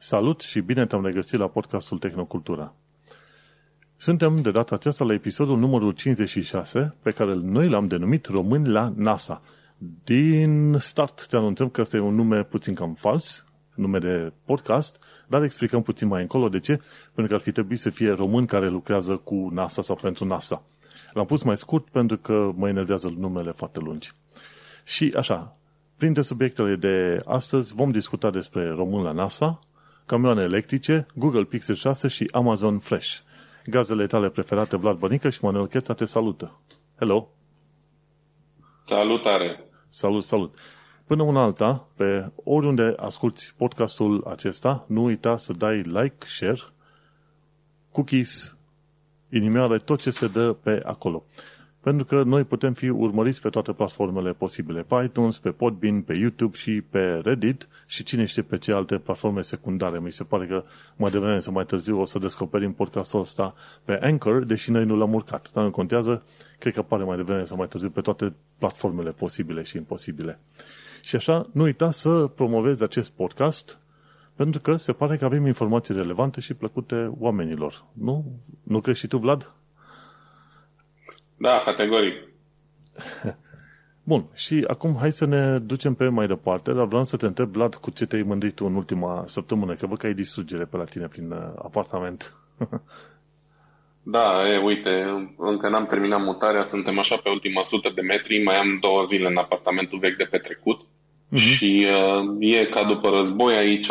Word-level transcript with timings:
Salut 0.00 0.40
și 0.40 0.60
bine 0.60 0.86
te-am 0.86 1.04
regăsit 1.04 1.38
la 1.38 1.48
podcastul 1.48 1.98
Tehnocultura. 1.98 2.74
Suntem 3.96 4.42
de 4.42 4.50
data 4.50 4.74
aceasta 4.74 5.04
la 5.04 5.12
episodul 5.12 5.58
numărul 5.58 5.92
56, 5.92 6.94
pe 7.02 7.10
care 7.10 7.34
noi 7.34 7.68
l-am 7.68 7.86
denumit 7.86 8.26
Români 8.26 8.68
la 8.68 8.92
NASA. 8.96 9.42
Din 10.04 10.76
start 10.80 11.26
te 11.26 11.36
anunțăm 11.36 11.68
că 11.68 11.80
ăsta 11.80 11.96
e 11.96 12.00
un 12.00 12.14
nume 12.14 12.42
puțin 12.42 12.74
cam 12.74 12.94
fals, 12.94 13.44
nume 13.74 13.98
de 13.98 14.32
podcast, 14.44 15.02
dar 15.26 15.42
explicăm 15.42 15.82
puțin 15.82 16.08
mai 16.08 16.20
încolo 16.20 16.48
de 16.48 16.60
ce, 16.60 16.76
pentru 17.04 17.26
că 17.26 17.34
ar 17.34 17.40
fi 17.40 17.52
trebuit 17.52 17.78
să 17.78 17.90
fie 17.90 18.10
român 18.10 18.46
care 18.46 18.68
lucrează 18.68 19.16
cu 19.16 19.48
NASA 19.52 19.82
sau 19.82 19.96
pentru 19.96 20.24
NASA. 20.24 20.62
L-am 21.12 21.26
pus 21.26 21.42
mai 21.42 21.56
scurt 21.56 21.88
pentru 21.88 22.18
că 22.18 22.52
mă 22.54 22.68
enervează 22.68 23.14
numele 23.16 23.50
foarte 23.50 23.80
lungi. 23.80 24.12
Și 24.84 25.12
așa, 25.16 25.56
printre 25.96 26.22
subiectele 26.22 26.76
de 26.76 27.16
astăzi 27.24 27.74
vom 27.74 27.90
discuta 27.90 28.30
despre 28.30 28.70
român 28.70 29.02
la 29.02 29.12
NASA, 29.12 29.60
camioane 30.08 30.42
electrice, 30.42 31.06
Google 31.14 31.44
Pixel 31.44 31.74
6 31.74 32.08
și 32.08 32.28
Amazon 32.32 32.78
Flash. 32.78 33.18
Gazele 33.66 34.06
tale 34.06 34.28
preferate, 34.28 34.76
Vlad 34.76 34.98
Bănică 34.98 35.30
și 35.30 35.44
Manuel 35.44 35.66
Cheța 35.66 35.94
te 35.94 36.04
salută. 36.04 36.60
Hello! 36.98 37.28
Salutare! 38.84 39.64
Salut, 39.88 40.24
salut! 40.24 40.58
Până 41.04 41.22
una 41.22 41.42
alta, 41.42 41.88
pe 41.96 42.30
oriunde 42.44 42.94
asculti 42.96 43.52
podcastul 43.56 44.24
acesta, 44.26 44.84
nu 44.88 45.04
uita 45.04 45.36
să 45.36 45.52
dai 45.52 45.82
like, 45.82 46.26
share, 46.26 46.60
cookies, 47.92 48.56
inimioare, 49.28 49.78
tot 49.78 50.00
ce 50.00 50.10
se 50.10 50.26
dă 50.26 50.52
pe 50.52 50.80
acolo. 50.84 51.24
Pentru 51.80 52.04
că 52.04 52.22
noi 52.22 52.44
putem 52.44 52.72
fi 52.72 52.88
urmăriți 52.88 53.40
pe 53.40 53.48
toate 53.48 53.72
platformele 53.72 54.32
posibile, 54.32 54.82
pe 54.82 55.02
iTunes, 55.04 55.38
pe 55.38 55.50
Podbean, 55.50 56.00
pe 56.00 56.14
YouTube 56.14 56.56
și 56.56 56.80
pe 56.80 57.20
Reddit 57.24 57.68
și 57.86 58.02
cine 58.02 58.24
știe 58.24 58.42
pe 58.42 58.58
ce 58.58 58.72
alte 58.72 58.98
platforme 58.98 59.42
secundare. 59.42 59.98
Mi 59.98 60.12
se 60.12 60.24
pare 60.24 60.46
că 60.46 60.64
mai 60.96 61.10
devreme 61.10 61.38
sau 61.38 61.52
mai 61.52 61.64
târziu 61.64 62.00
o 62.00 62.04
să 62.04 62.18
descoperim 62.18 62.72
podcastul 62.72 63.20
ăsta 63.20 63.54
pe 63.84 63.98
Anchor, 64.02 64.44
deși 64.44 64.70
noi 64.70 64.84
nu 64.84 64.96
l-am 64.96 65.14
urcat. 65.14 65.50
Dar 65.52 65.64
nu 65.64 65.70
contează, 65.70 66.22
cred 66.58 66.72
că 66.72 66.80
apare 66.80 67.04
mai 67.04 67.16
devreme 67.16 67.44
sau 67.44 67.56
mai 67.56 67.68
târziu 67.68 67.90
pe 67.90 68.00
toate 68.00 68.34
platformele 68.58 69.10
posibile 69.10 69.62
și 69.62 69.76
imposibile. 69.76 70.38
Și 71.02 71.16
așa, 71.16 71.48
nu 71.52 71.62
uita 71.62 71.90
să 71.90 72.26
promovezi 72.34 72.82
acest 72.82 73.10
podcast 73.10 73.78
pentru 74.34 74.60
că 74.60 74.76
se 74.76 74.92
pare 74.92 75.16
că 75.16 75.24
avem 75.24 75.46
informații 75.46 75.94
relevante 75.94 76.40
și 76.40 76.54
plăcute 76.54 77.12
oamenilor. 77.18 77.84
Nu? 77.92 78.24
Nu 78.62 78.80
crezi 78.80 78.98
și 78.98 79.06
tu, 79.06 79.18
Vlad? 79.18 79.52
Da, 81.38 81.62
categoric. 81.64 82.14
Bun, 84.08 84.24
și 84.34 84.64
acum 84.66 84.96
hai 84.98 85.12
să 85.12 85.24
ne 85.24 85.58
ducem 85.58 85.94
pe 85.94 86.08
mai 86.08 86.26
departe, 86.26 86.72
dar 86.72 86.86
vreau 86.86 87.04
să 87.04 87.16
te 87.16 87.26
întreb, 87.26 87.48
Vlad, 87.48 87.74
cu 87.74 87.90
ce 87.90 88.06
te-ai 88.06 88.22
mândrit 88.22 88.54
tu 88.54 88.64
în 88.64 88.74
ultima 88.74 89.24
săptămână, 89.26 89.74
că 89.74 89.86
văd 89.86 89.98
că 89.98 90.06
ai 90.06 90.14
distrugere 90.14 90.64
pe 90.64 90.76
la 90.76 90.84
tine 90.84 91.06
prin 91.06 91.30
uh, 91.30 91.38
apartament. 91.62 92.34
da, 94.14 94.48
e, 94.48 94.58
uite, 94.58 94.90
încă 95.36 95.68
n-am 95.68 95.86
terminat 95.86 96.22
mutarea, 96.22 96.62
suntem 96.62 96.98
așa 96.98 97.16
pe 97.16 97.28
ultima 97.28 97.62
sută 97.62 97.92
de 97.94 98.00
metri, 98.00 98.42
mai 98.42 98.56
am 98.56 98.78
două 98.80 99.02
zile 99.02 99.28
în 99.28 99.36
apartamentul 99.36 99.98
vechi 99.98 100.16
de 100.16 100.28
petrecut 100.30 100.82
uh-huh. 100.82 101.36
și 101.36 101.86
uh, 101.86 102.36
e 102.38 102.64
ca 102.64 102.84
după 102.84 103.08
război 103.08 103.56
aici, 103.56 103.90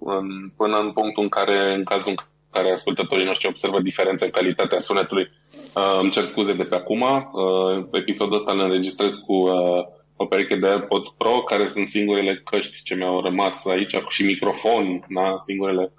în, 0.00 0.50
până 0.56 0.78
în 0.78 0.92
punctul 0.92 1.22
în 1.22 1.28
care, 1.28 1.74
în 1.74 1.84
cazul 1.84 2.10
în 2.10 2.24
care 2.50 2.72
ascultătorii 2.72 3.26
noștri 3.26 3.48
observă 3.48 3.80
diferențe 3.80 4.24
în 4.24 4.30
calitatea 4.30 4.78
sunetului, 4.78 5.30
Uh, 5.74 5.98
îmi 6.00 6.10
cer 6.10 6.24
scuze 6.24 6.52
de 6.52 6.64
pe 6.64 6.74
acum. 6.74 7.00
Uh, 7.00 7.86
episodul 7.92 8.36
ăsta 8.36 8.52
îl 8.52 8.60
înregistrez 8.60 9.16
cu 9.16 9.32
uh, 9.32 9.84
o 10.16 10.26
pereche 10.26 10.56
de 10.56 10.68
AirPods 10.68 11.08
Pro, 11.08 11.30
care 11.30 11.66
sunt 11.66 11.88
singurele 11.88 12.42
căști 12.44 12.82
ce 12.82 12.94
mi-au 12.94 13.20
rămas 13.20 13.66
aici, 13.66 13.94
și 14.08 14.24
microfon, 14.24 15.06
da? 15.08 15.36
singurele 15.38 15.92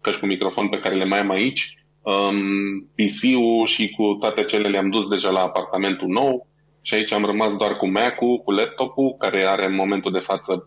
căști 0.00 0.20
cu 0.20 0.26
microfon 0.26 0.68
pe 0.68 0.78
care 0.78 0.94
le 0.94 1.04
mai 1.04 1.18
am 1.18 1.30
aici. 1.30 1.78
Um, 2.02 2.80
PC-ul 2.94 3.66
și 3.66 3.90
cu 3.90 4.16
toate 4.20 4.44
cele 4.44 4.68
le-am 4.68 4.90
dus 4.90 5.08
deja 5.08 5.30
la 5.30 5.40
apartamentul 5.40 6.08
nou 6.08 6.46
și 6.82 6.94
aici 6.94 7.12
am 7.12 7.24
rămas 7.24 7.56
doar 7.56 7.76
cu 7.76 7.86
Mac-ul, 7.86 8.38
cu 8.38 8.50
laptopul, 8.50 9.16
care 9.18 9.46
are 9.46 9.66
în 9.66 9.74
momentul 9.74 10.12
de 10.12 10.18
față 10.18 10.66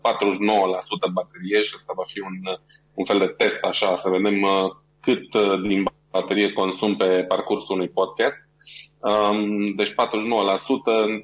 baterie 1.12 1.62
și 1.62 1.72
asta 1.74 1.92
va 1.96 2.02
fi 2.06 2.20
un, 2.20 2.58
un 2.94 3.04
fel 3.04 3.18
de 3.18 3.26
test 3.26 3.64
așa, 3.64 3.94
să 3.94 4.08
vedem 4.08 4.42
uh, 4.42 4.70
cât 5.00 5.34
uh, 5.34 5.60
din 5.68 5.84
baterie 6.10 6.52
consum 6.52 6.96
pe 6.96 7.24
parcursul 7.28 7.74
unui 7.74 7.88
podcast. 7.88 8.49
Um, 9.00 9.74
deci 9.74 9.90
49% 9.90 9.94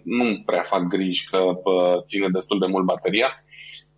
nu 0.03 0.43
prea 0.47 0.63
fac 0.63 0.83
griji 0.83 1.29
că 1.31 1.39
uh, 1.39 2.03
ține 2.05 2.29
destul 2.29 2.59
de 2.59 2.67
mult 2.67 2.85
bateria. 2.85 3.33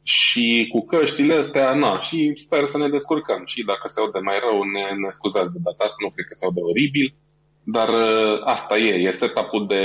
Și 0.02 0.68
cu 0.72 0.84
căștile 0.84 1.34
astea, 1.34 1.74
na, 1.74 2.00
și 2.00 2.32
sper 2.34 2.64
să 2.64 2.78
ne 2.78 2.88
descurcăm. 2.88 3.42
Și 3.44 3.64
dacă 3.64 3.88
se 3.88 4.00
aude 4.00 4.18
mai 4.18 4.38
rău, 4.38 4.62
ne, 4.62 4.84
ne 5.02 5.08
scuzați 5.08 5.52
de 5.52 5.58
data 5.62 5.84
asta, 5.84 5.96
nu 6.00 6.10
cred 6.10 6.26
că 6.26 6.34
se 6.34 6.44
aude 6.44 6.60
oribil. 6.60 7.14
Dar 7.62 7.88
uh, 7.88 8.40
asta 8.44 8.78
e, 8.78 8.94
e 8.94 9.10
setup-ul 9.10 9.66
de, 9.66 9.84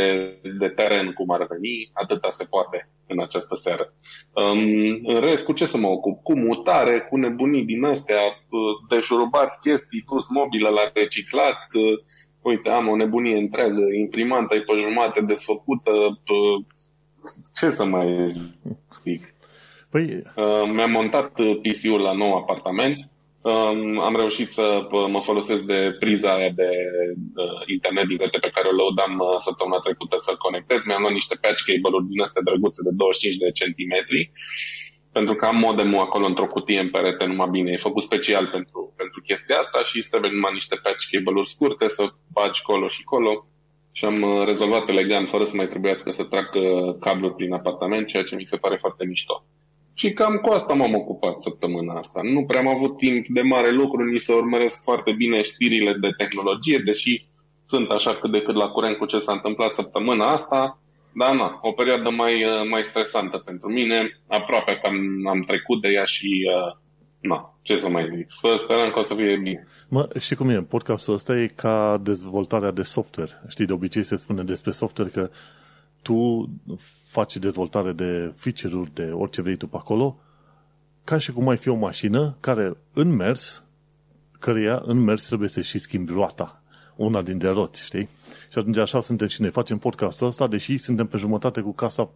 de 0.59 0.67
teren 0.67 1.13
cum 1.13 1.29
ar 1.29 1.47
veni, 1.49 1.89
atâta 1.93 2.29
se 2.29 2.45
poate 2.45 2.89
în 3.07 3.21
această 3.21 3.55
seară. 3.55 3.93
Um, 4.33 4.99
în 5.01 5.19
rest, 5.19 5.45
cu 5.45 5.53
ce 5.53 5.65
să 5.65 5.77
mă 5.77 5.87
ocup? 5.87 6.23
Cu 6.23 6.37
mutare, 6.37 6.99
cu 7.09 7.17
nebunii 7.17 7.65
din 7.65 7.83
astea, 7.83 8.21
uh, 8.21 8.59
de 8.89 8.99
șurubat 8.99 9.59
chestii, 9.59 10.03
dus 10.07 10.29
mobilă 10.29 10.69
la 10.69 10.91
reciclat, 10.93 11.59
uh, 11.73 11.99
uite, 12.43 12.69
am 12.69 12.87
o 12.87 12.95
nebunie 12.95 13.37
întreagă, 13.37 13.81
imprimanta 13.99 14.55
e 14.55 14.59
pe 14.59 14.75
jumate 14.77 15.21
desfăcută, 15.21 15.91
uh, 15.91 16.65
ce 17.53 17.69
să 17.69 17.85
mai 17.85 18.25
zic? 19.03 19.33
Păi... 19.89 20.21
Uh, 20.35 20.71
mi-am 20.73 20.91
montat 20.91 21.39
uh, 21.39 21.59
PC-ul 21.61 22.01
la 22.01 22.13
nou 22.13 22.35
apartament, 22.35 23.07
Um, 23.51 23.99
am 23.99 24.15
reușit 24.15 24.49
să 24.51 24.87
mă 25.15 25.21
folosesc 25.21 25.63
de 25.63 25.95
priza 25.99 26.33
aia 26.33 26.51
de 26.61 26.69
uh, 27.43 27.61
internet 27.75 28.05
din 28.07 28.17
pe 28.17 28.53
care 28.55 28.67
o 28.67 28.77
lăudam 28.79 29.13
uh, 29.19 29.37
săptămâna 29.47 29.79
trecută 29.85 30.15
să 30.27 30.41
conectez. 30.45 30.79
Mi-am 30.83 31.01
luat 31.03 31.13
niște 31.19 31.35
patch 31.41 31.61
cable-uri 31.67 32.09
din 32.11 32.21
astea 32.25 32.45
drăguțe 32.47 32.81
de 32.87 32.91
25 32.93 33.35
de 33.43 33.57
centimetri 33.59 34.31
pentru 35.13 35.35
că 35.35 35.45
am 35.45 35.57
modemul 35.57 35.99
acolo 35.99 36.25
într-o 36.25 36.47
cutie 36.47 36.79
în 36.79 36.89
perete 36.89 37.25
numai 37.25 37.47
bine. 37.51 37.71
E 37.71 37.87
făcut 37.89 38.03
special 38.03 38.47
pentru, 38.47 38.93
pentru 38.97 39.21
chestia 39.21 39.57
asta 39.57 39.83
și 39.83 39.97
îți 39.97 40.09
trebuie 40.09 40.31
numai 40.31 40.53
niște 40.53 40.75
patch 40.83 41.05
cable-uri 41.11 41.49
scurte 41.49 41.87
să 41.87 42.03
bagi 42.33 42.61
colo 42.61 42.87
și 42.87 43.03
colo 43.03 43.45
și 43.91 44.05
am 44.05 44.21
uh, 44.21 44.45
rezolvat 44.45 44.89
elegant 44.89 45.29
fără 45.29 45.43
să 45.43 45.55
mai 45.55 45.67
trebuiască 45.67 46.11
să 46.11 46.23
trag 46.23 46.49
uh, 46.55 46.95
cabluri 46.99 47.35
prin 47.35 47.53
apartament, 47.53 48.07
ceea 48.07 48.23
ce 48.23 48.35
mi 48.35 48.45
se 48.45 48.57
pare 48.57 48.75
foarte 48.75 49.05
mișto. 49.05 49.45
Și 49.93 50.13
cam 50.13 50.35
cu 50.35 50.49
asta 50.49 50.73
m-am 50.73 50.93
ocupat 50.93 51.41
săptămâna 51.41 51.93
asta. 51.93 52.21
Nu 52.23 52.43
prea 52.43 52.59
am 52.59 52.67
avut 52.67 52.97
timp 52.97 53.25
de 53.27 53.41
mare 53.41 53.69
lucru, 53.69 54.03
nici 54.03 54.21
să 54.21 54.33
urmăresc 54.33 54.83
foarte 54.83 55.11
bine 55.11 55.41
știrile 55.41 55.97
de 56.01 56.09
tehnologie, 56.17 56.81
deși 56.85 57.27
sunt 57.65 57.89
așa 57.89 58.13
cât 58.13 58.31
de 58.31 58.41
cât 58.41 58.55
la 58.55 58.67
curent 58.67 58.97
cu 58.97 59.05
ce 59.05 59.17
s-a 59.17 59.33
întâmplat 59.33 59.71
săptămâna 59.71 60.31
asta. 60.31 60.82
Dar 61.15 61.35
na, 61.35 61.59
o 61.61 61.71
perioadă 61.71 62.09
mai, 62.09 62.43
uh, 62.43 62.69
mai 62.69 62.83
stresantă 62.83 63.37
pentru 63.37 63.69
mine. 63.71 64.19
Aproape 64.27 64.73
că 64.73 64.87
am, 64.87 65.27
am 65.27 65.41
trecut 65.41 65.81
de 65.81 65.89
ea 65.89 66.03
și 66.03 66.29
uh, 66.55 66.77
na, 67.19 67.57
ce 67.61 67.77
să 67.77 67.89
mai 67.89 68.07
zic. 68.09 68.25
Să 68.27 68.55
sperăm 68.57 68.89
că 68.91 68.99
o 68.99 69.03
să 69.03 69.15
fie 69.15 69.37
bine. 69.37 69.67
Mă, 69.89 70.07
știi 70.19 70.35
cum 70.35 70.49
e? 70.49 70.61
Podcastul 70.61 71.13
ăsta 71.13 71.37
e 71.37 71.47
ca 71.47 71.99
dezvoltarea 72.03 72.71
de 72.71 72.81
software. 72.81 73.31
Știi, 73.47 73.65
de 73.65 73.73
obicei 73.73 74.03
se 74.03 74.15
spune 74.15 74.43
despre 74.43 74.71
software 74.71 75.09
că 75.09 75.29
tu 76.01 76.49
faci 77.07 77.37
dezvoltare 77.37 77.91
de 77.91 78.33
feature-uri, 78.35 78.93
de 78.93 79.03
orice 79.11 79.41
vrei 79.41 79.55
tu 79.55 79.67
pe 79.67 79.77
acolo, 79.79 80.17
ca 81.03 81.17
și 81.17 81.31
cum 81.31 81.49
ai 81.49 81.57
fi 81.57 81.69
o 81.69 81.75
mașină 81.75 82.37
care 82.39 82.77
în 82.93 83.15
mers, 83.15 83.63
căreia 84.39 84.81
în 84.85 85.03
mers 85.03 85.25
trebuie 85.25 85.49
să 85.49 85.61
și 85.61 85.77
schimbi 85.77 86.11
roata, 86.11 86.62
una 87.03 87.21
dintre 87.21 87.49
roți, 87.49 87.83
știi? 87.83 88.09
Și 88.51 88.57
atunci 88.59 88.77
așa 88.77 89.01
suntem 89.01 89.27
și 89.27 89.41
noi. 89.41 89.49
Facem 89.49 89.77
podcastul 89.77 90.27
ăsta, 90.27 90.47
deși 90.47 90.77
suntem 90.77 91.07
pe 91.07 91.17
jumătate 91.17 91.61
cu 91.61 91.73
casa 91.73 92.09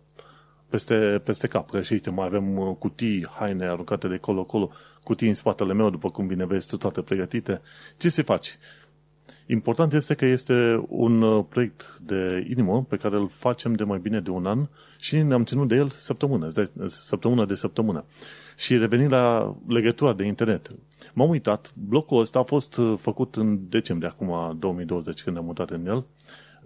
peste, 0.70 1.22
peste 1.24 1.48
cap. 1.48 1.70
Că 1.70 1.82
și 1.82 1.94
uite, 1.94 2.10
mai 2.10 2.26
avem 2.26 2.58
uh, 2.58 2.76
cutii, 2.80 3.28
haine 3.40 3.66
aruncate 3.66 4.08
de 4.08 4.18
colo-colo, 4.18 4.72
cutii 5.04 5.28
în 5.28 5.34
spatele 5.34 5.74
meu, 5.74 5.90
după 5.90 6.10
cum 6.10 6.28
bine 6.28 6.46
vezi, 6.46 6.68
tu 6.68 6.78
toate 6.78 7.02
pregătite. 7.02 7.62
Ce 7.98 8.10
se 8.10 8.22
faci? 8.22 8.58
Important 9.50 9.94
este 9.94 10.14
că 10.14 10.26
este 10.26 10.86
un 10.88 11.22
uh, 11.22 11.46
proiect 11.50 12.00
de 12.06 12.46
inimă 12.50 12.86
pe 12.90 12.96
care 12.96 13.16
îl 13.16 13.28
facem 13.28 13.74
de 13.74 13.84
mai 13.84 14.00
bine 14.00 14.20
de 14.20 14.30
un 14.30 14.46
an 14.46 14.68
și 15.00 15.18
ne-am 15.18 15.44
ținut 15.44 15.68
de 15.68 15.76
el 15.76 15.90
săptămână, 15.90 16.48
săptămână 16.86 17.46
de 17.46 17.56
săptămână. 17.56 18.06
Și 18.58 18.78
revenind 18.78 19.12
la 19.12 19.56
legătura 19.68 20.14
de 20.14 20.26
internet, 20.26 20.72
m-am 21.14 21.30
uitat, 21.30 21.72
blocul 21.74 22.20
ăsta 22.20 22.40
a 22.40 22.44
fost 22.44 22.78
uh, 22.78 22.98
făcut 23.00 23.36
în 23.36 23.60
decembrie, 23.70 24.10
acum 24.10 24.58
2020, 24.60 25.24
când 25.24 25.36
ne-am 25.36 25.48
mutat 25.48 25.70
în 25.70 25.86
el. 25.86 26.06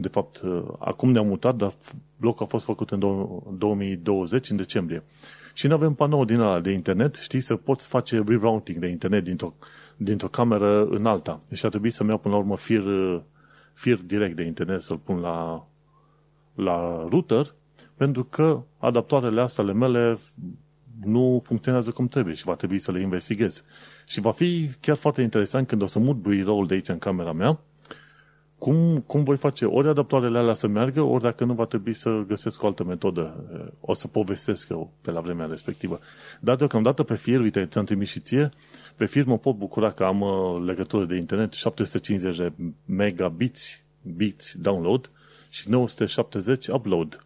De 0.02 0.08
fapt, 0.08 0.42
uh, 0.42 0.64
acum 0.80 1.12
ne-am 1.12 1.28
mutat, 1.28 1.56
dar 1.56 1.74
blocul 2.18 2.46
a 2.46 2.50
fost 2.50 2.66
făcut 2.66 2.90
în 2.90 3.00
2020, 3.58 4.50
în 4.50 4.56
decembrie. 4.56 5.04
Și 5.54 5.68
nu 5.68 5.74
avem 5.74 5.94
panou 5.94 6.26
din 6.26 6.40
ala 6.40 6.60
de 6.60 6.72
internet, 6.72 7.16
știi, 7.16 7.40
să 7.40 7.56
poți 7.56 7.86
face 7.86 8.24
rerouting 8.28 8.78
de 8.78 8.88
internet 8.88 9.24
dintr-o 9.24 9.54
dintr-o 10.04 10.28
cameră 10.28 10.86
în 10.86 11.06
alta. 11.06 11.42
Deci 11.50 11.64
ar 11.64 11.70
trebui 11.70 11.92
să-mi 11.92 12.10
iau 12.10 12.18
până 12.18 12.34
la 12.34 12.40
urmă 12.40 12.58
fir, 12.58 12.84
fir 13.74 13.96
direct 13.96 14.36
de 14.36 14.44
internet 14.44 14.82
să-l 14.82 14.98
pun 14.98 15.20
la, 15.20 15.68
la 16.56 17.08
router, 17.10 17.56
pentru 17.96 18.24
că 18.24 18.64
adaptoarele 18.78 19.42
astea 19.42 19.64
ale 19.64 19.74
mele 19.74 20.18
nu 21.04 21.42
funcționează 21.44 21.92
cum 21.92 22.08
trebuie 22.08 22.34
și 22.34 22.44
va 22.44 22.56
trebui 22.56 22.80
să 22.80 22.92
le 22.92 23.02
investighez. 23.02 23.64
Și 24.06 24.20
va 24.20 24.32
fi 24.32 24.70
chiar 24.80 24.96
foarte 24.96 25.22
interesant 25.22 25.68
când 25.68 25.82
o 25.82 25.86
să 25.86 26.00
mut 26.00 26.16
biroul 26.16 26.68
de 26.68 26.74
aici 26.74 26.88
în 26.88 26.98
camera 26.98 27.32
mea, 27.32 27.60
cum, 28.62 29.04
cum 29.06 29.24
voi 29.24 29.38
face 29.38 29.66
ori 29.66 29.88
adaptoarele 29.88 30.38
alea 30.38 30.54
să 30.54 30.68
meargă, 30.68 31.02
ori 31.02 31.24
dacă 31.24 31.46
nu 31.46 31.54
va 31.54 31.66
trebui 31.66 31.94
să 31.94 32.24
găsesc 32.28 32.64
o 32.64 32.66
altă 32.66 32.84
metodă. 32.84 33.44
O 33.80 33.94
să 33.94 34.08
povestesc 34.08 34.70
eu 34.70 34.92
pe 35.02 35.12
la 35.12 35.20
vremea 35.20 35.46
respectivă. 35.46 36.00
Dar 36.40 36.56
deocamdată 36.56 37.04
pe 37.04 37.16
fir, 37.16 37.40
uite, 37.40 37.66
ți-am 37.66 37.86
trimis 37.86 38.10
și 38.10 38.20
ție, 38.20 38.50
pe 38.96 39.06
fir 39.06 39.26
mă 39.26 39.38
pot 39.38 39.56
bucura 39.56 39.92
că 39.92 40.04
am 40.04 40.22
uh, 40.22 40.64
legătură 40.66 41.06
de 41.06 41.16
internet 41.16 41.54
750 41.54 42.38
de 42.38 42.52
megabits 42.86 43.84
bits 44.16 44.56
download 44.56 45.12
și 45.50 45.70
970 45.70 46.68
upload. 46.68 47.26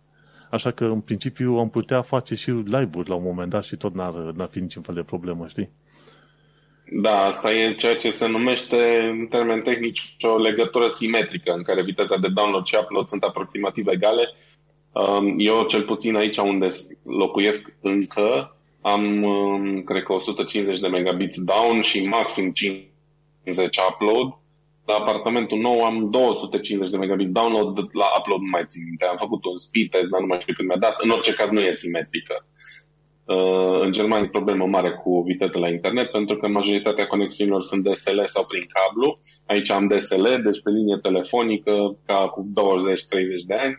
Așa 0.52 0.72
că, 0.72 0.86
în 0.86 1.00
principiu, 1.00 1.54
am 1.54 1.70
putea 1.70 2.02
face 2.02 2.36
și 2.36 2.52
live-uri 2.52 3.10
la 3.10 3.16
un 3.16 3.24
moment 3.24 3.50
dat 3.50 3.64
și 3.64 3.76
tot 3.76 3.94
n-ar, 3.94 4.14
n-ar 4.14 4.48
fi 4.48 4.60
niciun 4.60 4.82
fel 4.82 4.96
de 4.96 5.04
problemă, 5.04 5.48
știi? 5.48 5.70
Da, 6.92 7.26
asta 7.26 7.52
e 7.52 7.76
ceea 7.76 7.96
ce 7.96 8.10
se 8.10 8.28
numește, 8.28 8.98
în 9.12 9.28
termeni 9.28 9.62
tehnici, 9.62 10.16
o 10.22 10.38
legătură 10.38 10.88
simetrică, 10.88 11.52
în 11.52 11.64
care 11.64 11.84
viteza 11.84 12.18
de 12.18 12.28
download 12.28 12.66
și 12.66 12.78
upload 12.82 13.08
sunt 13.08 13.24
aproximativ 13.24 13.88
egale. 13.88 14.34
Um, 14.92 15.36
eu, 15.38 15.64
cel 15.64 15.84
puțin 15.84 16.16
aici 16.16 16.38
unde 16.38 16.68
locuiesc 17.04 17.78
încă, 17.82 18.56
am, 18.82 19.24
um, 19.24 19.82
cred 19.82 20.04
că 20.04 20.14
150 20.14 20.80
de 20.80 20.88
megabits 20.88 21.44
down 21.44 21.82
și 21.82 22.08
maxim 22.08 22.52
50 22.52 23.78
upload 23.90 24.34
la 24.86 24.96
apartamentul 24.96 25.60
nou 25.60 25.84
am 25.84 26.10
250 26.10 26.90
de 26.90 26.98
megabits 26.98 27.32
download, 27.32 27.78
la 27.78 28.08
upload 28.18 28.42
nu 28.42 28.50
mai 28.52 28.66
țin 28.68 28.84
minte. 28.86 29.06
Am 29.06 29.18
făcut 29.18 29.46
un 29.46 29.58
speed 29.58 29.90
test, 29.90 30.10
dar 30.10 30.20
nu 30.20 30.26
mai 30.26 30.40
știu 30.40 30.54
când 30.54 30.68
mi-a 30.68 30.78
dat. 30.78 30.96
În 30.98 31.10
orice 31.10 31.34
caz 31.34 31.50
nu 31.50 31.60
e 31.60 31.72
simetrică. 31.72 32.36
Uh, 33.26 33.82
în 33.82 33.92
Germania 33.92 34.26
e 34.26 34.30
problemă 34.30 34.66
mare 34.66 34.92
cu 34.92 35.22
viteza 35.22 35.60
la 35.60 35.70
internet 35.70 36.12
pentru 36.12 36.38
că 36.38 36.48
majoritatea 36.48 37.08
conexiunilor 37.08 37.62
sunt 37.62 37.84
DSL 37.84 38.24
sau 38.26 38.46
prin 38.46 38.66
cablu. 38.74 39.20
Aici 39.46 39.70
am 39.70 39.88
DSL, 39.88 40.28
deci 40.44 40.62
pe 40.62 40.70
linie 40.70 40.98
telefonică 41.02 41.98
ca 42.06 42.28
cu 42.28 42.52
20-30 42.52 43.46
de 43.46 43.54
ani, 43.54 43.78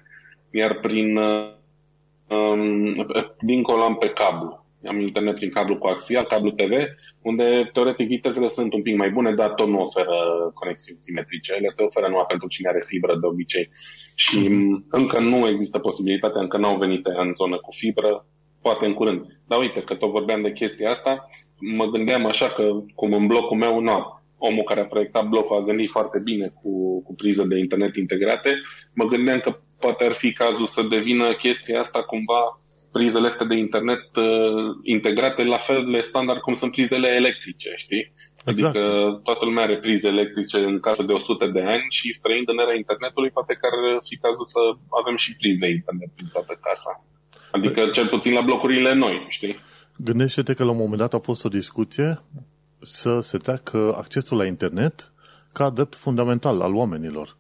iar 0.50 0.78
prin 0.81 1.16
uh, 1.16 1.52
um, 2.28 3.06
dincolo 3.40 3.82
am 3.82 3.96
pe 3.96 4.08
cablu 4.08 4.66
am 4.84 5.00
internet 5.00 5.34
prin 5.34 5.50
cablu 5.50 5.78
coaxial, 5.78 6.25
cablu 6.25 6.50
TV, 6.50 6.72
unde 7.22 7.70
teoretic 7.72 8.06
vitezele 8.06 8.48
sunt 8.48 8.72
un 8.72 8.82
pic 8.82 8.96
mai 8.96 9.10
bune, 9.10 9.34
dar 9.34 9.50
tot 9.50 9.69
nu 9.69 9.78
oferă 9.78 10.50
conexiuni 10.54 10.98
simetrice. 10.98 11.54
Ele 11.54 11.69
se 11.69 11.82
oferă 11.82 12.06
numai 12.08 12.25
pentru 12.28 12.48
cine 12.48 12.69
are 12.69 12.82
fibră 12.87 13.16
de 13.20 13.26
obicei. 13.26 13.69
Și 14.14 14.38
încă 14.90 15.19
nu 15.19 15.48
există 15.48 15.78
posibilitatea, 15.78 16.40
încă 16.40 16.56
n-au 16.58 16.76
venit 16.76 17.06
în 17.06 17.32
zonă 17.32 17.56
cu 17.56 17.72
fibră, 17.72 18.26
poate 18.67 18.87
în 18.87 18.95
curând. 18.95 19.21
Dar 19.49 19.59
uite, 19.59 19.81
că 19.81 19.95
tot 19.95 20.11
vorbeam 20.11 20.43
de 20.43 20.53
chestia 20.61 20.91
asta, 20.91 21.25
mă 21.79 21.87
gândeam 21.87 22.27
așa 22.27 22.49
că, 22.49 22.65
cum 22.95 23.13
în 23.13 23.27
blocul 23.27 23.57
meu, 23.57 23.81
nu, 23.81 23.99
omul 24.39 24.65
care 24.65 24.81
a 24.81 24.93
proiectat 24.95 25.29
blocul 25.29 25.57
a 25.57 25.67
gândit 25.69 25.91
foarte 25.91 26.19
bine 26.19 26.47
cu, 26.61 27.03
cu 27.03 27.15
priză 27.15 27.45
de 27.45 27.59
internet 27.59 27.97
integrate, 27.97 28.51
mă 28.95 29.05
gândeam 29.05 29.41
că 29.41 29.51
poate 29.79 30.05
ar 30.05 30.13
fi 30.13 30.33
cazul 30.33 30.67
să 30.67 30.83
devină 30.91 31.35
chestia 31.35 31.79
asta 31.81 32.03
cumva 32.03 32.43
prizele 32.93 33.27
astea 33.27 33.47
de 33.47 33.57
internet 33.57 34.07
uh, 34.17 34.69
integrate 34.83 35.43
la 35.45 35.57
fel 35.57 35.81
de 35.93 36.01
standard 36.01 36.41
cum 36.41 36.55
sunt 36.55 36.73
prizele 36.73 37.09
electrice, 37.09 37.71
știi? 37.77 38.13
Exact. 38.45 38.77
Adică 38.77 39.21
toată 39.23 39.45
lumea 39.45 39.65
are 39.65 39.79
prize 39.79 40.09
electrice 40.09 40.59
în 40.59 40.81
casă 40.81 41.03
de 41.03 41.13
100 41.13 41.47
de 41.47 41.63
ani 41.75 41.87
și 41.89 42.19
trăind 42.25 42.49
în 42.49 42.59
era 42.59 42.75
internetului, 42.75 43.31
poate 43.31 43.55
că 43.55 43.67
ar 43.71 43.77
fi 44.09 44.17
cazul 44.17 44.45
să 44.45 44.61
avem 45.01 45.17
și 45.17 45.37
prize 45.37 45.69
internet 45.79 46.13
în 46.23 46.29
toată 46.33 46.59
casa. 46.67 46.93
Adică 47.50 47.88
păi- 47.88 47.93
cel 47.93 48.06
puțin 48.06 48.32
la 48.32 48.40
blocurile 48.40 48.94
noi, 48.94 49.26
știi? 49.28 49.56
Gândește-te 49.96 50.54
că 50.54 50.64
la 50.64 50.70
un 50.70 50.76
moment 50.76 50.98
dat 50.98 51.14
a 51.14 51.19
fost 51.19 51.44
o 51.44 51.48
discuție 51.48 52.22
să 52.81 53.20
se 53.20 53.38
treacă 53.38 53.94
accesul 53.98 54.37
la 54.37 54.46
internet 54.46 55.12
ca 55.52 55.70
drept 55.70 55.94
fundamental 55.94 56.60
al 56.60 56.75
oamenilor. 56.75 57.37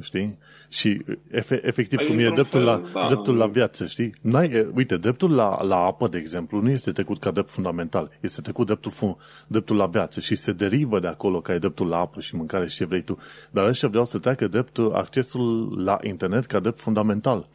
Știi? 0.00 0.38
Și 0.68 1.04
efe, 1.30 1.60
efectiv, 1.64 1.98
cum 1.98 2.18
e 2.18 2.30
dreptul, 2.30 2.60
la, 2.60 2.82
da. 2.92 3.06
dreptul 3.06 3.36
la 3.36 3.46
viață, 3.46 3.86
știi? 3.86 4.14
N-ai, 4.20 4.68
uite, 4.74 4.96
dreptul 4.96 5.34
la, 5.34 5.62
la 5.62 5.76
apă, 5.76 6.08
de 6.08 6.18
exemplu, 6.18 6.60
nu 6.60 6.70
este 6.70 6.92
trecut 6.92 7.18
ca 7.18 7.30
drept 7.30 7.50
fundamental. 7.50 8.10
Este 8.20 8.40
trecut 8.40 8.66
dreptul, 8.66 8.90
fun, 8.90 9.16
dreptul 9.46 9.76
la 9.76 9.86
viață 9.86 10.20
și 10.20 10.34
se 10.34 10.52
derivă 10.52 10.98
de 10.98 11.06
acolo 11.06 11.40
ca 11.40 11.54
e 11.54 11.58
dreptul 11.58 11.88
la 11.88 11.96
apă 11.96 12.20
și 12.20 12.36
mâncare 12.36 12.66
și 12.66 12.76
ce 12.76 12.84
vrei 12.84 13.02
tu. 13.02 13.18
Dar 13.50 13.66
ăștia 13.66 13.88
vreau 13.88 14.04
să 14.04 14.18
treacă 14.18 14.46
dreptul, 14.48 14.92
accesul 14.94 15.82
la 15.84 15.98
internet 16.02 16.44
ca 16.44 16.60
drept 16.60 16.80
fundamental. 16.80 17.48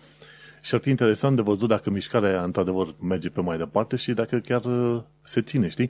Și 0.63 0.75
ar 0.75 0.81
fi 0.81 0.89
interesant 0.89 1.36
de 1.36 1.42
văzut 1.42 1.69
dacă 1.69 1.89
mișcarea 1.89 2.30
aia 2.30 2.44
într-adevăr 2.44 2.95
merge 3.01 3.30
pe 3.30 3.42
mai 3.42 3.57
departe 3.57 3.95
și 3.95 4.13
dacă 4.13 4.38
chiar 4.38 4.65
uh, 4.65 5.01
se 5.21 5.42
ține, 5.42 5.69
știi? 5.69 5.89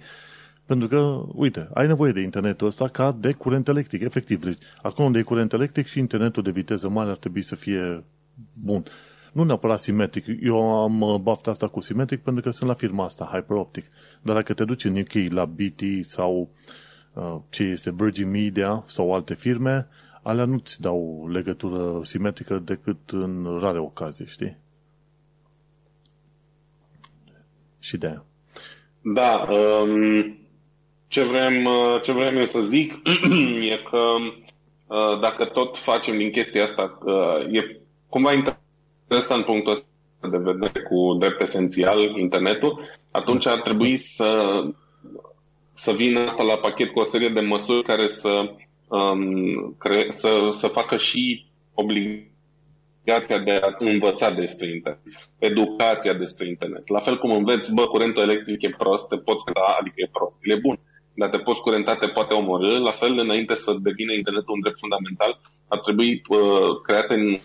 Pentru 0.66 0.88
că, 0.88 1.24
uite, 1.34 1.70
ai 1.74 1.88
nevoie 1.88 2.12
de 2.12 2.22
internetul 2.22 2.68
ăsta 2.68 2.88
ca 2.88 3.12
de 3.20 3.32
curent 3.32 3.68
electric, 3.68 4.02
efectiv. 4.02 4.44
Deci, 4.44 4.58
acolo 4.82 5.06
unde 5.08 5.20
e 5.20 5.22
curent 5.22 5.54
electric 5.54 5.88
și 5.88 6.00
internetul 6.00 6.44
de 6.44 6.52
viteză 6.52 6.90
mare 6.90 7.10
ar 7.10 7.18
trebui 7.18 7.42
să 7.42 7.56
fie 7.56 8.04
bun. 8.54 8.84
Nu 9.32 9.44
neapărat 9.44 9.80
simetric. 9.80 10.26
Eu 10.42 10.84
am 10.84 11.02
uh, 11.02 11.20
bafta 11.20 11.52
asta 11.52 11.68
cu 11.68 11.82
simetric 11.82 12.22
pentru 12.22 12.44
că 12.44 12.52
sunt 12.52 12.70
la 12.70 12.76
firma 12.76 13.04
asta, 13.04 13.30
HyperOptic. 13.34 13.86
Dar 14.22 14.36
dacă 14.36 14.54
te 14.54 14.66
duci 14.66 14.86
în 14.86 14.98
UK 14.98 15.32
la 15.34 15.46
BT 15.46 15.82
sau 16.02 16.50
uh, 17.14 17.36
ce 17.50 17.64
este 17.64 17.92
Virgin 17.92 18.30
Media 18.30 18.84
sau 18.88 19.14
alte 19.14 19.34
firme, 19.34 19.88
alea 20.22 20.46
nu-ți 20.46 20.82
dau 20.82 21.30
legătură 21.32 22.00
simetrică 22.04 22.62
decât 22.66 23.10
în 23.12 23.58
rare 23.60 23.80
ocazii, 23.80 24.26
știi? 24.26 24.62
Și 27.84 27.98
de 27.98 28.08
aia. 28.08 28.26
Da, 29.02 29.48
um, 29.52 30.38
ce 31.08 31.24
vrem, 31.24 31.66
uh, 31.66 32.02
ce 32.02 32.12
vrem 32.12 32.38
eu 32.38 32.46
să 32.46 32.62
zic 32.62 32.94
e 33.74 33.78
că 33.90 33.98
uh, 34.88 35.20
dacă 35.20 35.46
tot 35.46 35.78
facem 35.78 36.18
din 36.18 36.32
chestia 36.32 36.64
asta, 36.64 36.98
uh, 37.04 37.54
e 37.54 37.82
cumva 38.10 38.32
interesant 38.34 39.46
punctul 39.46 39.72
ăsta 39.72 39.88
de 40.32 40.38
vedere 40.38 40.82
cu 40.82 41.16
drept 41.20 41.42
esențial, 41.42 42.18
internetul, 42.18 42.80
atunci 43.12 43.48
ar 43.48 43.62
trebui 43.62 43.98
să, 43.98 44.62
să 45.74 45.92
vină 45.92 46.20
asta 46.20 46.44
la 46.44 46.58
pachet 46.58 46.92
cu 46.92 47.00
o 47.00 47.04
serie 47.04 47.30
de 47.30 47.40
măsuri 47.40 47.84
care 47.84 48.08
să, 48.08 48.56
um, 48.88 49.76
cre- 49.78 50.10
să, 50.10 50.48
să 50.52 50.68
facă 50.68 50.98
și 50.98 51.46
obligația 53.04 53.40
de 53.40 53.52
a 53.52 53.76
învăța 53.78 54.30
despre 54.32 54.72
internet, 54.76 55.02
educația 55.40 56.14
despre 56.14 56.48
internet. 56.48 56.88
La 56.88 57.00
fel 57.00 57.18
cum 57.18 57.32
înveți, 57.32 57.74
bă, 57.74 57.88
curentul 57.88 58.24
electric 58.24 58.62
e 58.62 58.70
prost, 58.78 59.08
te 59.08 59.18
poți 59.18 59.44
da, 59.54 59.76
adică 59.80 59.96
e 59.98 60.10
prost, 60.12 60.38
e 60.42 60.56
bun 60.56 60.80
dar 61.16 61.30
te 61.30 61.38
poți 61.38 61.62
curenta, 61.62 61.96
te 61.96 62.08
poate 62.08 62.34
omorâ. 62.34 62.80
La 62.80 62.92
fel, 62.92 63.18
înainte 63.18 63.54
să 63.54 63.72
devină 63.82 64.12
internetul 64.14 64.54
un 64.54 64.60
drept 64.60 64.80
fundamental, 64.80 65.42
ar 65.68 65.80
trebui 65.80 66.22
uh, 66.30 66.82
create 66.84 67.14
un 67.14 67.40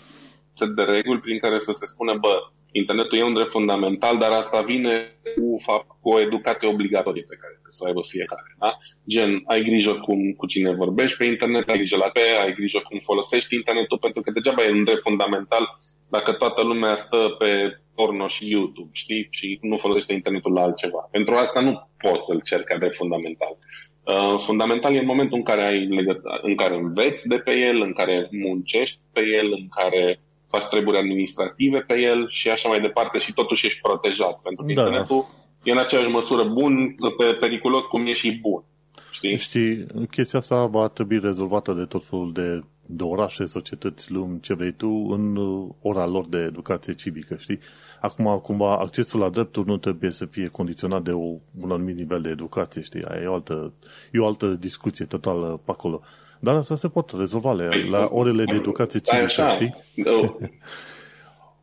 set 0.54 0.68
de 0.68 0.82
reguli 0.82 1.20
prin 1.20 1.38
care 1.38 1.58
să 1.58 1.72
se 1.72 1.86
spune, 1.86 2.14
bă, 2.20 2.34
internetul 2.72 3.18
e 3.18 3.24
un 3.24 3.34
drept 3.34 3.50
fundamental, 3.50 4.18
dar 4.18 4.30
asta 4.30 4.60
vine 4.60 4.92
cu, 5.36 5.58
fapt, 5.58 5.86
cu 6.00 6.08
o 6.08 6.20
educație 6.20 6.68
obligatorie 6.68 7.24
pe 7.28 7.36
care 7.40 7.52
trebuie 7.52 7.78
să 7.78 7.82
o 7.84 7.86
aibă 7.86 8.02
fiecare. 8.14 8.56
Da? 8.58 8.70
Gen, 9.08 9.42
ai 9.46 9.60
grijă 9.60 9.94
cum, 9.94 10.32
cu 10.36 10.46
cine 10.46 10.74
vorbești 10.74 11.16
pe 11.16 11.24
internet, 11.24 11.68
ai 11.68 11.76
grijă 11.76 11.96
la 11.96 12.08
pe, 12.08 12.20
ai 12.44 12.52
grijă 12.52 12.80
cum 12.88 12.98
folosești 12.98 13.54
internetul, 13.54 13.98
pentru 13.98 14.22
că 14.22 14.30
degeaba 14.30 14.62
e 14.64 14.70
un 14.70 14.84
drept 14.84 15.02
fundamental 15.02 15.64
dacă 16.10 16.32
toată 16.32 16.62
lumea 16.62 16.94
stă 16.94 17.34
pe 17.38 17.80
porno 17.94 18.28
și 18.28 18.50
YouTube, 18.50 18.90
știi? 18.92 19.28
Și 19.30 19.58
nu 19.62 19.76
folosește 19.76 20.12
internetul 20.12 20.52
la 20.52 20.62
altceva. 20.62 21.08
Pentru 21.10 21.34
asta 21.34 21.60
nu 21.60 21.88
poți 21.96 22.24
să-l 22.24 22.40
cer 22.40 22.62
ca 22.62 22.78
drept 22.78 22.96
fundamental. 22.96 23.56
Uh, 24.02 24.38
fundamental 24.38 24.94
e 24.94 24.98
în 24.98 25.06
momentul 25.06 25.36
în 25.36 25.44
care 25.44 25.64
ai 25.64 25.86
legăt- 25.86 26.40
în 26.42 26.54
care 26.54 26.74
înveți 26.74 27.28
de 27.28 27.38
pe 27.38 27.50
el, 27.50 27.80
în 27.80 27.92
care 27.92 28.26
muncești 28.30 28.98
pe 29.12 29.20
el, 29.20 29.52
în 29.52 29.68
care 29.68 30.20
faci 30.48 30.64
treburi 30.64 30.98
administrative 30.98 31.78
pe 31.78 31.94
el 31.98 32.28
și 32.30 32.50
așa 32.50 32.68
mai 32.68 32.80
departe 32.80 33.18
și 33.18 33.32
totuși 33.32 33.66
ești 33.66 33.80
protejat. 33.80 34.40
Pentru 34.42 34.64
că 34.64 34.72
da. 34.72 34.80
internetul 34.80 35.26
e 35.62 35.70
în 35.70 35.78
aceeași 35.78 36.08
măsură 36.08 36.44
bun, 36.44 36.94
pe 37.16 37.36
periculos 37.40 37.84
cum 37.86 38.06
e 38.06 38.12
și 38.12 38.32
bun. 38.32 38.64
Știi? 39.10 39.36
Știi, 39.36 39.86
chestia 40.10 40.38
asta 40.38 40.66
va 40.66 40.88
trebui 40.88 41.18
rezolvată 41.18 41.72
de 41.72 41.84
tot 41.84 42.04
felul 42.04 42.32
de 42.32 42.62
de 42.90 43.02
orașe, 43.02 43.44
societăți, 43.44 44.12
lumi, 44.12 44.40
ce 44.40 44.54
vrei 44.54 44.72
tu, 44.72 44.88
în 44.88 45.36
uh, 45.36 45.68
ora 45.82 46.06
lor 46.06 46.26
de 46.26 46.38
educație 46.38 46.94
civică, 46.94 47.36
știi? 47.38 47.58
Acum, 48.00 48.38
cumva, 48.42 48.76
accesul 48.76 49.20
la 49.20 49.28
drepturi 49.28 49.68
nu 49.68 49.76
trebuie 49.76 50.10
să 50.10 50.24
fie 50.24 50.46
condiționat 50.46 51.02
de 51.02 51.10
o, 51.10 51.24
un 51.60 51.70
anumit 51.70 51.96
nivel 51.96 52.20
de 52.20 52.28
educație, 52.28 52.82
știi? 52.82 53.04
Aia 53.04 53.22
e 53.22 53.26
o 53.26 53.34
altă, 53.34 53.72
e 54.12 54.18
o 54.18 54.26
altă 54.26 54.46
discuție 54.46 55.04
totală 55.04 55.60
pe 55.64 55.70
acolo. 55.70 56.00
Dar 56.38 56.54
asta 56.54 56.74
se 56.74 56.88
pot 56.88 57.12
rezolva 57.16 57.52
la, 57.52 57.68
la 57.90 58.08
orele 58.10 58.44
de 58.44 58.54
educație 58.54 59.00
civică, 59.00 59.24
așa. 59.24 59.50
știi? 59.50 59.74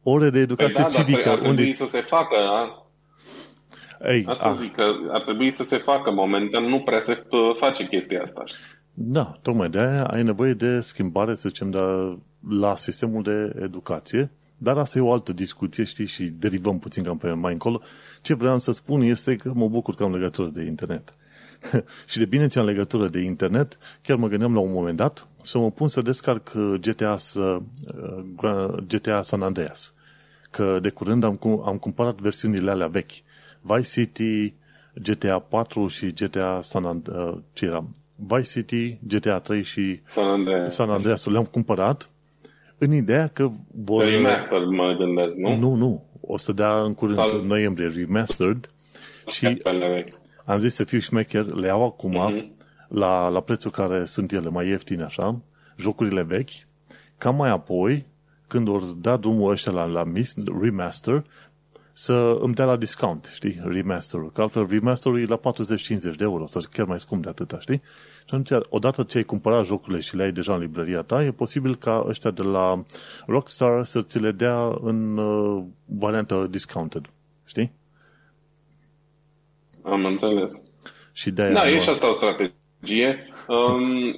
Ore 0.04 0.30
de 0.30 0.40
educație 0.40 0.74
păi 0.74 0.84
da, 0.84 0.90
civică. 0.90 1.30
Ar 1.30 1.40
trebui 1.40 1.64
unde... 1.64 1.74
să 1.74 1.86
se 1.86 2.00
facă, 2.00 2.36
da? 2.42 2.86
Ei, 4.12 4.26
Asta 4.28 4.46
a... 4.46 4.54
zic, 4.54 4.76
că 4.76 4.84
ar 5.12 5.22
trebui 5.22 5.52
să 5.52 5.64
se 5.64 5.78
facă. 5.78 6.12
Momentan 6.12 6.64
nu 6.64 6.80
prea 6.80 7.00
se 7.00 7.24
face 7.54 7.88
chestia 7.88 8.22
asta. 8.22 8.42
Știi? 8.46 8.60
Da, 8.94 9.38
tocmai 9.42 9.70
de 9.70 9.80
aia 9.80 10.04
ai 10.04 10.24
nevoie 10.24 10.54
de 10.54 10.80
schimbare, 10.80 11.36
să 11.36 11.50
zicem, 11.50 11.70
de, 11.70 11.80
la 12.50 12.76
sistemul 12.76 13.24
de 13.24 13.64
educație, 13.64 14.32
Dar 14.58 14.78
asta 14.78 14.98
e 14.98 15.02
o 15.02 15.12
altă 15.12 15.34
discuție, 15.34 15.84
știi, 15.84 16.06
și 16.06 16.24
derivăm 16.24 16.80
puțin 16.80 17.04
cam 17.04 17.18
pe 17.18 17.32
mai 17.32 17.52
încolo. 17.54 17.82
Ce 18.22 18.34
vreau 18.34 18.58
să 18.58 18.72
spun 18.72 19.02
este 19.02 19.36
că 19.36 19.52
mă 19.54 19.68
bucur 19.68 19.96
că 19.96 20.04
am 20.04 20.14
legătură 20.14 20.48
de 20.48 20.64
internet. 20.64 21.14
și 22.10 22.18
de 22.18 22.26
bine 22.26 22.48
ce 22.48 22.60
am 22.60 22.66
legătură 22.66 23.08
de 23.08 23.20
internet, 23.20 23.78
chiar 24.02 24.18
mă 24.18 24.28
gândeam 24.28 24.54
la 24.54 24.60
un 24.60 24.72
moment 24.72 24.98
dat 24.98 25.28
să 25.42 25.58
mă 25.58 25.72
pun 25.72 25.88
să 25.88 26.02
descarc 26.02 26.52
GTA, 26.80 27.16
GTA 28.88 29.22
San 29.22 29.42
Andreas. 29.42 29.94
Că 30.52 30.80
de 30.82 30.90
curând 30.90 31.24
am, 31.24 31.40
am 31.66 31.78
cumpărat 31.78 32.16
versiunile 32.16 32.72
alea 32.72 32.88
vechi. 32.88 33.12
Vice 33.62 33.90
City, 33.90 34.54
GTA 34.94 35.40
4 35.40 35.88
și 35.88 36.14
GTA 36.14 36.60
San 36.62 36.86
Andreas, 36.86 37.34
ce 37.54 37.66
era? 37.66 37.86
Vice 38.16 38.50
City, 38.50 38.98
GTA 39.08 39.40
3 39.40 39.64
și 39.64 40.00
San 40.06 40.28
Andreas. 40.28 40.74
San 40.76 40.90
Andreas 40.90 41.26
le-am 41.26 41.46
cumpărat 41.46 42.10
în 42.78 42.94
ideea 42.94 43.28
că 43.28 43.52
vor... 43.84 44.04
Remastered 44.04 44.68
mă 44.68 44.96
gândesc, 44.98 45.36
nu? 45.38 45.56
Nu, 45.56 45.76
nu. 45.76 46.04
O 46.22 46.38
să 46.38 46.52
dea 46.52 46.82
în 46.82 46.94
curând, 46.94 47.18
Sau... 47.18 47.40
în 47.40 47.48
noiembrie, 47.48 47.88
remastered. 47.96 48.70
Și 49.28 49.62
am 50.46 50.58
zis 50.58 50.74
să 50.74 50.84
fiu 50.84 51.00
șmecher, 51.00 51.46
le 51.46 51.68
iau 51.68 51.86
acum 51.86 52.12
uh-huh. 52.12 52.46
la, 52.88 53.28
la 53.28 53.40
prețul 53.40 53.72
care 53.72 54.06
sunt 54.06 54.32
ele 54.32 54.50
mai 54.50 54.68
ieftine, 54.68 55.04
așa, 55.04 55.42
jocurile 55.78 56.24
vechi, 56.24 56.50
ca 57.18 57.30
mai 57.30 57.50
apoi, 57.50 58.06
când 58.48 58.68
or 58.68 58.82
da 58.82 59.18
drumul 59.18 59.52
ăștia 59.52 59.72
la, 59.72 59.86
la 59.86 60.04
remaster, 60.62 61.24
să 61.98 62.38
îmi 62.42 62.54
dea 62.54 62.66
la 62.66 62.76
discount, 62.76 63.32
știi, 63.34 63.62
remasterul. 63.64 64.32
Că 64.32 64.42
altfel 64.42 64.68
remasterul 64.70 65.20
e 65.20 65.26
la 65.26 65.40
40-50 65.40 65.40
de 66.00 66.16
euro, 66.20 66.46
sau 66.46 66.62
chiar 66.72 66.86
mai 66.86 67.00
scump 67.00 67.24
de 67.24 67.30
atâta, 67.30 67.60
știi? 67.60 67.82
Și 68.18 68.36
atunci, 68.36 68.66
odată 68.70 69.04
ce 69.04 69.18
ai 69.18 69.24
cumpărat 69.24 69.66
jocurile 69.66 70.00
și 70.00 70.16
le 70.16 70.24
ai 70.24 70.32
deja 70.32 70.54
în 70.54 70.60
librăria 70.60 71.02
ta, 71.02 71.24
e 71.24 71.32
posibil 71.32 71.76
ca 71.76 72.06
ăștia 72.08 72.32
de 72.32 72.42
la 72.42 72.84
Rockstar 73.26 73.84
să 73.84 74.02
ți 74.02 74.20
le 74.20 74.32
dea 74.32 74.78
în 74.82 75.18
uh, 75.18 75.64
variantă 75.86 76.48
discounted, 76.50 77.02
știi? 77.02 77.15
Am 79.86 80.06
înțeles. 80.06 80.64
Și 81.14 81.32
de 81.32 81.50
da, 81.50 81.66
e 81.66 81.80
și 81.80 81.90
asta 81.90 82.10
o 82.10 82.14
strategie. 82.14 83.30
Um, 83.48 84.12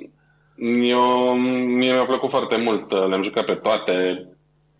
eu, 0.83 1.33
mie 1.77 1.93
mi-a 1.93 2.05
plăcut 2.05 2.29
foarte 2.29 2.57
mult. 2.57 2.91
Le-am 2.91 3.24
jucat 3.24 3.45
pe 3.45 3.53
toate. 3.53 4.27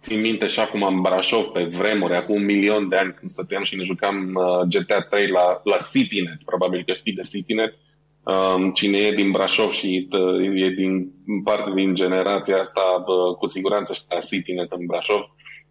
Țin 0.01 0.22
minte 0.22 0.48
și 0.48 0.60
acum 0.60 0.84
în 0.84 1.01
Brașov, 1.01 1.46
pe 1.46 1.63
vremuri, 1.63 2.15
acum 2.15 2.36
un 2.36 2.46
milion 2.46 2.89
de 2.89 2.96
ani, 2.96 3.13
când 3.13 3.32
stăteam 3.32 3.63
și 3.63 3.75
ne 3.75 3.84
jucam 3.84 4.34
uh, 4.36 4.67
GTA 4.67 5.01
3 5.01 5.27
la, 5.27 5.62
la 5.63 5.75
CityNet. 5.91 6.44
Probabil 6.46 6.84
că 6.86 6.94
știi 6.94 7.13
de 7.13 7.22
CityNet. 7.32 7.77
Um, 8.24 8.72
cine 8.72 8.98
e 8.98 9.12
din 9.12 9.32
Brașov 9.32 9.72
și 9.72 10.08
uh, 10.12 10.62
e 10.62 10.70
din 10.70 11.12
parte 11.44 11.72
din 11.75 11.96
generația 11.96 12.58
asta, 12.60 13.03
uh, 13.06 13.36
cu 13.38 13.48
siguranță 13.48 13.94
știa 13.94 14.20
CityNet 14.20 14.72
în 14.72 14.86
Brașov. 14.86 15.22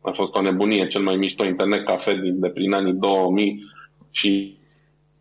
A 0.00 0.10
fost 0.10 0.36
o 0.36 0.40
nebunie, 0.40 0.86
cel 0.86 1.02
mai 1.02 1.16
mișto 1.16 1.46
internet 1.46 1.84
cafe 1.84 2.20
din, 2.22 2.40
de 2.40 2.48
prin 2.48 2.72
anii 2.72 2.92
2000 2.92 3.64
și 4.10 4.58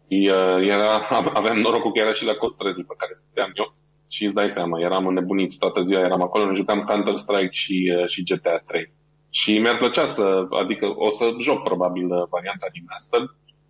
era, 0.07 1.07
aveam 1.39 1.57
norocul 1.57 1.91
că 1.91 1.99
era 1.99 2.13
și 2.13 2.25
la 2.25 2.33
Costrăzii 2.33 2.83
pe 2.83 2.93
care 2.97 3.13
stăteam 3.13 3.51
eu 3.53 3.75
și 4.15 4.25
îți 4.25 4.33
dai 4.33 4.49
seama, 4.49 4.79
eram 4.79 5.07
înnebuniți 5.07 5.57
toată 5.57 5.81
ziua, 5.81 5.99
eram 5.99 6.21
acolo, 6.21 6.45
ne 6.45 6.55
jucam 6.55 6.83
Counter-Strike 6.89 7.51
și, 7.51 7.93
uh, 7.99 8.07
și 8.07 8.23
GTA 8.23 8.57
3. 8.65 8.93
Și 9.29 9.59
mi-ar 9.59 9.77
plăcea 9.77 10.05
să, 10.05 10.47
adică 10.49 10.93
o 10.95 11.11
să 11.11 11.35
joc 11.39 11.63
probabil 11.63 12.05
uh, 12.05 12.23
varianta 12.29 12.67
remastered, 12.73 13.27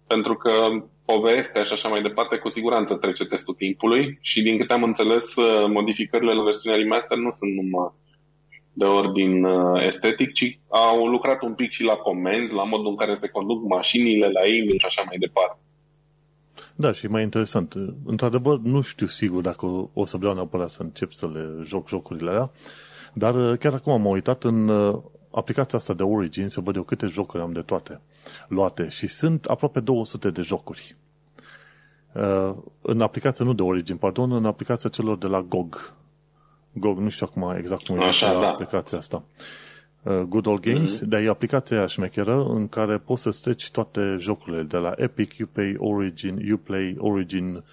pentru 0.07 0.35
că 0.35 0.51
povestea 1.05 1.63
și 1.63 1.73
așa 1.73 1.89
mai 1.89 2.01
departe 2.01 2.37
cu 2.37 2.49
siguranță 2.49 2.95
trece 2.95 3.25
testul 3.25 3.53
timpului 3.53 4.17
și 4.21 4.41
din 4.41 4.57
câte 4.57 4.73
am 4.73 4.83
înțeles, 4.83 5.35
uh, 5.35 5.65
modificările 5.67 6.33
la 6.33 6.43
versiunea 6.43 6.79
remaster 6.79 7.17
nu 7.17 7.31
sunt 7.31 7.53
numai 7.53 7.91
de 8.77 8.85
ordin 8.85 9.45
estetic, 9.75 10.33
ci 10.33 10.59
au 10.67 11.07
lucrat 11.07 11.41
un 11.41 11.53
pic 11.53 11.71
și 11.71 11.83
la 11.83 11.95
comenzi, 11.95 12.53
la 12.53 12.63
modul 12.63 12.87
în 12.87 12.95
care 12.95 13.13
se 13.13 13.29
conduc 13.29 13.63
mașinile 13.63 14.27
la 14.27 14.41
ei 14.45 14.77
și 14.77 14.85
așa 14.85 15.03
mai 15.05 15.17
departe. 15.17 15.64
Da, 16.75 16.91
și 16.91 17.07
mai 17.07 17.23
interesant. 17.23 17.73
Într-adevăr, 18.05 18.59
nu 18.59 18.81
știu 18.81 19.07
sigur 19.07 19.41
dacă 19.41 19.89
o 19.93 20.05
să 20.05 20.17
vreau 20.17 20.33
neapărat 20.33 20.69
să 20.69 20.81
încep 20.81 21.11
să 21.11 21.27
le 21.33 21.63
joc 21.63 21.87
jocurile 21.87 22.29
alea, 22.29 22.51
dar 23.13 23.35
uh, 23.35 23.57
chiar 23.57 23.73
acum 23.73 23.93
am 23.93 24.05
uitat 24.05 24.43
în 24.43 24.67
uh, 24.67 24.99
aplicația 25.31 25.77
asta 25.77 25.93
de 25.93 26.03
Origin 26.03 26.47
să 26.47 26.61
văd 26.61 26.75
eu 26.75 26.83
câte 26.83 27.05
jocuri 27.05 27.43
am 27.43 27.51
de 27.51 27.61
toate 27.61 28.01
luate 28.47 28.89
și 28.89 29.07
sunt 29.07 29.45
aproape 29.45 29.79
200 29.79 30.29
de 30.29 30.41
jocuri. 30.41 30.95
Uh, 32.11 32.55
în 32.81 33.01
aplicația, 33.01 33.45
nu 33.45 33.53
de 33.53 33.61
Origin, 33.61 33.97
pardon, 33.97 34.31
în 34.31 34.45
aplicația 34.45 34.89
celor 34.89 35.17
de 35.17 35.27
la 35.27 35.41
GOG. 35.41 35.93
GOG, 36.73 36.97
nu 36.97 37.09
știu 37.09 37.27
acum 37.29 37.55
exact 37.57 37.85
cum 37.85 37.97
e 37.97 38.11
da. 38.19 38.49
aplicația 38.49 38.97
asta. 38.97 39.23
Uh, 39.37 39.64
Good 40.05 40.45
Old 40.45 40.59
Games, 40.59 40.97
mm-hmm. 40.97 41.07
dar 41.07 41.21
e 41.21 41.27
aplicația 41.27 41.85
șmecheră 41.85 42.45
în 42.45 42.67
care 42.67 42.97
poți 42.97 43.21
să 43.21 43.29
strici 43.29 43.71
toate 43.71 44.15
jocurile 44.19 44.63
de 44.63 44.77
la 44.77 44.93
Epic, 44.95 45.31
Uplay, 45.41 45.75
Origin, 45.77 46.51
Uplay, 46.51 46.95
Origin 46.97 47.63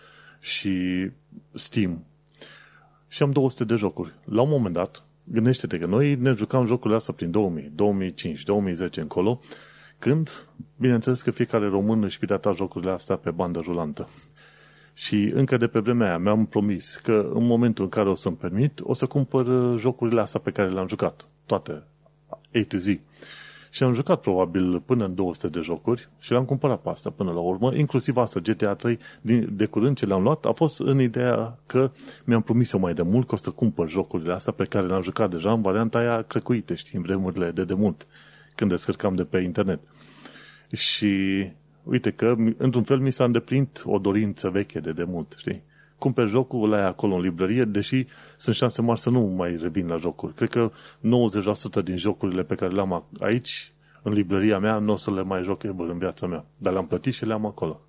și 0.41 1.09
Steam. 1.55 2.05
Și 3.09 3.23
am 3.23 3.31
200 3.31 3.65
de 3.65 3.75
jocuri. 3.75 4.13
La 4.25 4.43
un 4.43 4.49
moment 4.49 4.75
dat, 4.75 5.03
gândește-te 5.25 5.79
că 5.79 5.87
noi 5.87 6.15
ne 6.15 6.33
jucam 6.33 6.67
jocurile 6.67 6.97
astea 6.97 7.15
prin 7.15 7.31
2000, 7.31 7.73
2005, 7.75 8.43
2010 8.43 9.01
încolo, 9.01 9.41
când, 9.99 10.47
bineînțeles 10.77 11.23
că 11.23 11.31
fiecare 11.31 11.69
român 11.69 12.03
își 12.03 12.19
pirata 12.19 12.53
jocurile 12.53 12.91
astea 12.91 13.17
pe 13.17 13.31
bandă 13.31 13.61
rulantă. 13.65 14.09
Și 14.95 15.31
încă 15.35 15.57
de 15.57 15.67
pe 15.67 15.79
vremea 15.79 16.07
aia 16.07 16.19
mi-am 16.19 16.47
promis 16.47 16.97
că 17.03 17.31
în 17.35 17.47
momentul 17.47 17.85
în 17.85 17.91
care 17.91 18.09
o 18.09 18.15
să-mi 18.15 18.37
permit, 18.37 18.81
o 18.83 18.93
să 18.93 19.07
cumpăr 19.07 19.47
uh, 19.47 19.79
jocurile 19.79 20.21
astea 20.21 20.41
pe 20.41 20.51
care 20.51 20.69
le-am 20.69 20.89
jucat. 20.89 21.29
Toate, 21.47 21.83
a 22.55 22.65
to 22.69 22.79
Z. 22.79 22.87
Și 23.71 23.83
am 23.83 23.93
jucat 23.93 24.21
probabil 24.21 24.81
până 24.81 25.05
în 25.05 25.15
200 25.15 25.49
de 25.49 25.61
jocuri 25.61 26.09
și 26.19 26.31
le-am 26.31 26.45
cumpărat 26.45 26.81
pe 26.81 26.89
asta 26.89 27.11
până 27.11 27.33
la 27.33 27.41
urmă, 27.41 27.75
inclusiv 27.75 28.17
asta, 28.17 28.41
GTA 28.41 28.75
3, 28.75 28.99
din, 29.21 29.49
de 29.53 29.67
curând 29.67 29.97
ce 29.97 30.07
le-am 30.07 30.23
luat, 30.23 30.45
a 30.45 30.53
fost 30.53 30.81
în 30.81 31.01
ideea 31.01 31.59
că 31.67 31.91
mi-am 32.25 32.43
promis 32.43 32.73
eu 32.73 32.81
mai 32.81 32.95
de 32.95 33.03
mult 33.03 33.27
că 33.27 33.35
o 33.35 33.37
să 33.37 33.51
cumpăr 33.51 33.89
jocurile 33.89 34.33
astea 34.33 34.53
pe 34.53 34.65
care 34.65 34.87
le-am 34.87 35.03
jucat 35.03 35.31
deja 35.31 35.53
în 35.53 35.63
varianta 35.63 35.99
aia 35.99 36.23
crecuite, 36.23 36.75
știi, 36.75 36.97
în 36.97 37.03
vremurile 37.03 37.51
de 37.51 37.65
demult, 37.65 38.07
când 38.55 38.71
descărcam 38.71 39.15
de 39.15 39.25
pe 39.25 39.39
internet. 39.39 39.81
Și 40.73 41.47
uite 41.83 42.11
că, 42.11 42.35
într-un 42.57 42.83
fel, 42.83 42.99
mi 42.99 43.13
s-a 43.13 43.25
îndeplinit 43.25 43.83
o 43.85 43.99
dorință 43.99 44.49
veche 44.49 44.81
de 44.81 44.93
demult, 44.93 45.35
știi? 45.39 45.63
Cumperi 46.03 46.29
jocul, 46.29 46.69
la 46.69 46.87
acolo 46.87 47.15
în 47.15 47.21
librărie, 47.21 47.65
deși 47.65 48.07
sunt 48.37 48.55
șanse 48.55 48.83
mari 48.83 49.01
să 49.01 49.11
nu 49.11 49.21
mai 49.21 49.59
revin 49.63 49.87
la 49.87 49.97
jocuri. 49.97 50.35
Cred 50.35 50.49
că 50.49 50.71
90% 51.81 51.85
din 51.85 51.97
jocurile 51.97 52.43
pe 52.43 52.55
care 52.55 52.73
le-am 52.73 53.05
aici, 53.21 53.73
în 54.03 54.13
librăria 54.13 54.59
mea, 54.59 54.79
nu 54.79 54.93
o 54.93 54.97
să 54.97 55.13
le 55.13 55.23
mai 55.23 55.43
joc 55.43 55.63
ever 55.63 55.89
în 55.89 55.99
viața 55.99 56.27
mea. 56.27 56.45
Dar 56.59 56.73
le-am 56.73 56.87
plătit 56.87 57.15
și 57.15 57.27
le-am 57.27 57.47
acolo. 57.47 57.81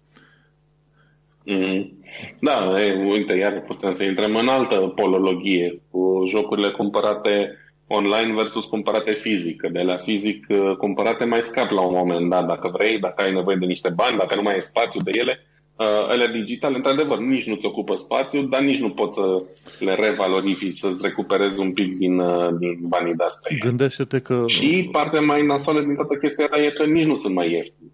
Mm. 1.46 2.04
Da, 2.40 2.82
e, 2.82 3.10
uite, 3.10 3.34
iar 3.34 3.62
putem 3.62 3.92
să 3.92 4.04
intrăm 4.04 4.36
în 4.36 4.48
altă 4.48 4.76
polologie 4.76 5.82
cu 5.92 6.26
jocurile 6.28 6.70
cumpărate 6.70 7.58
online 7.88 8.34
versus 8.34 8.66
cumpărate 8.66 9.14
fizic. 9.14 9.62
De 9.72 9.82
la 9.82 9.98
fizic 9.98 10.46
uh, 10.50 10.76
cumpărate 10.78 11.26
mai 11.26 11.42
scap 11.42 11.70
la 11.70 11.82
un 11.82 11.96
moment 11.96 12.30
dat, 12.30 12.46
dacă 12.46 12.70
vrei, 12.74 13.00
dacă 13.00 13.24
ai 13.24 13.34
nevoie 13.34 13.58
de 13.60 13.66
niște 13.66 13.90
bani, 13.90 14.18
dacă 14.18 14.36
nu 14.36 14.42
mai 14.42 14.54
ai 14.54 14.62
spațiu 14.62 15.02
de 15.02 15.12
ele, 15.14 15.40
uh, 15.76 16.10
ele 16.12 16.28
digitale, 16.28 16.76
într-adevăr, 16.76 17.18
nici 17.18 17.48
nu-ți 17.48 17.66
ocupă 17.66 17.96
spațiu, 17.96 18.42
dar 18.42 18.62
nici 18.62 18.80
nu 18.80 18.90
poți 18.90 19.16
să 19.16 19.44
le 19.80 19.96
revalorifici, 19.96 20.78
să-ți 20.78 21.02
recuperezi 21.02 21.60
un 21.60 21.72
pic 21.72 21.98
din, 21.98 22.20
uh, 22.20 22.48
din 22.58 22.80
banii 22.82 23.14
de 23.14 23.24
asta. 23.24 23.50
Gândește-te 23.60 24.20
că... 24.20 24.44
Și 24.48 24.90
partea 24.92 25.22
mai 25.22 25.46
nasoală 25.46 25.82
din 25.82 25.96
toată 25.96 26.14
chestia 26.16 26.44
asta 26.44 26.62
e 26.62 26.70
că 26.70 26.86
nici 26.86 27.06
nu 27.06 27.16
sunt 27.16 27.34
mai 27.34 27.52
ieftini. 27.52 27.92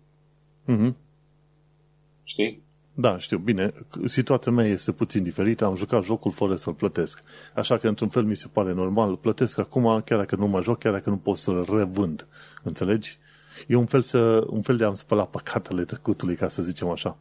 Mm-hmm. 0.68 0.94
Știi? 2.24 2.62
Da, 2.94 3.18
știu, 3.18 3.38
bine, 3.38 3.74
situația 4.06 4.52
mea 4.52 4.66
este 4.66 4.92
puțin 4.92 5.24
diferită, 5.24 5.66
am 5.66 5.76
jucat 5.76 6.04
jocul 6.04 6.32
fără 6.32 6.56
să-l 6.56 6.74
plătesc. 6.74 7.24
Așa 7.56 7.78
că, 7.78 7.88
într-un 7.88 8.10
fel, 8.10 8.24
mi 8.24 8.36
se 8.36 8.48
pare 8.54 8.74
normal, 8.74 9.16
plătesc 9.16 9.60
acum, 9.60 10.02
chiar 10.06 10.18
dacă 10.18 10.36
nu 10.36 10.48
mă 10.48 10.62
joc, 10.62 10.80
chiar 10.80 10.94
dacă 10.94 11.10
nu 11.10 11.18
pot 11.18 11.38
să-l 11.38 11.66
revând. 11.78 12.28
Înțelegi? 12.64 13.18
E 13.68 13.76
un 13.76 13.86
fel, 13.86 14.02
să, 14.02 14.44
un 14.48 14.62
fel 14.62 14.78
de 14.78 14.84
a-mi 14.84 14.98
spăla 14.98 15.24
păcatele 15.24 15.84
trecutului, 15.84 16.36
ca 16.36 16.48
să 16.48 16.62
zicem 16.62 16.90
așa. 16.90 17.18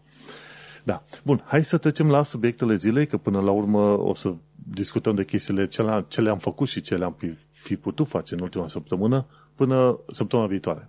Da. 0.88 1.02
Bun, 1.24 1.42
hai 1.46 1.64
să 1.64 1.78
trecem 1.78 2.10
la 2.10 2.22
subiectele 2.22 2.74
zilei, 2.74 3.06
că 3.06 3.16
până 3.16 3.40
la 3.40 3.50
urmă 3.50 3.98
o 3.98 4.14
să 4.14 4.34
discutăm 4.54 5.14
de 5.14 5.24
chestiile 5.24 5.66
ce, 5.66 6.04
ce 6.08 6.20
le-am 6.20 6.38
făcut 6.38 6.68
și 6.68 6.80
ce 6.80 6.96
le-am 6.96 7.16
fi 7.52 7.76
putut 7.76 8.08
face 8.08 8.34
în 8.34 8.40
ultima 8.40 8.68
săptămână 8.68 9.26
până 9.54 9.98
săptămâna 10.12 10.48
viitoare. 10.48 10.88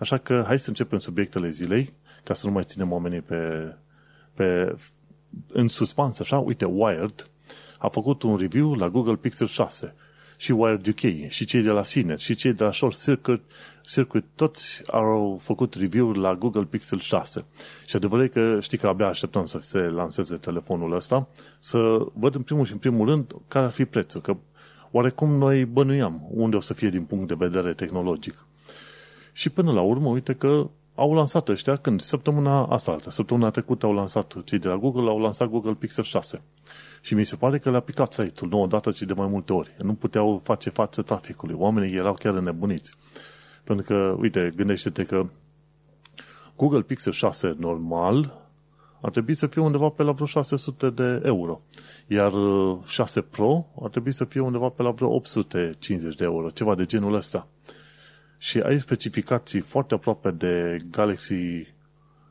Așa 0.00 0.18
că 0.18 0.42
hai 0.46 0.58
să 0.58 0.68
începem 0.68 0.98
subiectele 0.98 1.48
zilei, 1.48 1.92
ca 2.24 2.34
să 2.34 2.46
nu 2.46 2.52
mai 2.52 2.62
ținem 2.66 2.92
oamenii 2.92 3.20
pe, 3.20 3.74
pe, 4.34 4.74
în 5.48 5.68
suspans, 5.68 6.20
așa. 6.20 6.38
Uite, 6.38 6.64
Wired 6.64 7.30
a 7.78 7.88
făcut 7.88 8.22
un 8.22 8.36
review 8.36 8.74
la 8.74 8.88
Google 8.88 9.16
Pixel 9.16 9.46
6 9.46 9.94
și 10.42 10.52
Wired 10.52 10.86
UK, 10.86 11.28
și 11.28 11.44
cei 11.44 11.62
de 11.62 11.70
la 11.70 11.82
Cine, 11.82 12.16
și 12.16 12.34
cei 12.34 12.52
de 12.52 12.64
la 12.64 12.72
Short 12.72 13.02
Circuit, 13.02 13.40
Circuit, 13.82 14.24
toți 14.34 14.82
au 14.86 15.38
făcut 15.42 15.74
review 15.74 16.10
la 16.10 16.34
Google 16.34 16.64
Pixel 16.64 16.98
6. 16.98 17.44
Și 17.86 17.96
adevărat 17.96 18.28
că 18.28 18.58
știi 18.60 18.78
că 18.78 18.86
abia 18.86 19.06
așteptăm 19.06 19.46
să 19.46 19.58
se 19.60 19.78
lanseze 19.78 20.36
telefonul 20.36 20.94
ăsta, 20.94 21.26
să 21.58 22.06
văd 22.12 22.34
în 22.34 22.42
primul 22.42 22.64
și 22.64 22.72
în 22.72 22.78
primul 22.78 23.08
rând 23.08 23.34
care 23.48 23.64
ar 23.64 23.70
fi 23.70 23.84
prețul, 23.84 24.20
că 24.20 24.36
oarecum 24.90 25.30
noi 25.30 25.64
bănuiam 25.64 26.28
unde 26.30 26.56
o 26.56 26.60
să 26.60 26.74
fie 26.74 26.88
din 26.88 27.02
punct 27.02 27.28
de 27.28 27.34
vedere 27.38 27.72
tehnologic. 27.72 28.46
Și 29.32 29.50
până 29.50 29.72
la 29.72 29.80
urmă, 29.80 30.08
uite 30.08 30.32
că 30.34 30.70
au 30.94 31.14
lansat 31.14 31.48
ăștia 31.48 31.76
când? 31.76 32.00
Săptămâna 32.00 32.66
asta, 32.66 32.98
săptămâna 33.08 33.50
trecută 33.50 33.86
au 33.86 33.94
lansat 33.94 34.44
cei 34.44 34.58
de 34.58 34.68
la 34.68 34.76
Google, 34.76 35.08
au 35.08 35.20
lansat 35.20 35.48
Google 35.48 35.74
Pixel 35.74 36.04
6. 36.04 36.42
Și 37.04 37.14
mi 37.14 37.24
se 37.24 37.36
pare 37.36 37.58
că 37.58 37.70
le-a 37.70 37.80
picat 37.80 38.12
site-ul, 38.12 38.50
nu 38.50 38.62
odată, 38.62 38.90
ci 38.90 39.02
de 39.02 39.12
mai 39.12 39.26
multe 39.26 39.52
ori. 39.52 39.74
Nu 39.78 39.94
puteau 39.94 40.40
face 40.44 40.70
față 40.70 41.02
traficului. 41.02 41.54
Oamenii 41.58 41.96
erau 41.96 42.14
chiar 42.14 42.34
nebuniți. 42.34 42.94
Pentru 43.64 43.84
că, 43.84 44.16
uite, 44.18 44.52
gândește-te 44.56 45.04
că 45.04 45.26
Google 46.56 46.82
Pixel 46.82 47.12
6 47.12 47.54
normal 47.58 48.40
ar 49.00 49.10
trebui 49.10 49.34
să 49.34 49.46
fie 49.46 49.62
undeva 49.62 49.88
pe 49.88 50.02
la 50.02 50.12
vreo 50.12 50.26
600 50.26 50.90
de 50.90 51.20
euro. 51.24 51.60
Iar 52.06 52.32
6 52.84 53.18
uh, 53.18 53.26
Pro 53.30 53.66
ar 53.82 53.90
trebui 53.90 54.12
să 54.12 54.24
fie 54.24 54.40
undeva 54.40 54.68
pe 54.68 54.82
la 54.82 54.90
vreo 54.90 55.08
850 55.14 56.14
de 56.14 56.24
euro, 56.24 56.50
ceva 56.50 56.74
de 56.74 56.84
genul 56.84 57.14
ăsta. 57.14 57.48
Și 58.38 58.58
ai 58.60 58.80
specificații 58.80 59.60
foarte 59.60 59.94
aproape 59.94 60.30
de 60.30 60.76
Galaxy 60.90 61.34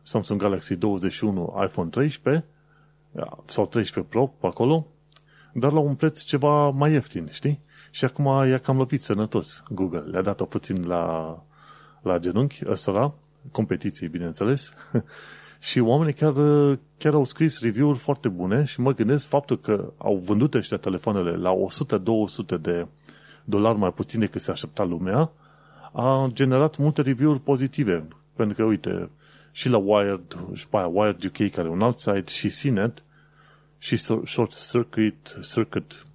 Samsung 0.01 0.42
Galaxy 0.42 0.75
21 0.75 1.62
iPhone 1.66 1.90
13 1.90 2.46
sau 3.46 3.65
13 3.65 4.13
Pro 4.13 4.27
pe 4.27 4.48
acolo, 4.48 4.88
dar 5.53 5.72
la 5.72 5.80
un 5.80 5.96
preț 5.96 6.22
ceva 6.22 6.70
mai 6.70 6.91
ieftin, 6.91 7.27
știi? 7.32 7.60
Și 7.91 8.06
acum 8.06 8.25
i-a 8.25 8.58
cam 8.58 8.77
lovit 8.77 9.01
sănătos 9.01 9.63
Google. 9.70 10.00
Le-a 10.00 10.22
dat-o 10.22 10.46
puțin 10.46 10.88
la, 10.88 11.36
la 12.01 12.18
genunchi 12.18 12.62
ăsta, 12.68 13.13
competiției, 13.51 14.10
bineînțeles, 14.10 14.74
și 15.60 15.80
oamenii 15.80 16.13
chiar, 16.13 16.34
chiar 16.98 17.13
au 17.13 17.24
scris 17.24 17.62
review-uri 17.62 17.98
foarte 17.98 18.27
bune 18.27 18.63
și 18.63 18.80
mă 18.80 18.94
gândesc 18.94 19.27
faptul 19.27 19.60
că 19.60 19.94
au 19.98 20.15
vândut 20.15 20.53
ăștia 20.53 20.77
telefoanele 20.77 21.36
la 21.36 21.53
100-200 22.58 22.62
de 22.62 22.88
dolari 23.44 23.77
mai 23.77 23.94
puțin 23.94 24.20
decât 24.20 24.41
se 24.41 24.51
aștepta 24.51 24.84
lumea, 24.84 25.32
a 25.91 26.30
generat 26.34 26.77
multe 26.77 27.01
review-uri 27.01 27.39
pozitive. 27.39 28.08
Pentru 28.36 28.56
că, 28.56 28.63
uite, 28.63 29.10
și 29.51 29.70
la 29.70 29.77
Wired, 29.77 30.38
și 30.53 30.67
pe 30.67 30.77
aia 30.77 30.88
Wired 30.88 31.24
UK, 31.24 31.51
care 31.51 31.67
e 31.67 31.72
un 31.72 31.81
alt 31.81 32.00
site, 32.00 32.29
și 32.29 32.62
CNET, 32.62 33.03
și 33.77 33.96
Short 34.25 34.70
Circuit, 34.72 35.38
Circuit, 35.53 36.05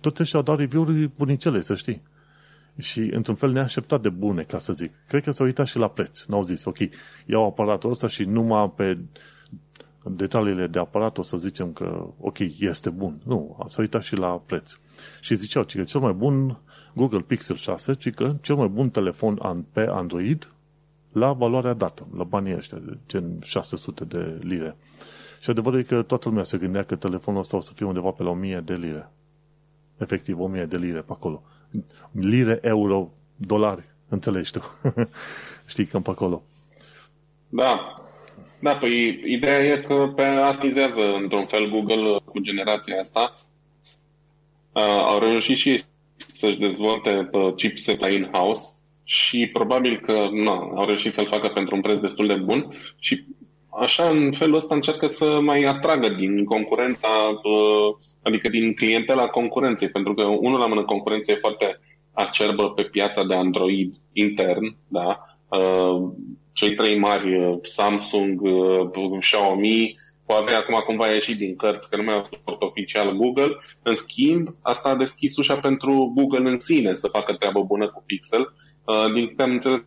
toți 0.00 0.22
ăștia 0.22 0.38
au 0.38 0.44
dat 0.44 0.58
review-uri 0.58 1.10
bunicele, 1.16 1.60
să 1.60 1.74
știi. 1.74 2.02
Și, 2.78 3.00
într-un 3.00 3.34
fel, 3.34 3.50
neașteptat 3.50 4.00
de 4.00 4.08
bune, 4.08 4.42
ca 4.42 4.58
să 4.58 4.72
zic. 4.72 4.92
Cred 5.08 5.22
că 5.22 5.30
s-au 5.30 5.46
uitat 5.46 5.66
și 5.66 5.78
la 5.78 5.88
preț. 5.88 6.24
N-au 6.24 6.42
zis, 6.42 6.64
ok, 6.64 6.76
iau 7.26 7.44
aparatul 7.46 7.90
ăsta 7.90 8.08
și 8.08 8.24
numai 8.24 8.70
pe 8.76 8.98
detaliile 10.02 10.66
de 10.66 10.78
aparat 10.78 11.18
o 11.18 11.22
să 11.22 11.36
zicem 11.36 11.72
că, 11.72 12.06
ok, 12.20 12.38
este 12.58 12.90
bun. 12.90 13.20
Nu, 13.24 13.56
s-au 13.68 13.82
uitat 13.82 14.02
și 14.02 14.16
la 14.16 14.42
preț. 14.46 14.78
Și 15.20 15.34
ziceau 15.34 15.64
că 15.64 15.82
cel 15.82 16.00
mai 16.00 16.12
bun 16.12 16.58
Google 16.94 17.20
Pixel 17.20 17.56
6, 17.56 17.94
ci 17.94 18.10
că 18.10 18.36
cel 18.40 18.54
mai 18.54 18.68
bun 18.68 18.90
telefon 18.90 19.64
pe 19.72 19.86
Android 19.90 20.48
la 21.14 21.32
valoarea 21.32 21.72
dată, 21.72 22.06
la 22.16 22.24
banii 22.24 22.56
ăștia, 22.56 22.78
gen 23.08 23.38
600 23.42 24.04
de 24.04 24.38
lire. 24.40 24.76
Și 25.40 25.50
adevărul 25.50 25.78
e 25.78 25.82
că 25.82 26.02
toată 26.02 26.28
lumea 26.28 26.44
se 26.44 26.58
gândea 26.58 26.82
că 26.82 26.96
telefonul 26.96 27.40
ăsta 27.40 27.56
o 27.56 27.60
să 27.60 27.72
fie 27.74 27.86
undeva 27.86 28.10
pe 28.10 28.22
la 28.22 28.30
1000 28.30 28.62
de 28.64 28.74
lire. 28.74 29.10
Efectiv, 29.98 30.40
1000 30.40 30.64
de 30.64 30.76
lire 30.76 31.00
pe 31.00 31.12
acolo. 31.12 31.42
Lire, 32.10 32.58
euro, 32.62 33.10
dolari, 33.36 33.84
înțelegi 34.08 34.50
tu. 34.50 34.60
Știi, 35.72 35.84
cam 35.84 36.02
pe 36.02 36.10
acolo. 36.10 36.42
Da. 37.48 37.98
Da, 38.60 38.76
păi 38.76 39.22
ideea 39.26 39.58
e 39.58 39.80
că 39.86 40.12
pe 40.14 40.22
asta 40.22 40.64
mizează 40.64 41.02
într-un 41.14 41.46
fel 41.46 41.70
Google 41.70 42.18
cu 42.24 42.38
generația 42.38 42.98
asta. 42.98 43.34
Uh, 44.72 44.82
au 44.82 45.18
reușit 45.18 45.56
și 45.56 45.82
să-și 46.16 46.58
dezvolte 46.58 47.30
chipset 47.56 48.00
la 48.00 48.08
in-house 48.08 48.83
și 49.04 49.50
probabil 49.52 50.00
că 50.00 50.28
na, 50.32 50.52
au 50.52 50.84
reușit 50.86 51.12
să-l 51.12 51.26
facă 51.26 51.48
pentru 51.48 51.74
un 51.74 51.80
preț 51.80 51.98
destul 51.98 52.26
de 52.26 52.34
bun 52.34 52.68
și 52.98 53.24
așa 53.80 54.08
în 54.08 54.32
felul 54.32 54.54
ăsta 54.54 54.74
încearcă 54.74 55.06
să 55.06 55.40
mai 55.40 55.62
atragă 55.62 56.08
din 56.08 56.44
concurența, 56.44 57.08
adică 58.22 58.48
din 58.48 58.74
clientela 58.74 59.26
concurenței, 59.26 59.88
pentru 59.88 60.14
că 60.14 60.26
unul 60.26 60.58
la 60.58 60.66
mână 60.66 60.84
concurența 60.84 61.32
e 61.32 61.36
foarte 61.36 61.80
acerbă 62.12 62.70
pe 62.70 62.82
piața 62.82 63.24
de 63.24 63.34
Android 63.34 63.94
intern, 64.12 64.76
da? 64.88 65.20
Cei 66.52 66.74
trei 66.74 66.98
mari, 66.98 67.58
Samsung, 67.62 68.40
Xiaomi, 69.20 69.94
Huawei 70.26 70.54
acum 70.54 70.82
cumva 70.86 71.04
a 71.04 71.12
ieșit 71.12 71.36
din 71.36 71.56
cărți, 71.56 71.90
că 71.90 71.96
nu 71.96 72.02
mai 72.02 72.14
au 72.14 72.26
oficial 72.58 73.16
Google. 73.16 73.56
În 73.82 73.94
schimb, 73.94 74.48
asta 74.62 74.88
a 74.88 74.96
deschis 74.96 75.36
ușa 75.36 75.56
pentru 75.56 76.12
Google 76.14 76.50
în 76.50 76.60
sine 76.60 76.94
să 76.94 77.08
facă 77.08 77.34
treabă 77.34 77.62
bună 77.62 77.88
cu 77.88 78.02
Pixel. 78.06 78.54
Uh, 78.84 79.12
din 79.12 79.26
câte 79.26 79.42
am 79.42 79.50
înțeles, 79.50 79.80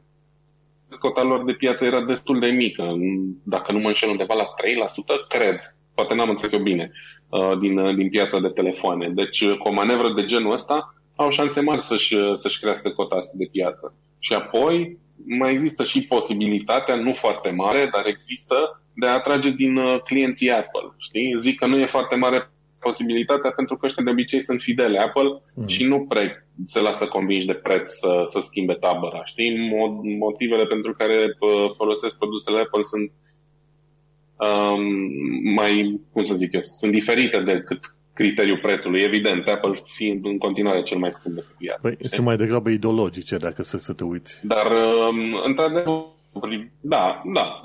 cota 1.00 1.24
lor 1.24 1.44
de 1.44 1.54
piață 1.54 1.86
era 1.86 2.06
destul 2.06 2.40
de 2.40 2.48
mică. 2.48 2.96
Dacă 3.44 3.72
nu 3.72 3.80
mă 3.80 3.88
înșel 3.88 4.10
undeva 4.10 4.34
la 4.34 4.44
3%, 4.44 4.46
cred. 5.28 5.58
Poate 5.96 6.16
n-am 6.16 6.30
înțeles 6.30 6.54
eu 6.54 6.60
bine 6.60 6.92
uh, 7.30 7.58
din, 7.60 7.78
uh, 7.78 7.96
din 7.96 8.10
piața 8.10 8.40
de 8.40 8.48
telefoane. 8.48 9.10
Deci, 9.10 9.50
cu 9.50 9.68
o 9.68 9.74
manevră 9.74 10.14
de 10.14 10.26
genul 10.26 10.54
ăsta, 10.54 10.96
au 11.16 11.30
șanse 11.30 11.62
mari 11.62 11.82
să-și, 11.82 12.18
să-și 12.34 12.60
crească 12.60 12.90
cota 12.90 13.16
asta 13.16 13.34
de 13.38 13.50
piață. 13.52 13.96
Și 14.20 14.34
apoi, 14.34 14.98
mai 15.26 15.52
există 15.52 15.84
și 15.84 16.08
posibilitatea, 16.08 16.96
nu 16.96 17.14
foarte 17.14 17.50
mare, 17.50 17.90
dar 17.92 18.06
există, 18.06 18.56
de 18.94 19.08
a 19.08 19.14
atrage 19.14 19.50
din 19.50 19.76
uh, 19.76 20.02
clienții 20.02 20.52
Apple. 20.52 20.94
Știi? 20.98 21.36
Zic 21.40 21.60
că 21.60 21.66
nu 21.66 21.78
e 21.78 21.86
foarte 21.86 22.16
mare 22.16 22.50
posibilitatea 22.80 23.52
pentru 23.52 23.78
că 23.78 23.86
ăștia 23.86 24.04
de 24.04 24.10
obicei 24.10 24.42
sunt 24.42 24.62
fidele 24.62 25.00
Apple 25.00 25.42
mm. 25.56 25.68
și 25.68 25.84
nu 25.84 26.06
prea 26.06 26.48
se 26.66 26.80
lasă 26.82 27.06
convinși 27.06 27.46
de 27.46 27.54
preț 27.54 27.90
să, 27.90 28.22
să 28.26 28.40
schimbe 28.40 28.74
tabăra. 28.74 29.26
Știi? 29.26 29.70
Motivele 30.20 30.66
pentru 30.66 30.94
care 30.94 31.36
uh, 31.40 31.72
folosesc 31.76 32.18
produsele 32.18 32.60
Apple 32.60 32.84
sunt 32.84 33.12
um, 34.36 34.84
mai, 35.54 36.02
cum 36.12 36.24
să 36.24 36.36
zic 36.36 36.54
eu, 36.54 36.60
sunt 36.60 36.92
diferite 36.92 37.40
decât 37.40 37.96
criteriul 38.20 38.58
prețului, 38.58 39.02
evident, 39.02 39.48
Apple 39.48 39.74
fiind 39.86 40.26
în 40.26 40.38
continuare 40.38 40.82
cel 40.82 40.98
mai 40.98 41.12
scump 41.12 41.36
de 41.36 41.42
pe 41.42 41.54
piață. 41.58 41.80
Păi, 41.82 41.98
sunt 42.02 42.26
mai 42.26 42.38
degrabă 42.38 42.70
ideologice, 42.70 43.38
dacă 43.38 43.64
să, 43.64 43.78
să 43.78 43.94
te 43.94 44.04
uiți. 44.04 44.40
Dar, 44.44 44.66
um, 45.10 45.42
într-adevăr, 45.46 46.06
da, 46.82 47.22
da, 47.34 47.64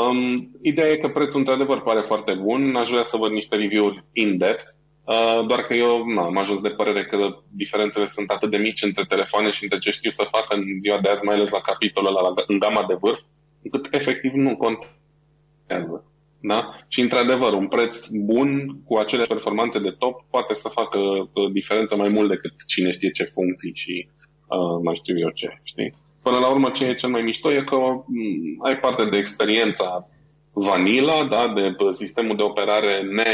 Um, 0.00 0.50
ideea 0.62 0.88
e 0.88 0.96
că 0.96 1.08
prețul 1.08 1.38
într-adevăr 1.38 1.82
pare 1.82 2.02
foarte 2.06 2.32
bun. 2.34 2.76
Aș 2.76 2.90
vrea 2.90 3.02
să 3.02 3.16
văd 3.16 3.30
niște 3.30 3.56
review-uri 3.56 4.04
in-depth. 4.12 4.64
Uh, 5.04 5.46
doar 5.46 5.60
că 5.60 5.74
eu 5.74 6.04
na, 6.14 6.22
am 6.22 6.36
ajuns 6.36 6.60
de 6.60 6.68
părere 6.68 7.04
că 7.04 7.16
diferențele 7.50 8.06
sunt 8.06 8.30
atât 8.30 8.50
de 8.50 8.56
mici 8.56 8.82
între 8.82 9.04
telefoane 9.08 9.50
și 9.50 9.62
între 9.62 9.78
ce 9.78 9.90
știu 9.90 10.10
să 10.10 10.28
facă 10.30 10.54
în 10.54 10.62
ziua 10.78 10.98
de 11.00 11.08
azi, 11.08 11.24
mai 11.24 11.34
ales 11.34 11.50
la 11.50 11.60
capitolul 11.60 12.16
ăla, 12.16 12.32
în 12.46 12.58
gama 12.58 12.84
de 12.88 12.96
vârf, 13.00 13.20
încât 13.62 13.94
efectiv 13.94 14.32
nu 14.32 14.56
contează. 14.56 16.04
Da? 16.46 16.74
Și 16.88 17.00
într-adevăr, 17.00 17.52
un 17.52 17.68
preț 17.68 18.08
bun 18.08 18.80
cu 18.86 18.96
acele 18.96 19.22
performanțe 19.22 19.78
de 19.78 19.94
top 19.98 20.24
poate 20.30 20.54
să 20.54 20.68
facă 20.68 20.98
uh, 20.98 21.52
diferența 21.52 21.96
mai 21.96 22.08
mult 22.08 22.28
decât 22.28 22.52
cine 22.66 22.90
știe 22.90 23.10
ce 23.10 23.24
funcții 23.24 23.74
și 23.74 24.08
uh, 24.48 24.80
mai 24.82 24.94
știu 24.94 25.18
eu 25.18 25.30
ce, 25.30 25.60
știi? 25.62 25.94
Până 26.22 26.38
la 26.38 26.50
urmă, 26.50 26.70
ce 26.70 26.84
e 26.84 26.94
cel 26.94 27.08
mai 27.08 27.22
mișto 27.22 27.52
e 27.52 27.62
că 27.62 27.76
mm, 27.76 28.58
ai 28.64 28.78
parte 28.78 29.04
de 29.04 29.16
experiența 29.16 30.08
vanilla, 30.52 31.26
da, 31.30 31.52
de 31.54 31.92
sistemul 31.92 32.36
de 32.36 32.42
operare 32.42 33.02
ne 33.02 33.32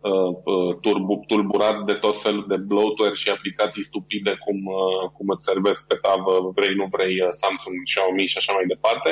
uh, 0.00 1.24
tulburat 1.26 1.84
de 1.84 1.92
tot 1.92 2.20
felul 2.20 2.44
de 2.48 2.56
bloatware 2.56 3.14
și 3.14 3.28
aplicații 3.28 3.88
stupide 3.90 4.36
cum, 4.44 4.58
uh, 4.66 5.10
cum 5.16 5.28
îți 5.28 5.48
servesc 5.50 5.86
pe 5.86 5.94
tavă, 5.94 6.52
vrei, 6.54 6.74
nu 6.74 6.86
vrei, 6.90 7.14
uh, 7.20 7.28
Samsung, 7.40 7.76
Xiaomi 7.84 8.30
și 8.32 8.38
așa 8.38 8.52
mai 8.52 8.66
departe. 8.74 9.10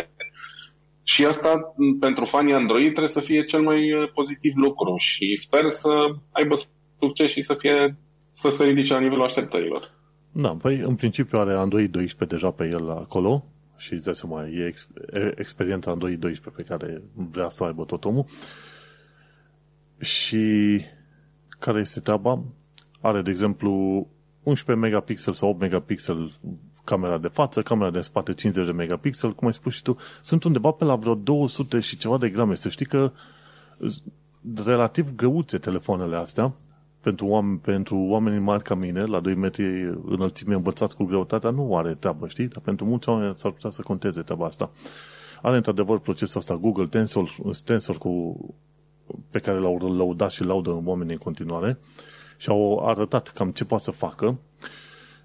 Și 1.09 1.25
asta, 1.25 1.75
mm, 1.77 1.99
pentru 1.99 2.25
fanii 2.25 2.55
Android, 2.55 2.87
trebuie 2.87 3.09
să 3.09 3.21
fie 3.21 3.45
cel 3.45 3.61
mai 3.61 4.11
pozitiv 4.15 4.53
lucru 4.57 4.97
și 4.97 5.37
sper 5.37 5.69
să 5.69 6.15
aibă 6.31 6.55
succes 6.99 7.31
și 7.31 7.43
să 7.43 7.55
fie 7.55 7.97
să 8.33 8.51
se 8.51 8.65
ridice 8.65 8.93
la 8.93 9.01
nivelul 9.01 9.25
așteptărilor. 9.25 9.95
Da, 10.33 10.49
păi 10.49 10.77
în 10.77 10.95
principiu 10.95 11.39
are 11.39 11.55
Android 11.55 11.91
12 11.91 12.37
deja 12.37 12.51
pe 12.51 12.65
el 12.73 12.91
acolo 12.91 13.45
și 13.77 13.93
îți 13.93 14.05
dai 14.05 14.15
seama, 14.15 14.47
e 14.47 14.67
ex- 14.67 14.89
experiența 15.35 15.91
Android 15.91 16.21
12 16.21 16.63
pe 16.63 16.69
care 16.69 17.03
vrea 17.31 17.49
să 17.49 17.65
aibă 17.65 17.85
tot 17.85 18.05
omul. 18.05 18.25
Și 20.01 20.81
care 21.59 21.81
este 21.81 22.01
treaba? 22.01 22.43
Are, 23.01 23.23
de 23.23 23.31
exemplu, 23.31 23.71
11 24.43 24.87
megapixel 24.87 25.33
sau 25.33 25.49
8 25.49 25.61
megapixel 25.61 26.31
camera 26.87 27.19
de 27.19 27.29
față, 27.29 27.63
camera 27.63 27.91
de 27.91 28.01
spate 28.01 28.35
50 28.35 28.67
de 28.67 28.73
megapixel, 28.73 29.33
cum 29.33 29.47
ai 29.47 29.53
spus 29.53 29.75
și 29.75 29.83
tu, 29.83 29.97
sunt 30.23 30.45
undeva 30.45 30.71
pe 30.71 30.85
la 30.85 30.95
vreo 30.95 31.15
200 31.15 31.81
și 31.81 31.97
ceva 31.97 32.19
de 32.19 32.29
grame. 32.29 32.55
Să 32.55 32.69
știi 32.69 32.87
că 32.87 33.13
relativ 34.65 35.15
greuțe 35.17 35.59
telefoanele 35.59 36.17
astea 36.17 36.55
pentru, 37.07 37.27
oameni, 37.27 37.59
pentru 37.59 37.97
oamenii 37.97 38.39
mari 38.39 38.63
ca 38.63 38.75
mine, 38.75 39.05
la 39.05 39.21
2 39.21 39.35
metri 39.35 39.65
înălțime 40.05 40.55
învățați 40.55 40.97
cu 40.97 41.05
greutatea, 41.05 41.51
nu 41.51 41.77
are 41.77 41.95
treabă, 41.95 42.29
știi? 42.29 42.47
Dar 42.47 42.63
pentru 42.65 42.85
mulți 42.85 43.09
oameni 43.09 43.37
s-ar 43.37 43.51
putea 43.51 43.71
să 43.71 43.83
conteze 43.83 44.23
treaba 44.23 44.47
asta. 44.47 44.71
Are 45.43 45.57
într-adevăr 45.57 45.99
procesul 45.99 46.41
ăsta 46.41 46.57
Google 46.57 46.87
Tensor, 46.87 47.31
Tensor 47.65 47.99
cu, 47.99 48.37
pe 49.31 49.39
care 49.39 49.59
l-au 49.59 49.97
lăudat 49.97 50.31
și 50.31 50.45
laudă 50.45 50.83
oamenii 50.85 51.13
în 51.13 51.19
continuare 51.19 51.79
și 52.37 52.49
au 52.49 52.89
arătat 52.89 53.29
cam 53.29 53.51
ce 53.51 53.65
poate 53.65 53.83
să 53.83 53.91
facă 53.91 54.39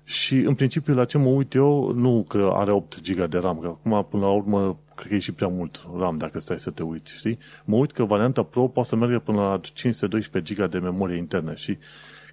Și 0.03 0.35
în 0.35 0.55
principiu 0.55 0.93
la 0.93 1.05
ce 1.05 1.17
mă 1.17 1.29
uit 1.29 1.53
eu, 1.53 1.91
nu 1.93 2.25
că 2.27 2.51
are 2.53 2.71
8 2.71 3.01
GB 3.01 3.29
de 3.29 3.37
RAM, 3.37 3.59
că 3.59 3.67
acum 3.67 4.07
până 4.09 4.25
la 4.25 4.31
urmă 4.31 4.79
cred 4.95 5.07
că 5.07 5.15
e 5.15 5.19
și 5.19 5.33
prea 5.33 5.47
mult 5.47 5.87
RAM 5.97 6.17
dacă 6.17 6.39
stai 6.39 6.59
să 6.59 6.69
te 6.69 6.83
uiți, 6.83 7.17
știi? 7.17 7.37
Mă 7.65 7.75
uit 7.75 7.91
că 7.91 8.03
varianta 8.03 8.43
Pro 8.43 8.67
poate 8.67 8.89
să 8.89 8.95
meargă 8.95 9.19
până 9.19 9.37
la 9.37 9.59
512 9.73 10.53
GB 10.53 10.71
de 10.71 10.79
memorie 10.79 11.17
internă 11.17 11.53
și 11.55 11.77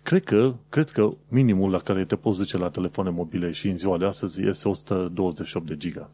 cred 0.03 0.25
că, 0.25 0.55
cred 0.69 0.91
că 0.91 1.11
minimul 1.29 1.71
la 1.71 1.79
care 1.79 2.05
te 2.05 2.17
poți 2.17 2.39
duce 2.39 2.59
la 2.59 2.71
telefoane 2.71 3.11
mobile 3.11 3.51
și 3.51 3.69
în 3.69 3.77
ziua 3.77 3.99
de 3.99 4.05
astăzi 4.05 4.47
este 4.47 4.69
128 4.69 5.67
de 5.67 5.89
GB 5.89 6.09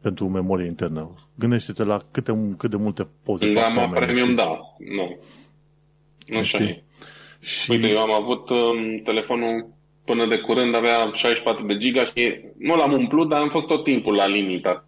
pentru 0.00 0.28
memorie 0.28 0.66
internă. 0.66 1.14
Gândește-te 1.34 1.84
la 1.84 1.98
câte, 2.10 2.54
cât 2.56 2.70
de 2.70 2.76
multe 2.76 3.08
poze 3.22 3.52
da, 3.52 3.60
fac 3.60 3.76
oamenii. 3.76 3.94
premium, 3.94 4.34
da. 4.34 4.58
Nu. 4.78 5.18
Așa 6.38 6.58
știi? 6.58 6.66
e. 6.66 6.82
Și... 7.40 7.70
Uite, 7.70 7.90
eu 7.90 7.98
am 7.98 8.12
avut 8.12 8.50
um, 8.50 9.00
telefonul 9.04 9.68
până 10.10 10.26
de 10.26 10.38
curând 10.38 10.74
avea 10.74 11.10
64 11.12 11.66
de 11.66 11.76
giga 11.76 12.04
și 12.04 12.40
nu 12.58 12.74
l-am 12.76 12.92
umplut, 12.92 13.28
dar 13.28 13.40
am 13.40 13.48
fost 13.48 13.66
tot 13.66 13.84
timpul 13.84 14.14
la 14.14 14.26
limită 14.26 14.84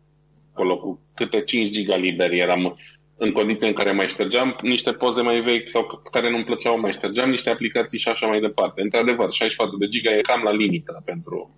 acolo 0.52 0.78
cu 0.78 1.00
câte 1.14 1.42
5 1.42 1.68
giga 1.68 1.96
liberi 1.96 2.38
eram 2.38 2.78
în 3.16 3.32
condiții 3.32 3.68
în 3.68 3.74
care 3.74 3.92
mai 3.92 4.06
ștergeam 4.06 4.56
niște 4.62 4.92
poze 4.92 5.22
mai 5.22 5.40
vechi 5.40 5.68
sau 5.68 6.02
care 6.10 6.30
nu-mi 6.30 6.44
plăceau, 6.44 6.80
mai 6.80 6.92
ștergeam 6.92 7.30
niște 7.30 7.50
aplicații 7.50 7.98
și 7.98 8.08
așa 8.08 8.26
mai 8.26 8.40
departe. 8.40 8.80
Într-adevăr, 8.80 9.30
64 9.30 9.76
de 9.76 9.86
giga 9.86 10.10
e 10.14 10.20
cam 10.20 10.42
la 10.42 10.52
limită 10.52 11.02
pentru... 11.04 11.50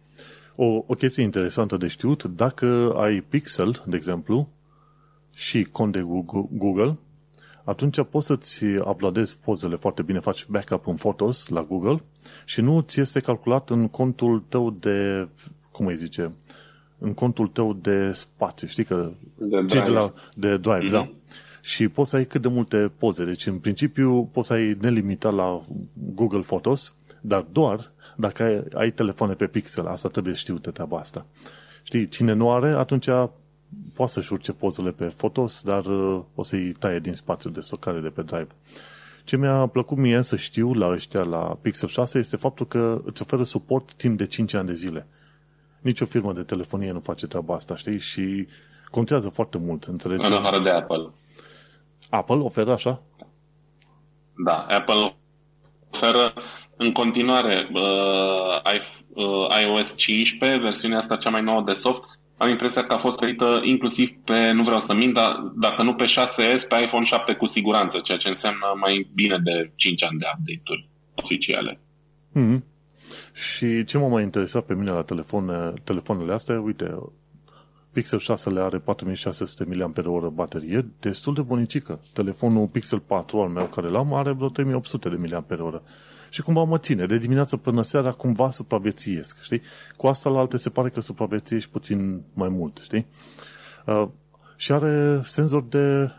O, 0.56 0.64
o 0.64 0.94
chestie 0.94 1.22
interesantă 1.22 1.76
de 1.76 1.88
știut, 1.88 2.24
dacă 2.24 2.94
ai 2.98 3.20
Pixel, 3.28 3.82
de 3.86 3.96
exemplu, 3.96 4.48
și 5.34 5.62
cont 5.62 5.92
de 5.92 6.00
Google, 6.50 6.98
atunci 7.64 8.02
poți 8.02 8.26
să-ți 8.26 8.64
uploadezi 8.64 9.38
pozele 9.44 9.76
foarte 9.76 10.02
bine, 10.02 10.18
faci 10.18 10.46
backup 10.46 10.86
în 10.86 10.94
Photos 10.94 11.48
la 11.48 11.62
Google 11.62 12.02
și 12.44 12.60
nu 12.60 12.80
ți 12.80 13.00
este 13.00 13.20
calculat 13.20 13.70
în 13.70 13.88
contul 13.88 14.44
tău 14.48 14.70
de, 14.70 15.28
cum 15.70 15.86
îi 15.86 15.96
zice, 15.96 16.32
în 16.98 17.14
contul 17.14 17.46
tău 17.46 17.72
de 17.72 18.12
spațiu, 18.12 18.66
știi 18.66 18.84
că 18.84 19.10
de 19.36 19.62
drive, 19.62 19.84
de, 19.84 19.90
la, 19.90 20.12
de 20.34 20.56
drive 20.56 20.86
mm-hmm. 20.86 20.90
da. 20.90 21.10
Și 21.60 21.88
poți 21.88 22.10
să 22.10 22.16
ai 22.16 22.24
cât 22.24 22.42
de 22.42 22.48
multe 22.48 22.92
poze. 22.98 23.24
Deci, 23.24 23.46
în 23.46 23.58
principiu, 23.58 24.24
poți 24.32 24.46
să 24.46 24.52
ai 24.52 24.76
nelimitat 24.80 25.34
la 25.34 25.62
Google 26.14 26.40
Photos, 26.40 26.94
dar 27.20 27.46
doar 27.52 27.92
dacă 28.16 28.42
ai, 28.42 28.64
ai 28.74 28.90
telefoane 28.90 29.34
pe 29.34 29.46
pixel. 29.46 29.86
Asta 29.86 30.08
trebuie 30.08 30.34
știută 30.34 30.70
treaba 30.70 30.98
asta. 30.98 31.26
Știi, 31.82 32.08
cine 32.08 32.32
nu 32.32 32.52
are, 32.52 32.68
atunci 32.68 33.08
poate 33.94 34.12
să-și 34.12 34.32
urce 34.32 34.52
pozele 34.52 34.90
pe 34.90 35.04
Photos, 35.04 35.62
dar 35.62 35.84
uh, 35.86 36.22
o 36.34 36.42
să-i 36.42 36.72
taie 36.72 36.98
din 36.98 37.12
spațiul 37.12 37.52
de 37.52 37.60
stocare 37.60 38.00
de 38.00 38.08
pe 38.08 38.22
Drive. 38.22 38.48
Ce 39.24 39.36
mi-a 39.36 39.66
plăcut 39.66 39.96
mie 39.96 40.22
să 40.22 40.36
știu 40.36 40.72
la 40.72 40.88
ăștia, 40.88 41.22
la 41.22 41.58
Pixel 41.62 41.88
6, 41.88 42.18
este 42.18 42.36
faptul 42.36 42.66
că 42.66 43.00
îți 43.04 43.22
oferă 43.22 43.42
suport 43.42 43.94
timp 43.94 44.18
de 44.18 44.26
5 44.26 44.54
ani 44.54 44.66
de 44.66 44.74
zile. 44.74 45.06
Nici 45.80 46.00
o 46.00 46.04
firmă 46.04 46.32
de 46.32 46.42
telefonie 46.42 46.92
nu 46.92 47.00
face 47.00 47.26
treaba 47.26 47.54
asta, 47.54 47.76
știi? 47.76 47.98
Și 47.98 48.46
contează 48.90 49.28
foarte 49.28 49.58
mult, 49.58 49.84
înțelegi? 49.84 50.26
În 50.26 50.32
afară 50.32 50.58
de 50.58 50.70
Apple. 50.70 51.10
Apple 52.10 52.36
oferă 52.36 52.72
așa? 52.72 53.02
Da, 54.44 54.66
Apple 54.68 55.16
oferă 55.90 56.32
în 56.76 56.92
continuare 56.92 57.68
uh, 57.72 58.80
uh 59.14 59.48
iOS 59.62 59.96
15, 59.96 60.58
versiunea 60.58 60.98
asta 60.98 61.16
cea 61.16 61.30
mai 61.30 61.42
nouă 61.42 61.62
de 61.62 61.72
soft, 61.72 62.04
am 62.36 62.48
impresia 62.48 62.84
că 62.84 62.92
a 62.92 62.98
fost 62.98 63.16
trăită 63.16 63.60
inclusiv 63.62 64.10
pe, 64.24 64.50
nu 64.50 64.62
vreau 64.62 64.80
să 64.80 64.94
mint, 64.94 65.14
dar 65.14 65.52
dacă 65.56 65.82
nu 65.82 65.94
pe 65.94 66.04
6S, 66.04 66.68
pe 66.68 66.82
iPhone 66.82 67.04
7 67.04 67.32
cu 67.32 67.46
siguranță, 67.46 67.98
ceea 67.98 68.18
ce 68.18 68.28
înseamnă 68.28 68.66
mai 68.80 69.10
bine 69.14 69.38
de 69.38 69.72
5 69.76 70.04
ani 70.04 70.18
de 70.18 70.26
update-uri 70.38 70.88
oficiale. 71.14 71.80
Mm-hmm. 72.36 72.62
Și 73.32 73.84
ce 73.84 73.98
m-a 73.98 74.08
mai 74.08 74.22
interesat 74.22 74.64
pe 74.64 74.74
mine 74.74 74.90
la 74.90 75.02
telefone, 75.02 75.72
telefoanele 75.84 76.32
astea, 76.32 76.60
uite, 76.60 76.94
Pixel 77.92 78.18
6 78.18 78.50
le 78.50 78.60
are 78.60 78.78
4600 78.78 79.64
mAh 79.64 80.28
baterie, 80.32 80.86
destul 81.00 81.34
de 81.34 81.40
bunicică. 81.40 82.00
Telefonul 82.12 82.66
Pixel 82.66 82.98
4 82.98 83.40
al 83.40 83.48
meu 83.48 83.64
care 83.64 83.88
l-am 83.88 84.14
are 84.14 84.32
vreo 84.32 84.48
3800 84.48 85.08
de 85.08 85.16
mAh 85.16 85.42
și 86.34 86.42
cumva 86.42 86.62
mă 86.62 86.78
ține. 86.78 87.06
De 87.06 87.18
dimineață 87.18 87.56
până 87.56 87.82
seara 87.82 88.12
cumva 88.12 88.50
supraviețuiesc, 88.50 89.42
știi? 89.42 89.62
Cu 89.96 90.06
asta 90.06 90.30
la 90.30 90.38
alte 90.38 90.56
se 90.56 90.70
pare 90.70 90.88
că 90.88 91.00
supraviețuiești 91.00 91.70
puțin 91.70 92.24
mai 92.32 92.48
mult, 92.48 92.80
știi? 92.82 93.06
Uh, 93.86 94.08
și 94.56 94.72
are 94.72 95.20
senzor 95.24 95.62
de, 95.62 96.10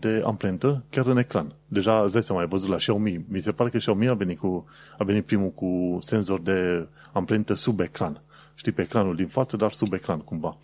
de 0.00 0.22
amprentă 0.24 0.84
chiar 0.90 1.06
în 1.06 1.18
ecran. 1.18 1.54
Deja, 1.66 2.02
îți 2.02 2.12
dai 2.12 2.22
seama, 2.22 2.40
ai 2.40 2.48
văzut 2.48 2.68
la 2.68 2.76
Xiaomi. 2.76 3.24
Mi 3.28 3.40
se 3.40 3.52
pare 3.52 3.70
că 3.70 3.78
Xiaomi 3.78 4.08
a 4.08 4.14
venit, 4.14 4.38
cu, 4.38 4.66
a 4.98 5.04
venit 5.04 5.24
primul 5.24 5.50
cu 5.50 5.98
senzor 6.00 6.40
de 6.40 6.88
amprentă 7.12 7.54
sub 7.54 7.80
ecran. 7.80 8.22
Știi, 8.54 8.72
pe 8.72 8.82
ecranul 8.82 9.16
din 9.16 9.26
față, 9.26 9.56
dar 9.56 9.72
sub 9.72 9.92
ecran, 9.92 10.18
cumva. 10.18 10.56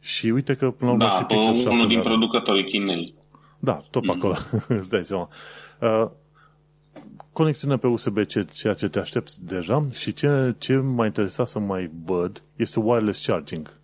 Și 0.00 0.26
uite 0.26 0.54
că 0.54 0.70
până 0.70 0.90
la 0.90 0.96
urmă 0.96 1.04
da, 1.04 1.16
și 1.16 1.24
Pixel 1.24 1.54
6 1.54 1.68
unul 1.68 1.86
din 1.86 2.00
producătorii 2.00 2.64
chinezi. 2.64 3.14
Da, 3.58 3.82
tot 3.90 4.04
mm. 4.04 4.10
acolo, 4.10 4.36
îți 4.80 4.90
dai 4.90 5.04
seama. 5.04 5.28
Uh, 5.80 6.10
conexiune 7.32 7.76
pe 7.76 7.86
USB, 7.86 8.24
ceea 8.52 8.74
ce 8.74 8.88
te 8.88 8.98
aștepți 8.98 9.44
deja 9.44 9.86
și 9.92 10.12
ce, 10.12 10.54
ce 10.58 10.76
m-a 10.76 11.06
interesat 11.06 11.48
să 11.48 11.58
mai 11.58 11.90
văd 12.04 12.42
este 12.56 12.80
wireless 12.80 13.26
charging. 13.26 13.76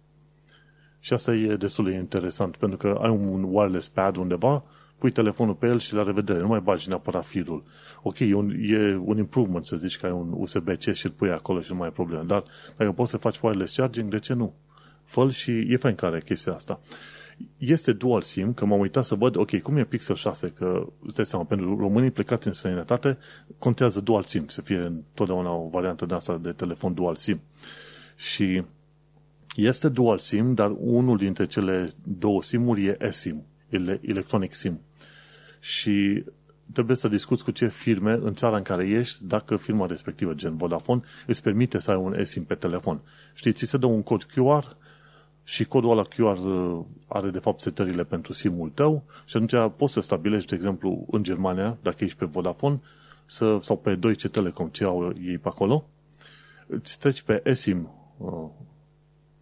Și 1.01 1.13
asta 1.13 1.35
e 1.35 1.57
destul 1.57 1.85
de 1.85 1.93
interesant, 1.93 2.57
pentru 2.57 2.79
că 2.79 2.99
ai 3.03 3.11
un 3.11 3.43
wireless 3.43 3.89
pad 3.89 4.17
undeva, 4.17 4.65
pui 4.99 5.11
telefonul 5.11 5.55
pe 5.55 5.67
el 5.67 5.79
și 5.79 5.95
la 5.95 6.03
revedere, 6.03 6.39
nu 6.39 6.47
mai 6.47 6.61
bagi 6.61 6.89
neapărat 6.89 7.25
firul. 7.25 7.65
Ok, 8.03 8.19
e 8.19 8.35
un, 8.35 8.55
e 8.61 8.97
un 8.97 9.19
improvement 9.19 9.67
să 9.67 9.77
zici 9.77 9.99
că 9.99 10.07
ai 10.07 10.13
un 10.13 10.33
USB-C 10.37 10.93
și 10.93 11.07
îl 11.07 11.13
pui 11.13 11.31
acolo 11.31 11.61
și 11.61 11.71
nu 11.71 11.77
mai 11.77 11.87
ai 11.87 11.93
probleme, 11.93 12.25
dar 12.27 12.45
dacă 12.77 12.93
poți 12.93 13.11
să 13.11 13.17
faci 13.17 13.39
wireless 13.43 13.77
charging, 13.77 14.11
de 14.11 14.19
ce 14.19 14.33
nu? 14.33 14.55
fă 15.09 15.31
și 15.31 15.51
e 15.51 15.77
fain 15.77 15.95
care 15.95 16.21
chestia 16.21 16.53
asta 16.53 16.81
este 17.59 17.93
dual 17.93 18.23
SIM, 18.23 18.55
că 18.55 18.65
m-am 18.65 18.81
uitat 18.81 19.05
să 19.05 19.15
văd, 19.15 19.37
ok, 19.37 19.61
cum 19.61 19.77
e 19.77 19.85
Pixel 19.85 20.15
6, 20.15 20.49
că 20.49 20.87
îți 21.07 21.15
dai 21.15 21.27
seama, 21.27 21.45
pentru 21.45 21.77
românii 21.79 22.11
plecați 22.11 22.47
în 22.47 22.53
străinătate, 22.53 23.19
contează 23.59 24.01
dual 24.01 24.23
SIM, 24.23 24.47
să 24.47 24.63
fie 24.63 24.79
întotdeauna 24.79 25.51
o 25.51 25.69
variantă 25.69 26.07
de 26.07 26.15
asta 26.15 26.37
de 26.37 26.51
telefon 26.51 26.95
dual 26.95 27.17
SIM. 27.17 27.41
Și 28.17 28.65
este 29.57 29.89
dual 29.89 30.19
SIM, 30.19 30.55
dar 30.55 30.75
unul 30.79 31.17
dintre 31.17 31.47
cele 31.47 31.89
două 32.03 32.43
SIM-uri 32.43 32.85
e 32.85 32.97
eSIM, 33.01 33.45
Electronic 34.01 34.55
SIM. 34.55 34.81
Și 35.61 36.25
trebuie 36.73 36.97
să 36.97 37.09
discuți 37.09 37.45
cu 37.45 37.51
ce 37.51 37.69
firme 37.69 38.13
în 38.13 38.33
țara 38.33 38.57
în 38.57 38.63
care 38.63 38.87
ești, 38.87 39.25
dacă 39.25 39.57
firma 39.57 39.87
respectivă, 39.87 40.35
gen 40.35 40.57
Vodafone, 40.57 41.01
îți 41.27 41.43
permite 41.43 41.79
să 41.79 41.91
ai 41.91 41.97
un 41.97 42.19
eSIM 42.19 42.45
pe 42.45 42.55
telefon. 42.55 43.01
Știi, 43.35 43.53
ți 43.53 43.67
se 43.67 43.77
dă 43.77 43.87
un 43.87 44.03
cod 44.03 44.25
QR, 44.25 44.77
și 45.49 45.65
codul 45.65 45.91
ăla 45.91 46.03
QR 46.03 46.39
uh, 46.39 46.85
are 47.07 47.31
de 47.31 47.39
fapt 47.39 47.61
setările 47.61 48.05
pentru 48.05 48.33
SIM-ul 48.33 48.71
tău 48.71 49.03
și 49.25 49.37
atunci 49.37 49.73
poți 49.77 49.93
să 49.93 50.01
stabilești, 50.01 50.49
de 50.49 50.55
exemplu, 50.55 51.07
în 51.11 51.23
Germania, 51.23 51.77
dacă 51.83 52.05
ești 52.05 52.19
pe 52.19 52.25
Vodafone 52.25 52.81
să, 53.25 53.59
sau 53.61 53.77
pe 53.77 53.95
Deutsche 53.95 54.29
Telekom, 54.29 54.69
ce 54.69 54.85
au 54.85 55.13
ei 55.23 55.39
pe 55.39 55.49
acolo, 55.49 55.85
îți 56.67 56.99
treci 56.99 57.23
pe 57.23 57.41
eSIM, 57.45 57.91
uh, 58.17 58.49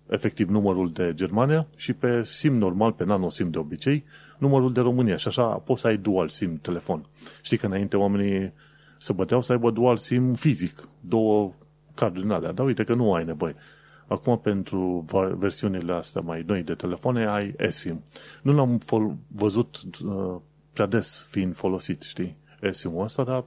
efectiv 0.09 0.49
numărul 0.49 0.93
de 0.93 1.13
Germania 1.15 1.67
și 1.77 1.93
pe 1.93 2.23
SIM 2.23 2.55
normal, 2.55 2.93
pe 2.93 3.05
nano 3.05 3.29
SIM 3.29 3.51
de 3.51 3.59
obicei, 3.59 4.05
numărul 4.39 4.73
de 4.73 4.81
România 4.81 5.17
și 5.17 5.29
așa 5.29 5.45
poți 5.47 5.81
să 5.81 5.87
ai 5.87 5.97
dual 5.97 6.29
SIM 6.29 6.59
telefon. 6.59 7.07
Știi 7.43 7.57
că 7.57 7.67
înainte 7.67 7.97
oamenii 7.97 8.53
se 8.99 9.13
băteau 9.13 9.43
să 9.43 9.53
aibă 9.53 9.71
dual 9.71 9.97
SIM 9.97 10.35
fizic, 10.35 10.89
două 11.01 11.53
carduri 11.95 12.23
din 12.23 12.33
alea, 12.33 12.53
dar 12.53 12.67
uite 12.67 12.85
că 12.85 12.95
nu 12.95 13.15
ai 13.15 13.25
nevoie. 13.25 13.55
Acum, 14.07 14.39
pentru 14.39 15.05
versiunile 15.39 15.93
astea 15.93 16.21
mai 16.21 16.43
noi 16.47 16.63
de 16.63 16.75
telefoane, 16.75 17.27
ai 17.27 17.55
eSIM. 17.57 18.03
Nu 18.43 18.53
l-am 18.53 18.79
fol- 18.79 19.17
văzut 19.29 19.81
uh, 20.05 20.37
prea 20.73 20.87
des 20.87 21.27
fiind 21.31 21.57
folosit, 21.57 22.03
știi, 22.03 22.37
eSIM-ul 22.61 23.03
ăsta, 23.03 23.25
dar 23.25 23.45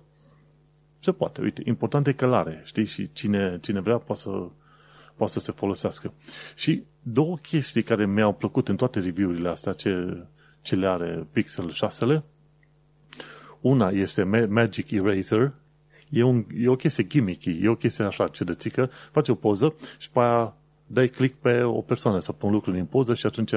se 1.00 1.12
poate. 1.12 1.41
Uite, 1.41 1.62
important 1.65 2.08
e 2.08 2.13
călare, 2.13 2.62
știi, 2.65 2.86
și 2.86 3.12
cine, 3.12 3.60
cine 3.62 3.80
vrea 3.80 3.98
poate 3.98 4.22
să, 4.22 4.48
poate 5.15 5.32
să 5.32 5.39
se 5.39 5.52
folosească. 5.52 6.13
Și 6.56 6.84
două 7.02 7.36
chestii 7.36 7.84
care 7.84 8.06
mi-au 8.06 8.34
plăcut 8.34 8.67
în 8.67 8.76
toate 8.76 9.00
review-urile 9.00 9.50
astea 9.50 9.74
ce, 9.74 10.24
ce 10.62 10.76
le 10.76 10.88
are 10.88 11.28
Pixel 11.32 11.72
6-le. 11.72 12.24
Una 13.62 13.89
este 13.89 14.24
Magic 14.50 14.91
Eraser, 14.91 15.54
E, 16.10 16.24
un, 16.24 16.45
e 16.56 16.67
o 16.67 16.76
chestie 16.76 17.04
gimmicky, 17.04 17.60
e 17.62 17.69
o 17.69 17.76
chestie 17.76 18.06
așa 18.06 18.28
ciudățică, 18.28 18.89
faci 19.12 19.30
o 19.30 19.36
poză 19.36 19.76
și 19.98 20.10
pe 20.10 20.19
aia 20.19 20.54
dai 20.91 21.08
click 21.08 21.39
pe 21.39 21.62
o 21.62 21.82
persoană 21.82 22.19
să 22.19 22.32
pun 22.32 22.52
lucruri 22.52 22.80
în 22.80 22.86
poză 22.86 23.13
și 23.13 23.26
atunci 23.26 23.54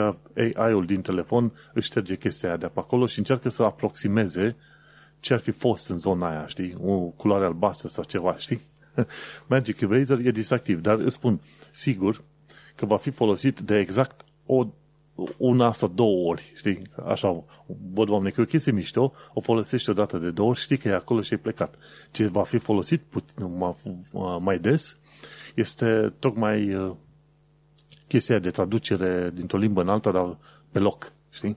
AI-ul 0.57 0.87
din 0.87 1.01
telefon 1.01 1.53
își 1.73 1.87
șterge 1.87 2.17
chestia 2.17 2.49
aia 2.49 2.59
de 2.59 2.67
pe 2.67 2.79
acolo 2.79 3.07
și 3.07 3.19
încearcă 3.19 3.49
să 3.49 3.63
aproximeze 3.63 4.57
ce 5.21 5.33
ar 5.33 5.41
fi 5.41 5.51
fost 5.51 5.89
în 5.89 5.99
zona 5.99 6.31
aia, 6.31 6.47
știi? 6.47 6.77
O 6.85 6.99
culoare 6.99 7.45
albastră 7.45 7.89
sau 7.89 8.05
ceva, 8.05 8.37
știi? 8.37 8.61
Magic 9.49 9.81
Eraser 9.81 10.19
e 10.19 10.31
distractiv, 10.31 10.81
dar 10.81 10.99
îți 10.99 11.15
spun, 11.15 11.41
sigur 11.71 12.23
că 12.75 12.87
va 12.87 12.97
fi 12.97 13.11
folosit 13.11 13.61
de 13.61 13.79
exact 13.79 14.25
o, 14.47 14.67
una 15.37 15.73
sau 15.73 15.89
două 15.89 16.29
ori, 16.29 16.53
știi? 16.57 16.83
Așa, 17.07 17.45
bă, 17.93 18.05
doamne, 18.05 18.31
că 18.31 18.41
e 18.41 18.45
o 18.45 18.47
chestie 18.47 18.73
mișto, 18.73 19.13
o 19.35 19.41
folosești 19.41 19.91
o 19.91 19.93
dată 19.93 20.19
de 20.19 20.31
două 20.31 20.49
ori, 20.49 20.59
știi 20.59 20.77
că 20.77 20.89
e 20.89 20.95
acolo 20.95 21.21
și 21.21 21.35
e 21.35 21.37
plecat. 21.37 21.75
Ce 22.11 22.27
va 22.27 22.43
fi 22.43 22.59
folosit 22.59 23.03
mai, 23.59 23.75
mai 24.41 24.59
des 24.59 24.97
este 25.55 26.15
tocmai 26.19 26.75
uh, 26.75 26.93
chestia 28.07 28.39
de 28.39 28.51
traducere 28.51 29.31
dintr-o 29.35 29.59
limbă 29.59 29.81
în 29.81 29.89
alta, 29.89 30.11
dar 30.11 30.39
pe 30.71 30.79
loc, 30.79 31.13
știi? 31.31 31.57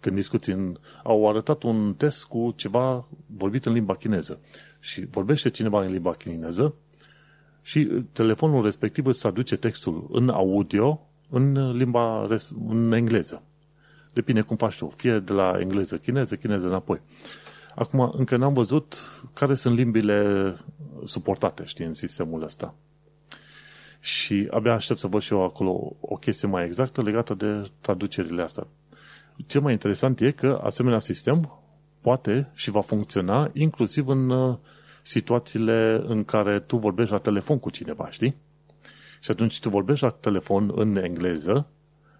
Când 0.00 0.14
discuți 0.14 0.50
în... 0.50 0.78
Au 1.02 1.28
arătat 1.28 1.62
un 1.62 1.94
test 1.94 2.24
cu 2.24 2.52
ceva 2.56 3.06
vorbit 3.26 3.66
în 3.66 3.72
limba 3.72 3.94
chineză 3.94 4.40
și 4.80 5.06
vorbește 5.10 5.50
cineva 5.50 5.84
în 5.84 5.92
limba 5.92 6.12
chineză 6.12 6.74
și 7.62 7.84
telefonul 8.12 8.62
respectiv 8.62 9.06
îți 9.06 9.20
traduce 9.20 9.56
textul 9.56 10.08
în 10.12 10.28
audio 10.28 11.05
în 11.28 11.76
limba 11.76 12.28
în 12.68 12.92
engleză. 12.92 13.42
Depinde 14.12 14.40
cum 14.40 14.56
faci 14.56 14.76
tu, 14.76 14.92
fie 14.96 15.18
de 15.18 15.32
la 15.32 15.56
engleză, 15.60 15.96
chineză, 15.96 16.36
chineză 16.36 16.66
înapoi. 16.66 17.00
Acum, 17.74 18.12
încă 18.16 18.36
n-am 18.36 18.52
văzut 18.52 18.96
care 19.32 19.54
sunt 19.54 19.76
limbile 19.76 20.54
suportate, 21.04 21.64
știi, 21.64 21.84
în 21.84 21.94
sistemul 21.94 22.42
ăsta. 22.42 22.74
Și 24.00 24.48
abia 24.50 24.72
aștept 24.72 24.98
să 24.98 25.06
văd 25.06 25.20
și 25.20 25.32
eu 25.32 25.42
acolo 25.42 25.96
o 26.00 26.16
chestie 26.16 26.48
mai 26.48 26.64
exactă 26.64 27.02
legată 27.02 27.34
de 27.34 27.70
traducerile 27.80 28.42
astea. 28.42 28.66
Cel 29.46 29.60
mai 29.60 29.72
interesant 29.72 30.20
e 30.20 30.30
că 30.30 30.60
asemenea 30.62 30.98
sistem 30.98 31.60
poate 32.00 32.50
și 32.54 32.70
va 32.70 32.80
funcționa 32.80 33.50
inclusiv 33.52 34.08
în 34.08 34.30
uh, 34.30 34.56
situațiile 35.02 36.02
în 36.06 36.24
care 36.24 36.60
tu 36.60 36.76
vorbești 36.76 37.12
la 37.12 37.18
telefon 37.18 37.58
cu 37.58 37.70
cineva, 37.70 38.10
știi? 38.10 38.36
Și 39.26 39.32
atunci 39.32 39.60
tu 39.60 39.68
vorbești 39.68 40.04
la 40.04 40.10
telefon 40.10 40.72
în 40.74 40.96
engleză 40.96 41.66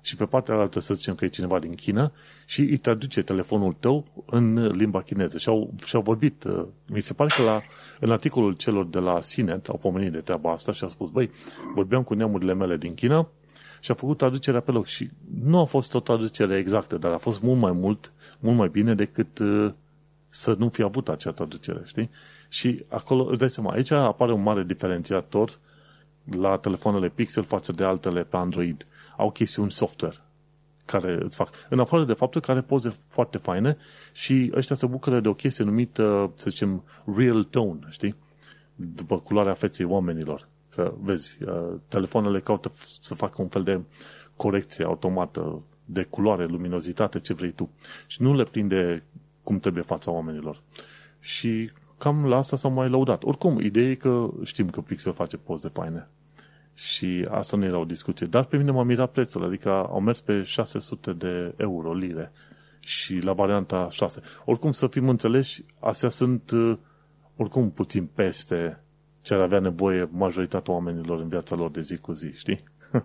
și 0.01 0.17
pe 0.17 0.25
partea 0.25 0.55
altă 0.55 0.81
să 0.81 0.95
zicem 0.95 1.15
că 1.15 1.25
e 1.25 1.29
cineva 1.29 1.59
din 1.59 1.75
China 1.75 2.13
și 2.47 2.61
îi 2.61 2.77
traduce 2.77 3.23
telefonul 3.23 3.77
tău 3.81 4.05
în 4.27 4.67
limba 4.67 5.03
chineză. 5.03 5.39
Și 5.39 5.49
au, 5.49 5.75
și 5.85 5.97
au 5.97 6.03
vorbit, 6.03 6.45
uh, 6.45 6.65
mi 6.87 7.01
se 7.01 7.13
pare 7.13 7.31
că 7.37 7.43
la, 7.43 7.61
în 8.01 8.11
articolul 8.11 8.53
celor 8.53 8.87
de 8.87 8.99
la 8.99 9.21
Sinet 9.21 9.69
au 9.69 9.77
pomenit 9.77 10.13
de 10.13 10.19
treaba 10.19 10.53
asta 10.53 10.73
și 10.73 10.83
au 10.83 10.89
spus, 10.89 11.11
băi, 11.11 11.31
vorbeam 11.75 12.03
cu 12.03 12.15
neamurile 12.15 12.55
mele 12.55 12.77
din 12.77 12.95
China 12.95 13.29
și 13.81 13.91
a 13.91 13.95
făcut 13.95 14.17
traducerea 14.17 14.61
pe 14.61 14.71
loc. 14.71 14.87
Și 14.87 15.11
nu 15.43 15.59
a 15.59 15.65
fost 15.65 15.95
o 15.95 16.01
traducere 16.01 16.57
exactă, 16.57 16.97
dar 16.97 17.13
a 17.13 17.19
fost 17.19 17.43
mult 17.43 17.61
mai 17.61 17.73
mult, 17.73 18.13
mult 18.39 18.57
mai 18.57 18.69
bine 18.69 18.95
decât 18.95 19.39
uh, 19.39 19.73
să 20.29 20.55
nu 20.59 20.69
fi 20.69 20.83
avut 20.83 21.09
acea 21.09 21.33
traducere, 21.33 21.83
știi? 21.85 22.11
Și 22.49 22.85
acolo, 22.89 23.25
îți 23.25 23.39
dai 23.39 23.51
seama, 23.51 23.73
aici 23.73 23.91
apare 23.91 24.33
un 24.33 24.43
mare 24.43 24.65
diferențiator 24.65 25.59
la 26.31 26.57
telefoanele 26.57 27.09
Pixel 27.09 27.45
față 27.45 27.73
de 27.73 27.85
altele 27.85 28.23
pe 28.25 28.37
Android. 28.37 28.87
Au 29.17 29.31
chestiuni 29.31 29.71
software 29.71 30.17
care 30.85 31.19
îți 31.23 31.37
fac. 31.37 31.51
În 31.69 31.81
afară 31.81 32.05
de 32.05 32.13
faptul 32.13 32.41
că 32.41 32.51
are 32.51 32.61
poze 32.61 32.97
foarte 33.09 33.39
faine 33.39 33.77
și 34.13 34.53
ăștia 34.55 34.77
se 34.77 34.87
bucură 34.87 35.21
de 35.21 35.29
o 35.29 35.35
chestie 35.35 35.65
numită, 35.65 36.33
să 36.35 36.51
zicem, 36.51 36.85
real 37.17 37.45
tone, 37.45 37.87
știi? 37.89 38.15
După 38.75 39.19
culoarea 39.19 39.55
feței 39.55 39.87
oamenilor. 39.87 40.49
Că, 40.71 40.95
vezi, 41.01 41.39
uh, 41.43 41.75
telefoanele 41.89 42.41
caută 42.41 42.73
să 43.01 43.15
facă 43.15 43.43
un 43.43 43.49
fel 43.49 43.63
de 43.63 43.81
corecție 44.37 44.85
automată 44.85 45.63
de 45.85 46.03
culoare, 46.03 46.47
luminozitate, 46.47 47.21
ce 47.21 47.35
vrei 47.35 47.51
tu. 47.51 47.71
Și 48.07 48.23
nu 48.23 48.35
le 48.35 48.45
prinde 48.45 49.03
cum 49.43 49.59
trebuie 49.59 49.83
fața 49.83 50.11
oamenilor. 50.11 50.63
Și 51.21 51.71
cam 51.99 52.27
la 52.27 52.37
asta 52.37 52.57
s-au 52.57 52.71
mai 52.71 52.89
laudat. 52.89 53.25
Oricum, 53.25 53.61
ideea 53.61 53.91
e 53.91 53.95
că 53.95 54.29
știm 54.45 54.71
că 54.71 54.81
Pixel 54.81 55.13
face 55.13 55.37
poze 55.37 55.69
faine. 55.69 56.09
Și 56.75 57.27
asta 57.31 57.57
nu 57.57 57.65
era 57.65 57.79
o 57.79 57.85
discuție. 57.85 58.27
Dar 58.27 58.45
pe 58.45 58.57
mine 58.57 58.71
m-a 58.71 58.83
mirat 58.83 59.11
prețul, 59.11 59.45
adică 59.45 59.71
au 59.71 60.01
mers 60.01 60.21
pe 60.21 60.43
600 60.43 61.13
de 61.13 61.55
euro, 61.57 61.95
lire. 61.95 62.33
Și 62.81 63.19
la 63.19 63.33
varianta 63.33 63.89
6. 63.91 64.21
Oricum, 64.45 64.73
să 64.73 64.87
fim 64.87 65.09
înțeleși, 65.09 65.65
astea 65.81 66.09
sunt 66.09 66.51
uh, 66.51 66.77
oricum 67.37 67.71
puțin 67.71 68.07
peste 68.15 68.81
ce 69.23 69.35
ar 69.35 69.41
avea 69.41 69.59
nevoie 69.59 70.09
majoritatea 70.13 70.75
oamenilor 70.75 71.21
în 71.21 71.29
viața 71.29 71.57
lor 71.57 71.71
de 71.71 71.81
zi 71.81 71.97
cu 71.97 72.13
zi, 72.13 72.33
știi? 72.33 72.59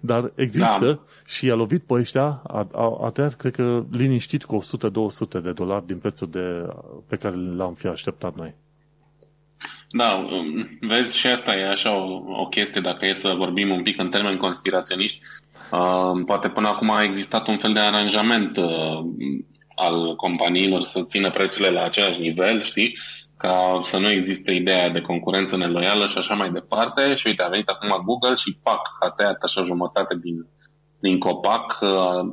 Dar 0.00 0.32
există 0.34 0.84
da. 0.84 1.00
și 1.26 1.50
a 1.50 1.54
lovit 1.54 1.82
pe 1.82 1.94
ăștia, 1.94 2.42
a, 2.46 2.66
a, 2.72 2.98
a 3.02 3.10
tăiat, 3.10 3.34
cred 3.34 3.54
că, 3.54 3.84
liniștit 3.90 4.44
cu 4.44 4.62
100-200 5.38 5.42
de 5.42 5.52
dolari 5.52 5.86
din 5.86 5.98
prețul 5.98 6.28
de, 6.30 6.66
pe 7.08 7.16
care 7.16 7.34
l-am 7.56 7.74
fi 7.74 7.86
așteptat 7.86 8.36
noi. 8.36 8.54
Da, 9.90 10.14
um, 10.14 10.78
vezi, 10.80 11.18
și 11.18 11.26
asta 11.26 11.54
e 11.54 11.68
așa 11.68 11.96
o, 11.96 12.22
o 12.42 12.46
chestie, 12.46 12.80
dacă 12.80 13.06
e 13.06 13.12
să 13.12 13.34
vorbim 13.36 13.70
un 13.70 13.82
pic 13.82 13.98
în 13.98 14.08
termeni 14.08 14.38
conspiraționiști. 14.38 15.20
Uh, 15.72 16.22
poate 16.26 16.48
până 16.48 16.68
acum 16.68 16.90
a 16.90 17.02
existat 17.02 17.48
un 17.48 17.58
fel 17.58 17.72
de 17.72 17.80
aranjament 17.80 18.56
uh, 18.56 19.04
al 19.74 20.14
companiilor 20.16 20.82
să 20.82 21.02
țină 21.02 21.30
prețurile 21.30 21.68
la 21.68 21.82
același 21.82 22.20
nivel, 22.20 22.62
știi? 22.62 22.98
Ca 23.42 23.78
să 23.82 23.98
nu 23.98 24.10
existe 24.10 24.52
ideea 24.52 24.90
de 24.90 25.00
concurență 25.00 25.56
neloială 25.56 26.06
și 26.06 26.18
așa 26.18 26.34
mai 26.34 26.50
departe. 26.50 27.14
Și 27.14 27.26
uite, 27.26 27.42
a 27.42 27.48
venit 27.48 27.68
acum 27.68 28.02
Google 28.04 28.34
și 28.34 28.58
pac, 28.62 28.82
a 29.00 29.10
tăiat 29.10 29.42
așa 29.42 29.62
jumătate 29.62 30.18
din, 30.24 30.36
din 31.00 31.18
copac, 31.18 31.78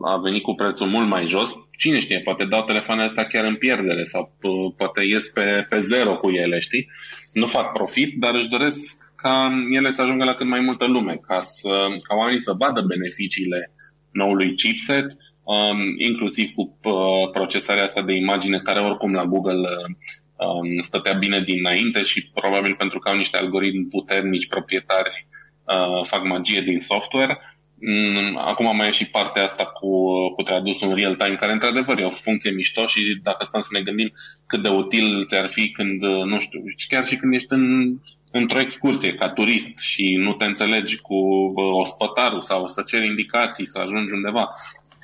a 0.01 0.17
venit 0.23 0.43
cu 0.43 0.53
prețul 0.53 0.87
mult 0.87 1.07
mai 1.07 1.27
jos. 1.27 1.51
Cine 1.77 1.99
știe, 1.99 2.19
poate 2.19 2.45
dau 2.45 2.63
telefoanele 2.63 3.07
astea 3.07 3.27
chiar 3.27 3.43
în 3.43 3.55
pierdere 3.55 4.03
sau 4.03 4.37
poate 4.77 5.01
ies 5.11 5.27
pe, 5.27 5.65
pe 5.69 5.79
zero 5.79 6.17
cu 6.17 6.29
ele, 6.29 6.59
știi? 6.59 6.89
Nu 7.33 7.45
fac 7.45 7.71
profit, 7.71 8.19
dar 8.19 8.33
își 8.33 8.49
doresc 8.49 9.13
ca 9.15 9.49
ele 9.71 9.89
să 9.89 10.01
ajungă 10.01 10.23
la 10.23 10.33
cât 10.33 10.47
mai 10.47 10.59
multă 10.59 10.85
lume, 10.85 11.17
ca, 11.21 11.39
să, 11.39 11.69
ca 12.07 12.15
oamenii 12.15 12.39
să 12.39 12.55
vadă 12.59 12.81
beneficiile 12.81 13.73
noului 14.11 14.55
chipset, 14.55 15.07
um, 15.43 15.79
inclusiv 15.97 16.49
cu 16.49 16.61
uh, 16.83 17.29
procesarea 17.31 17.83
asta 17.83 18.01
de 18.01 18.13
imagine 18.13 18.59
care 18.63 18.79
oricum 18.79 19.13
la 19.13 19.25
Google 19.25 19.59
uh, 19.59 19.95
um, 20.37 20.79
stătea 20.79 21.13
bine 21.13 21.39
dinainte 21.39 22.01
și 22.03 22.29
probabil 22.33 22.75
pentru 22.75 22.99
că 22.99 23.09
au 23.09 23.15
niște 23.15 23.37
algoritmi 23.37 23.85
puternici 23.85 24.47
proprietari 24.47 25.27
uh, 25.63 26.05
fac 26.05 26.23
magie 26.23 26.61
din 26.61 26.79
software. 26.79 27.37
Mm, 27.79 28.37
acum 28.37 28.75
mai 28.75 28.87
e 28.87 28.91
și 28.91 29.09
partea 29.09 29.43
asta 29.43 29.65
cu, 29.65 29.89
cu 30.35 30.41
tradusul 30.41 30.89
în 30.89 30.95
real-time, 30.95 31.35
care 31.35 31.51
într-adevăr 31.51 31.99
e 31.99 32.05
o 32.05 32.09
funcție 32.09 32.51
mișto 32.51 32.85
și 32.85 33.19
dacă 33.23 33.43
stăm 33.43 33.61
să 33.61 33.69
ne 33.71 33.81
gândim 33.81 34.13
cât 34.47 34.61
de 34.61 34.69
util 34.69 35.25
ți-ar 35.25 35.47
fi 35.47 35.71
când, 35.71 36.03
uh, 36.03 36.23
nu 36.23 36.39
știu, 36.39 36.59
chiar 36.87 37.05
și 37.05 37.15
când 37.15 37.33
ești 37.33 37.53
în, 37.53 37.95
într-o 38.31 38.59
excursie 38.59 39.13
ca 39.13 39.29
turist 39.29 39.79
și 39.79 40.15
nu 40.15 40.33
te 40.33 40.45
înțelegi 40.45 40.97
cu 40.97 41.15
uh, 41.15 41.53
ospătarul 41.55 42.41
sau 42.41 42.67
să 42.67 42.83
ceri 42.87 43.07
indicații, 43.07 43.67
să 43.67 43.79
ajungi 43.79 44.13
undeva 44.13 44.49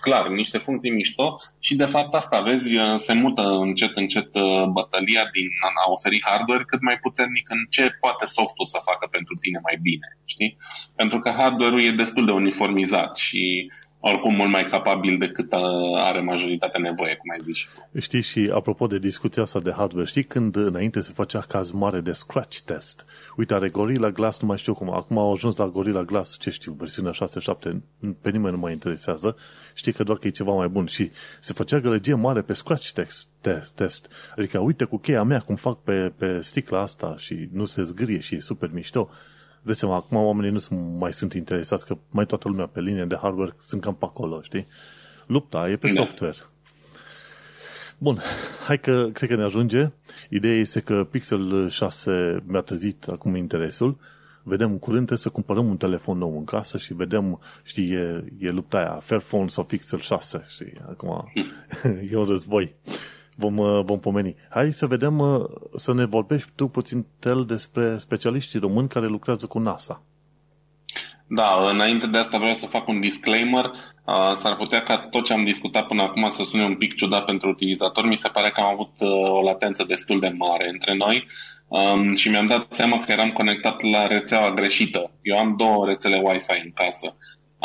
clar, 0.06 0.28
niște 0.28 0.58
funcții 0.58 0.98
mișto 1.00 1.36
și 1.60 1.76
de 1.76 1.86
fapt 1.86 2.14
asta, 2.14 2.40
vezi, 2.40 2.70
se 2.96 3.14
mută 3.14 3.42
încet, 3.42 3.96
încet 3.96 4.36
uh, 4.36 4.66
bătălia 4.78 5.24
din 5.38 5.50
a 5.86 5.92
oferi 5.96 6.24
hardware 6.26 6.64
cât 6.72 6.82
mai 6.82 6.98
puternic 7.06 7.50
în 7.50 7.62
ce 7.70 7.86
poate 8.04 8.26
softul 8.26 8.66
să 8.74 8.88
facă 8.90 9.06
pentru 9.12 9.36
tine 9.36 9.60
mai 9.68 9.78
bine, 9.82 10.08
știi? 10.26 10.56
Pentru 10.96 11.18
că 11.20 11.30
hardware-ul 11.38 11.82
e 11.82 12.02
destul 12.04 12.26
de 12.26 12.32
uniformizat 12.32 13.16
și 13.16 13.42
oricum 14.06 14.36
mult 14.36 14.50
mai 14.50 14.64
capabil 14.64 15.18
decât 15.18 15.54
uh, 15.54 15.60
are 15.96 16.22
majoritatea 16.22 16.80
nevoie, 16.80 17.16
cum 17.16 17.30
ai 17.30 17.38
zis 17.42 17.56
și 17.56 17.68
tu. 17.74 18.00
Știi, 18.00 18.22
și 18.22 18.52
apropo 18.54 18.88
de 18.88 19.00
discuția 19.00 19.44
asta 19.44 19.60
de 19.60 19.74
hardware, 19.78 20.08
știi 20.08 20.24
când 20.24 20.56
înainte 20.56 21.02
se 21.02 21.12
făcea 21.16 21.40
caz 21.40 21.72
mare 21.72 22.00
de 22.00 22.12
scratch 22.12 22.58
test? 22.58 23.06
Uite, 23.36 23.54
are 23.54 23.70
Gorilla 23.70 24.10
Glass, 24.10 24.42
nu 24.42 24.48
mai 24.48 24.58
știu 24.58 24.74
cum, 24.74 24.94
acum 24.94 25.18
au 25.18 25.34
ajuns 25.34 25.56
la 25.56 25.68
Gorilla 25.68 26.04
Glass, 26.04 26.40
ce 26.40 26.50
știu, 26.50 26.72
versiunea 26.72 27.12
6-7, 27.12 27.16
pe 28.22 28.30
nimeni 28.30 28.56
nu 28.56 28.62
mai 28.62 28.72
interesează, 28.72 29.36
știi 29.74 29.94
că 29.94 30.04
doar 30.04 30.18
că 30.18 30.28
e 30.28 30.30
ceva 30.30 30.52
mai 30.52 30.68
bun 30.68 30.86
și 30.86 31.12
se 31.40 31.54
făcea 31.54 31.80
gălăgie 31.80 32.14
mare 32.14 32.42
pe 32.42 32.54
scratch 32.54 32.90
test, 32.92 33.28
test, 33.42 33.76
test. 33.76 34.12
Adică 34.38 34.60
uite 34.60 34.84
cu 34.84 34.98
cheia 34.98 35.24
mea 35.24 35.40
cum 35.40 35.56
fac 35.56 35.82
pe, 35.84 36.14
pe 36.18 36.42
sticla 36.42 36.82
asta 36.82 37.16
și 37.18 37.50
nu 37.52 37.66
se 37.66 37.84
zgârie 37.84 38.20
și 38.20 38.36
e 38.36 38.40
super 38.40 38.70
mișto 38.74 39.10
de 39.64 39.74
seama, 39.74 39.96
acum 39.96 40.18
oamenii 40.18 40.52
nu 40.52 40.60
sunt, 40.60 40.98
mai 40.98 41.14
sunt 41.14 41.34
interesați, 41.34 41.86
că 41.86 41.98
mai 42.10 42.26
toată 42.26 42.48
lumea 42.48 42.66
pe 42.66 42.80
linie 42.80 43.06
de 43.06 43.18
hardware 43.22 43.56
sunt 43.60 43.82
cam 43.82 43.96
pe 43.96 44.06
acolo, 44.06 44.42
știi? 44.42 44.68
Lupta 45.28 45.70
e 45.70 45.76
pe 45.76 45.88
da. 45.88 45.94
software. 45.94 46.38
Bun, 47.98 48.20
hai 48.66 48.80
că 48.80 49.10
cred 49.14 49.30
că 49.30 49.36
ne 49.36 49.44
ajunge. 49.44 49.92
Ideea 50.30 50.56
este 50.56 50.80
că 50.80 51.04
Pixel 51.04 51.70
6 51.70 52.44
mi-a 52.46 52.62
trezit 52.62 53.08
acum 53.08 53.36
interesul. 53.36 53.98
Vedem 54.44 54.78
curând 54.78 55.18
să 55.18 55.30
cumpărăm 55.30 55.68
un 55.68 55.78
telefon 55.78 56.18
nou 56.18 56.38
în 56.38 56.44
casă 56.44 56.78
și 56.78 56.94
vedem, 56.94 57.40
știi, 57.64 57.92
e, 57.92 58.24
e 58.40 58.50
lupta 58.50 58.78
aia, 58.78 59.00
Fairphone 59.02 59.48
sau 59.48 59.64
Pixel 59.64 60.00
6, 60.00 60.46
știi, 60.48 60.82
acum 60.90 61.32
e 62.12 62.16
un 62.16 62.26
război 62.26 62.76
vom, 63.36 63.58
uh, 63.58 63.84
vom 63.84 64.00
pomeni. 64.00 64.36
Hai 64.50 64.74
să 64.74 64.86
vedem, 64.86 65.20
uh, 65.20 65.46
să 65.76 65.94
ne 65.94 66.06
vorbești 66.06 66.50
tu 66.56 66.68
puțin 66.68 67.06
tel 67.20 67.46
despre 67.46 67.98
specialiștii 67.98 68.60
români 68.60 68.88
care 68.88 69.06
lucrează 69.06 69.46
cu 69.46 69.60
NASA. 69.60 70.02
Da, 71.28 71.70
înainte 71.70 72.08
de 72.08 72.18
asta 72.18 72.38
vreau 72.38 72.54
să 72.54 72.66
fac 72.66 72.88
un 72.88 73.00
disclaimer. 73.00 73.66
Uh, 73.66 74.32
s-ar 74.34 74.56
putea 74.56 74.84
ca 74.84 74.98
tot 74.98 75.24
ce 75.24 75.34
am 75.34 75.44
discutat 75.44 75.88
până 75.88 76.02
acum 76.02 76.30
să 76.30 76.44
sune 76.44 76.64
un 76.64 76.76
pic 76.76 76.96
ciudat 76.96 77.26
pentru 77.26 77.50
utilizator. 77.50 78.06
Mi 78.06 78.16
se 78.16 78.30
pare 78.34 78.50
că 78.50 78.62
am 78.62 78.72
avut 78.74 78.92
o 79.32 79.42
latență 79.42 79.84
destul 79.84 80.20
de 80.20 80.34
mare 80.38 80.70
între 80.70 80.96
noi 80.96 81.28
um, 81.68 82.16
și 82.16 82.30
mi-am 82.30 82.48
dat 82.48 82.74
seama 82.74 83.00
că 83.00 83.12
eram 83.12 83.32
conectat 83.32 83.82
la 83.82 84.08
rețeaua 84.08 84.54
greșită. 84.54 85.12
Eu 85.22 85.38
am 85.38 85.56
două 85.58 85.86
rețele 85.86 86.22
Wi-Fi 86.24 86.62
în 86.64 86.72
casă. 86.74 87.18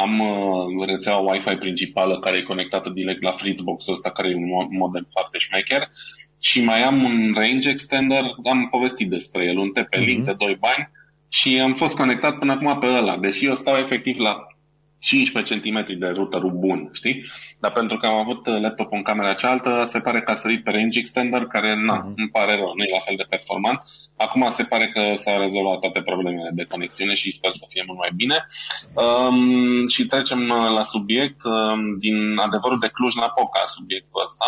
Am 0.05 0.21
uh, 0.21 0.87
rețeaua 0.87 1.31
Wi-Fi 1.31 1.55
principală 1.55 2.19
care 2.19 2.37
e 2.37 2.53
conectată 2.53 2.91
direct 2.91 3.23
la 3.23 3.31
Fritzbox-ul 3.31 3.93
ăsta, 3.93 4.11
care 4.11 4.29
e 4.29 4.35
un 4.35 4.67
modem 4.71 5.07
foarte 5.11 5.39
șmecher. 5.39 5.91
Și 6.41 6.65
mai 6.65 6.83
am 6.83 7.05
un 7.05 7.33
range 7.35 7.69
extender, 7.69 8.23
am 8.45 8.69
povestit 8.71 9.09
despre 9.11 9.45
el, 9.47 9.59
un 9.59 9.71
TP-Link 9.71 10.21
mm-hmm. 10.21 10.25
de 10.25 10.33
2 10.33 10.57
bani 10.61 10.91
și 11.29 11.61
am 11.61 11.75
fost 11.75 11.97
conectat 11.97 12.39
până 12.39 12.53
acum 12.53 12.79
pe 12.79 12.87
ăla, 12.87 13.17
deși 13.17 13.47
eu 13.47 13.55
stau 13.55 13.77
efectiv 13.77 14.19
la 14.19 14.47
15 14.99 15.59
cm 15.59 15.99
de 15.99 16.09
routerul 16.09 16.51
bun, 16.51 16.89
știi? 16.93 17.25
Dar 17.61 17.73
pentru 17.73 17.97
că 17.97 18.07
am 18.07 18.15
avut 18.15 18.47
laptopul 18.47 18.97
în 18.97 19.03
camera 19.03 19.35
cealaltă, 19.35 19.83
se 19.85 20.01
pare 20.01 20.23
că 20.23 20.31
a 20.31 20.35
sărit 20.35 20.65
pe 20.65 20.71
range 20.71 20.99
extender, 20.99 21.43
care, 21.47 21.77
na, 21.77 21.97
uh-huh. 21.99 22.15
îmi 22.17 22.29
pare 22.33 22.55
rău, 22.55 22.73
nu 22.77 22.83
e 22.85 22.97
la 22.99 22.99
fel 22.99 23.17
de 23.17 23.27
performant. 23.29 23.83
Acum 24.17 24.49
se 24.49 24.63
pare 24.63 24.87
că 24.87 25.15
s-au 25.15 25.39
rezolvat 25.43 25.79
toate 25.79 26.01
problemele 26.01 26.51
de 26.53 26.65
conexiune 26.65 27.15
și 27.15 27.31
sper 27.31 27.51
să 27.51 27.67
fie 27.69 27.83
mult 27.87 27.99
mai 27.99 28.13
bine. 28.15 28.47
Um, 29.05 29.87
și 29.89 30.07
trecem 30.07 30.41
la 30.79 30.83
subiect. 30.83 31.41
Um, 31.45 31.81
din 31.99 32.39
adevărul 32.47 32.79
de 32.81 32.89
Cluj-Napoca, 32.89 33.63
subiectul 33.65 34.23
ăsta. 34.23 34.47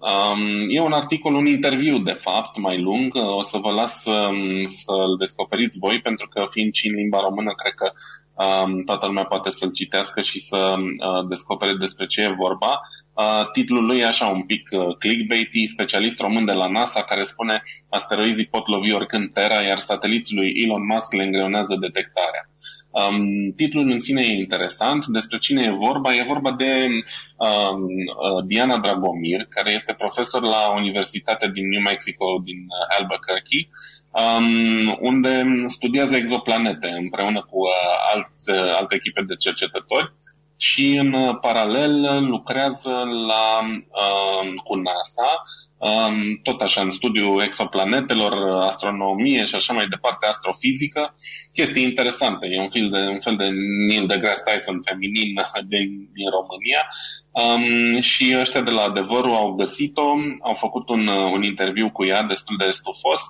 Um, 0.00 0.70
e 0.70 0.80
un 0.80 0.92
articol, 0.92 1.34
un 1.34 1.46
interviu, 1.46 1.98
de 1.98 2.12
fapt, 2.12 2.56
mai 2.56 2.80
lung. 2.80 3.12
O 3.14 3.42
să 3.42 3.58
vă 3.58 3.70
las 3.70 4.04
um, 4.04 4.64
să-l 4.64 5.16
descoperiți 5.18 5.78
voi, 5.78 6.00
pentru 6.00 6.28
că 6.28 6.42
fiind 6.50 6.74
și 6.74 6.88
în 6.88 6.94
limba 6.94 7.20
română, 7.20 7.52
cred 7.54 7.74
că 7.74 7.92
um, 8.44 8.82
toată 8.84 9.06
lumea 9.06 9.24
poate 9.24 9.50
să-l 9.50 9.72
citească 9.72 10.20
și 10.20 10.38
să 10.38 10.74
uh, 10.76 11.28
descopere 11.28 11.74
despre 11.74 12.06
ce 12.06 12.22
e 12.22 12.42
vorba. 12.44 12.80
Uh, 13.20 13.50
titlul 13.52 13.84
lui 13.84 13.98
e 13.98 14.06
așa 14.06 14.26
un 14.26 14.42
pic 14.42 14.68
uh, 14.72 14.96
clickbaity, 14.98 15.66
specialist 15.66 16.20
român 16.20 16.44
de 16.44 16.52
la 16.52 16.68
NASA 16.68 17.02
care 17.02 17.22
spune 17.22 17.62
asteroizii 17.88 18.46
pot 18.46 18.66
lovi 18.68 18.92
oricând 18.92 19.32
Terra, 19.32 19.62
iar 19.62 19.78
sateliții 19.78 20.36
lui 20.36 20.52
Elon 20.64 20.86
Musk 20.86 21.12
le 21.12 21.22
îngreunează 21.22 21.76
detectarea. 21.80 22.44
Um, 22.90 23.52
titlul 23.56 23.90
în 23.90 23.98
sine 23.98 24.22
e 24.22 24.40
interesant. 24.40 25.06
Despre 25.06 25.38
cine 25.38 25.62
e 25.64 25.70
vorba? 25.70 26.14
E 26.14 26.22
vorba 26.26 26.52
de 26.52 26.86
um, 26.86 27.80
uh, 27.80 28.44
Diana 28.46 28.78
Dragomir, 28.78 29.46
care 29.48 29.72
este 29.72 29.92
profesor 29.92 30.42
la 30.42 30.72
Universitatea 30.76 31.48
din 31.48 31.68
New 31.68 31.80
Mexico, 31.80 32.40
din 32.44 32.60
uh, 32.68 32.96
Albuquerque, 32.98 33.68
um, 34.22 34.98
unde 35.00 35.42
studiază 35.66 36.16
exoplanete 36.16 36.88
împreună 36.88 37.40
cu 37.50 37.58
uh, 37.58 38.12
alți, 38.14 38.50
uh, 38.50 38.74
alte 38.76 38.94
echipe 38.94 39.22
de 39.26 39.34
cercetători 39.34 40.12
și 40.62 40.96
în 40.98 41.12
uh, 41.12 41.38
paralel 41.40 42.24
lucrează 42.26 42.94
la, 43.28 43.44
uh, 44.04 44.52
cu 44.64 44.74
NASA 44.74 45.42
um, 45.80 46.40
tot 46.42 46.60
așa 46.60 46.80
în 46.80 46.90
studiu 46.90 47.42
exoplanetelor, 47.42 48.32
astronomie 48.62 49.44
și 49.44 49.54
așa 49.54 49.72
mai 49.72 49.86
departe, 49.86 50.26
astrofizică, 50.26 51.14
chestii 51.52 51.82
interesante. 51.82 52.46
E 52.50 52.60
un 52.60 52.68
fel 52.68 52.88
de, 52.90 52.98
un 52.98 53.20
fel 53.20 53.36
de 53.36 53.48
Neil 53.88 54.06
deGrasse 54.06 54.42
Tyson 54.44 54.80
feminin 54.88 55.34
din, 55.72 55.88
din 56.16 56.28
România. 56.38 56.82
Um, 57.42 58.00
și 58.00 58.36
ăștia 58.40 58.62
de 58.62 58.70
la 58.70 58.82
Adevărul 58.82 59.34
au 59.34 59.52
găsit-o, 59.52 60.08
au 60.42 60.54
făcut 60.54 60.88
un, 60.88 61.06
un 61.06 61.42
interviu 61.42 61.90
cu 61.90 62.04
ea 62.04 62.22
destul 62.22 62.56
de 62.56 62.70
stufos, 62.70 63.22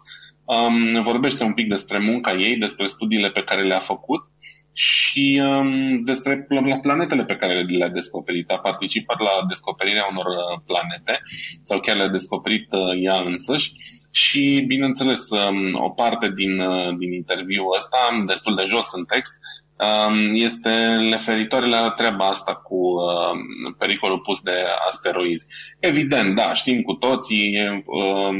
um, 0.44 1.02
vorbește 1.02 1.44
un 1.44 1.52
pic 1.52 1.68
despre 1.68 1.98
munca 1.98 2.32
ei, 2.32 2.56
despre 2.56 2.86
studiile 2.86 3.30
pe 3.30 3.42
care 3.42 3.66
le-a 3.66 3.78
făcut 3.78 4.22
și 4.72 5.42
um, 5.44 6.04
despre 6.04 6.46
planetele 6.80 7.24
pe 7.24 7.36
care 7.36 7.62
le-a 7.62 7.88
descoperit. 7.88 8.50
A 8.50 8.58
participat 8.58 9.18
la 9.18 9.30
descoperirea 9.48 10.08
unor 10.10 10.26
uh, 10.26 10.60
planete 10.66 11.20
sau 11.60 11.80
chiar 11.80 11.96
le-a 11.96 12.08
descoperit 12.08 12.72
uh, 12.72 13.02
ea 13.02 13.20
însăși 13.20 13.72
și, 14.10 14.64
bineînțeles, 14.66 15.30
um, 15.30 15.84
o 15.84 15.88
parte 15.90 16.32
din, 16.34 16.60
uh, 16.60 16.96
din 16.98 17.12
interviul 17.12 17.74
ăsta, 17.76 18.20
destul 18.26 18.54
de 18.54 18.62
jos 18.62 18.92
în 18.92 19.04
text, 19.04 19.32
um, 19.86 20.34
este 20.34 20.70
referitoare 21.10 21.66
la 21.66 21.90
treaba 21.90 22.26
asta 22.26 22.54
cu 22.54 22.76
uh, 22.76 23.74
pericolul 23.78 24.20
pus 24.20 24.40
de 24.40 24.64
asteroizi. 24.88 25.46
Evident, 25.78 26.34
da, 26.34 26.52
știm 26.52 26.82
cu 26.82 26.92
toții, 26.92 27.52
uh, 27.84 28.34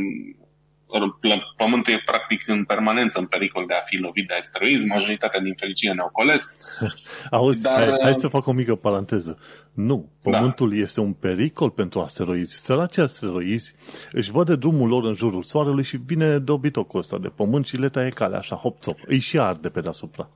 Pământul 1.56 1.92
e 1.92 2.02
practic 2.04 2.48
în 2.48 2.64
permanență 2.64 3.18
în 3.18 3.26
pericol 3.26 3.64
de 3.66 3.74
a 3.74 3.80
fi 3.80 3.96
lovit 3.96 4.26
de 4.26 4.34
asteroizi, 4.34 4.86
majoritatea 4.86 5.40
din 5.40 5.54
fericire 5.54 5.92
ne 5.92 6.02
ocolesc. 6.02 6.54
Auzi, 7.30 7.62
dar... 7.62 7.88
hai, 7.88 7.98
hai 8.02 8.14
să 8.14 8.28
fac 8.28 8.46
o 8.46 8.52
mică 8.52 8.74
paranteză. 8.74 9.38
Nu, 9.72 10.08
Pământul 10.22 10.70
da. 10.70 10.76
este 10.76 11.00
un 11.00 11.12
pericol 11.12 11.70
pentru 11.70 12.00
asteroizi. 12.00 12.64
Săraci 12.64 12.98
asteroizi 12.98 13.74
își 14.12 14.30
văd 14.30 14.46
de 14.46 14.56
drumul 14.56 14.88
lor 14.88 15.04
în 15.04 15.14
jurul 15.14 15.42
Soarelui 15.42 15.84
și 15.84 15.98
vine 16.06 16.38
dobitocul 16.38 17.00
ăsta 17.00 17.18
de 17.18 17.28
pământ 17.28 17.66
și 17.66 17.76
le 17.76 17.88
taie 17.88 18.08
calea 18.08 18.38
așa, 18.38 18.56
hop-top. 18.56 18.98
Îi 19.06 19.18
și 19.18 19.38
arde 19.38 19.68
pe 19.68 19.80
deasupra. 19.80 20.28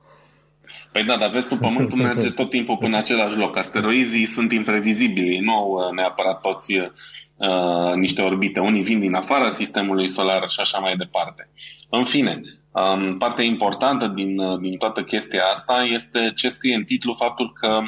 Păi 0.91 1.03
da, 1.03 1.17
dar 1.17 1.29
vezi 1.29 1.47
tu, 1.47 1.55
Pământul 1.55 1.97
merge 1.97 2.29
tot 2.29 2.49
timpul 2.49 2.77
până 2.77 2.97
același 2.97 3.37
loc. 3.37 3.57
Asteroizii 3.57 4.25
sunt 4.25 4.51
imprevizibili, 4.51 5.39
nu 5.39 5.53
au 5.53 5.69
uh, 5.69 5.91
neapărat 5.95 6.41
toți 6.41 6.73
uh, 7.37 7.93
niște 7.95 8.21
orbite. 8.21 8.59
Unii 8.59 8.83
vin 8.83 8.99
din 8.99 9.13
afara 9.13 9.49
sistemului 9.49 10.07
solar 10.07 10.49
și 10.49 10.59
așa 10.59 10.77
mai 10.77 10.95
departe. 10.95 11.49
În 11.89 12.03
fine, 12.03 12.41
um, 12.71 13.17
partea 13.17 13.45
importantă 13.45 14.11
din, 14.15 14.39
uh, 14.39 14.59
din 14.59 14.77
toată 14.77 15.01
chestia 15.01 15.43
asta 15.51 15.79
este 15.93 16.31
ce 16.35 16.47
scrie 16.47 16.75
în 16.75 16.83
titlu 16.83 17.13
faptul 17.13 17.51
că 17.53 17.79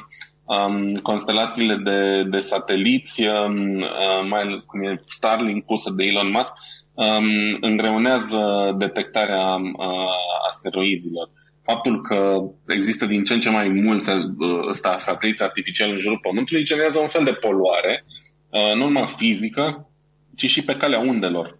um, 0.46 0.94
constelațiile 0.94 1.76
de, 1.76 2.24
de 2.30 2.40
sateliți, 2.40 3.28
um, 3.28 3.82
uh, 3.82 4.28
mai 4.30 4.64
cum 4.66 4.84
e 4.84 4.96
Starlink 5.06 5.66
pusă 5.66 5.94
de 5.96 6.04
Elon 6.04 6.32
Musk, 6.32 6.54
um, 6.94 7.58
îngreunează 7.62 8.76
detectarea 8.78 9.56
uh, 9.56 10.46
asteroizilor. 10.48 11.30
Faptul 11.64 12.02
că 12.02 12.38
există 12.68 13.06
din 13.06 13.24
ce 13.24 13.34
în 13.34 13.40
ce 13.40 13.50
mai 13.50 13.68
mulți 13.68 14.10
uh, 14.10 14.96
sateliți 14.96 15.44
artificiali 15.44 15.92
în 15.92 16.00
jurul 16.00 16.20
Pământului 16.22 16.64
generează 16.64 17.00
un 17.00 17.08
fel 17.08 17.24
de 17.24 17.34
poluare 17.34 18.06
uh, 18.06 18.27
Uh, 18.27 18.27
nu 18.50 18.84
numai 18.84 19.06
fizică, 19.18 19.90
ci 20.36 20.46
și 20.46 20.64
pe 20.64 20.76
calea 20.76 21.00
undelor. 21.00 21.60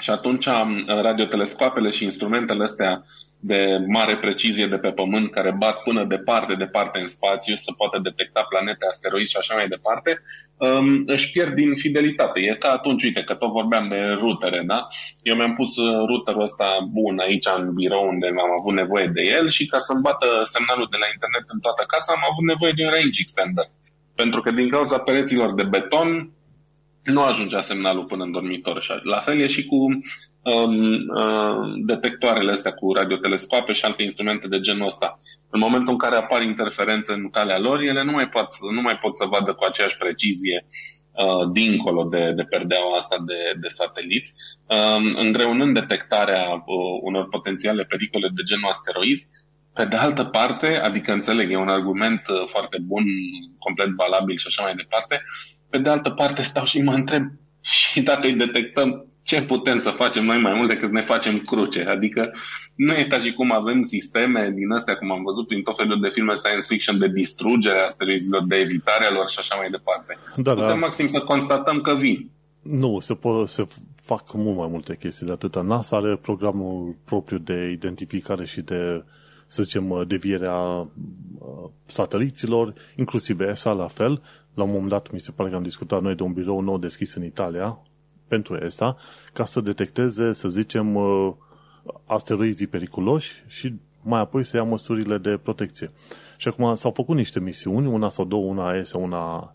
Și 0.00 0.10
atunci 0.10 0.46
um, 0.46 0.84
radiotelescoapele 0.86 1.90
și 1.90 2.04
instrumentele 2.04 2.62
astea 2.62 3.04
de 3.40 3.84
mare 3.86 4.16
precizie 4.16 4.66
de 4.66 4.78
pe 4.78 4.90
Pământ, 4.90 5.30
care 5.30 5.52
bat 5.58 5.82
până 5.82 6.04
departe, 6.04 6.54
departe 6.54 6.98
în 6.98 7.06
spațiu, 7.06 7.54
să 7.54 7.72
poată 7.76 7.98
detecta 8.02 8.42
planete, 8.48 8.86
asteroizi 8.86 9.30
și 9.30 9.36
așa 9.40 9.54
mai 9.54 9.68
departe, 9.68 10.22
um, 10.56 11.02
își 11.06 11.30
pierd 11.30 11.54
din 11.54 11.74
fidelitate. 11.74 12.40
E 12.40 12.54
ca 12.54 12.70
atunci, 12.70 13.02
uite, 13.02 13.22
că 13.22 13.34
tot 13.34 13.50
vorbeam 13.50 13.88
de 13.88 14.00
rutere, 14.22 14.62
da? 14.66 14.86
Eu 15.22 15.34
mi-am 15.36 15.54
pus 15.54 15.76
uh, 15.76 16.06
routerul 16.06 16.42
ăsta 16.42 16.66
bun 16.98 17.18
aici 17.18 17.48
în 17.56 17.74
birou 17.74 18.08
unde 18.08 18.26
am 18.26 18.52
avut 18.58 18.74
nevoie 18.74 19.08
de 19.16 19.22
el 19.36 19.48
și 19.48 19.66
ca 19.66 19.78
să-mi 19.78 20.04
bată 20.06 20.28
semnalul 20.54 20.88
de 20.90 20.98
la 21.02 21.08
internet 21.14 21.46
în 21.54 21.60
toată 21.60 21.82
casa 21.92 22.12
am 22.12 22.24
avut 22.30 22.46
nevoie 22.52 22.72
de 22.76 22.84
un 22.84 22.92
range 22.96 23.20
extender 23.24 23.68
pentru 24.22 24.40
că 24.40 24.50
din 24.50 24.68
cauza 24.68 24.98
pereților 24.98 25.54
de 25.54 25.62
beton 25.62 26.30
nu 27.02 27.22
ajungea 27.22 27.60
semnalul 27.60 28.04
până 28.04 28.24
în 28.24 28.32
dormitor. 28.32 28.82
Și 28.82 28.92
la 29.02 29.18
fel 29.18 29.40
e 29.40 29.46
și 29.46 29.66
cu 29.66 29.76
um, 29.76 30.74
uh, 31.22 31.60
detectoarele 31.86 32.50
astea 32.50 32.72
cu 32.72 32.92
radiotelescoape 32.92 33.72
și 33.72 33.84
alte 33.84 34.02
instrumente 34.02 34.48
de 34.48 34.60
genul 34.60 34.86
ăsta. 34.86 35.16
În 35.50 35.60
momentul 35.60 35.92
în 35.92 35.98
care 35.98 36.16
apar 36.16 36.42
interferențe 36.42 37.12
în 37.12 37.30
calea 37.30 37.58
lor, 37.58 37.80
ele 37.80 38.04
nu 38.04 38.12
mai 38.12 38.28
pot, 38.28 38.46
nu 38.72 38.80
mai 38.80 38.96
pot 38.96 39.16
să 39.16 39.26
vadă 39.30 39.52
cu 39.52 39.64
aceeași 39.64 39.96
precizie 39.96 40.64
uh, 40.64 41.50
dincolo 41.52 42.02
de, 42.04 42.32
de 42.36 42.42
perdeaua 42.42 42.94
asta 42.96 43.16
de, 43.26 43.40
de 43.60 43.68
sateliți, 43.68 44.32
uh, 44.66 45.00
îngreunând 45.24 45.74
detectarea 45.74 46.44
uh, 46.54 46.98
unor 47.02 47.28
potențiale 47.28 47.84
pericole 47.84 48.28
de 48.34 48.42
genul 48.42 48.68
asteroizi, 48.68 49.26
pe 49.78 49.84
de 49.84 49.96
altă 49.96 50.24
parte, 50.24 50.66
adică 50.66 51.12
înțeleg, 51.12 51.50
e 51.50 51.56
un 51.56 51.68
argument 51.68 52.22
uh, 52.28 52.46
foarte 52.46 52.78
bun, 52.86 53.04
complet 53.58 53.88
valabil 53.96 54.36
și 54.36 54.46
așa 54.46 54.62
mai 54.62 54.74
departe, 54.74 55.22
pe 55.70 55.78
de 55.78 55.90
altă 55.90 56.10
parte 56.10 56.42
stau 56.42 56.64
și 56.64 56.82
mă 56.82 56.92
întreb 56.92 57.24
și 57.92 58.00
dacă 58.02 58.26
îi 58.26 58.32
detectăm, 58.34 59.06
ce 59.22 59.42
putem 59.42 59.78
să 59.78 59.90
facem 59.90 60.24
noi 60.24 60.38
mai 60.38 60.52
mult 60.54 60.68
decât 60.68 60.88
să 60.88 60.94
ne 60.94 61.00
facem 61.00 61.38
cruce? 61.38 61.84
Adică 61.84 62.32
nu 62.74 62.92
e 62.92 63.06
ca 63.08 63.18
și 63.18 63.32
cum 63.32 63.52
avem 63.52 63.82
sisteme 63.82 64.52
din 64.54 64.70
astea, 64.72 64.96
cum 64.96 65.10
am 65.12 65.22
văzut 65.22 65.46
prin 65.46 65.62
tot 65.62 65.76
felul 65.76 66.00
de 66.00 66.08
filme 66.08 66.34
science 66.34 66.66
fiction, 66.68 66.98
de 66.98 67.08
distrugere 67.08 67.80
a 67.80 67.84
asteroizilor, 67.84 68.44
de 68.46 68.56
evitarea 68.56 69.10
lor 69.10 69.28
și 69.28 69.38
așa 69.38 69.56
mai 69.56 69.70
departe. 69.70 70.18
Da, 70.36 70.52
Putem 70.52 70.66
da. 70.66 70.74
maxim 70.74 71.06
să 71.06 71.20
constatăm 71.20 71.80
că 71.80 71.94
vin. 71.94 72.30
Nu, 72.62 72.98
se, 73.00 73.14
po- 73.14 73.46
se 73.46 73.64
fac 74.02 74.32
mult 74.34 74.56
mai 74.56 74.68
multe 74.70 74.96
chestii 74.96 75.26
de 75.26 75.32
atâta. 75.32 75.60
NASA 75.60 75.96
are 75.96 76.16
programul 76.16 76.96
propriu 77.04 77.38
de 77.38 77.70
identificare 77.70 78.44
și 78.44 78.60
de 78.60 79.04
să 79.48 79.62
zicem, 79.62 79.90
uh, 79.90 80.06
devierea 80.06 80.54
uh, 80.54 81.68
sateliților, 81.86 82.72
inclusiv 82.96 83.40
ESA 83.40 83.72
la 83.72 83.86
fel. 83.86 84.22
La 84.54 84.62
un 84.62 84.70
moment 84.70 84.88
dat 84.88 85.12
mi 85.12 85.20
se 85.20 85.30
pare 85.30 85.50
că 85.50 85.56
am 85.56 85.62
discutat 85.62 86.02
noi 86.02 86.14
de 86.14 86.22
un 86.22 86.32
birou 86.32 86.60
nou 86.60 86.78
deschis 86.78 87.14
în 87.14 87.24
Italia 87.24 87.78
pentru 88.26 88.56
ESA, 88.56 88.96
ca 89.32 89.44
să 89.44 89.60
detecteze, 89.60 90.32
să 90.32 90.48
zicem, 90.48 90.94
uh, 90.94 91.32
asteroizii 92.04 92.66
periculoși 92.66 93.44
și 93.46 93.74
mai 94.02 94.20
apoi 94.20 94.44
să 94.44 94.56
ia 94.56 94.62
măsurile 94.62 95.18
de 95.18 95.36
protecție. 95.36 95.90
Și 96.36 96.48
acum 96.48 96.74
s-au 96.74 96.90
făcut 96.90 97.16
niște 97.16 97.40
misiuni, 97.40 97.86
una 97.86 98.08
sau 98.08 98.24
două, 98.24 98.44
una 98.44 98.74
ESA, 98.74 98.98
una, 98.98 99.54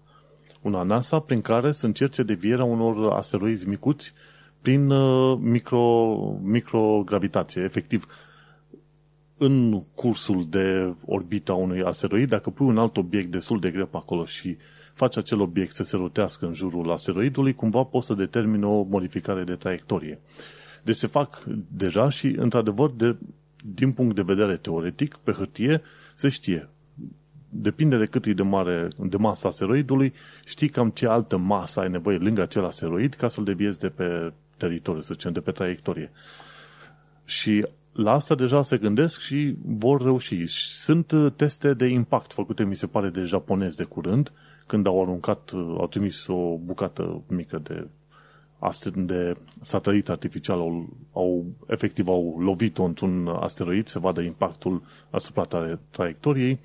una 0.61 0.83
NASA, 0.83 1.19
prin 1.19 1.41
care 1.41 1.71
să 1.71 1.85
încerce 1.85 2.23
devierea 2.23 2.65
unor 2.65 3.11
asteroizi 3.11 3.67
micuți 3.67 4.13
prin 4.61 4.93
micro, 5.37 6.15
microgravitație. 6.41 7.61
Efectiv, 7.61 8.05
în 9.45 9.83
cursul 9.95 10.45
de 10.49 10.93
orbita 11.05 11.53
unui 11.53 11.83
asteroid, 11.83 12.29
dacă 12.29 12.49
pui 12.49 12.65
un 12.65 12.77
alt 12.77 12.97
obiect 12.97 13.31
destul 13.31 13.59
de 13.59 13.71
greu 13.71 13.85
pe 13.85 13.97
acolo 13.97 14.25
și 14.25 14.57
faci 14.93 15.17
acel 15.17 15.41
obiect 15.41 15.75
să 15.75 15.83
se 15.83 15.95
rotească 15.95 16.45
în 16.45 16.53
jurul 16.53 16.91
asteroidului, 16.91 17.53
cumva 17.53 17.83
poți 17.83 18.05
să 18.05 18.13
determine 18.13 18.65
o 18.65 18.81
modificare 18.81 19.43
de 19.43 19.53
traiectorie. 19.53 20.19
Deci 20.83 20.95
se 20.95 21.07
fac 21.07 21.43
deja 21.67 22.09
și, 22.09 22.27
într-adevăr, 22.27 22.91
de, 22.91 23.15
din 23.73 23.91
punct 23.91 24.15
de 24.15 24.21
vedere 24.21 24.55
teoretic, 24.55 25.15
pe 25.15 25.31
hârtie, 25.31 25.81
se 26.15 26.29
știe. 26.29 26.69
Depinde 27.49 27.97
de 27.97 28.05
cât 28.05 28.25
e 28.25 28.33
de 28.33 28.43
mare 28.43 28.87
de 28.97 29.17
masa 29.17 29.47
asteroidului, 29.47 30.13
știi 30.45 30.69
cam 30.69 30.89
ce 30.89 31.07
altă 31.07 31.37
masă 31.37 31.79
ai 31.79 31.89
nevoie 31.89 32.17
lângă 32.17 32.41
acel 32.41 32.65
asteroid 32.65 33.13
ca 33.13 33.27
să-l 33.27 33.43
deviezi 33.43 33.79
de 33.79 33.89
pe 33.89 34.33
teritoriu, 34.57 35.01
să 35.01 35.13
zicem, 35.13 35.31
de 35.31 35.39
pe 35.39 35.51
traiectorie. 35.51 36.11
Și 37.25 37.65
la 37.93 38.11
asta 38.11 38.35
deja 38.35 38.63
se 38.63 38.77
gândesc 38.77 39.19
și 39.19 39.55
vor 39.65 40.01
reuși. 40.01 40.47
Sunt 40.71 41.11
uh, 41.11 41.31
teste 41.35 41.73
de 41.73 41.85
impact 41.85 42.33
făcute, 42.33 42.63
mi 42.63 42.75
se 42.75 42.87
pare, 42.87 43.09
de 43.09 43.23
japonezi 43.23 43.75
de 43.75 43.83
curând, 43.83 44.31
când 44.65 44.87
au 44.87 45.01
aruncat, 45.01 45.51
uh, 45.51 45.75
au 45.77 45.87
trimis 45.87 46.27
o 46.27 46.57
bucată 46.57 47.21
mică 47.27 47.59
de, 47.63 47.87
de 48.95 49.33
satelit 49.61 50.09
artificial, 50.09 50.59
au, 50.59 50.89
au 51.13 51.45
efectiv 51.67 52.07
au 52.07 52.39
lovit-o 52.39 52.83
într-un 52.83 53.27
asteroid, 53.27 53.87
se 53.87 53.99
vadă 53.99 54.21
impactul 54.21 54.83
asupra 55.09 55.43
traiectoriei 55.89 56.59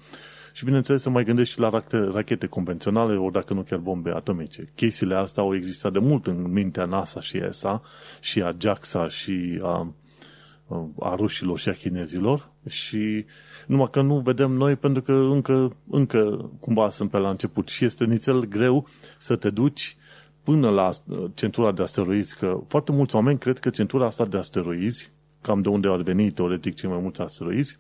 și 0.53 0.65
bineînțeles 0.65 1.03
să 1.03 1.11
mai 1.11 1.25
gândești 1.25 1.55
și 1.55 1.61
la 1.61 1.83
rachete 1.91 2.47
convenționale, 2.47 3.17
ori 3.17 3.33
dacă 3.33 3.55
nu 3.55 3.63
chiar 3.63 3.79
bombe 3.79 4.11
atomice. 4.11 4.65
Chestiile 4.75 5.15
astea 5.15 5.43
au 5.43 5.55
existat 5.55 5.93
de 5.93 5.99
mult 5.99 6.27
în 6.27 6.53
mintea 6.53 6.85
NASA 6.85 7.21
și 7.21 7.37
ESA 7.37 7.83
și 8.21 8.43
a 8.43 8.55
JAXA 8.59 9.09
și 9.09 9.61
a 9.63 9.95
a 11.01 11.15
rușilor 11.15 11.59
și 11.59 11.69
a 11.69 11.73
chinezilor 11.73 12.51
și 12.69 13.25
numai 13.67 13.89
că 13.91 14.01
nu 14.01 14.19
vedem 14.19 14.51
noi 14.51 14.77
pentru 14.77 15.03
că 15.03 15.13
încă, 15.13 15.77
încă 15.91 16.51
cumva 16.61 16.91
sunt 16.91 17.11
pe 17.11 17.19
la 17.19 17.31
început 17.31 17.69
și 17.69 17.85
este 17.85 18.05
nițel 18.05 18.45
greu 18.45 18.87
să 19.19 19.37
te 19.37 19.51
duci 19.51 19.97
până 20.43 20.71
la 20.71 20.91
uh, 21.07 21.25
centura 21.35 21.73
de 21.73 21.83
asteroizi, 21.83 22.37
că 22.37 22.61
foarte 22.69 22.93
mulți 22.93 23.15
oameni 23.15 23.39
cred 23.39 23.59
că 23.59 23.71
centura 23.71 24.07
asta 24.07 24.25
de 24.25 24.37
asteroizi, 24.37 25.11
cam 25.41 25.63
de 25.63 25.69
unde 25.69 25.89
au 25.89 25.97
venit 25.97 26.35
teoretic 26.35 26.75
cei 26.75 26.89
mai 26.89 26.99
mulți 27.03 27.21
asteroizi, 27.21 27.79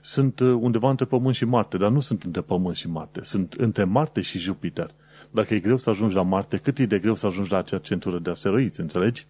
sunt 0.00 0.40
uh, 0.40 0.52
undeva 0.60 0.90
între 0.90 1.04
Pământ 1.04 1.34
și 1.34 1.44
Marte, 1.44 1.76
dar 1.76 1.90
nu 1.90 2.00
sunt 2.00 2.22
între 2.22 2.40
Pământ 2.40 2.76
și 2.76 2.88
Marte, 2.88 3.20
sunt 3.22 3.52
între 3.52 3.84
Marte 3.84 4.20
și 4.20 4.38
Jupiter. 4.38 4.94
Dacă 5.30 5.54
e 5.54 5.58
greu 5.58 5.76
să 5.76 5.90
ajungi 5.90 6.14
la 6.14 6.22
Marte, 6.22 6.56
cât 6.56 6.78
e 6.78 6.86
de 6.86 6.98
greu 6.98 7.14
să 7.14 7.26
ajungi 7.26 7.50
la 7.50 7.58
acea 7.58 7.78
centură 7.78 8.18
de 8.18 8.30
asteroizi, 8.30 8.80
înțelegi? 8.80 9.26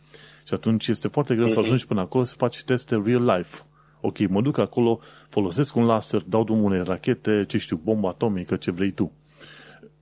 Și 0.48 0.54
atunci 0.54 0.88
este 0.88 1.08
foarte 1.08 1.34
greu 1.34 1.46
mm-hmm. 1.46 1.52
să 1.52 1.58
mhm. 1.58 1.64
ajungi 1.64 1.86
până 1.86 2.00
acolo 2.00 2.24
să 2.24 2.34
faci 2.36 2.62
teste 2.62 3.02
real 3.04 3.24
life. 3.24 3.62
Ok, 4.00 4.28
mă 4.28 4.42
duc 4.42 4.58
acolo, 4.58 5.00
folosesc 5.28 5.76
un 5.76 5.84
laser, 5.84 6.22
dau 6.26 6.44
drumul 6.44 6.64
unei 6.64 6.82
rachete, 6.82 7.44
ce 7.48 7.58
știu, 7.58 7.80
bombă 7.84 8.08
atomică, 8.08 8.56
ce 8.56 8.70
vrei 8.70 8.90
tu. 8.90 9.12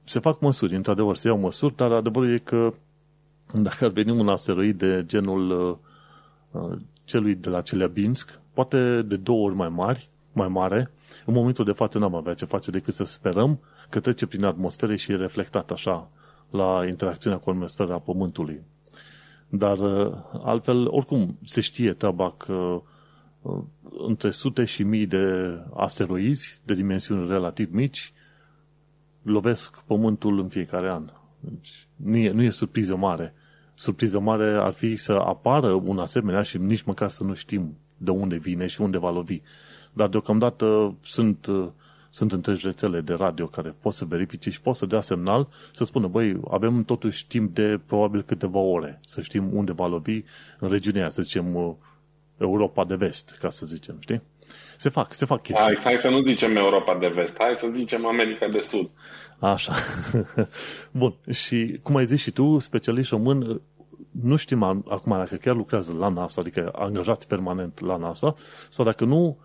Se 0.04 0.18
fac 0.18 0.40
măsuri, 0.40 0.74
într-adevăr, 0.74 1.16
se 1.16 1.28
iau 1.28 1.38
măsuri, 1.38 1.76
dar 1.76 1.92
adevărul 1.92 2.32
e 2.32 2.38
că 2.38 2.72
dacă 3.66 3.84
ar 3.84 3.90
veni 3.90 4.10
un 4.10 4.28
asteroid 4.28 4.78
de 4.78 5.02
genul 5.06 5.50
uh, 5.50 6.62
uh, 6.62 6.78
celui 7.04 7.34
de 7.34 7.48
la 7.48 7.60
Celeabinsk, 7.60 8.40
poate 8.52 9.02
de 9.02 9.16
două 9.16 9.46
ori 9.46 9.54
mai 9.54 9.68
mari, 9.68 10.08
mai 10.32 10.48
mare, 10.48 10.90
în 11.24 11.34
momentul 11.34 11.64
de 11.64 11.72
față 11.72 11.98
n-am 11.98 12.14
avea 12.14 12.34
ce 12.34 12.44
face 12.44 12.70
decât 12.70 12.94
să 12.94 13.04
sperăm 13.04 13.60
că 13.88 14.00
trece 14.00 14.26
prin 14.26 14.44
atmosferă 14.44 14.96
și 14.96 15.12
e 15.12 15.16
reflectat 15.16 15.70
așa 15.70 16.10
la 16.50 16.86
interacțiunea 16.86 17.38
cu 17.38 17.50
atmosfera 17.50 17.98
Pământului. 17.98 18.62
Dar 19.48 19.78
uh, 19.78 20.12
altfel, 20.42 20.86
oricum, 20.88 21.38
se 21.44 21.60
știe 21.60 21.92
treaba 21.92 22.34
că 22.36 22.82
uh, 23.42 23.62
între 24.06 24.30
sute 24.30 24.64
și 24.64 24.82
mii 24.82 25.06
de 25.06 25.58
asteroizi 25.74 26.60
de 26.64 26.74
dimensiuni 26.74 27.28
relativ 27.28 27.72
mici 27.72 28.12
lovesc 29.22 29.82
Pământul 29.86 30.38
în 30.38 30.48
fiecare 30.48 30.88
an. 30.88 31.10
Deci, 31.40 31.86
nu 31.96 32.16
e, 32.16 32.30
nu 32.30 32.42
e 32.42 32.50
surpriză 32.50 32.96
mare. 32.96 33.34
Surpriză 33.74 34.20
mare 34.20 34.56
ar 34.60 34.72
fi 34.72 34.96
să 34.96 35.12
apară 35.12 35.72
un 35.72 35.98
asemenea 35.98 36.42
și 36.42 36.58
nici 36.58 36.82
măcar 36.82 37.10
să 37.10 37.24
nu 37.24 37.34
știm 37.34 37.76
de 37.96 38.10
unde 38.10 38.36
vine 38.36 38.66
și 38.66 38.80
unde 38.80 38.98
va 38.98 39.10
lovi. 39.10 39.40
Dar 39.92 40.08
deocamdată 40.08 40.94
sunt 41.02 41.46
uh, 41.46 41.68
sunt 42.16 42.32
întregi 42.32 42.66
rețele 42.66 43.00
de 43.00 43.14
radio 43.14 43.46
care 43.46 43.74
pot 43.80 43.92
să 43.92 44.04
verifice 44.04 44.50
și 44.50 44.60
pot 44.60 44.74
să 44.74 44.86
dea 44.86 45.00
semnal 45.00 45.48
să 45.72 45.84
spună, 45.84 46.06
băi, 46.06 46.40
avem 46.50 46.84
totuși 46.84 47.26
timp 47.26 47.54
de 47.54 47.80
probabil 47.86 48.22
câteva 48.22 48.58
ore 48.58 49.00
să 49.04 49.20
știm 49.20 49.50
unde 49.52 49.72
va 49.72 49.86
lovi 49.86 50.22
în 50.58 50.68
regiunea 50.68 51.00
aia, 51.00 51.10
să 51.10 51.22
zicem 51.22 51.54
uh, 51.54 51.74
Europa 52.38 52.84
de 52.84 52.94
vest, 52.94 53.36
ca 53.40 53.50
să 53.50 53.66
zicem, 53.66 53.96
știi? 54.00 54.22
Se 54.76 54.88
fac, 54.88 55.14
se 55.14 55.24
fac 55.24 55.42
chestii. 55.42 55.64
Hai, 55.64 55.78
hai 55.84 55.96
să 55.96 56.08
nu 56.08 56.20
zicem 56.20 56.56
Europa 56.56 56.98
de 56.98 57.08
vest, 57.08 57.36
hai 57.38 57.54
să 57.54 57.68
zicem 57.68 58.06
America 58.06 58.48
de 58.48 58.60
Sud. 58.60 58.90
Așa. 59.38 59.72
Bun. 61.00 61.14
Și 61.30 61.78
cum 61.82 61.96
ai 61.96 62.06
zis 62.06 62.20
și 62.20 62.30
tu, 62.30 62.58
specialist 62.58 63.10
român, 63.10 63.60
nu 64.10 64.36
știm 64.36 64.62
acum 64.62 65.12
dacă 65.12 65.36
chiar 65.36 65.54
lucrează 65.54 65.92
la 65.98 66.08
NASA, 66.08 66.40
adică 66.40 66.72
angajați 66.74 67.26
permanent 67.26 67.80
la 67.80 67.96
NASA, 67.96 68.34
sau 68.68 68.84
dacă 68.84 69.04
nu, 69.04 69.38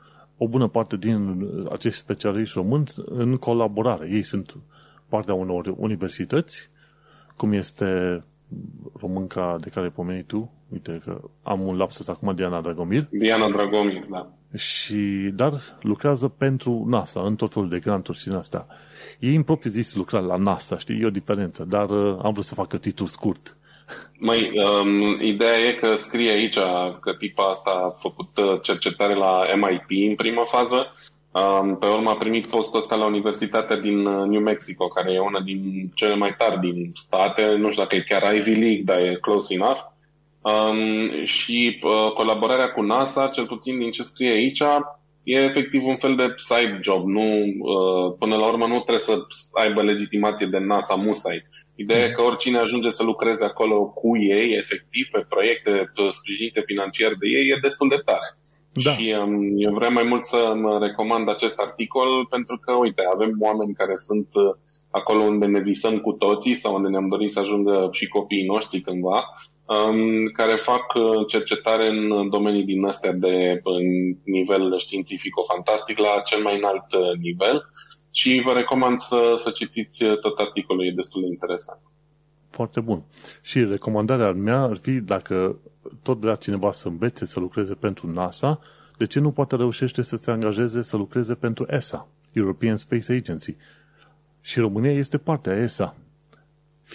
o 0.44 0.48
bună 0.48 0.68
parte 0.68 0.98
din 0.98 1.48
acești 1.72 2.00
specialiști 2.00 2.58
români 2.58 2.84
în 3.06 3.38
colaborare. 3.38 4.10
Ei 4.10 4.24
sunt 4.24 4.58
partea 5.08 5.34
unor 5.34 5.74
universități, 5.78 6.70
cum 7.36 7.52
este 7.52 8.24
românca 9.00 9.58
de 9.60 9.70
care 9.70 9.86
ai 9.86 9.92
pomenit 9.92 10.28
tu, 10.28 10.52
uite 10.70 11.02
că 11.06 11.22
am 11.44 11.68
un 11.68 11.78
lapsus 11.78 12.08
acum, 12.08 12.36
Diana 12.36 12.62
Dragomir. 12.62 13.08
Diana 13.10 13.50
Dragomir, 13.50 14.06
da. 14.10 14.34
Și, 14.58 15.32
dar 15.36 15.62
lucrează 15.82 16.28
pentru 16.28 16.86
NASA, 16.88 17.22
în 17.22 17.36
tot 17.36 17.54
felul 17.54 17.70
de 17.70 17.80
granturi 17.80 18.18
și 18.18 18.28
în 18.28 18.36
astea. 18.36 18.68
Ei 19.20 19.36
în 19.36 19.44
propriu 19.44 19.72
zis 19.72 19.96
lucra 19.96 20.20
la 20.20 20.36
NASA, 20.36 20.78
știi, 20.78 21.02
e 21.02 21.06
o 21.06 21.10
diferență, 21.10 21.66
dar 21.66 21.90
uh, 21.90 22.20
am 22.22 22.32
vrut 22.32 22.46
să 22.46 22.54
facă 22.54 22.78
titlu 22.78 23.06
scurt. 23.06 23.58
Mai, 24.20 24.52
um, 24.56 25.22
ideea 25.22 25.58
e 25.58 25.74
că 25.74 25.96
scrie 25.96 26.32
aici 26.32 26.58
că 27.00 27.14
tipa 27.18 27.44
asta 27.44 27.70
a 27.70 28.00
făcut 28.00 28.38
uh, 28.38 28.62
cercetare 28.62 29.16
la 29.16 29.42
MIT 29.56 30.10
în 30.10 30.16
prima 30.16 30.44
fază, 30.44 30.96
um, 31.32 31.78
pe 31.78 31.86
urmă 31.86 32.10
a 32.10 32.16
primit 32.16 32.46
postul 32.46 32.80
ăsta 32.80 32.96
la 32.96 33.06
Universitatea 33.06 33.78
din 33.78 34.06
uh, 34.06 34.28
New 34.28 34.42
Mexico, 34.42 34.88
care 34.88 35.14
e 35.14 35.20
una 35.20 35.42
din 35.42 35.92
cele 35.96 36.16
mai 36.16 36.36
tari 36.38 36.60
din 36.60 36.92
state, 36.94 37.56
nu 37.56 37.70
știu 37.70 37.82
dacă 37.84 37.96
e 37.96 38.04
chiar 38.08 38.36
Ivy 38.36 38.60
League, 38.60 38.84
dar 38.84 39.00
e 39.00 39.18
close 39.22 39.54
enough. 39.54 39.80
Um, 40.42 41.26
și 41.26 41.80
uh, 41.82 42.12
colaborarea 42.14 42.72
cu 42.72 42.82
NASA, 42.82 43.28
cel 43.28 43.46
puțin 43.46 43.78
din 43.78 43.92
ce 43.92 44.04
scrie 44.04 44.32
aici, 44.32 44.62
e 45.24 45.36
efectiv 45.36 45.86
un 45.86 45.98
fel 45.98 46.16
de 46.16 46.34
side 46.36 46.80
job. 46.82 47.08
Nu, 47.08 47.28
uh, 47.44 48.16
până 48.20 48.36
la 48.36 48.48
urmă 48.48 48.68
nu 48.68 48.80
trebuie 48.80 49.00
să 49.00 49.18
aibă 49.54 49.82
legitimație 49.82 50.48
de 50.48 50.58
NASA 50.58 50.96
musai. 50.96 51.46
Ideea 51.76 52.04
e 52.04 52.12
că 52.12 52.22
oricine 52.22 52.58
ajunge 52.58 52.90
să 52.90 53.04
lucreze 53.04 53.46
acolo 53.46 53.86
cu 53.86 54.18
ei, 54.18 54.54
efectiv, 54.54 55.08
pe 55.12 55.26
proiecte 55.30 55.92
sprijinite 56.10 56.62
financiar 56.66 57.12
de 57.20 57.28
ei, 57.28 57.48
e 57.48 57.60
destul 57.62 57.88
de 57.88 58.02
tare. 58.06 58.38
Da. 58.74 58.92
Și 58.92 59.16
um, 59.20 59.54
eu 59.58 59.74
vreau 59.74 59.92
mai 59.92 60.04
mult 60.04 60.26
să 60.26 60.54
mă 60.56 60.78
recomand 60.82 61.30
acest 61.30 61.60
articol 61.60 62.26
pentru 62.30 62.58
că, 62.58 62.74
uite, 62.74 63.04
avem 63.14 63.38
oameni 63.40 63.74
care 63.74 63.96
sunt 63.96 64.28
uh, 64.34 64.56
acolo 64.92 65.24
unde 65.24 65.46
ne 65.46 65.60
visăm 65.60 65.98
cu 65.98 66.12
toții 66.12 66.54
sau 66.54 66.76
unde 66.76 66.88
ne-am 66.90 67.08
dorit 67.08 67.32
să 67.32 67.40
ajungă 67.40 67.90
și 67.92 68.08
copiii 68.08 68.46
noștri 68.46 68.82
cândva 68.82 69.16
um, 69.16 69.24
care 70.34 70.56
fac 70.56 70.94
uh, 70.94 71.28
cercetare 71.28 71.88
în 71.88 72.30
domenii 72.30 72.64
din 72.64 72.86
astea 72.86 73.14
de 73.14 73.62
nivel 74.24 74.80
științifico-fantastic 74.80 75.98
la 75.98 76.22
cel 76.26 76.42
mai 76.42 76.58
înalt 76.58 76.94
uh, 76.94 77.18
nivel 77.20 77.70
și 78.12 78.42
vă 78.46 78.52
recomand 78.52 79.00
să, 79.00 79.34
să 79.36 79.50
citiți 79.50 80.04
uh, 80.04 80.20
tot 80.20 80.40
articolul, 80.40 80.86
e 80.86 80.92
destul 80.92 81.22
de 81.22 81.28
interesant. 81.28 81.80
Foarte 82.50 82.80
bun. 82.80 83.04
Și 83.42 83.64
recomandarea 83.64 84.32
mea 84.32 84.62
ar 84.62 84.78
fi, 84.78 84.92
dacă 84.92 85.60
tot 86.04 86.20
vrea 86.20 86.36
cineva 86.36 86.72
să 86.72 86.88
învețe 86.88 87.26
să 87.26 87.40
lucreze 87.40 87.74
pentru 87.74 88.08
NASA, 88.08 88.60
de 88.98 89.06
ce 89.06 89.20
nu 89.20 89.32
poate 89.32 89.56
reușește 89.56 90.02
să 90.02 90.16
se 90.16 90.32
angajeze 90.32 90.82
să 90.82 90.98
lucreze 90.98 91.34
pentru 91.34 91.66
ESA, 91.70 92.08
European 92.34 92.76
Space 92.76 93.14
Agency? 93.14 93.56
Și 94.42 94.60
România 94.60 94.92
este 94.92 95.18
partea 95.18 95.56
ESA 95.56 95.96
fiind 95.96 96.02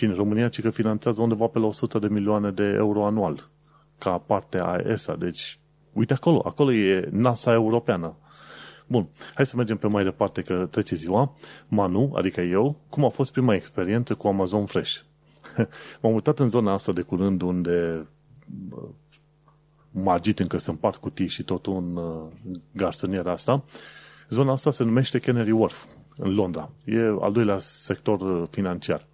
România, 0.04 0.48
ci 0.48 0.60
că 0.60 0.70
finanțează 0.70 1.22
undeva 1.22 1.46
pe 1.46 1.58
la 1.58 1.66
100 1.66 1.98
de 1.98 2.08
milioane 2.08 2.50
de 2.50 2.64
euro 2.64 3.04
anual, 3.04 3.50
ca 3.98 4.18
parte 4.18 4.58
a 4.58 4.78
ESA. 4.86 5.16
Deci, 5.16 5.58
uite 5.92 6.12
acolo, 6.12 6.42
acolo 6.44 6.72
e 6.72 7.08
NASA 7.12 7.52
europeană. 7.52 8.16
Bun, 8.86 9.08
hai 9.34 9.46
să 9.46 9.56
mergem 9.56 9.76
pe 9.76 9.86
mai 9.86 10.04
departe 10.04 10.42
că 10.42 10.68
trece 10.70 10.94
ziua. 10.94 11.34
Manu, 11.68 12.12
adică 12.14 12.40
eu, 12.40 12.76
cum 12.88 13.04
a 13.04 13.08
fost 13.08 13.32
prima 13.32 13.54
experiență 13.54 14.14
cu 14.14 14.28
Amazon 14.28 14.66
Fresh? 14.66 14.96
M-am 16.00 16.12
mutat 16.12 16.38
în 16.38 16.50
zona 16.50 16.72
asta 16.72 16.92
de 16.92 17.00
curând 17.02 17.42
unde 17.42 18.06
magit 19.90 20.38
încă 20.38 20.58
se 20.58 20.70
împart 20.70 20.96
cutii 20.96 21.28
și 21.28 21.42
tot 21.42 21.66
un 21.66 21.96
uh, 21.96 22.22
garsonier 22.72 23.26
asta. 23.26 23.64
Zona 24.28 24.52
asta 24.52 24.70
se 24.70 24.84
numește 24.84 25.18
Canary 25.18 25.50
Wharf, 25.50 25.84
în 26.16 26.34
Londra. 26.34 26.70
E 26.84 27.00
al 27.20 27.32
doilea 27.32 27.58
sector 27.58 28.20
uh, 28.20 28.48
financiar. 28.50 29.06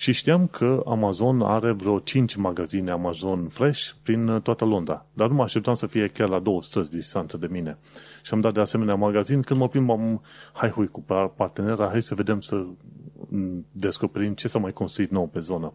Și 0.00 0.12
știam 0.12 0.46
că 0.46 0.82
Amazon 0.86 1.42
are 1.42 1.72
vreo 1.72 1.98
5 1.98 2.34
magazine 2.34 2.90
Amazon 2.90 3.48
Fresh 3.48 3.90
prin 4.02 4.40
toată 4.42 4.64
Londra. 4.64 5.06
Dar 5.12 5.28
nu 5.28 5.34
mă 5.34 5.42
așteptam 5.42 5.74
să 5.74 5.86
fie 5.86 6.08
chiar 6.08 6.28
la 6.28 6.38
două 6.38 6.62
străzi 6.62 6.90
distanță 6.90 7.36
de 7.36 7.46
mine. 7.50 7.78
Și 8.22 8.34
am 8.34 8.40
dat 8.40 8.52
de 8.52 8.60
asemenea 8.60 8.94
magazin. 8.94 9.42
Când 9.42 9.60
mă 9.60 9.68
plimbam, 9.68 10.22
hai 10.52 10.70
hui 10.70 10.86
cu 10.86 11.04
partenera, 11.36 11.88
hai 11.88 12.02
să 12.02 12.14
vedem 12.14 12.40
să 12.40 12.66
descoperim 13.72 14.34
ce 14.34 14.48
s-a 14.48 14.58
mai 14.58 14.72
construit 14.72 15.10
nou 15.10 15.26
pe 15.26 15.40
zonă. 15.40 15.72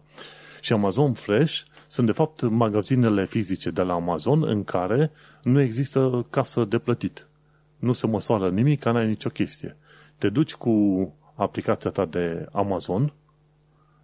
Și 0.60 0.72
Amazon 0.72 1.12
Fresh 1.12 1.60
sunt 1.88 2.06
de 2.06 2.12
fapt 2.12 2.42
magazinele 2.42 3.26
fizice 3.26 3.70
de 3.70 3.82
la 3.82 3.94
Amazon 3.94 4.42
în 4.42 4.64
care 4.64 5.10
nu 5.42 5.60
există 5.60 6.26
casă 6.30 6.64
de 6.64 6.78
plătit. 6.78 7.28
Nu 7.78 7.92
se 7.92 8.06
măsoară 8.06 8.50
nimic, 8.50 8.84
n-ai 8.84 9.06
nicio 9.06 9.28
chestie. 9.28 9.76
Te 10.18 10.28
duci 10.28 10.54
cu 10.54 10.72
aplicația 11.34 11.90
ta 11.90 12.04
de 12.04 12.46
Amazon, 12.52 13.12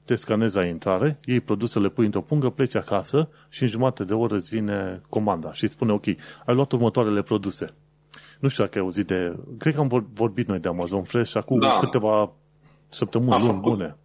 te 0.05 0.15
scanezi 0.15 0.57
la 0.57 0.65
intrare, 0.65 1.19
iei 1.25 1.41
produsele, 1.41 1.89
pui 1.89 2.05
într-o 2.05 2.21
pungă, 2.21 2.51
pleci 2.51 2.75
acasă 2.75 3.29
și 3.49 3.63
în 3.63 3.69
jumătate 3.69 4.05
de 4.05 4.15
oră 4.15 4.35
îți 4.35 4.55
vine 4.55 5.01
comanda 5.09 5.53
și 5.53 5.65
îți 5.65 5.73
spune, 5.73 5.93
ok, 5.93 6.07
ai 6.47 6.55
luat 6.55 6.73
următoarele 6.73 7.23
produse. 7.23 7.75
Nu 8.41 8.49
știu 8.49 8.65
dacă 8.65 8.79
ai 8.79 8.85
auzit 8.85 9.07
de... 9.07 9.37
Cred 9.59 9.75
că 9.75 9.81
am 9.81 10.07
vorbit 10.15 10.49
noi 10.49 10.59
de 10.59 10.69
Amazon 10.69 11.03
Fresh 11.03 11.37
acum 11.37 11.59
da. 11.59 11.77
câteva 11.81 12.33
săptămâni, 12.89 13.47
luni 13.47 13.61
bune. 13.61 13.97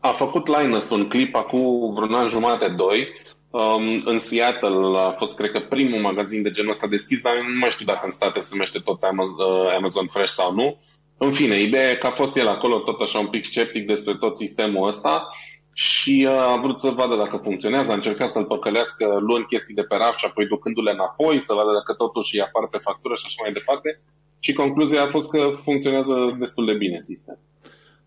A 0.00 0.08
făcut 0.08 0.46
Linus 0.46 0.90
un 0.90 1.08
clip 1.08 1.34
acum 1.34 1.94
vreun 1.94 2.14
an 2.14 2.28
jumate, 2.28 2.74
doi, 2.76 3.08
Um, 3.54 4.02
în 4.04 4.18
Seattle 4.18 4.98
a 4.98 5.12
fost, 5.12 5.36
cred 5.36 5.50
că, 5.50 5.60
primul 5.60 6.00
magazin 6.00 6.42
de 6.42 6.50
genul 6.50 6.70
ăsta 6.70 6.86
deschis, 6.86 7.20
dar 7.22 7.32
nu 7.34 7.58
mai 7.58 7.70
știu 7.70 7.84
dacă 7.84 8.00
în 8.04 8.10
state 8.10 8.40
se 8.40 8.48
numește 8.52 8.78
tot 8.78 9.02
uh, 9.02 9.74
Amazon 9.76 10.06
Fresh 10.06 10.32
sau 10.32 10.54
nu. 10.54 10.80
În 11.18 11.32
fine, 11.32 11.60
ideea 11.60 11.88
e 11.88 11.96
că 11.96 12.06
a 12.06 12.10
fost 12.10 12.36
el 12.36 12.48
acolo 12.48 12.78
tot 12.78 13.00
așa 13.00 13.18
un 13.18 13.28
pic 13.28 13.44
sceptic 13.44 13.86
despre 13.86 14.16
tot 14.16 14.36
sistemul 14.36 14.86
ăsta 14.86 15.28
și 15.72 16.26
uh, 16.28 16.32
a 16.32 16.60
vrut 16.62 16.80
să 16.80 16.90
vadă 16.90 17.16
dacă 17.16 17.36
funcționează, 17.36 17.90
a 17.90 17.94
încercat 17.94 18.28
să-l 18.28 18.44
păcălească 18.44 19.18
luând 19.20 19.46
chestii 19.46 19.74
de 19.74 19.82
pe 19.82 19.96
raf 19.96 20.16
și 20.16 20.26
apoi 20.28 20.46
ducându-le 20.46 20.90
înapoi, 20.90 21.40
să 21.40 21.54
vadă 21.54 21.72
dacă 21.72 21.92
totuși 21.92 22.34
îi 22.34 22.42
apar 22.42 22.68
pe 22.68 22.78
factură 22.78 23.14
și 23.14 23.24
așa 23.26 23.42
mai 23.42 23.52
departe. 23.52 24.00
Și 24.38 24.52
concluzia 24.52 25.02
a 25.02 25.06
fost 25.06 25.30
că 25.30 25.50
funcționează 25.62 26.36
destul 26.38 26.66
de 26.66 26.74
bine 26.74 27.00
sistemul. 27.00 27.40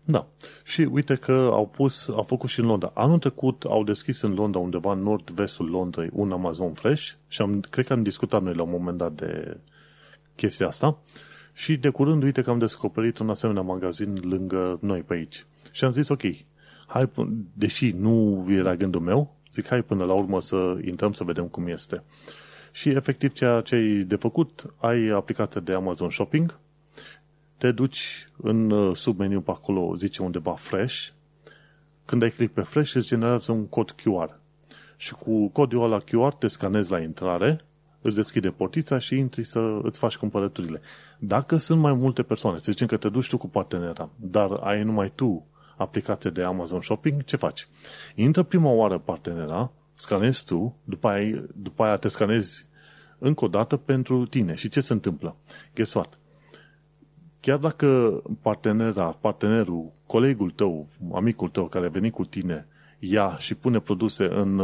Da. 0.04 0.26
Și 0.64 0.80
uite 0.80 1.14
că 1.14 1.50
au 1.52 1.66
pus, 1.66 2.08
au 2.08 2.22
făcut 2.22 2.48
și 2.48 2.60
în 2.60 2.66
Londra. 2.66 2.90
Anul 2.94 3.18
trecut 3.18 3.62
au 3.62 3.84
deschis 3.84 4.20
în 4.20 4.34
Londra, 4.34 4.60
undeva 4.60 4.92
în 4.92 5.02
nord-vestul 5.02 5.70
Londrei, 5.70 6.08
un 6.12 6.32
Amazon 6.32 6.72
Fresh 6.72 7.10
și 7.28 7.42
am, 7.42 7.60
cred 7.70 7.86
că 7.86 7.92
am 7.92 8.02
discutat 8.02 8.42
noi 8.42 8.54
la 8.54 8.62
un 8.62 8.70
moment 8.70 8.98
dat 8.98 9.12
de 9.12 9.56
chestia 10.34 10.66
asta. 10.66 10.98
Și 11.58 11.76
de 11.76 11.88
curând, 11.88 12.22
uite 12.22 12.42
că 12.42 12.50
am 12.50 12.58
descoperit 12.58 13.18
un 13.18 13.30
asemenea 13.30 13.62
magazin 13.62 14.20
lângă 14.22 14.78
noi 14.80 15.00
pe 15.00 15.14
aici. 15.14 15.46
Și 15.72 15.84
am 15.84 15.92
zis, 15.92 16.08
ok, 16.08 16.20
hai, 16.86 17.10
deși 17.52 17.90
nu 17.90 18.46
era 18.48 18.76
gândul 18.76 19.00
meu, 19.00 19.36
zic, 19.52 19.66
hai 19.66 19.82
până 19.82 20.04
la 20.04 20.12
urmă 20.12 20.40
să 20.40 20.78
intrăm 20.84 21.12
să 21.12 21.24
vedem 21.24 21.46
cum 21.46 21.66
este. 21.66 22.02
Și 22.72 22.88
efectiv 22.88 23.32
ceea 23.32 23.60
ce 23.60 23.74
ai 23.74 24.02
de 24.02 24.16
făcut, 24.16 24.74
ai 24.76 25.08
aplicația 25.08 25.60
de 25.60 25.72
Amazon 25.72 26.10
Shopping, 26.10 26.58
te 27.56 27.70
duci 27.70 28.28
în 28.36 28.70
uh, 28.70 28.96
submeniu 28.96 29.40
pe 29.40 29.50
acolo, 29.50 29.94
zice 29.94 30.22
undeva 30.22 30.54
Fresh, 30.54 31.08
când 32.04 32.22
ai 32.22 32.30
click 32.30 32.52
pe 32.52 32.60
Fresh, 32.60 32.94
îți 32.94 33.06
generează 33.06 33.52
un 33.52 33.66
cod 33.66 33.90
QR. 33.90 34.40
Și 34.96 35.14
cu 35.14 35.48
codul 35.48 35.82
ăla 35.82 35.98
QR 35.98 36.34
te 36.38 36.46
scanezi 36.46 36.90
la 36.90 37.00
intrare, 37.00 37.64
îți 38.00 38.14
deschide 38.14 38.50
portița 38.50 38.98
și 38.98 39.16
intri 39.16 39.44
să 39.44 39.78
îți 39.82 39.98
faci 39.98 40.16
cumpărăturile. 40.16 40.80
Dacă 41.18 41.56
sunt 41.56 41.80
mai 41.80 41.92
multe 41.92 42.22
persoane, 42.22 42.58
să 42.58 42.70
zicem 42.70 42.86
că 42.86 42.96
te 42.96 43.08
duci 43.08 43.28
tu 43.28 43.36
cu 43.36 43.48
partenera, 43.48 44.10
dar 44.16 44.50
ai 44.50 44.82
numai 44.82 45.12
tu 45.14 45.46
aplicație 45.76 46.30
de 46.30 46.42
Amazon 46.42 46.80
Shopping, 46.80 47.24
ce 47.24 47.36
faci? 47.36 47.68
Intră 48.14 48.42
prima 48.42 48.70
oară 48.70 48.98
partenera, 48.98 49.70
scanezi 49.94 50.44
tu, 50.44 50.76
după 50.84 51.08
aia, 51.08 51.42
după 51.54 51.82
aia 51.82 51.96
te 51.96 52.08
scanezi 52.08 52.66
încă 53.18 53.44
o 53.44 53.48
dată 53.48 53.76
pentru 53.76 54.26
tine. 54.26 54.54
Și 54.54 54.68
ce 54.68 54.80
se 54.80 54.92
întâmplă? 54.92 55.36
Guess 55.74 55.94
what? 55.94 56.18
chiar 57.40 57.58
dacă 57.58 58.22
partenera, 58.42 59.16
partenerul, 59.20 59.92
colegul 60.06 60.50
tău, 60.50 60.86
amicul 61.12 61.48
tău 61.48 61.66
care 61.66 61.86
a 61.86 61.90
venit 61.90 62.12
cu 62.12 62.24
tine, 62.24 62.66
ia 62.98 63.36
și 63.38 63.54
pune 63.54 63.78
produse 63.78 64.24
în, 64.24 64.60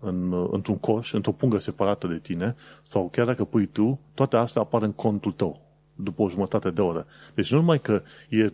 în, 0.00 0.48
într-un 0.50 0.78
coș, 0.78 1.12
într-o 1.12 1.32
pungă 1.32 1.58
separată 1.58 2.06
de 2.06 2.18
tine, 2.18 2.56
sau 2.82 3.08
chiar 3.12 3.26
dacă 3.26 3.44
pui 3.44 3.66
tu, 3.66 4.00
toate 4.14 4.36
astea 4.36 4.62
apar 4.62 4.82
în 4.82 4.92
contul 4.92 5.32
tău 5.32 5.60
după 5.94 6.22
o 6.22 6.28
jumătate 6.28 6.70
de 6.70 6.80
oră. 6.80 7.06
Deci 7.34 7.50
nu 7.50 7.58
numai 7.58 7.80
că 7.80 8.02
e, 8.28 8.52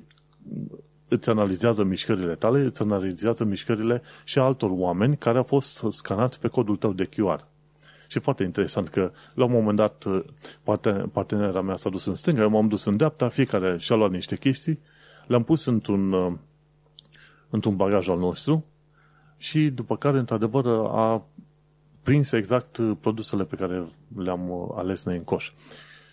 îți 1.09 1.31
analizează 1.31 1.85
mișcările 1.85 2.35
tale, 2.35 2.61
îți 2.61 2.83
analizează 2.83 3.45
mișcările 3.45 4.03
și 4.25 4.39
altor 4.39 4.71
oameni 4.73 5.17
care 5.17 5.37
au 5.37 5.45
fost 5.45 5.85
scanați 5.89 6.41
pe 6.41 6.49
codul 6.49 6.77
tău 6.77 6.93
de 6.93 7.05
QR. 7.05 7.41
Și 8.09 8.19
foarte 8.19 8.43
interesant 8.43 8.89
că 8.89 9.11
la 9.35 9.45
un 9.45 9.53
moment 9.53 9.77
dat 9.77 10.05
uh, 10.05 11.05
partenera 11.13 11.61
mea 11.61 11.77
s-a 11.77 11.91
dus 11.91 12.05
în 12.05 12.15
stânga, 12.15 12.43
eu 12.43 12.51
m-am 12.51 12.69
dus 12.69 12.85
în 12.85 12.97
dreapta, 12.97 13.29
fiecare 13.29 13.77
și-a 13.79 13.95
luat 13.95 14.11
niște 14.11 14.37
chestii, 14.37 14.81
le-am 15.27 15.43
pus 15.43 15.65
într-un, 15.65 16.13
uh, 16.13 16.33
într-un 17.51 17.77
bagaj 17.77 18.09
al 18.09 18.19
nostru 18.19 18.65
și 19.37 19.69
după 19.69 19.97
care, 19.97 20.19
într-adevăr, 20.19 20.67
a 20.91 21.27
prins 22.07 22.33
exact 22.33 22.77
uh, 22.77 22.97
produsele 23.01 23.45
pe 23.45 23.57
care 23.57 23.85
le-am 24.17 24.73
ales 24.77 25.05
noi 25.05 25.17
în 25.17 25.25
coș. 25.25 25.53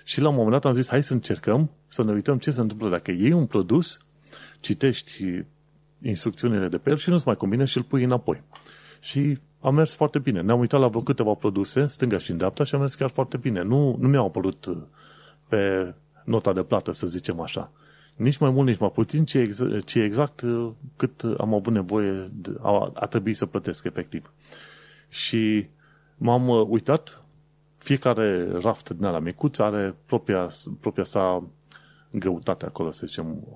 Și 0.04 0.22
la 0.22 0.30
un 0.30 0.36
moment 0.36 0.52
dat 0.52 0.66
am 0.66 0.74
zis, 0.74 0.90
hai 0.90 1.04
să 1.04 1.14
încercăm 1.14 1.72
să 1.88 2.04
ne 2.04 2.12
uităm 2.12 2.38
ce 2.38 2.52
se 2.52 2.62
întâmplă 2.62 2.90
dacă 2.90 3.12
iei 3.12 3.32
un 3.32 3.46
produs, 3.46 4.00
citești 4.60 5.44
instrucțiunile 6.02 6.68
de 6.68 6.78
pe 6.78 6.90
el 6.90 6.98
și 6.98 7.10
nu-ți 7.10 7.28
mai 7.28 7.36
combine 7.36 7.66
și 7.66 7.78
îl 7.78 7.84
pui 7.84 8.04
înapoi. 8.04 8.42
Și 9.00 9.38
a 9.60 9.70
mers 9.70 9.96
foarte 9.96 10.20
bine. 10.20 10.42
Ne-am 10.42 10.60
uitat 10.60 10.80
la 10.80 10.88
vreo 10.88 11.02
câteva 11.02 11.34
produse, 11.34 11.88
stânga 11.88 12.18
și 12.18 12.32
în 12.32 12.38
dreapta, 12.38 12.64
și 12.64 12.76
a 12.76 12.78
mers 12.78 12.96
chiar 12.96 13.10
foarte 13.10 13.38
bine. 13.38 13.62
Nu, 13.62 13.96
nu 14.00 14.08
mi-au 14.08 14.26
apărut 14.26 14.66
uh, 14.66 14.78
pe 15.48 15.94
nota 16.26 16.54
de 16.54 16.64
plată, 16.64 16.92
să 16.92 17.08
zicem 17.08 17.40
așa. 17.40 17.72
Nici 18.16 18.38
mai 18.38 18.50
mult, 18.50 18.68
nici 18.68 18.80
mai 18.80 18.92
puțin, 18.92 19.26
ci, 19.26 19.34
ex- 19.34 19.64
ci 19.86 19.96
exact 19.96 20.42
uh, 20.42 20.72
cât 20.96 21.22
am 21.38 21.54
avut 21.54 21.74
nevoie, 21.74 22.24
de, 22.32 22.56
a, 22.62 22.92
a 22.94 23.06
trebuit 23.06 23.38
să 23.38 23.46
plătesc 23.46 23.84
efectiv. 23.84 24.32
Și 25.10 25.68
m-am 26.24 26.48
uh, 26.48 26.66
uitat, 26.68 27.22
fiecare 27.78 28.52
raft 28.52 28.90
din 28.90 29.06
ala 29.06 29.20
micuț 29.20 29.58
are 29.58 29.96
propria, 30.06 30.48
propria 30.80 31.04
sa 31.04 31.44
greutate 32.12 32.66
acolo, 32.66 32.92
să 32.92 33.06
zicem, 33.06 33.48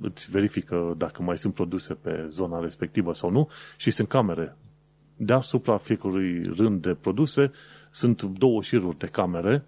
îți 0.00 0.30
verifică 0.30 0.94
dacă 0.96 1.22
mai 1.22 1.38
sunt 1.38 1.54
produse 1.54 1.94
pe 1.94 2.26
zona 2.30 2.60
respectivă 2.60 3.14
sau 3.14 3.30
nu. 3.30 3.48
Și 3.76 3.90
sunt 3.90 4.08
camere. 4.08 4.56
Deasupra 5.16 5.76
fiecărui 5.76 6.42
rând 6.42 6.82
de 6.82 6.94
produse 6.94 7.50
sunt 7.90 8.22
două 8.22 8.62
șiruri 8.62 8.98
de 8.98 9.06
camere 9.06 9.64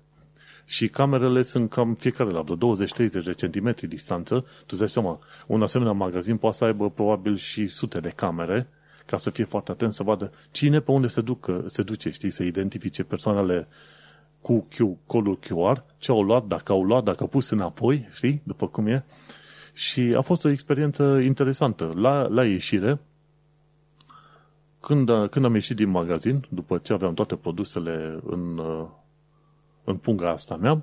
și 0.65 0.89
camerele 0.89 1.43
sunt 1.43 1.71
cam 1.71 1.95
fiecare 1.95 2.31
la 2.31 2.41
vreo 2.43 2.75
20-30 2.77 3.09
de 3.25 3.33
centimetri 3.33 3.87
distanță. 3.87 4.41
Tu 4.41 4.67
îți 4.69 4.79
dai 4.79 4.89
seama, 4.89 5.19
un 5.47 5.63
asemenea 5.63 5.93
magazin 5.93 6.37
poate 6.37 6.57
să 6.57 6.65
aibă 6.65 6.91
probabil 6.91 7.37
și 7.37 7.67
sute 7.67 8.01
de 8.01 8.09
camere 8.09 8.69
ca 9.13 9.19
să 9.19 9.31
fie 9.31 9.45
foarte 9.45 9.71
atent 9.71 9.93
să 9.93 10.03
vadă 10.03 10.33
cine 10.51 10.81
pe 10.81 10.91
unde 10.91 11.07
se, 11.07 11.21
ducă, 11.21 11.65
se 11.67 11.83
duce, 11.83 12.11
știi, 12.11 12.31
să 12.31 12.43
identifice 12.43 13.03
persoanele 13.03 13.69
cu 14.41 14.69
Q, 14.69 14.77
codul 15.07 15.39
QR, 15.39 15.85
ce 15.99 16.11
au 16.11 16.23
luat, 16.23 16.47
dacă 16.47 16.73
au 16.73 16.85
luat, 16.85 17.05
dacă 17.05 17.17
au 17.21 17.27
pus 17.27 17.51
înapoi, 17.51 18.09
știi, 18.15 18.43
după 18.45 18.69
cum 18.69 18.87
e. 18.87 19.05
Și 19.73 20.15
a 20.17 20.21
fost 20.21 20.45
o 20.45 20.49
experiență 20.49 21.19
interesantă. 21.19 21.93
La, 21.95 22.27
la 22.27 22.45
ieșire, 22.45 23.01
când, 24.81 25.11
când 25.31 25.45
am 25.45 25.55
ieșit 25.55 25.77
din 25.77 25.89
magazin, 25.89 26.47
după 26.49 26.79
ce 26.79 26.93
aveam 26.93 27.15
toate 27.15 27.37
produsele 27.37 28.21
în, 28.27 28.61
în 29.85 29.97
punga 29.97 30.31
asta 30.31 30.57
mea, 30.57 30.83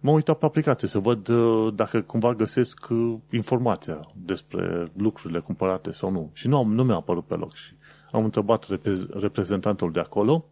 m-am 0.00 0.14
uitat 0.14 0.38
pe 0.38 0.44
aplicație 0.44 0.88
să 0.88 0.98
văd 0.98 1.28
uh, 1.28 1.74
dacă 1.74 2.00
cumva 2.00 2.34
găsesc 2.34 2.86
uh, 2.90 3.14
informația 3.30 4.10
despre 4.14 4.92
lucrurile 4.96 5.38
cumpărate 5.38 5.90
sau 5.90 6.10
nu. 6.10 6.30
Și 6.32 6.48
nu, 6.48 6.56
am, 6.56 6.74
nu 6.74 6.84
mi-a 6.84 6.94
apărut 6.94 7.24
pe 7.24 7.34
loc. 7.34 7.54
Și 7.54 7.72
am 8.12 8.24
întrebat 8.24 8.66
reprezentantul 9.20 9.92
de 9.92 10.00
acolo 10.00 10.44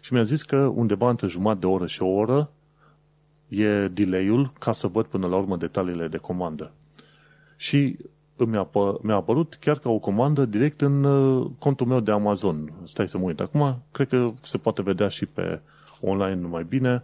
și 0.00 0.12
mi-a 0.12 0.22
zis 0.22 0.42
că 0.42 0.56
undeva 0.56 1.08
între 1.08 1.26
jumătate 1.26 1.60
de 1.60 1.66
oră 1.66 1.86
și 1.86 2.02
o 2.02 2.06
oră 2.06 2.50
e 3.48 3.88
delay-ul 3.88 4.52
ca 4.58 4.72
să 4.72 4.86
văd 4.86 5.06
până 5.06 5.26
la 5.26 5.36
urmă 5.36 5.56
detaliile 5.56 6.08
de 6.08 6.16
comandă. 6.16 6.72
Și 7.56 7.96
mi-a, 8.36 8.68
mi-a 9.02 9.14
apărut 9.14 9.54
chiar 9.54 9.78
ca 9.78 9.90
o 9.90 9.98
comandă 9.98 10.44
direct 10.44 10.80
în 10.80 11.04
uh, 11.04 11.50
contul 11.58 11.86
meu 11.86 12.00
de 12.00 12.10
Amazon. 12.10 12.72
Stai 12.84 13.08
să 13.08 13.18
mă 13.18 13.24
uit 13.24 13.40
acum, 13.40 13.82
cred 13.90 14.08
că 14.08 14.32
se 14.40 14.58
poate 14.58 14.82
vedea 14.82 15.08
și 15.08 15.26
pe 15.26 15.60
online 16.00 16.48
mai 16.48 16.64
bine. 16.64 17.02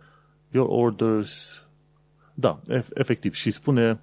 Your 0.50 0.66
orders... 0.70 1.62
Da, 2.40 2.60
efectiv. 2.94 3.34
Și 3.34 3.50
spune 3.50 4.00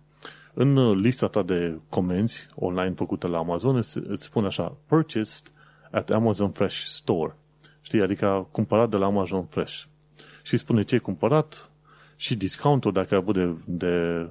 în 0.54 0.76
uh, 0.76 0.98
lista 1.02 1.28
ta 1.28 1.44
de 1.44 1.80
comenzi 1.90 2.48
online 2.56 2.94
făcută 2.94 3.28
la 3.28 3.38
Amazon, 3.38 3.76
îți, 3.76 3.98
îți 3.98 4.24
spune 4.24 4.48
așa, 4.48 4.78
purchased 4.86 5.52
at 5.92 6.10
Amazon 6.10 6.52
Fresh 6.52 6.76
Store. 6.76 7.36
Știi, 7.82 8.02
adică 8.02 8.48
cumpărat 8.52 8.90
de 8.90 8.98
la 8.98 9.06
Amazon 9.06 9.46
Fresh. 9.46 9.84
Și 10.44 10.58
spune 10.58 10.84
ce 10.84 10.94
ai 10.94 11.00
cumpărat 11.00 11.72
și 12.16 12.36
discountul 12.36 12.92
dacă 12.92 13.08
ai 13.14 13.20
avut 13.20 13.36
de, 13.36 13.56
de 13.66 14.28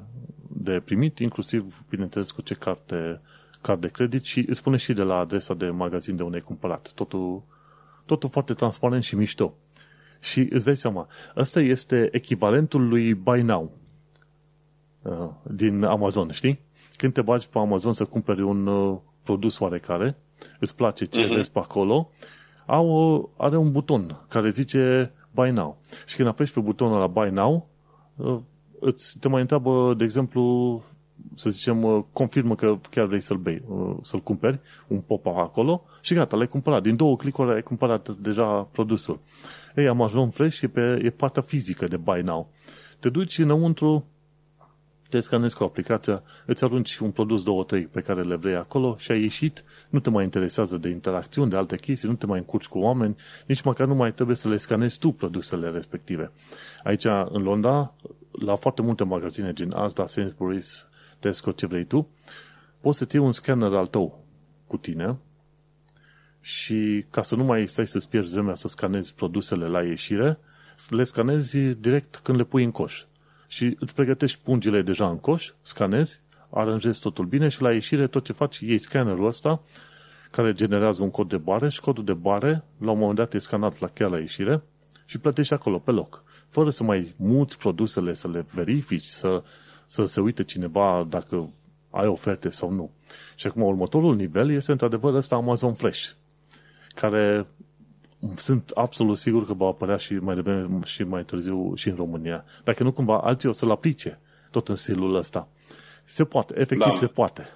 de 0.57 0.81
primit, 0.81 1.19
inclusiv, 1.19 1.85
bineînțeles, 1.89 2.31
cu 2.31 2.43
ce 2.43 2.55
carte, 2.55 3.21
card 3.61 3.81
de 3.81 3.89
credit 3.89 4.25
și 4.25 4.45
îți 4.49 4.59
spune 4.59 4.77
și 4.77 4.93
de 4.93 5.03
la 5.03 5.19
adresa 5.19 5.55
de 5.55 5.67
magazin 5.67 6.17
de 6.17 6.23
unde 6.23 6.37
ai 6.37 6.43
cumpărat. 6.43 6.93
Totul, 6.95 7.43
totul 8.07 8.31
foarte 8.31 8.55
transparent 8.55 9.03
și 9.03 9.17
mișto. 9.17 9.55
Și 10.21 10.49
îți 10.51 10.65
dai 10.65 10.77
seama, 10.77 11.09
ăsta 11.37 11.61
este 11.61 12.09
echivalentul 12.13 12.89
lui 12.89 13.15
Buy 13.15 13.43
Now 13.43 13.63
uh, 13.63 13.84
din 15.43 15.85
Amazon, 15.85 16.31
știi? 16.31 16.61
Când 16.97 17.13
te 17.13 17.23
bagi 17.23 17.49
pe 17.49 17.59
Amazon 17.59 17.93
să 17.93 18.05
cumperi 18.05 18.43
un 18.43 18.67
uh, 18.67 18.99
produs 19.23 19.59
oarecare, 19.59 20.17
îți 20.61 20.77
place 20.77 21.05
ce 21.05 21.27
uh-huh. 21.27 21.35
vezi 21.35 21.51
pe 21.51 21.59
acolo, 21.59 22.11
au, 22.67 23.31
are 23.37 23.57
un 23.57 23.73
buton 23.73 24.25
care 24.29 24.49
zice 24.49 25.13
Buy 25.31 25.51
Now. 25.51 25.79
Și 26.07 26.17
când 26.17 26.29
apeși 26.29 26.53
pe 26.53 26.61
butonul 26.61 26.99
la 26.99 27.07
Buy 27.07 27.31
Now, 27.31 27.69
uh, 28.17 28.39
îți, 28.81 29.19
te 29.19 29.29
mai 29.29 29.41
întreabă, 29.41 29.95
de 29.97 30.05
exemplu, 30.05 30.83
să 31.35 31.51
zicem, 31.51 31.83
uh, 31.83 32.05
confirmă 32.13 32.55
că 32.55 32.79
chiar 32.91 33.07
vrei 33.07 33.21
să-l 33.21 33.37
bei, 33.37 33.63
uh, 33.69 33.97
să-l 34.03 34.21
cumperi, 34.21 34.61
un 34.89 35.01
pop-up 35.01 35.37
acolo 35.37 35.85
și 36.01 36.15
gata, 36.15 36.37
l-ai 36.37 36.47
cumpărat. 36.47 36.83
Din 36.83 36.97
două 36.97 37.17
clicuri 37.17 37.55
ai 37.55 37.63
cumpărat 37.63 38.09
deja 38.09 38.69
produsul. 38.73 39.21
Ei, 39.75 39.89
Amazon 39.89 40.31
Fresh 40.31 40.61
e, 40.61 40.69
pe, 40.69 41.01
e 41.03 41.11
partea 41.11 41.43
fizică 41.43 41.87
de 41.87 41.97
Buy 41.97 42.21
Now. 42.21 42.51
Te 42.99 43.09
duci 43.09 43.39
înăuntru, 43.39 44.05
te 45.15 45.21
scanezi 45.21 45.57
cu 45.57 45.65
aplicația, 45.65 46.23
îți 46.47 46.65
arunci 46.65 46.99
un 46.99 47.11
produs, 47.11 47.43
două, 47.43 47.65
trei 47.65 47.87
pe 47.87 48.01
care 48.01 48.23
le 48.23 48.37
vrei 48.37 48.55
acolo 48.55 48.97
și 48.99 49.11
ai 49.11 49.21
ieșit, 49.21 49.65
nu 49.89 50.01
te 50.01 50.11
mai 50.11 50.25
interesează 50.25 50.77
de 50.77 50.89
interacțiuni, 50.89 51.51
de 51.51 51.57
alte 51.57 51.77
chestii, 51.77 52.09
nu 52.09 52.15
te 52.15 52.27
mai 52.27 52.39
încurci 52.39 52.67
cu 52.67 52.79
oameni, 52.79 53.17
nici 53.47 53.63
măcar 53.63 53.87
nu 53.87 53.95
mai 53.95 54.13
trebuie 54.13 54.37
să 54.37 54.49
le 54.49 54.57
scanezi 54.57 54.99
tu 54.99 55.13
produsele 55.13 55.71
respective. 55.71 56.33
Aici, 56.85 57.05
în 57.05 57.43
Londra, 57.43 57.95
la 58.31 58.55
foarte 58.55 58.83
multe 58.83 59.05
magazine 59.05 59.53
gen 59.53 59.73
Asda, 59.73 60.05
Sainsbury's, 60.05 60.89
Tesco, 61.19 61.53
ce 61.53 61.67
vrei 61.67 61.85
tu, 61.85 62.09
poți 62.81 62.99
să-ți 62.99 63.17
iei 63.17 63.25
un 63.25 63.33
scanner 63.33 63.73
al 63.73 63.87
tău 63.87 64.25
cu 64.67 64.77
tine 64.77 65.17
și 66.41 67.05
ca 67.11 67.23
să 67.23 67.37
nu 67.37 67.45
mai 67.45 67.69
stai 67.69 67.87
să-ți 67.87 68.09
pierzi 68.09 68.33
vremea 68.33 68.55
să 68.55 68.69
scanezi 68.69 69.15
produsele 69.15 69.67
la 69.67 69.83
ieșire, 69.83 70.39
le 70.89 71.05
scanezi 71.05 71.59
direct 71.59 72.17
când 72.17 72.39
le 72.39 72.45
pui 72.45 72.65
în 72.65 72.71
coș. 72.71 73.05
Și 73.55 73.77
îți 73.79 73.95
pregătești 73.95 74.41
pungile 74.43 74.83
deja 74.83 75.09
în 75.09 75.19
coș, 75.19 75.53
scanezi, 75.61 76.21
aranjezi 76.51 77.01
totul 77.01 77.25
bine 77.25 77.49
și 77.49 77.63
la 77.63 77.73
ieșire 77.73 78.07
tot 78.07 78.25
ce 78.25 78.33
faci, 78.33 78.59
iei 78.59 78.79
scannerul 78.79 79.27
ăsta 79.27 79.61
care 80.31 80.53
generează 80.53 81.03
un 81.03 81.11
cod 81.11 81.29
de 81.29 81.37
bare 81.37 81.69
și 81.69 81.81
codul 81.81 82.05
de 82.05 82.13
bare 82.13 82.65
la 82.79 82.91
un 82.91 82.99
moment 82.99 83.17
dat 83.19 83.35
e 83.35 83.39
scanat 83.39 83.81
la 83.81 83.89
chiar 83.89 84.11
la 84.11 84.19
ieșire 84.19 84.63
și 85.05 85.19
plătești 85.19 85.53
acolo 85.53 85.79
pe 85.79 85.91
loc. 85.91 86.23
Fără 86.49 86.71
să 86.71 86.83
mai 86.83 87.15
muți 87.17 87.59
produsele, 87.59 88.13
să 88.13 88.29
le 88.29 88.47
verifici, 88.53 89.07
să, 89.07 89.43
să 89.87 90.05
se 90.05 90.21
uite 90.21 90.45
cineva 90.45 91.07
dacă 91.09 91.51
ai 91.91 92.07
oferte 92.07 92.49
sau 92.49 92.71
nu. 92.71 92.91
Și 93.35 93.47
acum 93.47 93.63
următorul 93.63 94.17
nivel 94.17 94.51
este 94.51 94.73
într-adevăr 94.73 95.15
ăsta 95.15 95.37
Amazon 95.37 95.75
Flash 95.75 96.11
care 96.95 97.47
sunt 98.37 98.71
absolut 98.75 99.17
sigur 99.17 99.47
că 99.47 99.55
va 99.55 99.67
apărea 99.67 99.97
și 99.97 100.15
mai 100.15 100.35
devreme 100.35 100.79
și 100.85 101.03
mai 101.03 101.25
târziu 101.25 101.73
și 101.75 101.89
în 101.89 101.95
România. 101.97 102.45
Dacă 102.65 102.83
nu 102.83 102.93
cumva 102.93 103.19
alții 103.19 103.49
o 103.49 103.53
să-l 103.53 103.71
aplice 103.71 104.19
tot 104.51 104.69
în 104.69 104.77
stilul 104.77 105.15
ăsta. 105.15 105.49
Se 106.05 106.25
poate, 106.25 106.55
efectiv 106.57 106.89
da. 106.89 106.95
se 106.95 107.07
poate. 107.07 107.49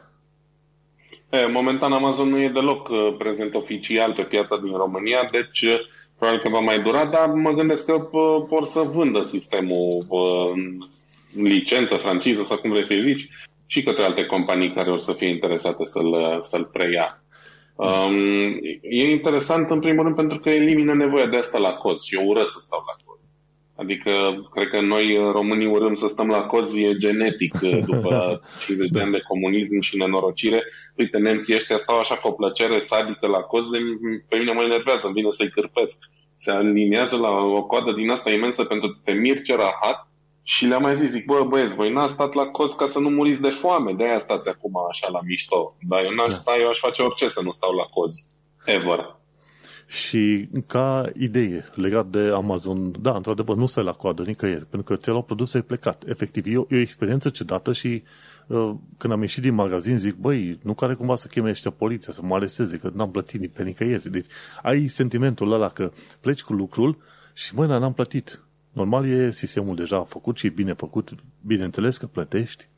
E, 1.30 1.46
momentan 1.46 1.92
Amazon 1.92 2.28
nu 2.28 2.38
e 2.38 2.48
deloc 2.48 2.88
uh, 2.88 3.14
prezent 3.18 3.54
oficial 3.54 4.12
pe 4.12 4.22
piața 4.22 4.56
din 4.56 4.72
România, 4.72 5.24
deci 5.30 5.62
uh, 5.62 5.78
probabil 6.18 6.42
că 6.42 6.48
va 6.48 6.60
mai 6.60 6.80
dura, 6.80 7.04
dar 7.04 7.28
mă 7.28 7.50
gândesc 7.50 7.86
că 7.86 7.92
uh, 7.92 8.44
vor 8.48 8.64
să 8.64 8.80
vândă 8.80 9.22
sistemul 9.22 10.06
în 11.34 11.42
licență, 11.42 11.96
franciză 11.96 12.42
sau 12.42 12.56
cum 12.56 12.70
vrei 12.70 12.84
să-i 12.84 13.02
zici, 13.02 13.28
și 13.66 13.82
către 13.82 14.04
alte 14.04 14.24
companii 14.24 14.72
care 14.72 14.90
o 14.90 14.96
să 14.96 15.12
fie 15.12 15.28
interesate 15.28 15.84
să-l, 15.86 16.38
să-l 16.40 16.64
preia. 16.64 17.22
Um, 17.79 18.49
e 18.83 19.11
interesant 19.11 19.70
în 19.70 19.81
primul 19.81 20.03
rând 20.03 20.16
pentru 20.16 20.39
că 20.39 20.49
elimină 20.49 20.95
nevoia 20.95 21.26
de 21.26 21.37
asta 21.37 21.59
la 21.59 21.72
coz 21.72 22.03
și 22.03 22.16
eu 22.16 22.26
urăsc 22.26 22.53
să 22.53 22.59
stau 22.61 22.83
la 22.87 23.05
coz. 23.05 23.18
Adică, 23.76 24.11
cred 24.51 24.68
că 24.68 24.81
noi 24.81 25.31
românii 25.33 25.66
urâm 25.66 25.95
să 25.95 26.07
stăm 26.07 26.29
la 26.29 26.43
coz, 26.43 26.74
e 26.76 26.97
genetic 26.97 27.59
după 27.91 28.41
50 28.66 28.91
de 28.91 29.01
ani 29.01 29.12
de 29.12 29.20
comunism 29.29 29.81
și 29.81 29.97
nenorocire. 29.97 30.64
Uite, 30.97 31.18
nemții 31.18 31.55
ăștia 31.55 31.76
stau 31.76 31.99
așa 31.99 32.14
cu 32.14 32.29
o 32.29 32.33
plăcere 32.33 32.79
sadică 32.79 33.26
la 33.26 33.41
coz, 33.41 33.68
de, 33.70 33.79
pe 34.29 34.37
mine 34.37 34.53
mă 34.53 34.62
enervează, 34.62 35.07
îmi 35.07 35.14
vine 35.14 35.31
să-i 35.31 35.51
cârpesc. 35.51 35.99
Se 36.37 36.51
aliniază 36.51 37.16
la 37.16 37.31
o 37.31 37.62
coadă 37.66 37.93
din 37.93 38.11
asta 38.11 38.31
imensă 38.31 38.64
pentru 38.64 38.89
că 38.89 38.99
te 39.05 39.12
mir 39.12 39.43
ce 39.43 39.55
rahat 39.55 40.09
și 40.51 40.66
le-am 40.66 40.82
mai 40.82 40.96
zis, 40.96 41.11
zic, 41.11 41.24
bă, 41.24 41.44
băieți, 41.49 41.74
voi 41.74 41.92
n-ați 41.92 42.12
stat 42.12 42.32
la 42.32 42.44
coz 42.44 42.72
ca 42.72 42.86
să 42.86 42.99
nu 42.99 43.09
muriți 43.09 43.40
de 43.40 43.49
foame, 43.49 43.92
de-aia 43.92 44.18
stați 44.18 44.49
acum 44.49 44.72
așa 44.90 45.09
la 45.09 45.20
mișto. 45.24 45.76
Dar 45.80 46.05
eu 46.05 46.11
n-aș 46.11 46.32
da. 46.32 46.34
sta, 46.34 46.53
eu 46.61 46.68
aș 46.68 46.78
face 46.78 47.03
orice 47.03 47.28
să 47.28 47.40
nu 47.42 47.51
stau 47.51 47.72
la 47.72 47.82
coz. 47.82 48.26
Ever. 48.64 49.16
Și 49.86 50.49
ca 50.66 51.11
idee 51.14 51.64
legat 51.74 52.07
de 52.07 52.30
Amazon, 52.34 53.03
da, 53.03 53.14
într-adevăr, 53.14 53.57
nu 53.57 53.66
stai 53.66 53.84
la 53.84 53.92
coadă 53.92 54.22
nicăieri, 54.22 54.66
pentru 54.66 54.82
că 54.82 54.96
ți-ai 54.96 55.14
luat 55.14 55.26
produs, 55.26 55.55
ai 55.55 55.62
plecat. 55.62 56.03
Efectiv, 56.07 56.46
e 56.46 56.57
o, 56.57 56.64
e 56.68 56.76
o 56.76 56.80
experiență 56.80 57.28
ciudată 57.28 57.72
și 57.72 58.03
uh, 58.46 58.74
când 58.99 59.12
am 59.12 59.20
ieșit 59.20 59.42
din 59.42 59.55
magazin 59.55 59.99
zic, 59.99 60.14
băi, 60.14 60.59
nu 60.62 60.74
care 60.74 60.94
cumva 60.94 61.16
să 61.16 61.26
cheme 61.26 61.51
ăștia 61.51 61.70
poliția, 61.70 62.12
să 62.12 62.20
mă 62.22 62.34
areseze, 62.34 62.76
că 62.76 62.90
n-am 62.94 63.11
plătit 63.11 63.53
pe 63.53 63.62
nicăieri. 63.62 64.11
Deci 64.11 64.26
ai 64.62 64.86
sentimentul 64.86 65.53
ăla 65.53 65.68
că 65.68 65.90
pleci 66.20 66.42
cu 66.42 66.53
lucrul 66.53 66.99
și, 67.32 67.55
băi, 67.55 67.66
n-am 67.66 67.92
plătit 67.92 68.42
Normal 68.79 69.07
e 69.07 69.31
sistemul 69.31 69.74
deja 69.74 70.05
făcut 70.05 70.37
și 70.37 70.49
bine 70.49 70.72
făcut, 70.72 71.14
bineînțeles 71.41 71.97
că 71.97 72.07
plătești, 72.07 72.68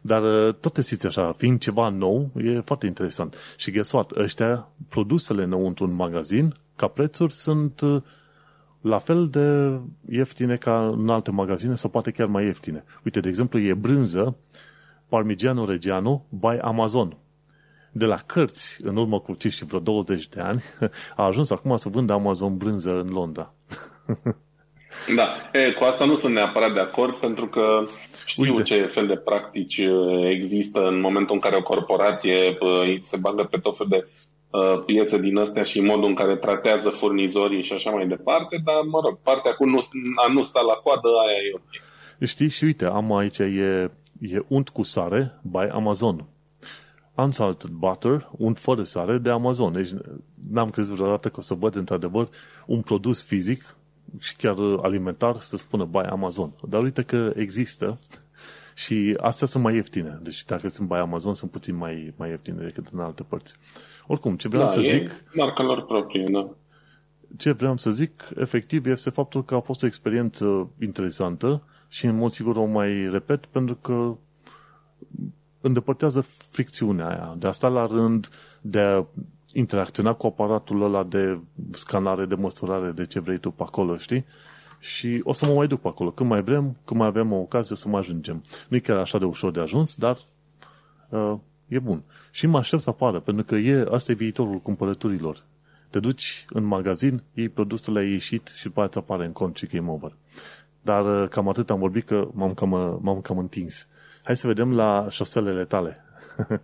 dar 0.00 0.22
uh, 0.22 0.54
tot 0.54 0.72
te 0.72 0.82
simți 0.82 1.06
așa, 1.06 1.32
fiind 1.32 1.60
ceva 1.60 1.88
nou, 1.88 2.30
e 2.36 2.60
foarte 2.60 2.86
interesant. 2.86 3.36
Și 3.56 3.70
ghesuat, 3.70 4.10
ăștia, 4.16 4.68
produsele 4.88 5.42
înăuntru 5.42 5.84
în 5.84 5.94
magazin, 5.94 6.54
ca 6.76 6.86
prețuri, 6.86 7.32
sunt 7.32 7.80
uh, 7.80 8.02
la 8.80 8.98
fel 8.98 9.28
de 9.28 9.78
ieftine 10.08 10.56
ca 10.56 10.86
în 10.86 11.08
alte 11.08 11.30
magazine 11.30 11.74
sau 11.74 11.90
poate 11.90 12.10
chiar 12.10 12.26
mai 12.26 12.44
ieftine. 12.44 12.84
Uite, 13.04 13.20
de 13.20 13.28
exemplu, 13.28 13.58
e 13.58 13.74
brânză 13.74 14.36
Parmigiano 15.08 15.64
Reggiano 15.64 16.26
by 16.28 16.58
Amazon. 16.60 17.16
De 17.92 18.04
la 18.04 18.16
cărți, 18.16 18.78
în 18.82 18.96
urmă 18.96 19.20
cu 19.20 19.34
ce 19.34 19.48
și 19.48 19.64
vreo 19.64 19.80
20 19.80 20.28
de 20.28 20.40
ani, 20.40 20.62
a 21.16 21.24
ajuns 21.24 21.50
acum 21.50 21.76
să 21.76 21.88
vândă 21.88 22.12
Amazon 22.12 22.56
brânză 22.56 23.00
în 23.00 23.08
Londra. 23.08 23.54
Da, 25.14 25.28
e, 25.52 25.72
cu 25.72 25.84
asta 25.84 26.04
nu 26.04 26.14
sunt 26.14 26.34
neapărat 26.34 26.72
de 26.72 26.80
acord 26.80 27.14
pentru 27.14 27.46
că 27.46 27.82
știu 28.26 28.54
Uite. 28.54 28.62
ce 28.62 28.86
fel 28.86 29.06
de 29.06 29.16
practici 29.16 29.80
există 30.30 30.86
în 30.86 31.00
momentul 31.00 31.34
în 31.34 31.40
care 31.40 31.56
o 31.56 31.62
corporație 31.62 32.58
se 33.00 33.16
bagă 33.16 33.44
pe 33.44 33.58
tot 33.58 33.76
fel 33.76 33.86
de 33.90 34.06
piețe 34.86 35.20
din 35.20 35.36
astea 35.36 35.62
și 35.62 35.80
modul 35.80 36.08
în 36.08 36.14
care 36.14 36.36
tratează 36.36 36.88
furnizorii 36.88 37.62
și 37.62 37.72
așa 37.72 37.90
mai 37.90 38.06
departe, 38.06 38.60
dar, 38.64 38.74
mă 38.90 39.00
rog, 39.04 39.18
partea 39.22 39.52
cu 39.52 39.64
nu, 39.64 39.78
a 40.26 40.32
nu 40.32 40.42
sta 40.42 40.60
la 40.60 40.72
coadă, 40.72 41.08
aia 41.26 41.38
e 41.50 41.54
ok. 41.54 42.28
Știi, 42.28 42.48
și 42.48 42.64
uite, 42.64 42.84
am 42.84 43.16
aici, 43.16 43.38
e, 43.38 43.90
e 44.20 44.38
unt 44.48 44.68
cu 44.68 44.82
sare 44.82 45.40
by 45.42 45.68
Amazon. 45.72 46.26
Unsalted 47.14 47.70
butter, 47.70 48.28
unt 48.30 48.58
fără 48.58 48.82
sare 48.82 49.18
de 49.18 49.30
Amazon. 49.30 49.72
Deci 49.72 49.90
n-am 50.50 50.70
crezut 50.70 50.94
vreodată 50.94 51.28
că 51.28 51.36
o 51.38 51.42
să 51.42 51.54
văd 51.54 51.74
într-adevăr 51.74 52.28
un 52.66 52.80
produs 52.80 53.22
fizic 53.22 53.76
și 54.18 54.36
chiar 54.36 54.56
alimentar 54.82 55.40
să 55.40 55.56
spună 55.56 55.84
bai 55.84 56.04
Amazon. 56.04 56.52
Dar 56.68 56.82
uite 56.82 57.02
că 57.02 57.32
există 57.36 57.98
și 58.74 59.16
astea 59.20 59.46
sunt 59.46 59.62
mai 59.62 59.74
ieftine. 59.74 60.18
Deci 60.22 60.44
dacă 60.44 60.68
sunt 60.68 60.88
bai 60.88 61.00
Amazon, 61.00 61.34
sunt 61.34 61.50
puțin 61.50 61.76
mai, 61.76 62.12
mai 62.16 62.28
ieftine 62.28 62.62
decât 62.62 62.86
în 62.92 63.00
alte 63.00 63.22
părți. 63.22 63.54
Oricum, 64.06 64.36
ce 64.36 64.48
vreau 64.48 64.64
da, 64.64 64.70
să 64.70 64.80
zic... 64.80 65.10
marca 65.34 65.62
lor 65.62 65.84
proprie, 65.84 66.24
da. 66.30 66.48
Ce 67.36 67.52
vreau 67.52 67.76
să 67.76 67.90
zic, 67.90 68.28
efectiv, 68.36 68.86
este 68.86 69.10
faptul 69.10 69.44
că 69.44 69.54
a 69.54 69.60
fost 69.60 69.82
o 69.82 69.86
experiență 69.86 70.70
interesantă 70.80 71.62
și 71.88 72.06
în 72.06 72.16
mod 72.16 72.32
sigur 72.32 72.56
o 72.56 72.64
mai 72.64 73.10
repet 73.10 73.46
pentru 73.46 73.74
că 73.74 74.16
îndepărtează 75.60 76.20
fricțiunea 76.50 77.08
aia. 77.08 77.34
De 77.38 77.46
asta 77.46 77.68
la 77.68 77.86
rând, 77.86 78.28
de 78.60 78.80
a 78.80 79.04
interacționa 79.58 80.12
cu 80.12 80.26
aparatul 80.26 80.82
ăla 80.82 81.02
de 81.02 81.38
scanare, 81.70 82.24
de 82.24 82.34
măsurare, 82.34 82.90
de 82.90 83.06
ce 83.06 83.20
vrei 83.20 83.38
tu 83.38 83.50
pe 83.50 83.62
acolo, 83.62 83.96
știi? 83.96 84.24
Și 84.78 85.20
o 85.24 85.32
să 85.32 85.46
mă 85.46 85.52
mai 85.52 85.66
duc 85.66 85.80
pe 85.80 85.88
acolo. 85.88 86.10
Când 86.10 86.28
mai 86.28 86.42
vrem, 86.42 86.76
când 86.84 87.00
mai 87.00 87.08
avem 87.08 87.32
o 87.32 87.36
ocazie 87.36 87.76
să 87.76 87.88
mai 87.88 88.00
ajungem. 88.00 88.42
Nu 88.68 88.76
e 88.76 88.80
chiar 88.80 88.96
așa 88.96 89.18
de 89.18 89.24
ușor 89.24 89.50
de 89.50 89.60
ajuns, 89.60 89.94
dar 89.94 90.18
uh, 91.08 91.34
e 91.68 91.78
bun. 91.78 92.02
Și 92.30 92.46
mă 92.46 92.58
aștept 92.58 92.82
să 92.82 92.90
apară, 92.90 93.20
pentru 93.20 93.44
că 93.44 93.54
e, 93.54 93.86
asta 93.90 94.12
e 94.12 94.14
viitorul 94.14 94.58
cumpărăturilor. 94.58 95.44
Te 95.90 96.00
duci 96.00 96.46
în 96.50 96.64
magazin, 96.64 97.22
iei 97.34 97.48
produsele, 97.48 97.98
ai 97.98 98.10
ieșit 98.10 98.52
și 98.54 98.64
după 98.64 98.82
aceea 98.82 99.04
apare 99.06 99.26
în 99.26 99.32
cont 99.32 99.56
și 99.56 99.66
game 99.66 99.90
over. 99.90 100.12
Dar 100.82 101.22
uh, 101.22 101.28
cam 101.28 101.48
atât 101.48 101.70
am 101.70 101.78
vorbit 101.78 102.06
că 102.06 102.28
m-am 102.32 102.54
cam, 102.54 102.98
m-am 103.02 103.20
cam 103.20 103.38
întins. 103.38 103.86
Hai 104.22 104.36
să 104.36 104.46
vedem 104.46 104.74
la 104.74 105.06
șoselele 105.10 105.64
tale. 105.64 106.04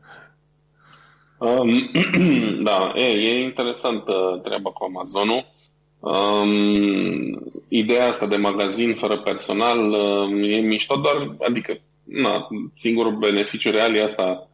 Um, 1.44 1.90
da, 2.68 2.92
e, 2.94 3.04
e 3.04 3.42
interesantă 3.42 4.40
treaba 4.42 4.70
cu 4.70 4.84
Amazonul. 4.84 5.52
Um, 5.98 7.42
ideea 7.68 8.06
asta 8.06 8.26
de 8.26 8.36
magazin 8.36 8.94
fără 8.94 9.16
personal 9.16 9.78
um, 9.78 10.42
e 10.42 10.60
mișto, 10.60 10.96
doar, 10.96 11.36
adică, 11.48 11.78
na, 12.04 12.48
singurul 12.74 13.16
beneficiu 13.16 13.70
real 13.70 13.94
e 13.94 14.02
asta 14.02 14.48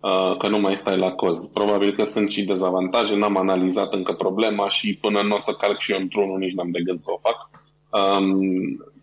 uh, 0.00 0.36
că 0.38 0.48
nu 0.48 0.58
mai 0.58 0.76
stai 0.76 0.98
la 0.98 1.10
coz. 1.10 1.46
Probabil 1.46 1.94
că 1.94 2.04
sunt 2.04 2.30
și 2.30 2.42
dezavantaje, 2.42 3.16
n-am 3.16 3.36
analizat 3.36 3.92
încă 3.92 4.12
problema 4.12 4.68
și 4.68 4.98
până 5.00 5.22
nu 5.22 5.34
o 5.34 5.38
să 5.38 5.56
calc 5.60 5.80
și 5.80 5.92
eu 5.92 5.98
într-unul, 5.98 6.38
nici 6.38 6.54
n-am 6.54 6.70
de 6.70 6.82
gând 6.82 7.00
să 7.00 7.10
o 7.12 7.18
fac. 7.18 7.50
Um, 7.90 8.40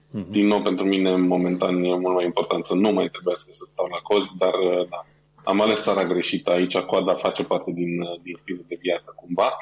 uh-huh. 0.09 0.29
Din 0.29 0.47
nou, 0.47 0.61
pentru 0.61 0.85
mine, 0.85 1.15
momentan, 1.15 1.83
e 1.83 1.95
mult 1.95 2.15
mai 2.15 2.25
important 2.25 2.65
să 2.65 2.73
nu 2.73 2.91
mai 2.91 3.07
trebuie 3.07 3.35
să 3.35 3.63
stau 3.65 3.87
la 3.91 3.97
coz, 3.97 4.31
dar 4.37 4.53
uh, 4.53 4.87
da, 4.89 5.05
am 5.43 5.61
ales 5.61 5.81
țara 5.81 6.05
greșită 6.05 6.51
aici, 6.51 6.77
coada 6.77 7.13
face 7.13 7.43
parte 7.43 7.71
din, 7.71 8.01
uh, 8.01 8.19
din 8.21 8.35
stilul 8.35 8.65
de 8.67 8.77
viață 8.81 9.13
cumva. 9.15 9.57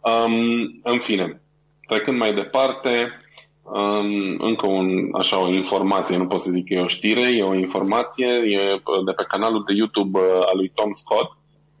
Um, 0.00 0.80
în 0.82 0.98
fine, 0.98 1.42
trecând 1.86 2.18
mai 2.18 2.34
departe, 2.34 3.10
um, 3.62 4.36
încă 4.38 4.66
un, 4.66 4.88
așa 5.12 5.42
o 5.42 5.48
informație, 5.48 6.16
nu 6.16 6.26
pot 6.26 6.40
să 6.40 6.50
zic 6.50 6.68
că 6.68 6.74
e 6.74 6.80
o 6.80 6.88
știre, 6.88 7.36
e 7.36 7.42
o 7.42 7.54
informație, 7.54 8.26
e 8.26 8.58
de 9.04 9.12
pe 9.12 9.24
canalul 9.28 9.64
de 9.66 9.72
YouTube 9.72 10.18
uh, 10.18 10.24
al 10.24 10.56
lui 10.56 10.72
Tom 10.74 10.92
Scott. 10.92 11.30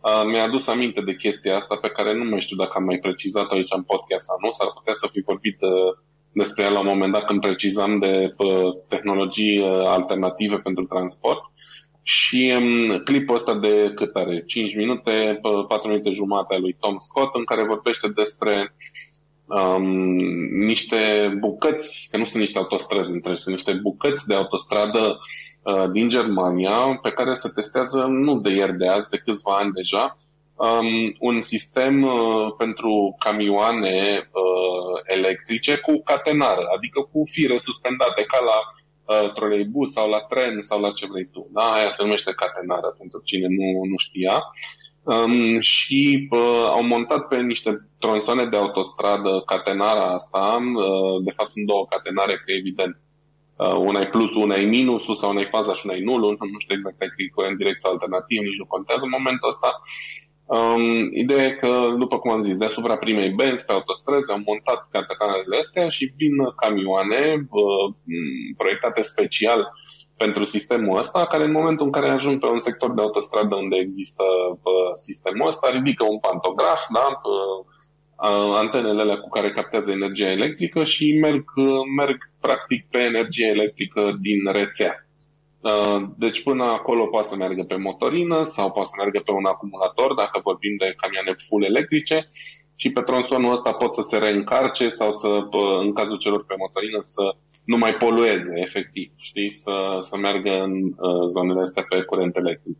Uh, 0.00 0.22
mi-a 0.24 0.42
adus 0.42 0.66
aminte 0.66 1.00
de 1.00 1.14
chestia 1.14 1.56
asta 1.56 1.76
pe 1.76 1.88
care 1.88 2.14
nu 2.14 2.24
mai 2.24 2.40
știu 2.40 2.56
dacă 2.56 2.72
am 2.74 2.84
mai 2.84 2.98
precizat 2.98 3.50
aici 3.50 3.72
în 3.76 3.82
podcast 3.82 4.24
sau 4.24 4.36
nu, 4.40 4.50
s-ar 4.50 4.70
putea 4.74 4.92
să 4.92 5.08
fi 5.12 5.20
vorbit 5.20 5.56
uh, 5.60 5.98
despre 6.32 6.62
ea 6.62 6.70
la 6.70 6.80
un 6.80 6.86
moment 6.86 7.12
dat 7.12 7.24
când 7.24 7.40
precizam 7.40 7.98
de 7.98 8.34
uh, 8.36 8.76
tehnologii 8.88 9.58
uh, 9.58 9.82
alternative 9.86 10.56
pentru 10.56 10.84
transport. 10.84 11.42
Și 12.06 12.54
um, 12.60 12.98
clipul 12.98 13.34
ăsta 13.34 13.54
de 13.58 13.92
cât 13.94 14.14
are? 14.14 14.44
5 14.46 14.74
minute, 14.74 15.40
4 15.68 15.88
minute 15.88 16.10
jumate 16.10 16.54
a 16.54 16.58
lui 16.58 16.76
Tom 16.80 16.96
Scott, 16.96 17.34
în 17.34 17.44
care 17.44 17.66
vorbește 17.66 18.08
despre 18.08 18.74
um, 19.48 19.84
niște 20.66 21.34
bucăți, 21.38 22.08
că 22.10 22.16
nu 22.16 22.24
sunt 22.24 22.42
niște 22.42 22.58
autostrăzi 22.58 23.12
întregi, 23.12 23.40
sunt 23.40 23.54
niște 23.54 23.72
bucăți 23.82 24.26
de 24.26 24.34
autostradă 24.34 25.20
uh, 25.62 25.84
din 25.92 26.08
Germania 26.08 26.98
pe 27.02 27.10
care 27.10 27.34
se 27.34 27.48
testează 27.54 28.06
nu 28.08 28.40
de 28.40 28.54
ieri 28.54 28.76
de 28.76 28.86
azi, 28.86 29.08
de 29.08 29.22
câțiva 29.24 29.54
ani 29.56 29.72
deja, 29.72 30.16
um, 30.54 31.14
un 31.18 31.40
sistem 31.40 32.02
uh, 32.02 32.54
pentru 32.58 33.16
camioane 33.18 34.28
uh, 34.30 35.00
electrice 35.04 35.76
cu 35.76 36.02
catenară, 36.02 36.64
adică 36.76 37.08
cu 37.12 37.22
fire 37.30 37.58
suspendate 37.58 38.22
ca 38.26 38.40
la 38.44 38.58
uh, 39.04 39.32
troleibus 39.32 39.92
sau 39.92 40.10
la 40.10 40.20
tren 40.20 40.60
sau 40.60 40.80
la 40.80 40.92
ce 40.92 41.06
vrei 41.06 41.28
tu. 41.32 41.48
Da? 41.52 41.72
Aia 41.72 41.90
se 41.90 42.02
numește 42.02 42.32
catenară 42.32 42.94
pentru 42.98 43.20
cine 43.24 43.46
nu, 43.58 43.84
nu 43.90 43.96
știa. 43.96 44.42
Um, 45.04 45.60
și 45.60 46.28
uh, 46.30 46.66
au 46.70 46.82
montat 46.82 47.26
pe 47.26 47.36
niște 47.40 47.88
tronsoane 47.98 48.46
de 48.46 48.56
autostradă 48.56 49.42
catenara 49.46 50.12
asta. 50.12 50.58
Uh, 50.76 51.22
de 51.24 51.30
fapt 51.30 51.50
sunt 51.50 51.66
două 51.66 51.86
catenare, 51.86 52.34
că 52.34 52.52
evident 52.60 52.94
uh, 53.56 53.76
una 53.88 54.00
e 54.00 54.06
plus, 54.14 54.34
una 54.34 54.56
e 54.56 54.74
minusul 54.78 55.14
sau 55.14 55.30
una 55.30 55.40
e 55.40 55.56
faza 55.56 55.74
și 55.74 55.86
una 55.86 55.96
e 55.96 56.08
nulul. 56.10 56.36
Nu 56.52 56.58
știu 56.58 56.74
exact 56.74 56.98
dacă 56.98 57.14
e 57.16 57.34
curent 57.34 57.56
direct 57.56 57.78
sau 57.78 57.92
alternativ, 57.92 58.40
nici 58.40 58.60
nu 58.62 58.72
contează 58.74 59.04
în 59.04 59.16
momentul 59.18 59.48
ăsta. 59.48 59.70
Um, 60.46 61.08
ideea 61.12 61.44
e 61.44 61.50
că, 61.50 61.94
după 61.98 62.18
cum 62.18 62.30
am 62.30 62.42
zis, 62.42 62.56
deasupra 62.56 62.96
primei 62.96 63.30
benzi 63.30 63.64
pe 63.64 63.72
autostrăzi 63.72 64.30
au 64.30 64.40
montat 64.46 64.88
catenarele 64.90 65.56
astea 65.58 65.88
și 65.88 66.12
vin 66.16 66.34
camioane 66.56 67.46
uh, 67.50 67.94
proiectate 68.56 69.00
special 69.00 69.72
pentru 70.16 70.44
sistemul 70.44 70.98
ăsta, 70.98 71.26
care 71.26 71.44
în 71.44 71.52
momentul 71.52 71.86
în 71.86 71.92
care 71.92 72.10
ajung 72.10 72.38
pe 72.40 72.46
un 72.46 72.58
sector 72.58 72.94
de 72.94 73.00
autostradă 73.00 73.54
unde 73.54 73.76
există 73.76 74.24
uh, 74.50 74.90
sistemul 74.92 75.46
ăsta, 75.46 75.70
ridică 75.70 76.04
un 76.08 76.18
pantograf, 76.18 76.80
da, 76.92 77.20
uh, 77.22 78.52
antenele 78.54 79.00
alea 79.00 79.16
cu 79.16 79.28
care 79.28 79.52
captează 79.52 79.90
energia 79.90 80.30
electrică 80.30 80.84
și 80.84 81.18
merg, 81.20 81.44
uh, 81.56 81.66
merg 81.96 82.16
practic 82.40 82.86
pe 82.90 82.98
energie 82.98 83.46
electrică 83.46 84.18
din 84.20 84.52
rețea. 84.52 85.03
Uh, 85.70 86.02
deci 86.16 86.42
până 86.42 86.64
acolo 86.64 87.06
poate 87.06 87.28
să 87.28 87.36
meargă 87.36 87.62
pe 87.62 87.76
motorină 87.76 88.42
sau 88.42 88.70
poate 88.70 88.88
să 88.88 88.94
meargă 88.98 89.20
pe 89.24 89.32
un 89.32 89.44
acumulator 89.44 90.14
dacă 90.14 90.40
vorbim 90.42 90.74
de 90.78 90.94
camioane 90.96 91.34
full 91.46 91.64
electrice 91.64 92.28
și 92.76 92.90
pe 92.90 93.00
tronsonul 93.00 93.52
ăsta 93.52 93.72
pot 93.72 93.94
să 93.94 94.02
se 94.02 94.18
reîncarce 94.18 94.88
sau 94.88 95.12
să, 95.12 95.28
uh, 95.28 95.78
în 95.84 95.92
cazul 95.92 96.18
celor 96.18 96.44
pe 96.44 96.54
motorină, 96.58 96.98
să 97.00 97.36
nu 97.64 97.76
mai 97.76 97.94
polueze 97.94 98.60
efectiv, 98.60 99.12
știi, 99.16 99.50
să, 99.50 99.98
să 100.00 100.16
meargă 100.16 100.50
în 100.50 100.74
uh, 100.82 101.28
zonele 101.28 101.60
astea 101.60 101.86
pe 101.88 102.02
curent 102.02 102.36
electric. 102.36 102.76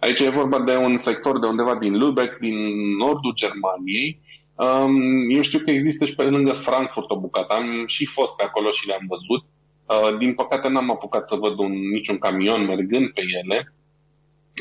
Aici 0.00 0.20
e 0.20 0.28
vorba 0.28 0.60
de 0.60 0.76
un 0.76 0.96
sector 0.96 1.38
de 1.38 1.46
undeva 1.46 1.74
din 1.74 1.94
Lübeck, 2.02 2.38
din 2.40 2.56
nordul 2.96 3.34
Germaniei. 3.34 4.20
Um, 4.54 5.30
eu 5.30 5.42
știu 5.42 5.58
că 5.58 5.70
există 5.70 6.04
și 6.04 6.14
pe 6.14 6.22
lângă 6.22 6.52
Frankfurt 6.52 7.10
o 7.10 7.20
bucată. 7.20 7.52
Am 7.52 7.86
și 7.86 8.06
fost 8.06 8.36
pe 8.36 8.42
acolo 8.42 8.70
și 8.70 8.86
le-am 8.86 9.06
văzut. 9.08 9.44
Uh, 9.86 10.16
din 10.18 10.34
păcate 10.34 10.68
n-am 10.68 10.90
apucat 10.90 11.28
să 11.28 11.36
văd 11.36 11.58
un, 11.58 11.72
niciun 11.72 12.18
camion 12.18 12.64
mergând 12.64 13.10
pe 13.10 13.22
ele. 13.42 13.74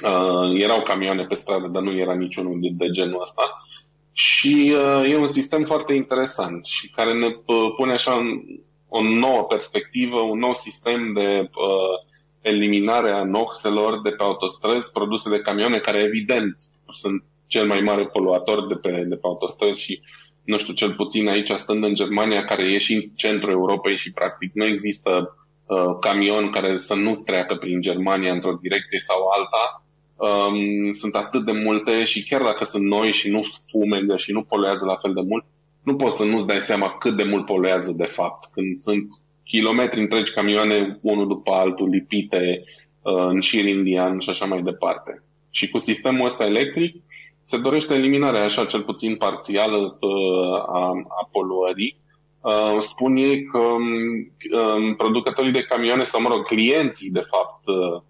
Uh, 0.03 0.61
erau 0.61 0.81
camioane 0.81 1.23
pe 1.23 1.35
stradă, 1.35 1.67
dar 1.67 1.81
nu 1.81 1.97
era 1.97 2.13
niciunul 2.13 2.57
de, 2.61 2.69
de 2.71 2.89
genul 2.89 3.21
ăsta. 3.21 3.65
Și 4.11 4.73
uh, 4.73 5.09
e 5.11 5.17
un 5.17 5.27
sistem 5.27 5.63
foarte 5.63 5.93
interesant 5.93 6.65
și 6.65 6.89
care 6.89 7.13
ne 7.13 7.25
uh, 7.25 7.73
pune 7.75 7.93
așa 7.93 8.13
în, 8.13 8.41
o 8.87 9.03
nouă 9.03 9.43
perspectivă, 9.43 10.19
un 10.19 10.39
nou 10.39 10.53
sistem 10.53 11.13
de 11.13 11.39
uh, 11.39 12.07
eliminare 12.41 13.11
a 13.11 13.23
noxelor 13.23 14.01
de 14.01 14.09
pe 14.09 14.23
autostrăzi 14.23 14.91
produse 14.91 15.29
de 15.29 15.39
camioane, 15.39 15.79
care 15.79 16.01
evident 16.01 16.55
sunt 16.91 17.23
cel 17.47 17.67
mai 17.67 17.79
mare 17.79 18.05
poluator 18.05 18.67
de 18.67 18.75
pe, 18.75 18.89
de 18.89 19.15
pe 19.15 19.27
autostrăzi 19.27 19.81
și 19.81 20.01
nu 20.45 20.57
știu, 20.57 20.73
cel 20.73 20.93
puțin 20.93 21.27
aici 21.27 21.49
stând 21.49 21.83
în 21.83 21.93
Germania, 21.93 22.45
care 22.45 22.63
e 22.73 22.77
și 22.77 22.93
în 22.93 23.01
centrul 23.15 23.51
Europei 23.51 23.97
și 23.97 24.11
practic 24.11 24.51
nu 24.53 24.65
există 24.65 25.35
uh, 25.65 25.97
camion 25.99 26.49
care 26.49 26.77
să 26.77 26.95
nu 26.95 27.15
treacă 27.15 27.55
prin 27.55 27.81
Germania 27.81 28.33
într-o 28.33 28.57
direcție 28.61 28.99
sau 28.99 29.17
alta, 29.37 29.85
um, 30.15 30.93
sunt 30.93 31.15
atât 31.15 31.45
de 31.45 31.51
multe 31.51 32.03
și 32.03 32.23
chiar 32.23 32.41
dacă 32.41 32.63
sunt 32.63 32.83
noi 32.83 33.13
și 33.13 33.29
nu 33.29 33.41
fumegă 33.65 34.17
și 34.17 34.31
nu 34.31 34.43
poluează 34.43 34.85
la 34.85 34.95
fel 34.95 35.13
de 35.13 35.21
mult, 35.21 35.45
nu 35.83 35.95
poți 35.95 36.17
să 36.17 36.23
nu-ți 36.23 36.47
dai 36.47 36.61
seama 36.61 36.89
cât 36.89 37.15
de 37.15 37.23
mult 37.23 37.45
poluează 37.45 37.91
de 37.91 38.05
fapt. 38.05 38.49
Când 38.51 38.77
sunt 38.77 39.07
kilometri 39.43 40.01
întregi 40.01 40.33
camioane, 40.33 40.99
unul 41.01 41.27
după 41.27 41.51
altul, 41.51 41.89
lipite 41.89 42.63
uh, 43.01 43.25
în 43.27 43.39
șir 43.39 43.65
indian 43.65 44.19
și 44.19 44.29
așa 44.29 44.45
mai 44.45 44.61
departe. 44.61 45.23
Și 45.49 45.69
cu 45.69 45.77
sistemul 45.77 46.25
ăsta 46.25 46.45
electric, 46.45 47.03
se 47.45 47.57
dorește 47.57 47.93
eliminarea, 47.93 48.43
așa 48.43 48.65
cel 48.65 48.83
puțin 48.83 49.15
parțială, 49.15 49.97
uh, 49.99 50.53
a, 50.53 50.91
a 51.21 51.29
poluării. 51.31 51.97
Uh, 52.41 52.75
spun 52.79 53.15
ei 53.15 53.43
că 53.43 53.59
um, 53.59 54.95
producătorii 54.95 55.51
de 55.51 55.63
camioane, 55.63 56.03
sau 56.03 56.21
mă 56.21 56.29
rog, 56.29 56.45
clienții, 56.45 57.11
de 57.11 57.23
fapt, 57.29 57.67
uh, 57.67 57.75
Uh, 57.75 58.01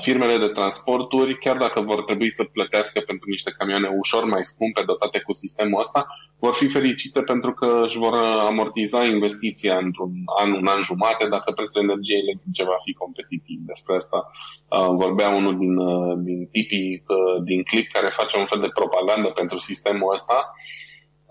firmele 0.00 0.36
de 0.36 0.46
transporturi, 0.46 1.38
chiar 1.38 1.56
dacă 1.56 1.80
vor 1.80 2.04
trebui 2.04 2.30
să 2.30 2.44
plătească 2.44 3.00
pentru 3.00 3.26
niște 3.30 3.50
camioane 3.58 3.88
ușor 3.98 4.24
mai 4.24 4.44
scumpe 4.44 4.82
dotate 4.86 5.20
cu 5.20 5.32
sistemul 5.32 5.80
ăsta, 5.80 6.06
vor 6.38 6.54
fi 6.54 6.68
fericite 6.68 7.20
pentru 7.22 7.52
că 7.52 7.80
își 7.82 7.98
vor 7.98 8.14
amortiza 8.50 9.04
investiția 9.04 9.76
într-un 9.76 10.10
an, 10.42 10.52
un 10.52 10.66
an 10.66 10.80
jumate, 10.80 11.28
dacă 11.28 11.52
prețul 11.52 11.82
energiei 11.82 12.20
electrice 12.20 12.64
va 12.64 12.78
fi 12.84 12.92
competitiv. 12.92 13.58
Despre 13.60 13.94
asta 13.94 14.30
uh, 14.68 14.88
vorbea 15.02 15.30
unul 15.34 15.58
din, 15.58 15.76
uh, 15.76 16.14
din 16.18 16.46
tipii 16.46 17.04
uh, 17.06 17.42
din 17.44 17.62
clip 17.62 17.86
care 17.92 18.08
face 18.08 18.38
un 18.38 18.46
fel 18.46 18.60
de 18.60 18.74
propagandă 18.74 19.28
pentru 19.28 19.58
sistemul 19.58 20.12
ăsta. 20.12 20.54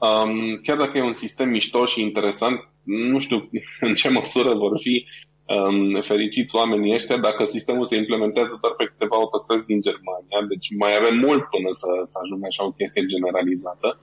Um, 0.07 0.59
chiar 0.63 0.77
dacă 0.77 0.97
e 0.97 1.11
un 1.11 1.13
sistem 1.13 1.49
mișto 1.49 1.85
și 1.85 2.01
interesant, 2.01 2.59
nu 2.83 3.19
știu 3.19 3.49
în 3.87 3.93
ce 3.93 4.09
măsură 4.09 4.53
vor 4.53 4.79
fi 4.79 5.05
um, 5.45 6.01
fericiți 6.01 6.55
oamenii 6.55 6.93
ăștia 6.93 7.17
dacă 7.17 7.45
sistemul 7.45 7.85
se 7.85 7.95
implementează 7.95 8.57
doar 8.61 8.73
pe 8.73 8.85
câteva 8.85 9.15
autostrăzi 9.15 9.65
din 9.65 9.81
Germania. 9.81 10.39
Deci 10.49 10.67
mai 10.77 10.93
avem 10.99 11.17
mult 11.25 11.43
până 11.53 11.69
să, 11.71 11.89
să 12.03 12.17
ajungă 12.23 12.45
așa 12.47 12.65
o 12.65 12.77
chestie 12.79 13.05
generalizată. 13.13 13.99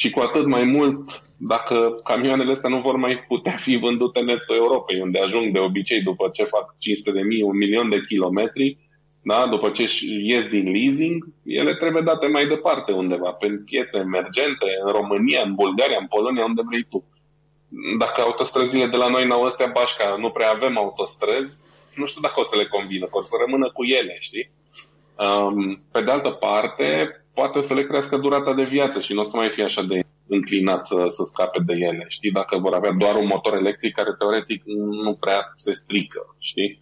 Și 0.00 0.10
cu 0.10 0.20
atât 0.20 0.46
mai 0.46 0.64
mult 0.64 1.00
dacă 1.36 1.76
camioanele 2.04 2.52
astea 2.52 2.70
nu 2.70 2.80
vor 2.80 2.96
mai 2.96 3.24
putea 3.28 3.56
fi 3.56 3.76
vândute 3.76 4.20
în 4.20 4.28
estul 4.28 4.56
Europei, 4.56 5.00
unde 5.00 5.18
ajung 5.18 5.52
de 5.52 5.58
obicei 5.58 6.02
după 6.02 6.28
ce 6.32 6.44
fac 6.44 6.74
500 6.78 7.10
de 7.18 7.22
mii, 7.22 7.42
un 7.42 7.56
milion 7.56 7.88
de 7.88 8.04
kilometri, 8.08 8.78
da? 9.22 9.46
după 9.50 9.68
ce 9.68 9.84
ies 10.22 10.48
din 10.48 10.66
leasing, 10.70 11.18
ele 11.44 11.74
trebuie 11.74 12.02
date 12.02 12.26
mai 12.26 12.46
departe 12.46 12.92
undeva, 12.92 13.30
pe 13.30 13.46
piețe 13.64 13.98
emergente, 13.98 14.66
în 14.84 14.92
România, 14.92 15.42
în 15.44 15.54
Bulgaria, 15.54 15.98
în 16.00 16.06
Polonia, 16.06 16.44
unde 16.44 16.62
vrei 16.68 16.86
tu 16.90 17.04
dacă 17.98 18.20
autostrăzile 18.20 18.86
de 18.86 18.96
la 18.96 19.08
noi 19.08 19.26
n-au 19.26 19.44
astea 19.44 19.70
bașca, 19.72 20.16
nu 20.18 20.30
prea 20.30 20.50
avem 20.50 20.78
autostrăzi, 20.78 21.62
nu 21.94 22.06
știu 22.06 22.20
dacă 22.20 22.40
o 22.40 22.42
să 22.42 22.56
le 22.56 22.66
convină, 22.66 23.06
că 23.06 23.16
o 23.16 23.20
să 23.20 23.36
rămână 23.40 23.70
cu 23.70 23.84
ele, 23.84 24.16
știi? 24.18 24.50
Um, 25.26 25.82
pe 25.92 26.00
de 26.00 26.10
altă 26.10 26.30
parte, 26.30 26.86
poate 27.34 27.58
o 27.58 27.60
să 27.60 27.74
le 27.74 27.86
crească 27.86 28.16
durata 28.16 28.54
de 28.54 28.64
viață 28.64 29.00
și 29.00 29.12
nu 29.12 29.20
o 29.20 29.24
să 29.24 29.36
mai 29.36 29.50
fie 29.50 29.64
așa 29.64 29.82
de 29.82 30.00
înclinat 30.28 30.86
să, 30.86 31.04
să 31.08 31.22
scape 31.22 31.62
de 31.66 31.72
ele, 31.72 32.04
știi? 32.08 32.30
Dacă 32.30 32.58
vor 32.58 32.74
avea 32.74 32.92
doar 32.92 33.14
un 33.14 33.26
motor 33.26 33.54
electric 33.54 33.94
care 33.94 34.14
teoretic 34.18 34.62
nu 35.04 35.14
prea 35.14 35.52
se 35.56 35.72
strică, 35.72 36.36
știi? 36.38 36.80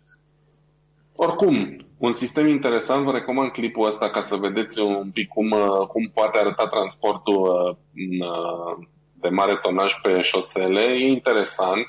Oricum, 1.17 1.77
un 1.99 2.13
sistem 2.13 2.49
interesant, 2.49 3.05
vă 3.05 3.11
recomand 3.11 3.51
clipul 3.51 3.87
ăsta 3.87 4.11
ca 4.11 4.23
să 4.23 4.37
vedeți 4.37 4.81
un 4.81 5.11
pic 5.11 5.29
cum, 5.29 5.51
cum 5.89 6.11
poate 6.15 6.39
arăta 6.39 6.67
transportul 6.67 7.41
uh, 7.41 7.77
în, 7.95 8.21
uh, 8.21 8.87
de 9.25 9.29
mare 9.29 9.59
tonaj 9.63 9.93
pe 10.03 10.23
șosele. 10.23 10.81
E 10.81 11.09
interesant. 11.09 11.87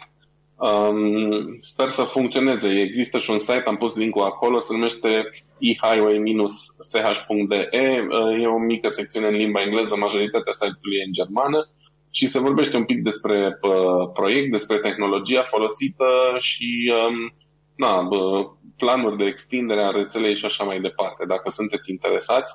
Um, 0.56 1.58
sper 1.62 1.90
să 1.90 2.04
funcționeze. 2.04 2.82
Există 2.82 3.20
și 3.20 3.32
un 3.32 3.40
site, 3.40 3.64
am 3.66 3.78
pus 3.78 3.96
link-ul 3.96 4.22
acolo, 4.22 4.60
se 4.60 4.74
numește 4.74 5.30
ehighway-ch.de. 5.60 7.70
Uh, 7.72 8.42
e 8.42 8.48
o 8.48 8.58
mică 8.58 8.88
secțiune 8.88 9.28
în 9.28 9.36
limba 9.36 9.62
engleză, 9.62 9.96
majoritatea 9.96 10.54
site-ului 10.54 10.98
e 11.00 11.04
în 11.06 11.12
germană 11.12 11.70
și 12.18 12.26
se 12.26 12.40
vorbește 12.40 12.78
un 12.78 12.86
pic 12.86 13.04
despre 13.04 13.60
uh, 13.62 14.10
proiect, 14.14 14.52
despre 14.52 14.78
tehnologia 14.78 15.44
folosită 15.44 16.06
și 16.40 16.94
um, 17.00 17.34
na, 17.76 18.02
bă, 18.02 18.50
planuri 18.78 19.18
de 19.18 19.24
extindere 19.24 19.84
a 19.84 19.90
rețelei 19.90 20.36
și 20.36 20.46
așa 20.46 20.64
mai 20.64 20.80
departe, 20.80 21.26
dacă 21.26 21.50
sunteți 21.50 21.92
interesați. 21.92 22.54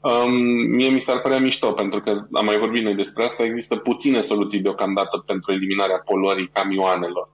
Um, 0.00 0.32
mie 0.76 0.90
mi 0.90 1.00
s-ar 1.00 1.20
părea 1.20 1.38
mișto, 1.38 1.72
pentru 1.72 2.00
că 2.00 2.10
am 2.32 2.44
mai 2.44 2.58
vorbit 2.58 2.82
noi 2.82 2.94
despre 2.94 3.24
asta, 3.24 3.44
există 3.44 3.76
puține 3.76 4.20
soluții 4.20 4.62
deocamdată 4.62 5.22
pentru 5.26 5.52
eliminarea 5.52 6.02
poluării 6.04 6.50
camioanelor. 6.52 7.30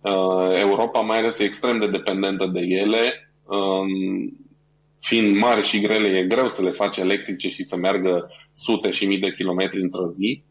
Uh, 0.00 0.60
Europa 0.60 1.00
mai 1.00 1.18
ales 1.18 1.38
e 1.38 1.44
extrem 1.44 1.78
de 1.78 1.86
dependentă 1.86 2.50
de 2.52 2.60
ele, 2.60 3.32
um, 3.44 3.88
fiind 5.00 5.36
mari 5.36 5.66
și 5.66 5.80
grele, 5.80 6.18
e 6.18 6.26
greu 6.26 6.48
să 6.48 6.62
le 6.62 6.70
faci 6.70 6.96
electrice 6.96 7.48
și 7.48 7.62
să 7.62 7.76
meargă 7.76 8.30
sute 8.54 8.90
și 8.90 9.06
mii 9.06 9.18
de 9.18 9.32
kilometri 9.36 9.82
într-o 9.82 10.08
zi. 10.08 10.44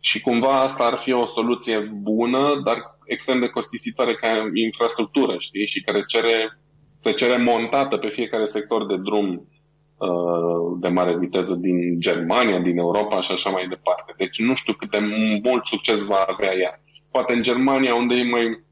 Și 0.00 0.20
cumva 0.20 0.60
asta 0.60 0.84
ar 0.84 0.96
fi 0.96 1.12
o 1.12 1.26
soluție 1.26 1.78
bună, 1.78 2.60
dar 2.64 2.76
extrem 3.04 3.40
de 3.40 3.46
costisitoare 3.46 4.14
ca 4.14 4.28
infrastructură, 4.64 5.36
știi? 5.38 5.66
Și 5.66 5.80
care 5.80 6.04
cere, 6.06 6.58
se 7.00 7.12
cere 7.12 7.42
montată 7.42 7.96
pe 7.96 8.08
fiecare 8.08 8.44
sector 8.44 8.86
de 8.86 8.96
drum 8.96 9.28
uh, 9.28 9.59
de 10.78 10.88
mare 10.88 11.16
viteză 11.18 11.54
din 11.54 12.00
Germania, 12.00 12.58
din 12.58 12.78
Europa 12.78 13.20
și 13.20 13.32
așa 13.32 13.50
mai 13.50 13.66
departe. 13.68 14.14
Deci 14.16 14.38
nu 14.38 14.54
știu 14.54 14.72
cât 14.72 14.90
de 14.90 14.98
mult 15.42 15.66
succes 15.66 16.06
va 16.06 16.24
avea 16.28 16.52
ea. 16.54 16.82
Poate 17.10 17.34
în 17.34 17.42
Germania, 17.42 17.94
unde 17.94 18.14
e 18.14 18.24
mai 18.24 18.64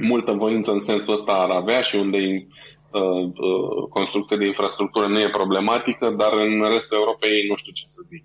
multă 0.00 0.32
voință 0.32 0.70
în 0.70 0.80
sensul 0.80 1.14
ăsta 1.14 1.32
ar 1.32 1.50
avea 1.50 1.80
și 1.80 1.96
unde 1.96 2.18
uh, 2.18 3.24
uh, 3.24 3.88
construcția 3.88 4.36
de 4.36 4.46
infrastructură 4.46 5.06
nu 5.06 5.20
e 5.20 5.28
problematică, 5.28 6.14
dar 6.18 6.32
în 6.32 6.62
restul 6.72 6.98
Europei 6.98 7.46
nu 7.48 7.56
știu 7.56 7.72
ce 7.72 7.82
să 7.86 8.02
zic. 8.06 8.24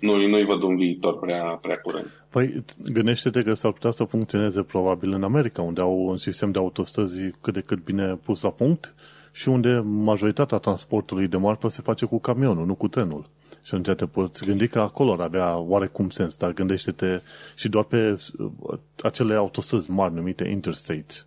Nu, 0.00 0.16
nu-i 0.16 0.44
văd 0.44 0.62
un 0.62 0.76
viitor 0.76 1.18
prea, 1.18 1.58
prea 1.62 1.76
curent. 1.76 2.26
Păi 2.30 2.64
gândește-te 2.92 3.42
că 3.42 3.54
s-ar 3.54 3.72
putea 3.72 3.90
să 3.90 4.04
funcționeze 4.04 4.62
probabil 4.62 5.12
în 5.12 5.22
America, 5.22 5.62
unde 5.62 5.80
au 5.80 6.06
un 6.06 6.16
sistem 6.16 6.50
de 6.50 6.58
autostrăzi 6.58 7.30
cât 7.40 7.54
de 7.54 7.60
cât 7.60 7.84
bine 7.84 8.18
pus 8.24 8.42
la 8.42 8.50
punct 8.50 8.94
și 9.34 9.48
unde 9.48 9.80
majoritatea 9.84 10.58
transportului 10.58 11.26
de 11.26 11.36
marfă 11.36 11.68
se 11.68 11.82
face 11.82 12.06
cu 12.06 12.20
camionul, 12.20 12.66
nu 12.66 12.74
cu 12.74 12.88
trenul. 12.88 13.28
Și 13.62 13.74
atunci 13.74 13.96
te 13.96 14.06
poți 14.06 14.44
gândi 14.44 14.68
că 14.68 14.80
acolo 14.80 15.12
ar 15.12 15.20
avea 15.20 15.56
oarecum 15.56 16.08
sens, 16.08 16.36
dar 16.36 16.52
gândește-te 16.52 17.20
și 17.56 17.68
doar 17.68 17.84
pe 17.84 18.18
uh, 18.38 18.78
acele 19.02 19.34
autostrăzi 19.34 19.90
mari 19.90 20.14
numite 20.14 20.48
interstates, 20.48 21.26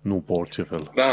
nu 0.00 0.22
pe 0.26 0.32
orice 0.32 0.62
fel. 0.62 0.90
Da, 0.94 1.10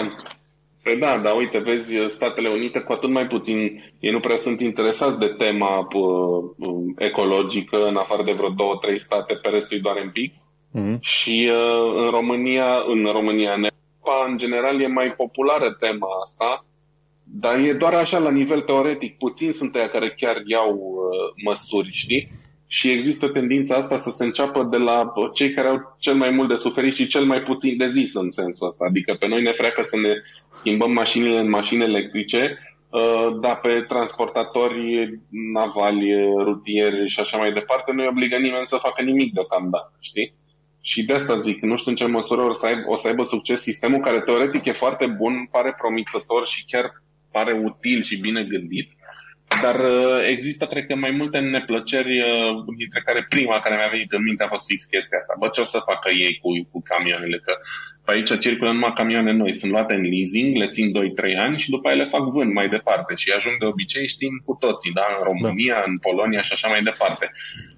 Păi 0.84 0.98
da, 0.98 1.18
dar 1.18 1.36
uite, 1.36 1.58
vezi, 1.58 1.96
Statele 2.08 2.50
Unite 2.50 2.80
cu 2.80 2.92
atât 2.92 3.10
mai 3.10 3.28
puțin, 3.28 3.58
ei 4.00 4.12
nu 4.12 4.20
prea 4.20 4.38
sunt 4.38 4.62
interesați 4.62 5.20
de 5.20 5.28
tema 5.28 5.88
uh, 5.94 6.68
ecologică, 6.98 7.86
în 7.86 7.96
afară 7.96 8.24
de 8.24 8.32
vreo 8.32 8.50
două, 8.50 8.78
trei 8.82 9.00
state, 9.00 9.34
pe 9.34 9.50
restul 9.50 9.78
e 9.78 9.82
doar 9.82 9.98
în 10.04 10.10
pix. 10.10 10.52
Mm-hmm. 10.76 11.00
Și 11.00 11.50
uh, 11.52 12.04
în 12.04 12.10
România, 12.10 12.84
în 12.88 13.06
România, 13.12 13.54
în 13.54 13.64
Europa, 14.10 14.32
în 14.32 14.38
general, 14.38 14.82
e 14.82 14.88
mai 14.88 15.14
populară 15.18 15.76
tema 15.80 16.08
asta, 16.24 16.66
dar 17.24 17.60
e 17.60 17.74
doar 17.74 17.94
așa 17.94 18.18
la 18.18 18.32
nivel 18.32 18.62
teoretic. 18.62 19.18
Puțin 19.18 19.52
sunt 19.52 19.76
aia 19.76 19.90
care 19.90 20.14
chiar 20.18 20.36
iau 20.46 20.72
uh, 20.74 21.44
măsuri, 21.46 21.90
știi? 21.92 22.30
și 22.72 22.92
există 22.92 23.28
tendința 23.28 23.76
asta 23.76 23.98
să 23.98 24.10
se 24.10 24.24
înceapă 24.24 24.64
de 24.64 24.78
la 24.78 25.12
cei 25.34 25.52
care 25.54 25.68
au 25.68 25.96
cel 26.00 26.16
mai 26.16 26.30
mult 26.30 26.50
de 26.50 26.56
suferit 26.56 26.96
și 26.96 27.08
cel 27.08 27.26
mai 27.26 27.42
puțin 27.42 27.78
de 27.78 27.88
zis 27.88 28.14
în 28.14 28.32
sensul 28.32 28.68
ăsta. 28.68 28.86
Adică 28.88 29.16
pe 29.20 29.28
noi 29.28 29.42
ne 29.42 29.52
freacă 29.52 29.82
să 29.82 29.98
ne 29.98 30.14
schimbăm 30.52 30.92
mașinile 30.92 31.40
în 31.40 31.50
mașini 31.50 31.84
electrice, 31.84 32.58
uh, 32.90 33.40
dar 33.42 33.60
pe 33.60 33.86
transportatori 33.88 35.20
navali, 35.54 36.12
rutieri 36.44 37.08
și 37.08 37.20
așa 37.20 37.38
mai 37.38 37.52
departe 37.52 37.92
nu 37.92 38.08
obligă 38.08 38.38
nimeni 38.38 38.66
să 38.66 38.78
facă 38.78 39.02
nimic 39.02 39.34
deocamdată, 39.34 39.94
știi? 40.00 40.34
Și 40.82 41.04
de 41.04 41.14
asta 41.14 41.36
zic, 41.36 41.62
nu 41.62 41.78
știu 41.78 41.92
în 41.92 41.98
ce 41.98 42.06
măsură 42.06 42.42
o 42.42 42.54
să, 42.54 42.66
aibă, 42.66 42.82
o 42.88 42.96
să 42.96 43.08
aibă 43.08 43.24
succes 43.24 43.62
sistemul 43.62 44.00
care 44.00 44.20
teoretic 44.20 44.66
e 44.66 44.72
foarte 44.72 45.06
bun, 45.06 45.48
pare 45.52 45.74
promițător 45.78 46.48
și 46.48 46.66
chiar 46.66 47.04
pare 47.32 47.54
util 47.54 48.02
și 48.04 48.18
bine 48.18 48.44
gândit, 48.44 48.90
dar 49.64 49.78
uh, 49.80 50.20
există, 50.34 50.66
cred 50.66 50.86
că, 50.86 50.96
mai 50.96 51.12
multe 51.12 51.40
neplăceri, 51.40 52.14
uh, 52.20 52.64
dintre 52.78 53.02
care 53.06 53.26
prima 53.30 53.60
care 53.60 53.76
mi-a 53.76 53.94
venit 53.96 54.12
în 54.12 54.24
minte 54.24 54.44
a 54.44 54.54
fost 54.54 54.66
fix 54.70 54.80
chestia 54.84 55.18
asta. 55.18 55.34
Bă, 55.40 55.48
ce 55.48 55.62
o 55.62 55.72
să 55.74 55.88
facă 55.92 56.10
ei 56.26 56.34
cu, 56.42 56.50
cu 56.72 56.80
camioanele? 56.90 57.38
Că 57.46 57.54
pe 58.10 58.16
aici 58.16 58.40
circulă 58.40 58.72
numai 58.72 58.94
camioane 58.96 59.32
noi. 59.32 59.54
Sunt 59.54 59.72
luate 59.72 59.94
în 59.94 60.02
leasing, 60.02 60.56
le 60.56 60.68
țin 60.68 60.88
2-3 60.90 61.38
ani 61.46 61.58
și 61.58 61.70
după 61.70 61.88
aia 61.88 61.98
le 61.98 62.04
fac 62.04 62.24
vând 62.30 62.54
mai 62.54 62.70
departe. 62.70 63.16
Și 63.16 63.34
ajung 63.38 63.56
de 63.60 63.66
obicei, 63.66 64.08
știm 64.08 64.42
cu 64.46 64.58
toții, 64.60 64.92
da? 64.92 65.06
în 65.18 65.24
România, 65.24 65.74
da. 65.74 65.84
în 65.88 65.98
Polonia 65.98 66.42
și 66.42 66.52
așa 66.54 66.68
mai 66.68 66.82
departe. 66.84 67.32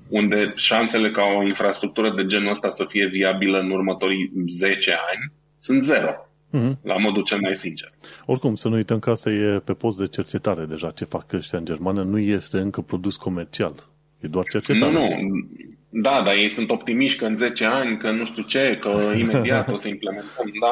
Unde 0.07 0.53
șansele 0.55 1.09
ca 1.11 1.23
o 1.37 1.43
infrastructură 1.43 2.09
de 2.15 2.25
genul 2.25 2.49
ăsta 2.49 2.69
să 2.69 2.85
fie 2.87 3.07
viabilă 3.07 3.59
în 3.59 3.71
următorii 3.71 4.31
10 4.47 4.91
ani 4.91 5.31
sunt 5.57 5.83
zero. 5.83 6.13
Mm-hmm. 6.53 6.81
La 6.83 6.97
modul 6.97 7.23
cel 7.23 7.39
mai 7.39 7.55
sincer. 7.55 7.87
Oricum, 8.25 8.55
să 8.55 8.67
nu 8.67 8.75
uităm 8.75 8.99
că 8.99 9.09
asta 9.09 9.29
e 9.29 9.61
pe 9.65 9.73
post 9.73 9.97
de 9.97 10.07
cercetare 10.07 10.65
deja. 10.65 10.91
Ce 10.91 11.05
fac 11.05 11.33
ăștia 11.33 11.57
în 11.57 11.65
germană 11.65 12.03
nu 12.03 12.19
este 12.19 12.57
încă 12.57 12.81
produs 12.81 13.15
comercial. 13.15 13.89
E 14.19 14.27
doar 14.27 14.45
cercetare. 14.45 14.91
Nu, 14.91 14.99
nu. 14.99 15.49
Da, 15.93 16.21
dar 16.25 16.35
ei 16.35 16.47
sunt 16.47 16.69
optimiști 16.69 17.19
că 17.19 17.25
în 17.25 17.35
10 17.35 17.65
ani, 17.65 17.97
că 17.97 18.11
nu 18.11 18.25
știu 18.25 18.43
ce, 18.43 18.77
că 18.79 18.89
imediat 19.17 19.71
o 19.71 19.75
să 19.75 19.87
implementăm, 19.87 20.51
da? 20.61 20.71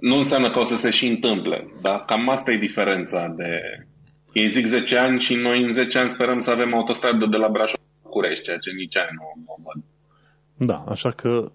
Nu 0.00 0.16
înseamnă 0.16 0.50
că 0.50 0.58
o 0.58 0.64
să 0.64 0.76
se 0.76 0.90
și 0.90 1.06
întâmple, 1.06 1.72
dar 1.82 2.04
cam 2.04 2.28
asta 2.28 2.52
e 2.52 2.56
diferența 2.56 3.34
de... 3.36 3.60
Ei 4.32 4.48
zic 4.48 4.66
10 4.66 4.98
ani 4.98 5.20
și 5.20 5.34
noi 5.34 5.62
în 5.62 5.72
10 5.72 5.98
ani 5.98 6.08
sperăm 6.08 6.38
să 6.38 6.50
avem 6.50 6.74
autostradă 6.74 7.26
de 7.26 7.36
la 7.36 7.48
Brașov 7.48 7.80
Curești, 8.02 8.44
ceea 8.44 8.58
ce 8.58 8.70
nici 8.70 8.96
aia 8.96 9.08
nu, 9.10 9.42
nu 9.46 9.56
văd. 9.64 9.84
Da, 10.68 10.84
așa 10.88 11.10
că 11.10 11.52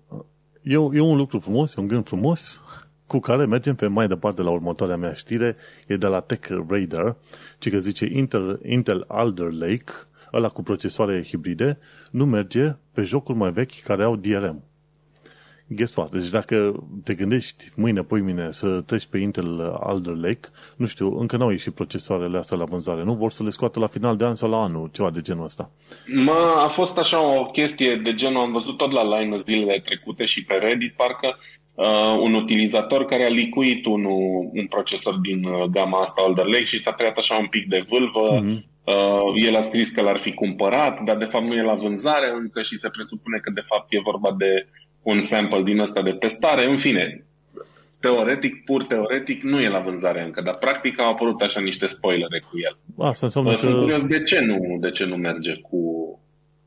e, 0.61 0.73
e 0.73 0.99
un 0.99 1.17
lucru 1.17 1.39
frumos, 1.39 1.75
e 1.75 1.79
un 1.79 1.87
gând 1.87 2.07
frumos 2.07 2.61
cu 3.07 3.19
care 3.19 3.45
mergem 3.45 3.75
pe 3.75 3.87
mai 3.87 4.07
departe 4.07 4.41
la 4.41 4.49
următoarea 4.49 4.97
mea 4.97 5.13
știre, 5.13 5.55
e 5.87 5.95
de 5.95 6.07
la 6.07 6.19
Tech 6.19 6.47
Radar, 6.67 7.15
ci 7.59 7.69
că 7.69 7.77
zice 7.77 8.05
Intel, 8.11 8.59
Intel 8.65 9.05
Alder 9.07 9.51
Lake, 9.51 9.93
ăla 10.33 10.47
cu 10.47 10.63
procesoare 10.63 11.23
hibride, 11.23 11.77
nu 12.11 12.25
merge 12.25 12.75
pe 12.93 13.01
jocuri 13.01 13.37
mai 13.37 13.51
vechi 13.51 13.81
care 13.81 14.03
au 14.03 14.15
DRM. 14.15 14.63
Guess 15.67 15.95
what? 15.95 16.11
Deci 16.11 16.29
dacă 16.29 16.83
te 17.03 17.13
gândești 17.13 17.71
mâine, 17.75 18.01
poi 18.01 18.21
mine 18.21 18.47
să 18.51 18.81
treci 18.81 19.05
pe 19.05 19.17
Intel 19.17 19.77
Alder 19.83 20.13
Lake, 20.13 20.47
nu 20.75 20.85
știu, 20.85 21.19
încă 21.19 21.37
n-au 21.37 21.49
ieșit 21.49 21.73
procesoarele 21.73 22.37
astea 22.37 22.57
la 22.57 22.63
vânzare, 22.63 23.03
nu? 23.03 23.13
Vor 23.13 23.31
să 23.31 23.43
le 23.43 23.49
scoată 23.49 23.79
la 23.79 23.87
final 23.87 24.17
de 24.17 24.25
an 24.25 24.35
sau 24.35 24.49
la 24.49 24.61
anul, 24.61 24.89
ceva 24.93 25.09
de 25.09 25.21
genul 25.21 25.43
ăsta. 25.43 25.71
Mă, 26.15 26.53
a 26.57 26.67
fost 26.67 26.97
așa 26.97 27.39
o 27.39 27.45
chestie 27.45 27.95
de 28.03 28.13
genul, 28.13 28.41
am 28.41 28.51
văzut 28.51 28.77
tot 28.77 28.91
la 28.91 29.19
Linus 29.19 29.43
zilele 29.43 29.79
trecute 29.79 30.25
și 30.25 30.43
pe 30.43 30.53
Reddit, 30.53 30.93
parcă 30.93 31.37
uh, 31.75 32.19
un 32.19 32.33
utilizator 32.33 33.05
care 33.05 33.25
a 33.25 33.29
licuit 33.29 33.85
un, 33.85 34.05
un 34.53 34.67
procesor 34.69 35.13
din 35.13 35.43
uh, 35.43 35.63
gama 35.63 35.99
asta 35.99 36.23
Alder 36.25 36.45
Lake 36.45 36.63
și 36.63 36.77
s-a 36.77 36.91
creat 36.91 37.17
așa 37.17 37.35
un 37.35 37.47
pic 37.47 37.67
de 37.67 37.83
vâlvă. 37.89 38.41
Mm-hmm. 38.41 38.72
Uh, 38.85 39.45
el 39.45 39.55
a 39.55 39.61
scris 39.61 39.91
că 39.91 40.01
l-ar 40.01 40.17
fi 40.17 40.33
cumpărat, 40.33 41.01
dar 41.03 41.17
de 41.17 41.23
fapt 41.23 41.45
nu 41.45 41.53
e 41.53 41.61
la 41.61 41.73
vânzare 41.73 42.31
încă 42.33 42.61
și 42.61 42.77
se 42.77 42.89
presupune 42.89 43.37
că 43.37 43.51
de 43.51 43.61
fapt 43.61 43.93
e 43.93 44.09
vorba 44.11 44.35
de 44.37 44.67
un 45.01 45.21
sample 45.21 45.61
din 45.63 45.79
ăsta 45.79 46.01
de 46.01 46.11
testare. 46.11 46.69
În 46.69 46.77
fine, 46.77 47.25
teoretic, 47.99 48.63
pur 48.63 48.83
teoretic, 48.83 49.41
nu 49.41 49.61
e 49.61 49.69
la 49.69 49.79
vânzare 49.79 50.23
încă, 50.23 50.41
dar 50.41 50.57
practic 50.57 50.99
au 50.99 51.09
apărut 51.09 51.41
așa 51.41 51.59
niște 51.59 51.85
spoilere 51.85 52.39
cu 52.39 52.59
el. 52.63 52.77
Asta 53.07 53.25
înseamnă 53.25 53.55
Sunt 53.55 53.73
că... 53.73 53.79
curios 53.79 54.05
de 54.05 54.23
ce 54.23 54.45
nu, 54.45 54.77
de 54.79 54.91
ce 54.91 55.05
nu 55.05 55.15
merge 55.15 55.53
cu 55.55 55.79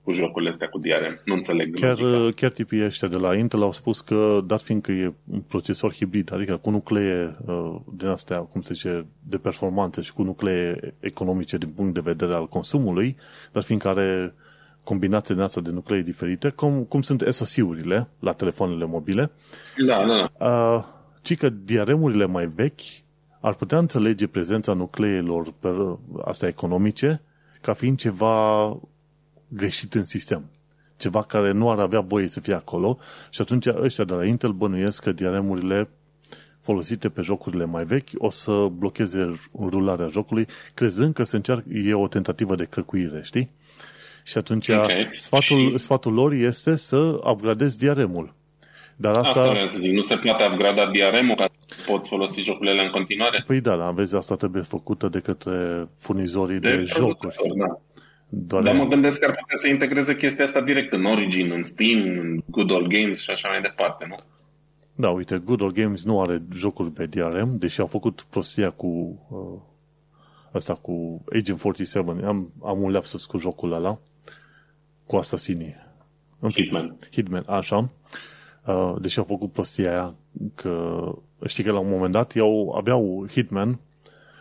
cu 0.06 0.12
jocurile 0.12 0.50
astea 0.50 0.68
cu 0.68 0.78
DRM. 0.78 1.20
Nu 1.24 1.34
înțeleg. 1.34 1.74
Chiar, 1.74 1.98
chiar 2.34 2.50
tipii 2.50 2.84
ăștia 2.84 3.08
de 3.08 3.16
la 3.16 3.34
Intel 3.34 3.62
au 3.62 3.72
spus 3.72 4.00
că, 4.00 4.40
dat 4.46 4.62
fiindcă 4.62 4.92
e 4.92 5.12
un 5.30 5.40
procesor 5.40 5.92
hibrid, 5.94 6.32
adică 6.32 6.56
cu 6.56 6.70
nuclee 6.70 7.36
uh, 7.46 7.76
din 7.94 8.08
astea, 8.08 8.38
cum 8.38 8.60
se 8.62 8.74
zice, 8.74 9.06
de 9.28 9.36
performanță 9.36 10.00
și 10.00 10.12
cu 10.12 10.22
nuclee 10.22 10.94
economice 11.00 11.56
din 11.56 11.68
punct 11.68 11.94
de 11.94 12.00
vedere 12.00 12.34
al 12.34 12.46
consumului, 12.48 13.16
dar 13.52 13.62
fiindcă 13.62 13.88
are 13.88 14.34
combinații 14.82 15.34
din 15.34 15.42
asta 15.42 15.60
de 15.60 15.70
nuclee 15.70 16.02
diferite, 16.02 16.48
cum, 16.48 16.84
cum 16.84 17.02
sunt 17.02 17.24
SoC-urile 17.30 18.08
la 18.18 18.32
telefoanele 18.32 18.84
mobile, 18.84 19.30
da, 19.86 20.04
da. 20.06 20.46
Uh, 20.46 20.84
ci 21.22 21.36
că 21.36 21.48
DRM-urile 21.48 22.26
mai 22.26 22.46
vechi 22.54 23.04
ar 23.40 23.54
putea 23.54 23.78
înțelege 23.78 24.26
prezența 24.26 24.72
nucleelor 24.72 25.52
pe 25.60 25.68
astea 26.24 26.48
economice 26.48 27.20
ca 27.60 27.72
fiind 27.72 27.98
ceva 27.98 28.66
greșit 29.48 29.94
în 29.94 30.04
sistem. 30.04 30.50
Ceva 30.96 31.22
care 31.22 31.52
nu 31.52 31.70
ar 31.70 31.78
avea 31.78 32.00
voie 32.00 32.26
să 32.26 32.40
fie 32.40 32.54
acolo 32.54 32.98
și 33.30 33.40
atunci 33.40 33.66
ăștia 33.66 34.04
de 34.04 34.14
la 34.14 34.24
Intel 34.24 34.52
bănuiesc 34.52 35.02
că 35.02 35.12
DRM-urile 35.12 35.88
folosite 36.60 37.08
pe 37.08 37.20
jocurile 37.20 37.64
mai 37.64 37.84
vechi 37.84 38.08
o 38.18 38.30
să 38.30 38.52
blocheze 38.52 39.40
rularea 39.58 40.06
jocului, 40.06 40.46
crezând 40.74 41.14
că 41.14 41.24
se 41.24 41.36
încearcă, 41.36 41.68
e 41.68 41.94
o 41.94 42.08
tentativă 42.08 42.54
de 42.54 42.64
crăcuire, 42.64 43.20
știi? 43.24 43.48
Și 44.24 44.38
atunci 44.38 44.68
okay. 44.68 45.10
sfatul, 45.14 45.70
și... 45.70 45.78
sfatul 45.78 46.12
lor 46.12 46.32
este 46.32 46.76
să 46.76 46.96
upgradezi 47.30 47.78
DRM-ul. 47.78 48.34
Dar 48.96 49.14
asta... 49.14 49.40
asta 49.40 49.50
vreau 49.50 49.66
să 49.66 49.78
zic, 49.78 49.92
nu 49.92 50.02
se 50.02 50.16
poate 50.16 50.44
upgrada 50.52 50.90
DRM-ul 50.90 51.34
ca 51.34 51.48
pot 51.86 52.06
folosi 52.06 52.42
jocurile 52.42 52.84
în 52.84 52.90
continuare? 52.90 53.44
Păi 53.46 53.60
da, 53.60 53.76
dar 53.76 53.92
vezi, 53.92 54.16
asta 54.16 54.36
trebuie 54.36 54.62
făcută 54.62 55.08
de 55.08 55.18
către 55.18 55.88
furnizorii 55.98 56.58
de, 56.58 56.76
de 56.76 56.82
jocuri. 56.82 57.36
Da. 57.56 57.80
Doar 58.28 58.62
Dar 58.62 58.74
mă 58.74 58.86
gândesc 58.86 59.18
că 59.18 59.24
ar 59.24 59.36
putea 59.40 59.56
să 59.56 59.68
integreze 59.68 60.16
chestia 60.16 60.44
asta 60.44 60.60
direct 60.60 60.92
în 60.92 61.04
Origin, 61.04 61.52
în 61.52 61.62
Steam, 61.62 62.00
în 62.00 62.42
Good 62.46 62.70
Old 62.70 62.86
Games 62.86 63.20
și 63.20 63.30
așa 63.30 63.48
mai 63.48 63.60
departe, 63.60 64.04
nu? 64.08 64.16
Da, 64.94 65.10
uite, 65.10 65.38
Good 65.38 65.60
Old 65.60 65.74
Games 65.74 66.04
nu 66.04 66.20
are 66.20 66.42
jocuri 66.54 66.90
pe 66.90 67.06
DRM, 67.06 67.58
deși 67.58 67.80
au 67.80 67.86
făcut 67.86 68.26
prostia 68.30 68.70
cu 68.70 68.86
uh, 69.28 69.60
asta 70.52 70.74
cu 70.74 71.24
Agent 71.32 71.60
47. 71.60 72.24
Am, 72.24 72.52
am 72.62 72.82
un 72.82 72.90
lapsus 72.90 73.26
cu 73.26 73.38
jocul 73.38 73.72
ăla, 73.72 73.98
cu 75.06 75.16
Assassinii. 75.16 75.76
În 76.38 76.50
Hitman. 76.50 76.96
Hitman, 77.10 77.44
așa. 77.46 77.90
Uh, 78.66 78.94
deși 79.00 79.18
au 79.18 79.24
făcut 79.24 79.52
prostia 79.52 79.90
aia, 79.90 80.14
că 80.54 81.00
știi 81.46 81.64
că 81.64 81.72
la 81.72 81.78
un 81.78 81.90
moment 81.90 82.12
dat 82.12 82.36
eu 82.36 82.74
aveau 82.76 83.26
Hitman, 83.30 83.78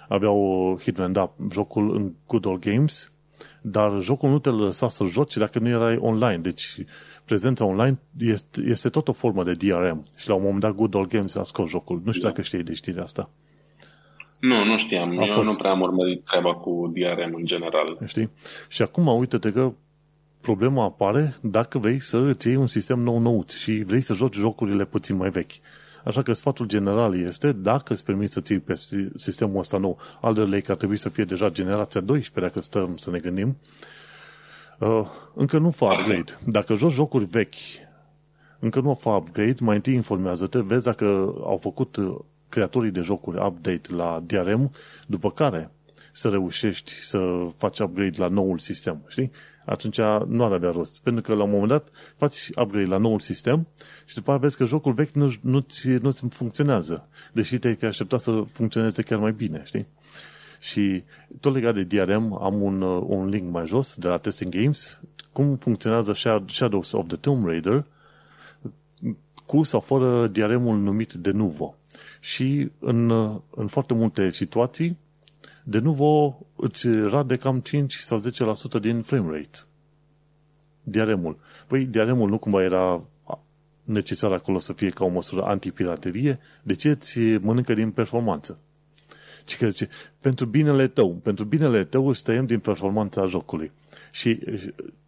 aveau 0.07 0.77
Hitman, 0.81 1.11
da, 1.13 1.33
jocul 1.51 1.95
în 1.95 2.13
Good 2.27 2.45
Old 2.45 2.59
Games, 2.59 3.11
dar 3.61 4.01
jocul 4.01 4.29
nu 4.29 4.39
te 4.39 4.49
lăsa 4.49 4.87
să 4.87 5.03
joci 5.03 5.37
dacă 5.37 5.59
nu 5.59 5.67
erai 5.67 5.97
online. 5.97 6.37
Deci 6.37 6.75
prezența 7.25 7.65
online 7.65 7.99
este, 8.17 8.61
este 8.61 8.89
tot 8.89 9.07
o 9.07 9.11
formă 9.11 9.43
de 9.43 9.51
DRM. 9.51 10.05
Și 10.17 10.27
la 10.29 10.35
un 10.35 10.41
moment 10.41 10.61
dat 10.61 10.75
Good 10.75 10.93
Old 10.93 11.09
Games 11.09 11.35
a 11.35 11.43
scos 11.43 11.69
jocul. 11.69 12.01
Nu 12.03 12.11
știu 12.11 12.23
da. 12.23 12.29
dacă 12.29 12.41
știi 12.41 12.63
de 12.63 12.73
știrea 12.73 13.03
asta. 13.03 13.29
Nu, 14.39 14.63
nu 14.63 14.77
știam. 14.77 15.19
A 15.19 15.25
Eu 15.25 15.33
fost... 15.33 15.47
nu 15.47 15.55
prea 15.55 15.71
am 15.71 15.81
urmărit 15.81 16.25
treaba 16.25 16.53
cu 16.53 16.93
DRM 16.93 17.35
în 17.35 17.45
general. 17.45 17.97
Știi? 18.05 18.29
Și 18.67 18.81
acum 18.81 19.07
uite-te 19.07 19.51
că 19.51 19.73
problema 20.41 20.83
apare 20.83 21.35
dacă 21.41 21.77
vrei 21.77 21.99
să 21.99 22.17
îți 22.17 22.47
iei 22.47 22.55
un 22.55 22.67
sistem 22.67 22.99
nou-nouț 22.99 23.53
și 23.53 23.83
vrei 23.85 24.01
să 24.01 24.13
joci 24.13 24.35
jocurile 24.35 24.85
puțin 24.85 25.15
mai 25.15 25.29
vechi. 25.29 25.51
Așa 26.05 26.21
că 26.21 26.33
sfatul 26.33 26.65
general 26.65 27.19
este, 27.19 27.51
dacă 27.51 27.93
îți 27.93 28.03
permiți 28.03 28.33
să 28.33 28.41
ții 28.41 28.59
pe 28.59 28.73
sistemul 29.15 29.59
ăsta 29.59 29.77
nou 29.77 29.99
Alder 30.21 30.47
Lake 30.47 30.71
ar 30.71 30.77
trebui 30.77 30.97
să 30.97 31.09
fie 31.09 31.23
deja 31.23 31.49
generația 31.49 32.01
12, 32.01 32.53
dacă 32.53 32.65
stăm 32.65 32.97
să 32.97 33.09
ne 33.09 33.19
gândim, 33.19 33.57
uh, 34.79 35.07
încă 35.33 35.57
nu 35.57 35.71
fa 35.71 35.85
upgrade. 35.85 36.39
Dacă 36.45 36.75
joci 36.75 36.91
jocuri 36.91 37.25
vechi, 37.25 37.53
încă 38.59 38.79
nu 38.79 38.93
fa 38.93 39.15
upgrade, 39.15 39.55
mai 39.59 39.75
întâi 39.75 39.93
informează-te, 39.93 40.59
vezi 40.59 40.83
dacă 40.83 41.05
au 41.43 41.57
făcut 41.61 41.95
uh, 41.95 42.15
creatorii 42.49 42.91
de 42.91 43.01
jocuri 43.01 43.45
update 43.45 43.93
la 43.95 44.23
DRM, 44.25 44.71
după 45.07 45.31
care 45.31 45.71
să 46.11 46.29
reușești 46.29 46.91
să 46.91 47.47
faci 47.57 47.79
upgrade 47.79 48.17
la 48.17 48.27
noul 48.27 48.57
sistem, 48.57 49.03
știi? 49.07 49.31
Atunci 49.65 49.99
nu 50.27 50.43
ar 50.43 50.51
avea 50.51 50.71
rost. 50.71 51.01
Pentru 51.01 51.21
că 51.21 51.33
la 51.33 51.43
un 51.43 51.49
moment 51.49 51.69
dat 51.69 51.87
faci 52.17 52.49
upgrade 52.49 52.85
la 52.85 52.97
noul 52.97 53.19
sistem 53.19 53.67
și 54.05 54.15
după 54.15 54.25
aceea 54.25 54.37
vezi 54.37 54.57
că 54.57 54.65
jocul 54.65 54.93
vechi 54.93 55.11
nu, 55.11 55.33
nu-ți, 55.41 55.87
nu-ți 55.89 56.27
funcționează, 56.29 57.07
deși 57.33 57.57
te-ai 57.57 57.77
aștepta 57.81 58.17
să 58.17 58.43
funcționeze 58.51 59.01
chiar 59.01 59.19
mai 59.19 59.31
bine, 59.31 59.61
știi? 59.65 59.87
Și 60.59 61.03
tot 61.39 61.53
legat 61.53 61.73
de 61.73 61.83
DRM, 61.83 62.37
am 62.41 62.61
un, 62.61 62.81
un 62.81 63.27
link 63.27 63.51
mai 63.51 63.65
jos 63.65 63.95
de 63.95 64.07
la 64.07 64.17
Testing 64.17 64.55
Games, 64.55 64.99
cum 65.31 65.55
funcționează 65.55 66.13
Shadows 66.47 66.91
of 66.91 67.07
the 67.07 67.17
Tomb 67.17 67.45
Raider 67.45 67.85
cu 69.45 69.63
sau 69.63 69.79
fără 69.79 70.27
DRM-ul 70.27 70.77
numit 70.77 71.13
de 71.13 71.31
Nuvo. 71.31 71.75
Și 72.19 72.71
în, 72.79 73.09
în 73.49 73.67
foarte 73.67 73.93
multe 73.93 74.31
situații, 74.31 74.97
de 75.67 75.79
nuvo 75.79 76.39
îți 76.55 76.87
rade 76.87 77.35
cam 77.35 77.59
5 77.59 77.93
sau 77.93 78.19
10% 78.77 78.81
din 78.81 79.01
frame 79.01 79.31
rate. 79.31 79.59
Diaremul. 80.83 81.37
Păi 81.67 81.85
diaremul 81.85 82.29
nu 82.29 82.37
cumva 82.37 82.63
era 82.63 83.03
necesar 83.83 84.31
acolo 84.31 84.59
să 84.59 84.73
fie 84.73 84.89
ca 84.89 85.05
o 85.05 85.07
măsură 85.07 85.43
antipiraterie, 85.43 86.39
de 86.63 86.73
ce 86.73 86.89
îți 86.89 87.19
mănâncă 87.19 87.73
din 87.73 87.91
performanță? 87.91 88.59
Și 89.45 89.57
că 89.57 89.67
zice, 89.67 89.89
pentru 90.19 90.45
binele 90.45 90.87
tău, 90.87 91.13
pentru 91.13 91.45
binele 91.45 91.83
tău 91.83 92.07
îți 92.07 92.23
tăiem 92.23 92.45
din 92.45 92.59
performanța 92.59 93.25
jocului. 93.25 93.71
Și, 94.11 94.39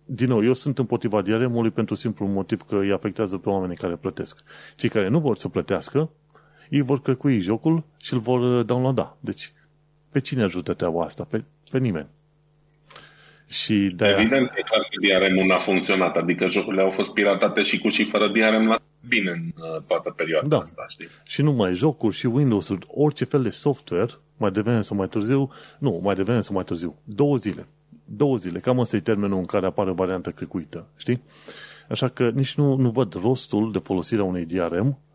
din 0.06 0.28
nou, 0.28 0.44
eu 0.44 0.54
sunt 0.54 0.78
împotriva 0.78 1.22
diaremului 1.22 1.70
pentru 1.70 1.96
simplu 1.96 2.26
motiv 2.26 2.62
că 2.62 2.78
îi 2.78 2.92
afectează 2.92 3.38
pe 3.38 3.50
oamenii 3.50 3.76
care 3.76 3.96
plătesc. 3.96 4.44
Cei 4.76 4.90
care 4.90 5.08
nu 5.08 5.20
vor 5.20 5.38
să 5.38 5.48
plătească, 5.48 6.10
ei 6.70 6.82
vor 6.82 7.02
crecui 7.02 7.40
jocul 7.40 7.84
și 7.98 8.14
îl 8.14 8.20
vor 8.20 8.64
downloada. 8.64 9.18
Deci, 9.20 9.54
pe 10.18 10.24
cine 10.24 10.44
ajută 10.44 10.74
treaba 10.74 11.04
asta? 11.04 11.24
Pe, 11.30 11.44
pe 11.72 11.78
nimeni. 11.78 12.08
Și 13.48 13.74
de 13.96 14.06
Evident 14.06 14.48
că 14.48 14.62
clar 14.66 14.82
că 14.90 15.26
DRM 15.26 15.46
nu 15.46 15.54
a 15.54 15.58
funcționat, 15.58 16.16
adică 16.16 16.50
jocurile 16.50 16.82
au 16.82 16.90
fost 16.90 17.14
piratate 17.14 17.62
și 17.62 17.80
cu 17.80 17.90
și 17.90 18.06
fără 18.06 18.28
DRM 18.28 18.68
la 18.68 18.80
bine 19.08 19.32
în 19.32 19.42
uh, 19.46 19.84
toată 19.88 20.12
perioada 20.12 20.48
da. 20.48 20.58
asta, 20.58 20.86
știi? 20.88 21.08
Și 21.24 21.42
nu 21.42 21.52
mai 21.52 21.74
jocuri 21.74 22.16
și 22.16 22.26
Windows-uri, 22.26 22.86
orice 22.88 23.26
fel 23.26 23.42
de 23.44 23.50
software, 23.50 24.12
mai 24.38 24.52
devreme 24.52 24.82
sau 24.82 24.98
mai 24.98 25.08
târziu, 25.08 25.52
nu, 25.80 26.00
mai 26.04 26.16
devreme 26.16 26.42
sau 26.42 26.56
mai 26.56 26.64
târziu, 26.64 27.00
două 27.04 27.36
zile. 27.36 27.68
Două 28.06 28.36
zile, 28.38 28.60
cam 28.60 28.80
ăsta 28.80 28.96
e 28.96 29.00
termenul 29.00 29.38
în 29.38 29.46
care 29.46 29.66
apare 29.66 29.92
varianta 29.92 30.32
cricuită, 30.32 30.88
știi? 30.96 31.22
Așa 31.90 32.08
că 32.08 32.30
nici 32.30 32.56
nu, 32.56 32.76
nu 32.76 32.90
văd 32.90 33.14
rostul 33.14 33.72
de 33.72 33.80
folosirea 33.80 34.24
unei 34.24 34.46
DRM 34.46 34.88
Uh, 34.88 35.07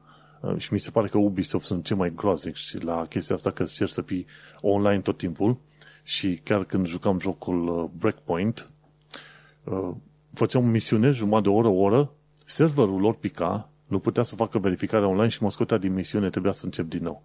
și 0.56 0.72
mi 0.72 0.80
se 0.80 0.90
pare 0.90 1.08
că 1.08 1.18
Ubisoft 1.18 1.66
sunt 1.66 1.84
cei 1.84 1.96
mai 1.96 2.14
groaznici 2.14 2.82
la 2.82 3.06
chestia 3.06 3.34
asta 3.34 3.50
că 3.50 3.64
cer 3.64 3.88
să 3.88 4.02
fii 4.02 4.26
online 4.60 5.00
tot 5.00 5.16
timpul 5.16 5.58
și 6.02 6.40
chiar 6.44 6.64
când 6.64 6.86
jucam 6.86 7.18
jocul 7.18 7.68
uh, 7.68 7.90
Breakpoint 7.98 8.70
uh, 9.64 9.90
făceam 10.32 10.64
misiune 10.64 11.10
jumătate 11.10 11.42
de 11.42 11.54
oră, 11.54 11.68
o 11.68 11.80
oră, 11.80 12.12
serverul 12.44 13.00
lor 13.00 13.14
pica, 13.14 13.68
nu 13.86 13.98
putea 13.98 14.22
să 14.22 14.34
facă 14.34 14.58
verificarea 14.58 15.08
online 15.08 15.28
și 15.28 15.42
mă 15.42 15.50
scotea 15.50 15.78
din 15.78 15.92
misiune, 15.92 16.30
trebuia 16.30 16.52
să 16.52 16.64
încep 16.64 16.88
din 16.88 17.02
nou. 17.02 17.22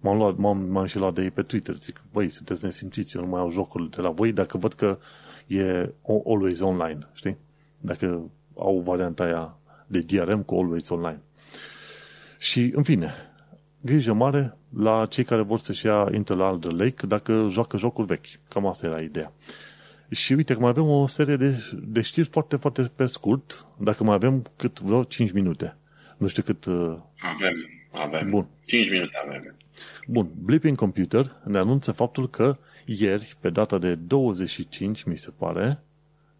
M-am, 0.00 0.16
luat, 0.16 0.36
m-am, 0.36 0.58
m-am 0.58 0.84
și 0.84 0.98
luat 0.98 1.14
de 1.14 1.22
ei 1.22 1.30
pe 1.30 1.42
Twitter, 1.42 1.74
zic, 1.74 2.02
băi, 2.12 2.28
sunteți 2.28 2.64
nesimțiți, 2.64 3.16
eu 3.16 3.22
nu 3.22 3.28
mai 3.28 3.40
au 3.40 3.50
jocul 3.50 3.88
de 3.88 4.00
la 4.00 4.10
voi 4.10 4.32
dacă 4.32 4.58
văd 4.58 4.72
că 4.72 4.98
e 5.46 5.94
always 6.26 6.60
online, 6.60 7.08
știi? 7.12 7.36
Dacă 7.80 8.30
au 8.56 8.80
varianta 8.80 9.24
aia 9.24 9.58
de 9.86 9.98
DRM 9.98 10.42
cu 10.42 10.54
always 10.54 10.88
online. 10.88 11.20
Și, 12.40 12.72
în 12.74 12.82
fine, 12.82 13.14
grijă 13.80 14.12
mare 14.12 14.56
la 14.76 15.06
cei 15.06 15.24
care 15.24 15.42
vor 15.42 15.58
să-și 15.58 15.86
ia 15.86 16.08
Intel 16.12 16.42
Alder 16.42 16.72
Lake 16.72 17.06
dacă 17.06 17.46
joacă 17.50 17.76
jocuri 17.76 18.06
vechi. 18.06 18.26
Cam 18.48 18.66
asta 18.66 18.86
era 18.86 19.02
ideea. 19.02 19.32
Și 20.10 20.32
uite 20.32 20.54
că 20.54 20.60
mai 20.60 20.68
avem 20.68 20.88
o 20.88 21.06
serie 21.06 21.36
de, 21.36 21.64
de 21.82 22.00
știri 22.00 22.28
foarte, 22.28 22.56
foarte 22.56 22.82
pe 22.82 23.06
scurt, 23.06 23.66
dacă 23.78 24.04
mai 24.04 24.14
avem 24.14 24.44
cât 24.56 24.80
vreo 24.80 25.04
5 25.04 25.32
minute. 25.32 25.76
Nu 26.16 26.26
știu 26.26 26.42
cât... 26.42 26.64
Uh... 26.64 26.96
Avem, 27.34 27.54
avem. 27.92 28.30
Bun. 28.30 28.46
5 28.64 28.90
minute 28.90 29.12
avem. 29.26 29.56
Bun. 30.06 30.30
Blipping 30.42 30.76
Computer 30.76 31.40
ne 31.44 31.58
anunță 31.58 31.92
faptul 31.92 32.30
că 32.30 32.56
ieri, 32.84 33.34
pe 33.40 33.50
data 33.50 33.78
de 33.78 33.94
25, 33.94 35.02
mi 35.02 35.18
se 35.18 35.30
pare, 35.36 35.82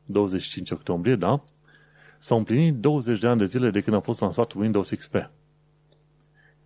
25 0.04 0.70
octombrie, 0.70 1.14
da, 1.14 1.44
s-au 2.18 2.38
împlinit 2.38 2.74
20 2.74 3.18
de 3.18 3.26
ani 3.26 3.38
de 3.38 3.44
zile 3.44 3.70
de 3.70 3.80
când 3.80 3.96
a 3.96 4.00
fost 4.00 4.20
lansat 4.20 4.52
Windows 4.52 4.90
XP. 4.90 5.30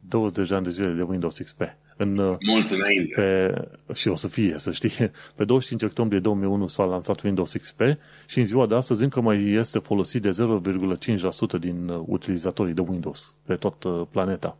20 0.09 0.48
de 0.48 0.55
ani 0.55 0.64
de 0.64 0.70
zile 0.70 0.92
de 0.92 1.02
Windows 1.02 1.38
XP. 1.38 1.61
În, 1.96 2.18
uh, 2.18 2.36
Mulți 2.46 2.72
înainte. 2.74 3.14
Pe, 3.14 3.94
și 3.94 4.09
o 4.09 4.14
să 4.14 4.28
fie, 4.28 4.55
să 4.59 4.72
știi. 4.72 4.90
Pe 5.36 5.44
25 5.44 5.82
octombrie 5.82 6.20
2001 6.20 6.66
s-a 6.66 6.84
lansat 6.84 7.22
Windows 7.22 7.52
XP 7.52 7.80
și 8.26 8.38
în 8.38 8.44
ziua 8.44 8.66
de 8.66 8.74
astăzi 8.74 9.02
încă 9.02 9.20
mai 9.20 9.50
este 9.50 9.78
folosit 9.78 10.22
de 10.22 10.30
0,5% 10.30 11.59
din 11.61 11.88
uh, 11.88 12.02
utilizatorii 12.07 12.74
de 12.74 12.80
Windows 12.80 13.34
pe 13.46 13.55
toată 13.55 14.09
planeta. 14.11 14.57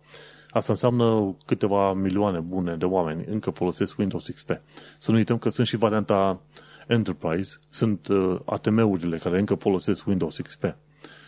Asta 0.51 0.73
înseamnă 0.73 1.37
câteva 1.47 1.93
milioane 1.93 2.39
bune 2.39 2.75
de 2.77 2.85
oameni 2.85 3.25
încă 3.29 3.51
folosesc 3.51 3.99
Windows 3.99 4.29
XP. 4.29 4.51
Să 4.99 5.11
nu 5.11 5.17
uităm 5.17 5.39
că 5.39 5.49
sunt 5.49 5.67
și 5.67 5.77
varianta 5.77 6.41
Enterprise, 6.87 7.57
sunt 7.71 8.07
uh, 8.09 8.39
ATM-urile 8.45 9.17
care 9.17 9.39
încă 9.39 9.55
folosesc 9.55 10.07
Windows 10.07 10.41
XP. 10.41 10.77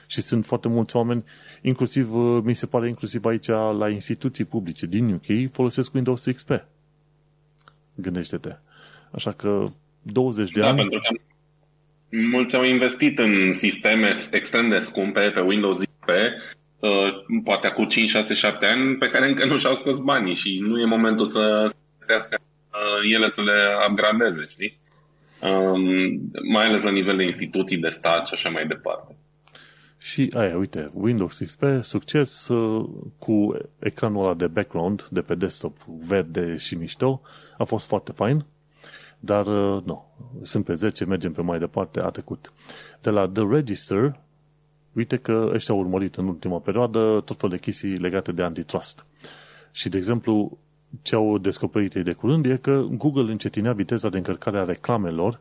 Și 0.07 0.21
sunt 0.21 0.47
foarte 0.47 0.69
mulți 0.69 0.97
oameni, 0.97 1.25
inclusiv, 1.63 2.15
uh, 2.15 2.43
mi 2.45 2.55
se 2.55 2.67
pare 2.67 2.89
inclusiv 2.89 3.25
aici 3.25 3.47
la 3.79 3.89
instituții 3.89 4.45
publice 4.45 4.87
din 4.87 5.13
UK, 5.13 5.53
folosesc 5.53 5.95
Windows 5.95 6.25
XP. 6.25 6.51
Gândește-te. 7.95 8.57
Așa 9.11 9.33
că 9.33 9.69
20 10.03 10.51
de 10.51 10.61
da, 10.61 10.67
ani... 10.69 10.77
pentru 10.77 11.01
că 11.01 11.21
mulți 12.17 12.57
au 12.57 12.65
investit 12.65 13.19
în 13.19 13.53
sisteme 13.53 14.13
extrem 14.31 14.69
de 14.69 14.79
scumpe 14.79 15.31
pe 15.35 15.41
Windows 15.41 15.79
XP, 15.79 16.09
uh, 16.79 17.41
poate 17.45 17.67
acum 17.67 17.89
5, 17.89 18.09
6, 18.09 18.35
7 18.35 18.67
ani, 18.67 18.97
pe 18.97 19.07
care 19.07 19.29
încă 19.29 19.47
nu 19.47 19.59
și-au 19.59 19.75
scos 19.75 19.99
banii 19.99 20.35
și 20.35 20.59
nu 20.61 20.81
e 20.81 20.85
momentul 20.85 21.27
să 21.27 21.67
crească 21.99 22.39
uh, 22.41 23.13
ele 23.15 23.29
să 23.29 23.43
le 23.43 23.55
upgradeze, 23.89 24.47
știi? 24.49 24.79
Um, 25.41 25.95
mai 26.53 26.65
ales 26.65 26.83
la 26.83 26.91
nivel 26.91 27.17
de 27.17 27.25
instituții 27.25 27.79
de 27.79 27.89
stat 27.89 28.27
și 28.27 28.35
așa 28.35 28.49
mai 28.49 28.67
departe. 28.67 29.17
Și 29.99 30.33
aia, 30.37 30.57
uite, 30.57 30.85
Windows 30.95 31.39
XP, 31.39 31.63
succes 31.81 32.49
uh, 32.49 32.89
cu 33.19 33.57
ecranul 33.79 34.25
ăla 34.25 34.35
de 34.35 34.47
background 34.47 35.09
de 35.11 35.21
pe 35.21 35.35
desktop 35.35 35.77
verde 35.85 36.57
și 36.57 36.75
mișto, 36.75 37.21
a 37.59 37.65
fost 37.65 37.87
foarte 37.87 38.13
fain, 38.13 38.45
dar 39.19 39.47
uh, 39.47 39.83
nu, 39.85 40.05
sunt 40.43 40.65
pe 40.65 40.75
10, 40.75 41.05
mergem 41.05 41.33
pe 41.33 41.43
mai 41.43 41.59
departe, 41.59 42.01
a 42.01 42.09
trecut. 42.09 42.53
De 43.01 43.11
la 43.11 43.29
The 43.29 43.47
Register 43.49 44.21
Uite 44.97 45.17
că 45.17 45.51
ăștia 45.53 45.75
au 45.75 45.81
urmărit 45.81 46.15
în 46.17 46.29
ultima 46.29 46.59
perioadă 46.59 47.23
tot 47.25 47.37
felul 47.37 47.57
de 47.57 47.63
chestii 47.63 47.97
legate 47.97 48.33
de 48.33 48.43
antitrust. 48.43 49.07
Și, 49.71 49.89
de 49.89 49.97
exemplu, 49.97 50.59
ce 51.03 51.15
au 51.15 51.39
descoperit 51.39 51.95
ei 51.95 52.03
de 52.03 52.13
curând 52.13 52.47
e 52.47 52.57
că 52.57 52.87
Google 52.91 53.31
încetinea 53.31 53.73
viteza 53.73 54.09
de 54.09 54.17
încărcare 54.17 54.59
a 54.59 54.65
reclamelor 54.65 55.41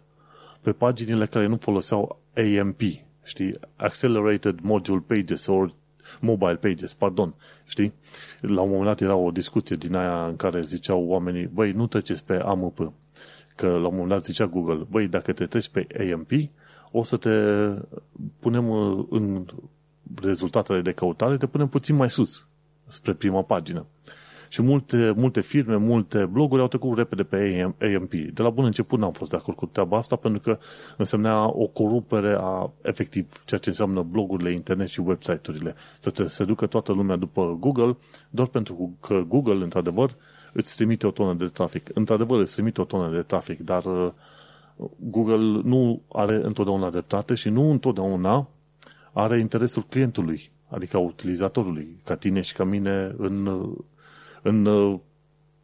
pe 0.62 0.72
paginile 0.72 1.26
care 1.26 1.48
nu 1.48 1.58
foloseau 1.58 2.20
AMP, 2.36 2.82
știi? 3.26 3.56
Accelerated 3.76 4.60
Module 4.62 5.04
Pages 5.08 5.42
sau 5.42 5.74
Mobile 6.20 6.56
Pages, 6.56 6.94
pardon, 6.94 7.34
știi? 7.66 7.94
La 8.42 8.62
un 8.62 8.70
moment 8.70 8.86
dat 8.86 9.02
era 9.02 9.16
o 9.16 9.32
discuție 9.32 9.76
din 9.76 9.96
aia 9.96 10.28
în 10.28 10.36
care 10.36 10.62
ziceau 10.62 11.06
oamenii, 11.06 11.46
băi, 11.46 11.72
nu 11.72 11.88
treceți 11.88 12.24
pe 12.26 12.34
AMP, 12.34 12.92
că 13.56 13.68
la 13.68 13.88
un 13.88 13.94
moment 13.94 14.10
dat 14.10 14.26
zicea 14.26 14.46
Google, 14.46 14.86
băi, 14.90 15.08
dacă 15.08 15.34
te 15.34 15.46
treci 15.46 15.70
pe 15.70 15.88
AMP, 16.14 16.32
o 16.92 17.04
să 17.04 17.18
te 17.18 17.30
punem 18.40 18.72
în 19.10 19.46
rezultatele 20.22 20.82
de 20.82 20.92
căutare, 20.92 21.38
te 21.38 21.48
punem 21.48 21.68
puțin 21.68 21.96
mai 21.96 22.10
sus, 22.10 22.48
spre 22.88 23.14
prima 23.14 23.42
pagină. 23.42 23.86
Și 24.56 24.62
multe, 24.62 25.14
multe 25.16 25.42
firme, 25.42 25.76
multe 25.76 26.26
bloguri 26.26 26.62
au 26.62 26.68
trecut 26.68 26.98
repede 26.98 27.24
pe 27.24 27.62
AMP. 27.82 28.12
De 28.12 28.42
la 28.42 28.50
bun 28.50 28.66
început 28.66 29.00
n-am 29.00 29.12
fost 29.12 29.32
de 29.32 29.38
acord 29.38 29.58
cu 29.58 29.66
treaba 29.66 29.98
asta 29.98 30.16
pentru 30.16 30.42
că 30.42 30.58
însemna 30.98 31.46
o 31.46 31.68
corupere 31.68 32.38
a 32.40 32.72
efectiv 32.82 33.44
ceea 33.46 33.60
ce 33.60 33.70
înseamnă 33.70 34.02
blogurile 34.02 34.52
internet 34.52 34.88
și 34.88 35.00
website-urile. 35.00 35.76
Să 36.00 36.10
te, 36.10 36.28
se 36.28 36.46
ducă 36.46 36.66
toată 36.66 36.92
lumea 36.92 37.16
după 37.16 37.58
Google 37.60 37.98
doar 38.30 38.48
pentru 38.48 38.98
că 39.00 39.24
Google, 39.28 39.64
într-adevăr, 39.64 40.16
îți 40.54 40.76
trimite 40.76 41.08
o 41.08 41.12
tonă 41.12 41.34
de 41.34 41.46
trafic. 41.46 41.90
Într-adevăr, 41.94 42.40
îți 42.40 42.54
trimite 42.54 42.82
o 42.82 42.86
tonă 42.86 43.16
de 43.16 43.22
trafic, 43.22 43.60
dar 43.60 43.86
uh, 43.86 44.12
Google 44.98 45.62
nu 45.64 46.02
are 46.12 46.36
întotdeauna 46.44 46.90
dreptate 46.90 47.34
și 47.34 47.50
nu 47.50 47.72
întotdeauna 47.72 48.48
are 49.12 49.40
interesul 49.40 49.84
clientului, 49.90 50.52
adică 50.68 50.98
a 50.98 51.00
utilizatorului, 51.00 51.98
ca 52.04 52.16
tine 52.16 52.42
și 52.42 52.54
ca 52.54 52.64
mine 52.64 53.16
în 53.18 53.48
în 54.46 54.66
uh, 54.66 55.00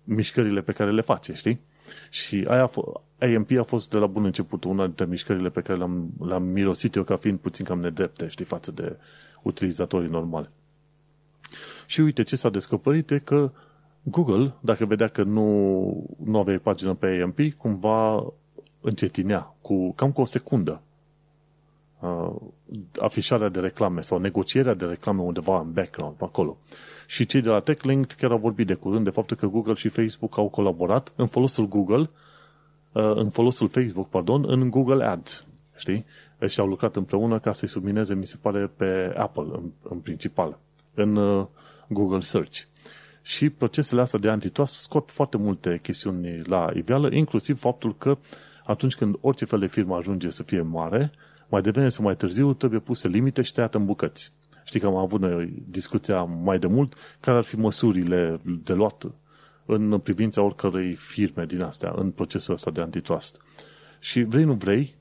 mișcările 0.04 0.62
pe 0.62 0.72
care 0.72 0.92
le 0.92 1.02
face, 1.02 1.34
știi? 1.34 1.62
Și 2.10 2.46
aia, 2.48 2.72
AMP 3.20 3.52
a 3.60 3.64
fost 3.64 3.90
de 3.90 3.98
la 3.98 4.06
bun 4.06 4.26
început 4.26 4.64
una 4.64 4.86
dintre 4.86 5.06
mișcările 5.06 5.50
pe 5.50 5.62
care 5.62 5.78
le-am, 5.78 6.10
le-am 6.20 6.44
mirosit 6.44 6.96
eu 6.96 7.04
ca 7.04 7.16
fiind 7.16 7.40
puțin 7.40 7.66
cam 7.66 7.80
nedrepte, 7.80 8.28
știi, 8.28 8.46
față 8.46 8.72
de 8.72 8.98
utilizatorii 9.42 10.10
normali. 10.10 10.50
Și 11.86 12.02
uite 12.02 12.24
ce 12.24 12.36
s-a 12.36 12.50
descoperit 12.50 13.12
e 13.12 13.20
că 13.20 13.52
Google, 14.04 14.54
dacă 14.60 14.86
vedea 14.86 15.08
că 15.08 15.24
nu, 15.24 16.06
nu 16.24 16.40
aveai 16.40 16.60
pagină 16.60 16.94
pe 16.94 17.22
AMP, 17.24 17.40
cumva 17.58 18.26
încetinea 18.82 19.56
cu 19.62 19.94
cam 19.94 20.12
cu 20.12 20.22
o 20.22 20.26
secundă 20.26 20.82
uh, 22.00 22.36
afișarea 23.00 23.50
de 23.50 23.60
reclame 23.60 24.02
sau 24.02 24.20
negocierea 24.20 24.74
de 24.74 24.86
reclame 24.86 25.22
undeva 25.22 25.60
în 25.60 25.72
background, 25.72 26.16
pe 26.16 26.24
acolo. 26.24 26.58
Și 27.12 27.26
cei 27.26 27.42
de 27.42 27.50
la 27.50 27.60
TechLink 27.60 28.12
chiar 28.12 28.32
au 28.32 28.38
vorbit 28.38 28.68
de 28.68 28.74
curând 28.74 29.04
de 29.04 29.10
faptul 29.10 29.38
că 29.38 29.48
Google 29.48 29.74
și 29.74 29.90
Facebook 29.90 30.38
au 30.38 30.50
colaborat 30.50 31.12
în 31.16 31.28
folosul 31.28 31.68
Google, 31.68 32.10
uh, 32.92 33.12
în 33.16 33.30
folosul 33.30 33.68
Facebook, 33.68 34.10
pardon, 34.10 34.44
în 34.48 34.70
Google 34.70 35.06
Ads. 35.06 35.46
Știi? 35.76 36.06
Și 36.48 36.60
au 36.60 36.68
lucrat 36.68 36.96
împreună 36.96 37.40
ca 37.40 37.52
să-i 37.52 37.68
submineze, 37.68 38.16
mi 38.16 38.26
se 38.26 38.38
pare, 38.42 38.72
pe 38.78 39.12
Apple 39.18 39.46
în, 39.52 39.72
în 39.82 39.98
principal, 39.98 40.58
în 40.94 41.16
uh, 41.16 41.46
Google 41.88 42.20
Search. 42.20 42.60
Și 43.22 43.50
procesele 43.50 44.02
astea 44.02 44.20
de 44.20 44.30
antitrust 44.30 44.74
scot 44.74 45.12
foarte 45.12 45.38
multe 45.38 45.80
chestiuni 45.82 46.42
la 46.44 46.70
iveală, 46.74 47.14
inclusiv 47.14 47.60
faptul 47.60 47.96
că 47.98 48.18
atunci 48.66 48.96
când 48.96 49.16
orice 49.22 49.46
fel 49.46 49.60
de 49.60 49.68
firmă 49.68 49.96
ajunge 49.96 50.30
să 50.30 50.44
fie 50.44 50.62
mare, 50.62 51.12
mai 51.50 51.62
devreme 51.62 51.90
sau 51.90 52.04
mai 52.04 52.16
târziu 52.16 52.54
trebuie 52.54 52.80
puse 52.80 53.08
limite 53.08 53.42
și 53.42 53.54
tăiate 53.54 53.78
în 53.78 53.86
bucăți. 53.86 54.32
Știi 54.64 54.80
că 54.80 54.86
am 54.86 54.96
avut 54.96 55.22
noi 55.22 55.64
discuția 55.70 56.24
mai 56.24 56.60
de 56.60 56.68
mult, 56.68 56.94
care 57.20 57.38
ar 57.38 57.44
fi 57.44 57.56
măsurile 57.56 58.40
de 58.44 58.74
luat 58.74 59.12
în 59.66 60.00
privința 60.00 60.42
oricărei 60.42 60.96
firme 60.96 61.46
din 61.46 61.62
astea, 61.62 61.94
în 61.96 62.12
procesul 62.12 62.54
ăsta 62.54 62.72
de 62.72 62.82
antitrust. 62.82 63.42
Și 64.00 64.24
vrei, 64.24 64.44
nu 64.44 64.54
vrei, 64.54 64.96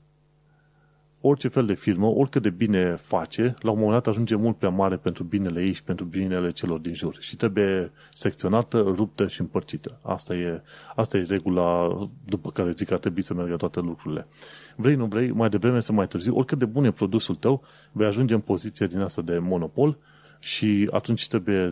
orice 1.21 1.47
fel 1.47 1.65
de 1.65 1.73
firmă, 1.73 2.07
oricât 2.07 2.41
de 2.41 2.49
bine 2.49 2.95
face, 2.95 3.55
la 3.59 3.71
un 3.71 3.79
moment 3.79 4.03
dat 4.03 4.07
ajunge 4.07 4.35
mult 4.35 4.57
prea 4.57 4.69
mare 4.69 4.95
pentru 4.95 5.23
binele 5.23 5.61
ei 5.61 5.73
și 5.73 5.83
pentru 5.83 6.05
binele 6.05 6.51
celor 6.51 6.79
din 6.79 6.93
jur. 6.93 7.15
Și 7.19 7.35
trebuie 7.35 7.91
secționată, 8.13 8.81
ruptă 8.81 9.27
și 9.27 9.41
împărțită. 9.41 9.99
Asta 10.01 10.35
e, 10.35 10.61
asta 10.95 11.17
e 11.17 11.25
regula 11.27 11.97
după 12.25 12.51
care 12.51 12.71
zic 12.71 12.87
că 12.87 12.93
ar 12.93 12.99
trebui 12.99 13.21
să 13.21 13.33
meargă 13.33 13.55
toate 13.55 13.79
lucrurile. 13.79 14.27
Vrei, 14.75 14.95
nu 14.95 15.05
vrei, 15.05 15.31
mai 15.31 15.49
devreme 15.49 15.79
să 15.79 15.91
mai 15.91 16.07
târziu, 16.07 16.35
oricât 16.35 16.57
de 16.57 16.65
bun 16.65 16.83
e 16.83 16.91
produsul 16.91 17.35
tău, 17.35 17.63
vei 17.91 18.07
ajunge 18.07 18.33
în 18.33 18.39
poziție 18.39 18.87
din 18.87 18.99
asta 18.99 19.21
de 19.21 19.37
monopol 19.37 19.97
și 20.39 20.89
atunci 20.91 21.27
trebuie 21.27 21.69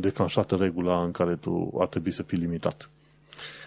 declanșată 0.00 0.56
regula 0.56 1.02
în 1.02 1.10
care 1.10 1.36
tu 1.36 1.76
ar 1.80 1.86
trebui 1.86 2.10
să 2.10 2.22
fii 2.22 2.38
limitat. 2.38 2.90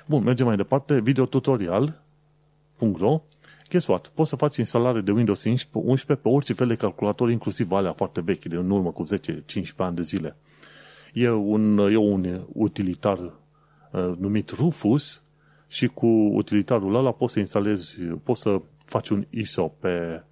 Bun, 0.06 0.24
mergem 0.24 0.46
mai 0.46 0.56
departe. 0.56 1.00
Videotutorial.ro 1.00 3.22
Guess 3.70 3.88
what? 3.88 4.08
Poți 4.08 4.30
să 4.30 4.36
faci 4.36 4.58
instalare 4.58 5.02
de 5.02 5.12
Windows 5.12 5.44
11 5.44 6.16
pe 6.16 6.28
orice 6.30 6.54
fel 6.54 6.68
de 6.68 6.76
calculator, 6.76 7.30
inclusiv 7.30 7.72
alea 7.72 7.94
foarte 7.94 8.22
vechi, 8.22 8.46
de 8.46 8.56
în 8.56 8.70
urmă 8.70 8.92
cu 8.92 9.04
10-15 9.04 9.76
ani 9.76 9.96
de 9.96 10.02
zile. 10.02 10.36
E 11.14 11.30
un, 11.30 11.78
e 11.78 11.96
un 11.96 12.42
utilitar 12.54 13.20
uh, 13.20 14.12
numit 14.18 14.50
Rufus 14.50 15.24
și 15.68 15.88
cu 15.88 16.08
utilitarul 16.08 16.96
ăla 16.96 17.12
poți 17.12 17.34
să 17.34 17.40
instalezi, 17.40 17.96
poți 18.24 18.42
să 18.42 18.62
faci 18.86 19.10
un 19.10 19.26
ISO 19.30 19.68
pe 19.80 20.24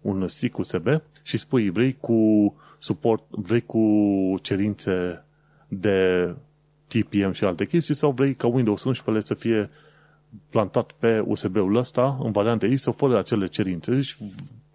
un 0.00 0.28
stick 0.28 0.58
USB 0.58 0.86
și 1.22 1.38
spui 1.38 1.70
vrei 1.70 1.96
cu 2.00 2.54
suport, 2.78 3.24
vrei 3.30 3.60
cu 3.60 4.34
cerințe 4.42 5.24
de 5.68 6.34
TPM 6.86 7.32
și 7.32 7.44
alte 7.44 7.66
chestii 7.66 7.94
sau 7.94 8.10
vrei 8.10 8.34
ca 8.34 8.46
Windows 8.46 8.84
11 8.84 9.24
să 9.24 9.34
fie 9.34 9.70
plantat 10.50 10.92
pe 10.92 11.22
USB-ul 11.26 11.76
ăsta 11.76 12.18
în 12.22 12.32
variante 12.32 12.66
ISO 12.66 12.92
fără 12.92 13.18
acele 13.18 13.46
cerințe 13.46 13.98
zici, 13.98 14.16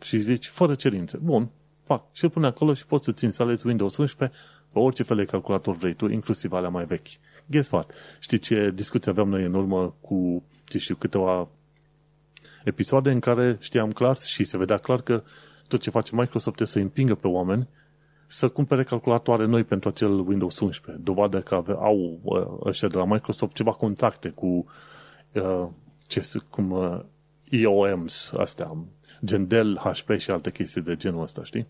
și 0.01 0.19
zici 0.19 0.47
fără 0.47 0.75
cerințe. 0.75 1.17
Bun, 1.17 1.49
fac. 1.83 2.03
Și 2.11 2.23
îl 2.23 2.29
pune 2.29 2.47
acolo 2.47 2.73
și 2.73 2.85
poți 2.85 3.05
să-ți 3.05 3.23
instalezi 3.23 3.67
Windows 3.67 3.97
11 3.97 4.37
pe 4.73 4.79
orice 4.79 5.03
fel 5.03 5.17
de 5.17 5.25
calculator 5.25 5.75
vrei 5.75 5.93
tu, 5.93 6.09
inclusiv 6.09 6.51
alea 6.51 6.69
mai 6.69 6.85
vechi. 6.85 7.07
Guess 7.45 7.71
what? 7.71 7.91
Știi 8.19 8.37
ce 8.37 8.71
discuție 8.75 9.11
aveam 9.11 9.29
noi 9.29 9.43
în 9.43 9.53
urmă 9.53 9.95
cu, 10.01 10.43
ce 10.65 10.77
știu, 10.77 10.95
câteva 10.95 11.47
episoade 12.63 13.11
în 13.11 13.19
care 13.19 13.57
știam 13.59 13.91
clar 13.91 14.17
și 14.17 14.43
se 14.43 14.57
vedea 14.57 14.77
clar 14.77 15.01
că 15.01 15.23
tot 15.67 15.81
ce 15.81 15.89
face 15.89 16.15
Microsoft 16.15 16.59
este 16.59 16.73
să 16.73 16.83
împingă 16.83 17.15
pe 17.15 17.27
oameni 17.27 17.67
să 18.27 18.49
cumpere 18.49 18.83
calculatoare 18.83 19.45
noi 19.45 19.63
pentru 19.63 19.89
acel 19.89 20.19
Windows 20.19 20.59
11. 20.59 21.03
Dovadă 21.03 21.41
că 21.41 21.55
au 21.79 22.19
uh, 22.21 22.45
ăștia 22.63 22.87
de 22.87 22.97
la 22.97 23.05
Microsoft 23.05 23.53
ceva 23.53 23.71
contracte 23.71 24.29
cu 24.29 24.45
uh, 24.45 24.65
ce, 26.07 26.21
cum 26.49 26.71
uh, 26.71 26.99
EOMs 27.49 28.33
astea, 28.37 28.77
gen 29.25 29.47
Dell, 29.47 29.77
HP 29.77 30.17
și 30.17 30.31
alte 30.31 30.51
chestii 30.51 30.81
de 30.81 30.95
genul 30.95 31.21
ăsta, 31.21 31.43
știi? 31.43 31.67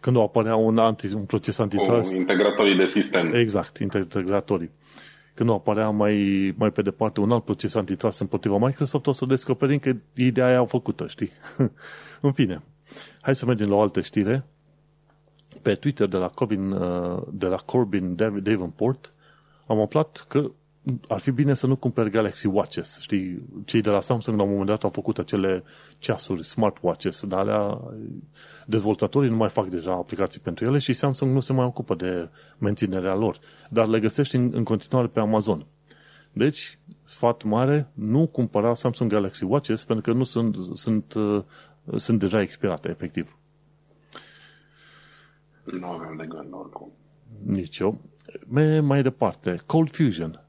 Când 0.00 0.16
o 0.16 0.22
apărea 0.22 0.56
un, 0.56 0.78
anti, 0.78 1.14
un 1.14 1.24
proces 1.24 1.58
antitrust. 1.58 2.12
Oh, 2.12 2.18
integratorii 2.18 2.76
de 2.76 2.86
sistem. 2.86 3.34
Exact, 3.34 3.78
integratorii. 3.78 4.70
Când 5.34 5.48
o 5.48 5.54
apărea 5.54 5.90
mai, 5.90 6.14
mai 6.56 6.70
pe 6.70 6.82
departe 6.82 7.20
un 7.20 7.32
alt 7.32 7.44
proces 7.44 7.74
antitrust 7.74 8.20
împotriva 8.20 8.58
Microsoft, 8.58 9.06
o 9.06 9.12
să 9.12 9.26
descoperim 9.26 9.78
că 9.78 9.92
ideea 10.14 10.46
aia 10.46 10.58
au 10.58 10.66
făcută, 10.66 11.06
știi? 11.06 11.30
În 12.20 12.32
fine, 12.32 12.62
hai 13.20 13.34
să 13.34 13.46
mergem 13.46 13.68
la 13.68 13.74
o 13.74 13.80
altă 13.80 14.00
știre. 14.00 14.44
Pe 15.62 15.74
Twitter 15.74 16.06
de 16.06 16.16
la 16.16 16.28
Corbin, 16.28 16.70
uh, 16.70 17.22
de 17.32 17.46
la 17.46 17.56
Corbin 17.56 18.16
Davenport 18.16 19.12
am 19.66 19.80
aflat 19.80 20.24
că 20.28 20.50
ar 21.08 21.18
fi 21.18 21.30
bine 21.30 21.54
să 21.54 21.66
nu 21.66 21.76
cumperi 21.76 22.10
Galaxy 22.10 22.46
Watches. 22.46 22.98
Știi, 23.00 23.42
cei 23.64 23.80
de 23.80 23.90
la 23.90 24.00
Samsung 24.00 24.36
la 24.36 24.42
un 24.42 24.48
moment 24.48 24.68
dat 24.68 24.84
au 24.84 24.90
făcut 24.90 25.18
acele 25.18 25.62
ceasuri, 25.98 26.44
smartwatches, 26.44 27.26
dar 27.26 27.38
alea, 27.38 27.80
dezvoltatorii 28.66 29.30
nu 29.30 29.36
mai 29.36 29.48
fac 29.48 29.66
deja 29.66 29.92
aplicații 29.92 30.40
pentru 30.40 30.64
ele 30.64 30.78
și 30.78 30.92
Samsung 30.92 31.32
nu 31.32 31.40
se 31.40 31.52
mai 31.52 31.64
ocupă 31.64 31.94
de 31.94 32.28
menținerea 32.58 33.14
lor. 33.14 33.38
Dar 33.70 33.86
le 33.86 34.00
găsești 34.00 34.36
în, 34.36 34.50
în 34.54 34.64
continuare 34.64 35.06
pe 35.06 35.20
Amazon. 35.20 35.66
Deci, 36.32 36.78
sfat 37.04 37.42
mare, 37.42 37.90
nu 37.94 38.26
cumpăra 38.26 38.74
Samsung 38.74 39.10
Galaxy 39.10 39.44
Watches 39.44 39.84
pentru 39.84 40.12
că 40.12 40.18
nu 40.18 40.24
sunt, 40.24 40.56
sunt, 40.74 41.14
uh, 41.14 41.42
sunt 41.96 42.18
deja 42.18 42.40
expirate, 42.40 42.88
efectiv. 42.88 43.38
Nu 45.64 45.86
avem 45.86 46.16
de 46.16 46.26
gând 46.26 46.48
oricum. 46.50 46.92
Nici 47.44 47.78
eu. 47.78 47.98
Mai 48.80 49.02
departe, 49.02 49.62
Cold 49.66 49.90
Fusion 49.90 50.47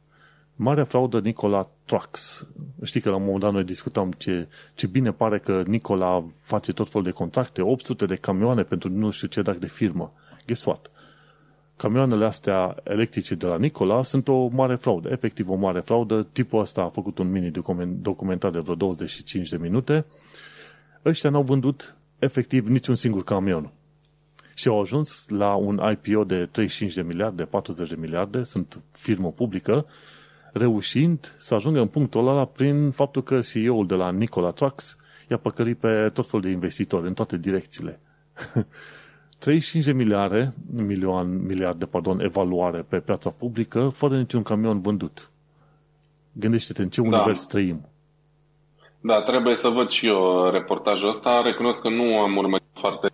Marea 0.61 0.83
fraudă 0.83 1.19
Nicola 1.19 1.69
Trucks. 1.85 2.47
Știi 2.83 3.01
că 3.01 3.09
la 3.09 3.15
un 3.15 3.23
moment 3.23 3.41
dat 3.41 3.51
noi 3.53 3.63
discutam 3.63 4.11
ce, 4.11 4.47
ce 4.75 4.87
bine 4.87 5.11
pare 5.11 5.39
că 5.39 5.63
Nicola 5.67 6.25
face 6.41 6.73
tot 6.73 6.89
fel 6.89 7.01
de 7.01 7.11
contracte, 7.11 7.61
800 7.61 8.05
de 8.05 8.15
camioane 8.15 8.63
pentru 8.63 8.89
nu 8.89 9.09
știu 9.09 9.27
ce 9.27 9.41
dacă 9.41 9.57
de 9.57 9.67
firmă. 9.67 10.13
Guess 10.45 10.65
what? 10.65 10.91
Camioanele 11.75 12.25
astea 12.25 12.75
electrice 12.83 13.35
de 13.35 13.45
la 13.45 13.57
Nicola 13.57 14.03
sunt 14.03 14.27
o 14.27 14.47
mare 14.47 14.75
fraudă, 14.75 15.09
efectiv 15.11 15.49
o 15.49 15.55
mare 15.55 15.79
fraudă. 15.79 16.27
Tipul 16.31 16.59
ăsta 16.59 16.81
a 16.81 16.89
făcut 16.89 17.17
un 17.17 17.31
mini 17.31 17.51
documentar 18.01 18.51
de 18.51 18.59
vreo 18.59 18.75
25 18.75 19.49
de 19.49 19.57
minute. 19.57 20.05
Ăștia 21.05 21.29
n-au 21.29 21.43
vândut 21.43 21.95
efectiv 22.17 22.67
niciun 22.67 22.95
singur 22.95 23.23
camion. 23.23 23.71
Și 24.55 24.67
au 24.67 24.81
ajuns 24.81 25.29
la 25.29 25.55
un 25.55 25.81
IPO 25.91 26.23
de 26.23 26.45
35 26.45 26.93
de 26.93 27.01
miliarde, 27.01 27.43
40 27.43 27.89
de 27.89 27.95
miliarde, 27.99 28.43
sunt 28.43 28.81
firmă 28.91 29.31
publică, 29.31 29.85
reușind 30.53 31.35
să 31.37 31.55
ajungă 31.55 31.79
în 31.79 31.87
punctul 31.87 32.27
ăla 32.27 32.45
prin 32.45 32.91
faptul 32.91 33.23
că 33.23 33.39
CEO-ul 33.39 33.87
de 33.87 33.95
la 33.95 34.11
Nikola 34.11 34.51
Trucks 34.51 34.97
i-a 35.29 35.37
păcălit 35.37 35.77
pe 35.77 36.09
tot 36.13 36.29
felul 36.29 36.45
de 36.45 36.51
investitori 36.51 37.07
în 37.07 37.13
toate 37.13 37.37
direcțiile. 37.37 37.99
35 39.39 39.85
de 39.85 39.91
miliarde, 39.91 40.53
milion, 40.71 41.45
miliarde 41.45 41.85
pardon, 41.85 42.19
evaluare 42.19 42.85
pe 42.89 42.99
piața 42.99 43.29
publică, 43.29 43.89
fără 43.95 44.17
niciun 44.17 44.43
camion 44.43 44.81
vândut. 44.81 45.29
Gândește-te 46.31 46.81
în 46.81 46.89
ce 46.89 47.01
da. 47.01 47.07
univers 47.07 47.45
trăim. 47.45 47.87
Da, 49.01 49.21
trebuie 49.21 49.55
să 49.55 49.67
văd 49.67 49.89
și 49.89 50.07
eu 50.07 50.49
reportajul 50.51 51.09
ăsta. 51.09 51.41
Recunosc 51.41 51.81
că 51.81 51.89
nu 51.89 52.19
am 52.19 52.37
urmărit 52.37 52.65
foarte 52.73 53.09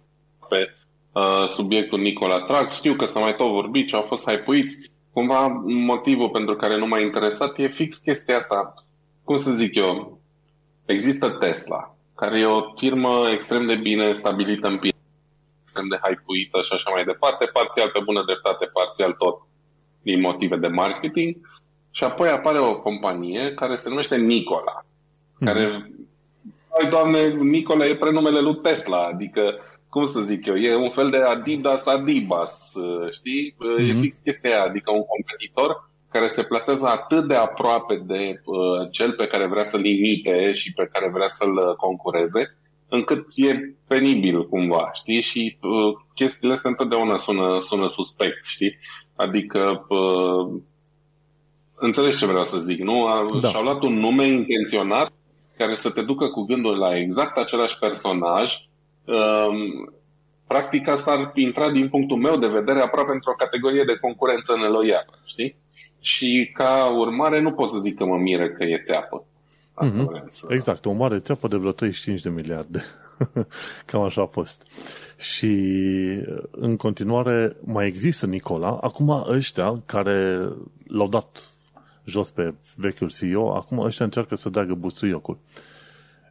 pe 0.49 0.75
uh, 1.11 1.47
subiectul 1.47 1.99
Nicola 1.99 2.39
Trax. 2.39 2.75
Știu 2.75 2.95
că 2.95 3.05
s-a 3.05 3.19
mai 3.19 3.35
tot 3.35 3.51
vorbit 3.51 3.87
și 3.87 3.95
au 3.95 4.01
fost 4.01 4.29
hypuiți. 4.29 4.91
Cumva 5.15 5.47
motivul 5.65 6.29
pentru 6.29 6.55
care 6.55 6.77
nu 6.77 6.87
m-a 6.87 6.99
interesat 6.99 7.57
e 7.57 7.67
fix 7.67 7.97
chestia 7.97 8.35
asta. 8.35 8.73
Cum 9.23 9.37
să 9.37 9.51
zic 9.51 9.75
eu? 9.75 10.19
Există 10.85 11.29
Tesla, 11.29 11.95
care 12.15 12.39
e 12.39 12.45
o 12.45 12.73
firmă 12.75 13.23
extrem 13.33 13.65
de 13.65 13.75
bine 13.75 14.13
stabilită 14.13 14.67
în 14.67 14.77
piață, 14.77 14.97
extrem 15.61 15.87
de 15.87 15.99
hypuită 16.03 16.61
și 16.61 16.73
așa 16.73 16.89
mai 16.93 17.03
departe, 17.03 17.45
parțial 17.45 17.89
pe 17.93 17.99
bună 18.03 18.23
dreptate, 18.25 18.65
parțial 18.65 19.11
tot 19.11 19.41
din 20.01 20.19
motive 20.19 20.55
de 20.55 20.67
marketing. 20.67 21.35
Și 21.91 22.03
apoi 22.03 22.29
apare 22.29 22.59
o 22.59 22.79
companie 22.79 23.53
care 23.53 23.75
se 23.75 23.89
numește 23.89 24.15
Nicola, 24.15 24.85
hmm. 25.37 25.47
care, 25.47 25.91
ai 26.79 26.89
doamne, 26.89 27.27
Nicola 27.27 27.85
e 27.85 27.95
prenumele 27.95 28.39
lui 28.39 28.55
Tesla, 28.55 29.03
adică, 29.03 29.41
cum 29.95 30.05
să 30.05 30.21
zic 30.21 30.45
eu, 30.45 30.55
e 30.55 30.75
un 30.75 30.89
fel 30.89 31.09
de 31.09 31.17
Adidas 31.17 31.85
Adibas, 31.85 32.73
știi? 33.11 33.55
Hmm. 33.57 33.89
E 33.89 33.93
fix 33.93 34.17
chestia 34.17 34.49
aia, 34.49 34.63
adică 34.63 34.91
un 34.91 35.05
competitor 35.13 35.89
care 36.09 36.27
se 36.27 36.43
plasează 36.43 36.87
atât 36.87 37.27
de 37.27 37.35
aproape 37.35 38.03
de 38.05 38.41
uh, 38.45 38.89
cel 38.91 39.11
pe 39.11 39.27
care 39.27 39.47
vrea 39.47 39.63
să-l 39.63 39.85
imite 39.85 40.53
și 40.53 40.73
pe 40.73 40.89
care 40.91 41.09
vrea 41.13 41.27
să-l 41.27 41.75
concureze, 41.77 42.57
încât 42.89 43.25
e 43.35 43.75
penibil 43.87 44.47
cumva, 44.47 44.89
știi? 44.93 45.21
Și 45.21 45.57
uh, 45.61 46.03
chestiile 46.13 46.53
astea 46.53 46.69
întotdeauna 46.69 47.17
sună, 47.17 47.59
sună 47.61 47.87
suspect, 47.87 48.45
știi? 48.45 48.77
Adică 49.15 49.85
uh, 49.87 50.61
înțelegi 51.75 52.17
ce 52.17 52.25
vreau 52.25 52.43
să 52.43 52.59
zic, 52.59 52.79
nu? 52.79 53.05
Da. 53.41 53.49
Și-au 53.49 53.63
luat 53.63 53.81
un 53.81 53.93
nume 53.93 54.25
intenționat 54.25 55.11
care 55.57 55.73
să 55.73 55.91
te 55.91 56.01
ducă 56.01 56.27
cu 56.27 56.41
gândul 56.41 56.77
la 56.77 56.97
exact 56.97 57.37
același 57.37 57.77
personaj. 57.79 58.53
Um, 59.05 59.93
practic 60.47 60.87
asta 60.87 61.11
ar 61.11 61.31
intra 61.33 61.71
din 61.71 61.89
punctul 61.89 62.17
meu 62.17 62.37
de 62.37 62.47
vedere 62.47 62.81
aproape 62.81 63.11
într-o 63.11 63.33
categorie 63.37 63.83
de 63.83 63.97
concurență 64.01 64.55
neloială, 64.55 65.19
știi? 65.25 65.55
Și 65.99 66.51
ca 66.53 66.95
urmare 66.97 67.41
nu 67.41 67.51
pot 67.51 67.69
să 67.69 67.77
zic 67.77 67.97
că 67.97 68.05
mă 68.05 68.17
mire 68.17 68.51
că 68.51 68.63
e 68.63 68.81
țeapă. 68.83 69.25
mm-hmm. 69.83 70.27
să... 70.29 70.47
Exact, 70.49 70.85
o 70.85 70.91
mare 70.91 71.19
țeapă 71.19 71.47
de 71.47 71.55
vreo 71.55 71.71
35 71.71 72.21
de 72.21 72.29
miliarde. 72.29 72.83
Cam 73.85 74.01
așa 74.01 74.21
a 74.21 74.25
fost. 74.25 74.67
Și 75.17 75.55
în 76.51 76.75
continuare 76.77 77.55
mai 77.63 77.87
există 77.87 78.25
Nicola. 78.25 78.77
Acum 78.81 79.25
ăștia 79.29 79.81
care 79.85 80.49
l-au 80.87 81.07
dat 81.07 81.49
jos 82.05 82.29
pe 82.29 82.53
vechiul 82.75 83.11
CEO, 83.11 83.55
acum 83.55 83.79
ăștia 83.79 84.05
încearcă 84.05 84.35
să 84.35 84.49
dea 84.49 84.63
busuiocul. 84.63 85.37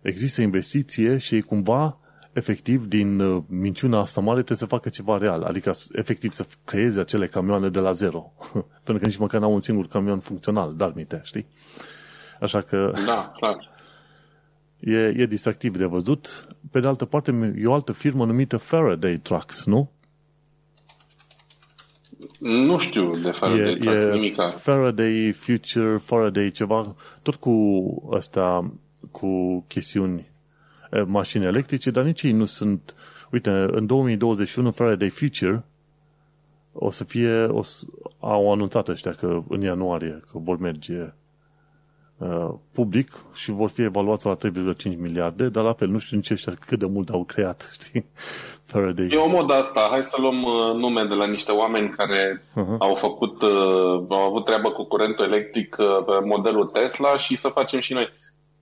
Există 0.02 0.42
investiție 0.42 1.18
și 1.18 1.40
cumva 1.40 1.98
efectiv 2.34 2.86
din 2.86 3.20
uh, 3.20 3.42
minciuna 3.48 3.98
asta 3.98 4.20
mare 4.20 4.36
trebuie 4.36 4.58
să 4.58 4.66
facă 4.66 4.88
ceva 4.88 5.18
real, 5.18 5.42
adică 5.42 5.72
efectiv 5.92 6.32
să 6.32 6.46
creeze 6.64 7.00
acele 7.00 7.26
camioane 7.26 7.68
de 7.68 7.78
la 7.78 7.92
zero, 7.92 8.32
pentru 8.84 8.98
că 8.98 9.06
nici 9.06 9.16
măcar 9.16 9.40
n-au 9.40 9.52
un 9.52 9.60
singur 9.60 9.86
camion 9.86 10.18
funcțional, 10.18 10.74
dar 10.76 10.92
minte, 10.94 11.20
știi? 11.24 11.46
Așa 12.40 12.60
că... 12.60 12.92
Da, 13.06 13.32
clar. 13.36 13.56
E, 14.86 14.96
e 14.96 15.26
distractiv 15.26 15.76
de 15.76 15.84
văzut. 15.84 16.46
Pe 16.70 16.80
de 16.80 16.86
altă 16.86 17.04
parte, 17.04 17.54
e 17.56 17.66
o 17.66 17.72
altă 17.72 17.92
firmă 17.92 18.24
numită 18.24 18.56
Faraday 18.56 19.16
Trucks, 19.16 19.64
nu? 19.64 19.90
Nu 22.38 22.78
știu 22.78 23.10
de 23.16 23.30
Faraday 23.30 23.78
e, 23.80 23.90
e 23.90 24.12
nimic. 24.12 24.40
Faraday 24.40 25.32
Future, 25.32 25.96
Faraday 25.96 26.50
ceva, 26.50 26.94
tot 27.22 27.34
cu 27.34 27.52
asta, 28.16 28.74
cu 29.10 29.64
chestiuni 29.68 30.33
mașini 31.06 31.44
electrice, 31.44 31.90
dar 31.90 32.04
nici 32.04 32.22
ei 32.22 32.32
nu 32.32 32.44
sunt... 32.44 32.94
Uite, 33.30 33.50
în 33.50 33.86
2021 33.86 34.70
Faraday 34.70 35.08
Future 35.08 35.64
o 36.74 36.90
să 36.90 37.04
fie, 37.04 37.44
o 37.44 37.62
să, 37.62 37.84
au 38.20 38.52
anunțat 38.52 38.88
ăștia 38.88 39.12
că 39.12 39.42
în 39.48 39.60
ianuarie 39.60 40.22
că 40.30 40.38
vor 40.38 40.58
merge 40.58 41.12
uh, 42.18 42.48
public 42.72 43.10
și 43.34 43.50
vor 43.50 43.68
fi 43.68 43.82
evaluați 43.82 44.26
la 44.26 44.36
3,5 44.36 44.42
miliarde, 44.96 45.48
dar 45.48 45.64
la 45.64 45.72
fel 45.72 45.88
nu 45.88 45.98
știu 45.98 46.16
nici 46.16 46.30
ăștia 46.30 46.52
cât 46.66 46.78
de 46.78 46.86
mult 46.86 47.08
au 47.08 47.24
creat, 47.24 47.70
știi? 47.80 48.04
Faraday. 48.64 49.08
E 49.10 49.16
o 49.16 49.28
modă 49.28 49.54
asta. 49.54 49.88
Hai 49.90 50.02
să 50.02 50.16
luăm 50.20 50.42
uh, 50.42 50.74
nume 50.74 51.04
de 51.04 51.14
la 51.14 51.26
niște 51.26 51.52
oameni 51.52 51.88
care 51.88 52.42
uh-huh. 52.50 52.78
au 52.78 52.94
făcut, 52.94 53.42
uh, 53.42 54.04
au 54.08 54.20
avut 54.28 54.44
treabă 54.44 54.70
cu 54.70 54.84
curentul 54.84 55.24
electric 55.24 55.76
uh, 55.78 55.86
pe 56.06 56.26
modelul 56.26 56.66
Tesla 56.66 57.16
și 57.16 57.36
să 57.36 57.48
facem 57.48 57.80
și 57.80 57.92
noi. 57.92 58.08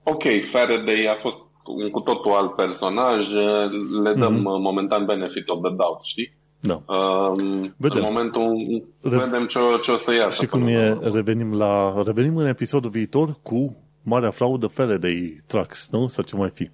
Ok, 0.03 0.23
Faraday 0.51 1.07
a 1.11 1.19
fost 1.19 1.37
un 1.65 1.89
cu 1.89 1.99
totul 1.99 2.31
alt 2.31 2.55
personaj, 2.55 3.33
uh, 3.33 3.71
le 4.03 4.13
dăm 4.13 4.39
uh-huh. 4.39 4.61
momentan 4.61 5.05
benefit 5.05 5.49
of 5.49 5.61
the 5.61 5.75
doubt, 5.75 6.01
știi? 6.03 6.33
Da. 6.59 6.81
Uh, 6.85 7.37
vedem. 7.77 7.97
În 7.97 8.03
momentul 8.03 8.55
Re- 9.01 9.17
vedem 9.17 9.45
ce, 9.45 9.59
ce 9.83 9.91
o 9.91 9.97
să 9.97 10.13
iasă. 10.13 10.41
Și 10.41 10.45
cum 10.49 10.67
e, 10.67 10.97
revenim, 11.01 11.53
la, 11.53 12.03
revenim 12.05 12.37
în 12.37 12.47
episodul 12.47 12.89
viitor 12.89 13.35
cu 13.41 13.75
marea 14.03 14.31
fraudă 14.31 14.67
Faraday 14.67 15.43
Trucks, 15.45 15.87
nu? 15.91 16.07
Sau 16.07 16.23
ce 16.23 16.35
mai 16.35 16.49
fi. 16.49 16.69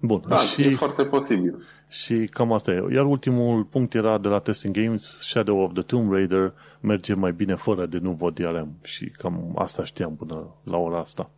Bun. 0.00 0.22
Da, 0.28 0.36
și... 0.36 0.62
e 0.62 0.74
foarte 0.74 1.04
posibil. 1.04 1.64
Și 1.88 2.14
cam 2.14 2.52
asta 2.52 2.72
e. 2.72 2.84
Iar 2.92 3.04
ultimul 3.04 3.64
punct 3.64 3.94
era 3.94 4.18
de 4.18 4.28
la 4.28 4.38
Testing 4.38 4.76
Games, 4.76 5.18
Shadow 5.20 5.58
of 5.58 5.72
the 5.72 5.82
Tomb 5.82 6.12
Raider 6.12 6.52
merge 6.80 7.14
mai 7.14 7.32
bine 7.32 7.54
fără 7.54 7.86
de 7.86 7.98
nu 7.98 8.10
văd 8.10 8.34
DRM 8.34 8.68
și 8.82 9.04
cam 9.04 9.54
asta 9.58 9.84
știam 9.84 10.16
până 10.16 10.46
la 10.62 10.76
ora 10.76 10.98
asta. 10.98 11.30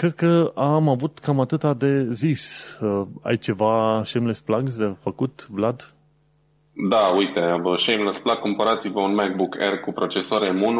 Cred 0.00 0.14
că 0.14 0.52
am 0.54 0.88
avut 0.88 1.18
cam 1.18 1.40
atâta 1.40 1.74
de 1.74 2.12
zis. 2.12 2.76
Uh, 2.82 3.06
ai 3.22 3.36
ceva 3.36 4.02
shameless 4.04 4.40
plugs 4.40 4.76
de 4.76 4.94
făcut, 5.02 5.46
Vlad? 5.50 5.94
Da, 6.88 7.12
uite, 7.16 7.40
shameless 7.76 8.20
plug, 8.20 8.38
cumpărați-vă 8.38 9.00
un 9.00 9.14
MacBook 9.14 9.56
Air 9.58 9.80
cu 9.80 9.92
procesor 9.92 10.48
M1. 10.48 10.76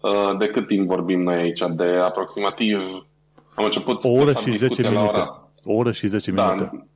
Uh, 0.00 0.38
de 0.38 0.46
cât 0.46 0.66
timp 0.66 0.88
vorbim 0.88 1.22
noi 1.22 1.34
aici? 1.34 1.62
De 1.76 1.84
aproximativ... 1.84 2.78
Am 3.54 3.64
început 3.64 4.04
o 4.04 4.08
oră 4.08 4.32
și 4.32 4.56
10 4.56 4.82
minute. 4.82 5.08
Ora... 5.08 5.48
O 5.64 5.72
oră 5.72 5.92
și 5.92 6.06
10 6.06 6.30
da, 6.30 6.44
minute. 6.44 6.88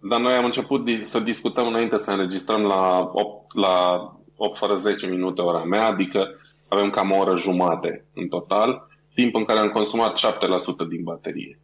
Dar 0.00 0.20
noi 0.20 0.32
am 0.32 0.44
început 0.44 0.88
să 1.02 1.20
discutăm 1.20 1.66
înainte 1.66 1.98
să 1.98 2.10
înregistrăm 2.10 2.62
la 2.62 3.10
8, 3.12 3.54
la 3.54 4.08
8 4.36 4.58
fără 4.58 4.74
10 4.74 5.06
minute 5.06 5.40
ora 5.40 5.64
mea, 5.64 5.86
adică 5.86 6.26
avem 6.68 6.90
cam 6.90 7.10
o 7.10 7.16
oră 7.16 7.38
jumate 7.38 8.04
în 8.14 8.28
total, 8.28 8.87
timp 9.20 9.34
în 9.34 9.44
care 9.44 9.58
am 9.58 9.68
consumat 9.68 10.18
7% 10.18 10.88
din 10.88 11.02
baterie. 11.02 11.58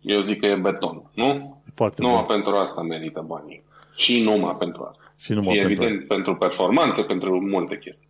Eu 0.00 0.20
zic 0.20 0.40
că 0.40 0.46
e 0.46 0.54
beton, 0.54 1.10
nu? 1.14 1.62
Foarte 1.74 2.02
numai 2.02 2.24
bun. 2.26 2.34
pentru 2.34 2.52
asta 2.52 2.82
merită 2.82 3.24
banii. 3.26 3.62
Și 3.96 4.22
numai 4.22 4.56
pentru 4.58 4.82
asta. 4.90 5.12
Și 5.16 5.32
numai 5.32 5.54
și 5.54 5.62
pentru 5.62 5.82
evident 5.82 6.08
pentru 6.08 6.36
performanță, 6.36 7.02
pentru 7.02 7.40
multe 7.40 7.78
chestii. 7.78 8.08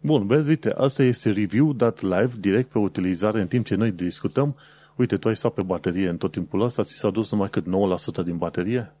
Bun, 0.00 0.26
vezi, 0.26 0.48
uite, 0.48 0.74
asta 0.76 1.02
este 1.02 1.30
review 1.30 1.72
dat 1.72 2.02
live, 2.02 2.32
direct 2.38 2.70
pe 2.70 2.78
utilizare, 2.78 3.40
în 3.40 3.46
timp 3.46 3.66
ce 3.66 3.74
noi 3.74 3.90
discutăm 3.90 4.56
uite, 4.96 5.16
tu 5.16 5.28
ai 5.28 5.36
stat 5.36 5.52
pe 5.52 5.62
baterie 5.62 6.08
în 6.08 6.16
tot 6.16 6.32
timpul 6.32 6.60
ăsta, 6.60 6.82
ți 6.82 6.94
s-a 6.94 7.10
dus 7.10 7.30
numai 7.30 7.48
cât 7.48 7.64
9% 7.64 8.24
din 8.24 8.36
baterie? 8.36 8.92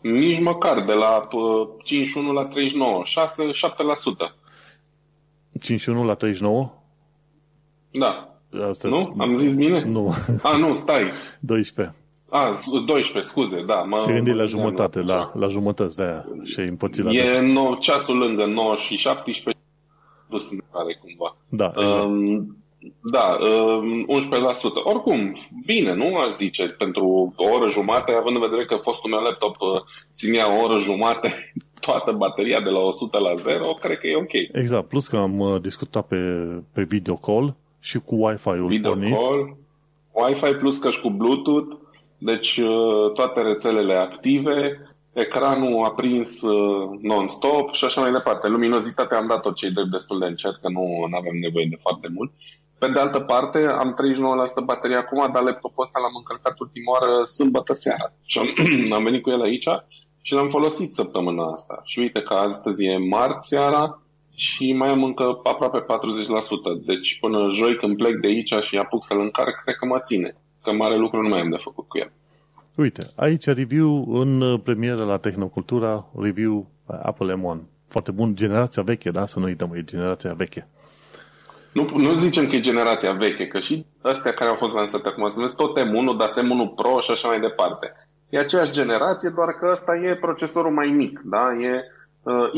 Nici 0.00 0.40
măcar, 0.40 0.84
de 0.84 0.92
la 0.92 1.28
51 1.84 2.32
la 2.32 2.44
39, 2.44 3.02
6, 3.04 3.44
7%. 3.44 3.50
51 5.60 6.04
la 6.04 6.14
39? 6.14 6.85
Da. 7.98 8.38
Asta... 8.68 8.88
Nu? 8.88 9.14
Am 9.18 9.36
zis 9.36 9.54
bine? 9.54 9.84
Nu. 9.84 10.14
A, 10.42 10.56
nu, 10.56 10.74
stai. 10.74 11.10
12. 11.40 11.94
A, 12.28 12.52
12, 12.86 13.32
scuze, 13.32 13.62
da. 13.66 13.74
Mă, 13.74 14.02
Te 14.06 14.12
gândi 14.12 14.30
la 14.30 14.44
jumătate, 14.44 15.00
la, 15.00 15.32
la 15.34 15.48
jumătăți 15.48 15.96
de 15.96 16.02
aia 16.02 16.24
și 16.44 16.60
ai 16.60 16.68
împărțit 16.68 17.04
la 17.04 17.10
E 17.10 17.40
nou, 17.40 17.74
ceasul 17.74 18.18
lângă 18.18 18.44
9 18.44 18.74
și 18.76 18.96
17 18.96 19.62
dus 20.28 20.50
în 20.50 20.58
care 20.72 20.98
cumva. 21.00 21.36
Da, 21.48 21.72
exact. 21.76 22.04
Um, 22.04 22.56
da, 23.00 23.36
11%. 23.38 23.40
Um, 23.42 24.82
Oricum, 24.84 25.36
bine, 25.64 25.94
nu 25.94 26.16
aș 26.16 26.32
zice, 26.32 26.64
pentru 26.64 27.32
o 27.36 27.48
oră 27.54 27.70
jumate, 27.70 28.12
având 28.12 28.36
în 28.36 28.42
vedere 28.42 28.64
că 28.64 28.76
fostul 28.76 29.10
meu 29.10 29.20
laptop 29.20 29.56
uh, 29.60 29.82
ținea 30.16 30.58
o 30.58 30.62
oră 30.62 30.78
jumate 30.78 31.52
toată 31.86 32.12
bateria 32.12 32.60
de 32.60 32.70
la 32.70 32.78
100 32.78 33.20
la 33.20 33.34
0, 33.34 33.72
cred 33.80 33.98
că 33.98 34.06
e 34.06 34.16
ok. 34.16 34.32
Exact, 34.52 34.88
plus 34.88 35.06
că 35.06 35.16
am 35.16 35.38
uh, 35.38 35.60
discutat 35.60 36.06
pe, 36.06 36.16
pe 36.72 36.82
video 36.82 37.14
call 37.14 37.54
și 37.80 37.98
cu 37.98 38.14
Wi-Fi-ul 38.14 38.66
Video 38.66 38.90
pornit. 38.90 39.14
call, 39.14 39.56
Wi-Fi 40.12 40.52
plus 40.54 40.78
că 40.78 40.90
și 40.90 41.00
cu 41.00 41.10
Bluetooth, 41.10 41.76
Deci 42.18 42.56
uh, 42.56 43.12
toate 43.14 43.40
rețelele 43.40 43.94
active, 43.94 44.80
ecranul 45.12 45.84
aprins 45.84 46.42
uh, 46.42 46.98
non-stop 47.00 47.72
și 47.72 47.84
așa 47.84 48.00
mai 48.00 48.12
departe. 48.12 48.48
Luminozitatea 48.48 49.18
am 49.18 49.26
dat-o 49.26 49.50
cei 49.50 49.70
drept 49.70 49.90
destul 49.90 50.18
de 50.18 50.26
încet, 50.26 50.56
că 50.60 50.68
nu 50.68 51.06
avem 51.16 51.36
nevoie 51.40 51.66
de 51.70 51.78
foarte 51.80 52.08
mult. 52.14 52.32
Pe 52.78 52.90
de 52.90 52.98
altă 52.98 53.20
parte, 53.20 53.58
am 53.58 53.96
39% 54.62 54.64
baterie 54.64 54.96
acum, 54.96 55.30
dar 55.32 55.42
laptopul 55.42 55.82
ăsta 55.82 55.98
l-am 56.00 56.16
încărcat 56.16 56.58
ultima 56.58 56.92
oară 56.92 57.24
sâmbătă 57.24 57.72
seara. 57.72 58.12
Și 58.30 58.38
am, 58.38 58.48
am 58.96 59.04
venit 59.04 59.22
cu 59.22 59.30
el 59.30 59.42
aici 59.42 59.68
și 60.22 60.34
l-am 60.34 60.48
folosit 60.48 60.94
săptămâna 60.94 61.52
asta. 61.52 61.80
Și 61.84 61.98
uite 61.98 62.20
că 62.20 62.34
astăzi 62.34 62.84
e 62.84 62.98
marți 62.98 63.48
seara 63.48 64.02
și 64.38 64.72
mai 64.72 64.88
am 64.88 65.04
încă 65.04 65.40
aproape 65.42 65.78
40%. 65.78 65.84
Deci 66.84 67.18
până 67.20 67.50
joi 67.54 67.76
când 67.76 67.96
plec 67.96 68.20
de 68.20 68.26
aici 68.26 68.54
și 68.62 68.76
apuc 68.76 69.04
să-l 69.04 69.20
încarc, 69.20 69.62
cred 69.62 69.76
că 69.76 69.86
mă 69.86 70.00
ține. 70.00 70.34
Că 70.62 70.72
mare 70.72 70.94
lucru 70.94 71.22
nu 71.22 71.28
mai 71.28 71.40
am 71.40 71.50
de 71.50 71.56
făcut 71.62 71.88
cu 71.88 71.98
el. 71.98 72.12
Uite, 72.74 73.10
aici 73.14 73.44
review 73.44 74.20
în 74.20 74.58
premieră 74.58 75.04
la 75.04 75.16
Tehnocultura, 75.16 76.06
review 76.20 76.66
Apple 76.86 77.34
M1. 77.34 77.58
Foarte 77.88 78.10
bun, 78.10 78.36
generația 78.36 78.82
veche, 78.82 79.10
da? 79.10 79.26
Să 79.26 79.38
nu 79.38 79.44
uităm, 79.44 79.72
e 79.74 79.82
generația 79.82 80.32
veche. 80.32 80.68
Nu, 81.72 81.88
nu 81.96 82.14
zicem 82.14 82.48
că 82.48 82.56
e 82.56 82.60
generația 82.60 83.12
veche, 83.12 83.46
că 83.46 83.60
și 83.60 83.86
astea 84.02 84.32
care 84.32 84.50
au 84.50 84.56
fost 84.56 84.74
lansate 84.74 85.08
acum 85.08 85.28
se 85.28 85.34
numesc 85.36 85.56
tot 85.56 85.78
M1, 85.78 86.18
dar 86.18 86.28
M1 86.28 86.74
Pro 86.74 87.00
și 87.00 87.10
așa 87.10 87.28
mai 87.28 87.40
departe. 87.40 87.92
E 88.28 88.38
aceeași 88.38 88.72
generație, 88.72 89.32
doar 89.34 89.48
că 89.48 89.68
ăsta 89.70 89.96
e 89.96 90.16
procesorul 90.16 90.72
mai 90.72 90.86
mic, 90.86 91.20
da? 91.24 91.52
E 91.60 91.72
uh, 91.72 92.05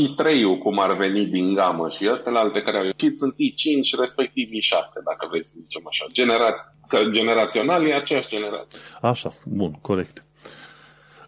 i3-ul 0.05 0.59
cum 0.63 0.79
ar 0.79 0.97
veni 0.97 1.27
din 1.27 1.55
gamă 1.55 1.89
și 1.89 2.07
astea 2.07 2.33
alte 2.33 2.61
care 2.61 2.79
au 2.79 2.85
ieșit 2.85 3.19
sunt 3.19 3.35
i5, 3.35 3.99
respectiv 3.99 4.49
i7, 4.49 4.93
dacă 5.05 5.27
vreți 5.31 5.51
să 5.51 5.57
zicem 5.61 5.83
așa. 5.87 6.05
Genera- 6.13 6.75
că 6.89 6.99
generațional 7.11 7.87
e 7.87 7.95
aceeași 7.95 8.37
generație. 8.37 8.81
Așa, 9.01 9.33
bun, 9.47 9.73
corect. 9.73 10.25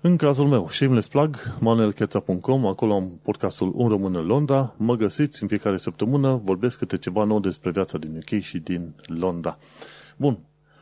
În 0.02 0.16
cazul 0.16 0.46
meu, 0.46 0.68
shameless 0.68 1.08
plug, 1.08 1.36
manuelcheța.com, 1.60 2.66
acolo 2.66 2.94
am 2.94 3.20
podcastul 3.22 3.72
Un 3.74 3.88
Român 3.88 4.16
în 4.16 4.26
Londra. 4.26 4.74
Mă 4.76 4.96
găsiți 4.96 5.42
în 5.42 5.48
fiecare 5.48 5.76
săptămână, 5.76 6.40
vorbesc 6.44 6.78
câte 6.78 6.98
ceva 6.98 7.24
nou 7.24 7.40
despre 7.40 7.70
viața 7.70 7.98
din 7.98 8.16
UK 8.16 8.42
și 8.42 8.58
din 8.58 8.94
Londra. 9.06 9.58
Bun, 10.16 10.38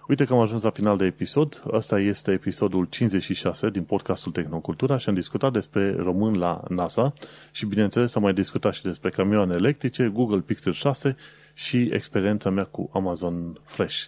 uite 0.08 0.24
că 0.24 0.32
am 0.32 0.38
ajuns 0.38 0.62
la 0.62 0.70
final 0.70 0.96
de 0.96 1.04
episod. 1.04 1.62
Asta 1.72 2.00
este 2.00 2.32
episodul 2.32 2.84
56 2.84 3.70
din 3.70 3.82
podcastul 3.82 4.32
Tehnocultura 4.32 4.96
și 4.96 5.08
am 5.08 5.14
discutat 5.14 5.52
despre 5.52 5.94
român 5.96 6.38
la 6.38 6.60
NASA 6.68 7.12
și 7.52 7.66
bineînțeles 7.66 8.14
am 8.14 8.22
mai 8.22 8.32
discutat 8.32 8.74
și 8.74 8.82
despre 8.82 9.10
camioane 9.10 9.54
electrice, 9.54 10.10
Google 10.12 10.40
Pixel 10.40 10.72
6 10.72 11.16
și 11.54 11.88
experiența 11.92 12.50
mea 12.50 12.64
cu 12.64 12.90
Amazon 12.92 13.58
Fresh. 13.64 14.04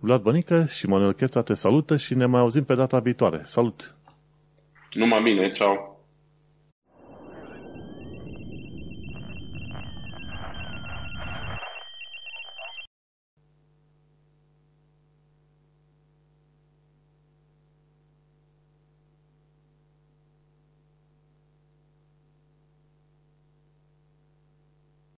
Vlad 0.00 0.22
Bănică 0.22 0.64
și 0.64 0.86
Manuel 0.86 1.12
Cheța 1.12 1.42
te 1.42 1.54
salută 1.54 1.96
și 1.96 2.14
ne 2.14 2.26
mai 2.26 2.40
auzim 2.40 2.64
pe 2.64 2.74
data 2.74 2.98
viitoare. 2.98 3.42
Salut! 3.44 3.94
Numai 4.92 5.22
bine, 5.22 5.52
ceau! 5.52 5.89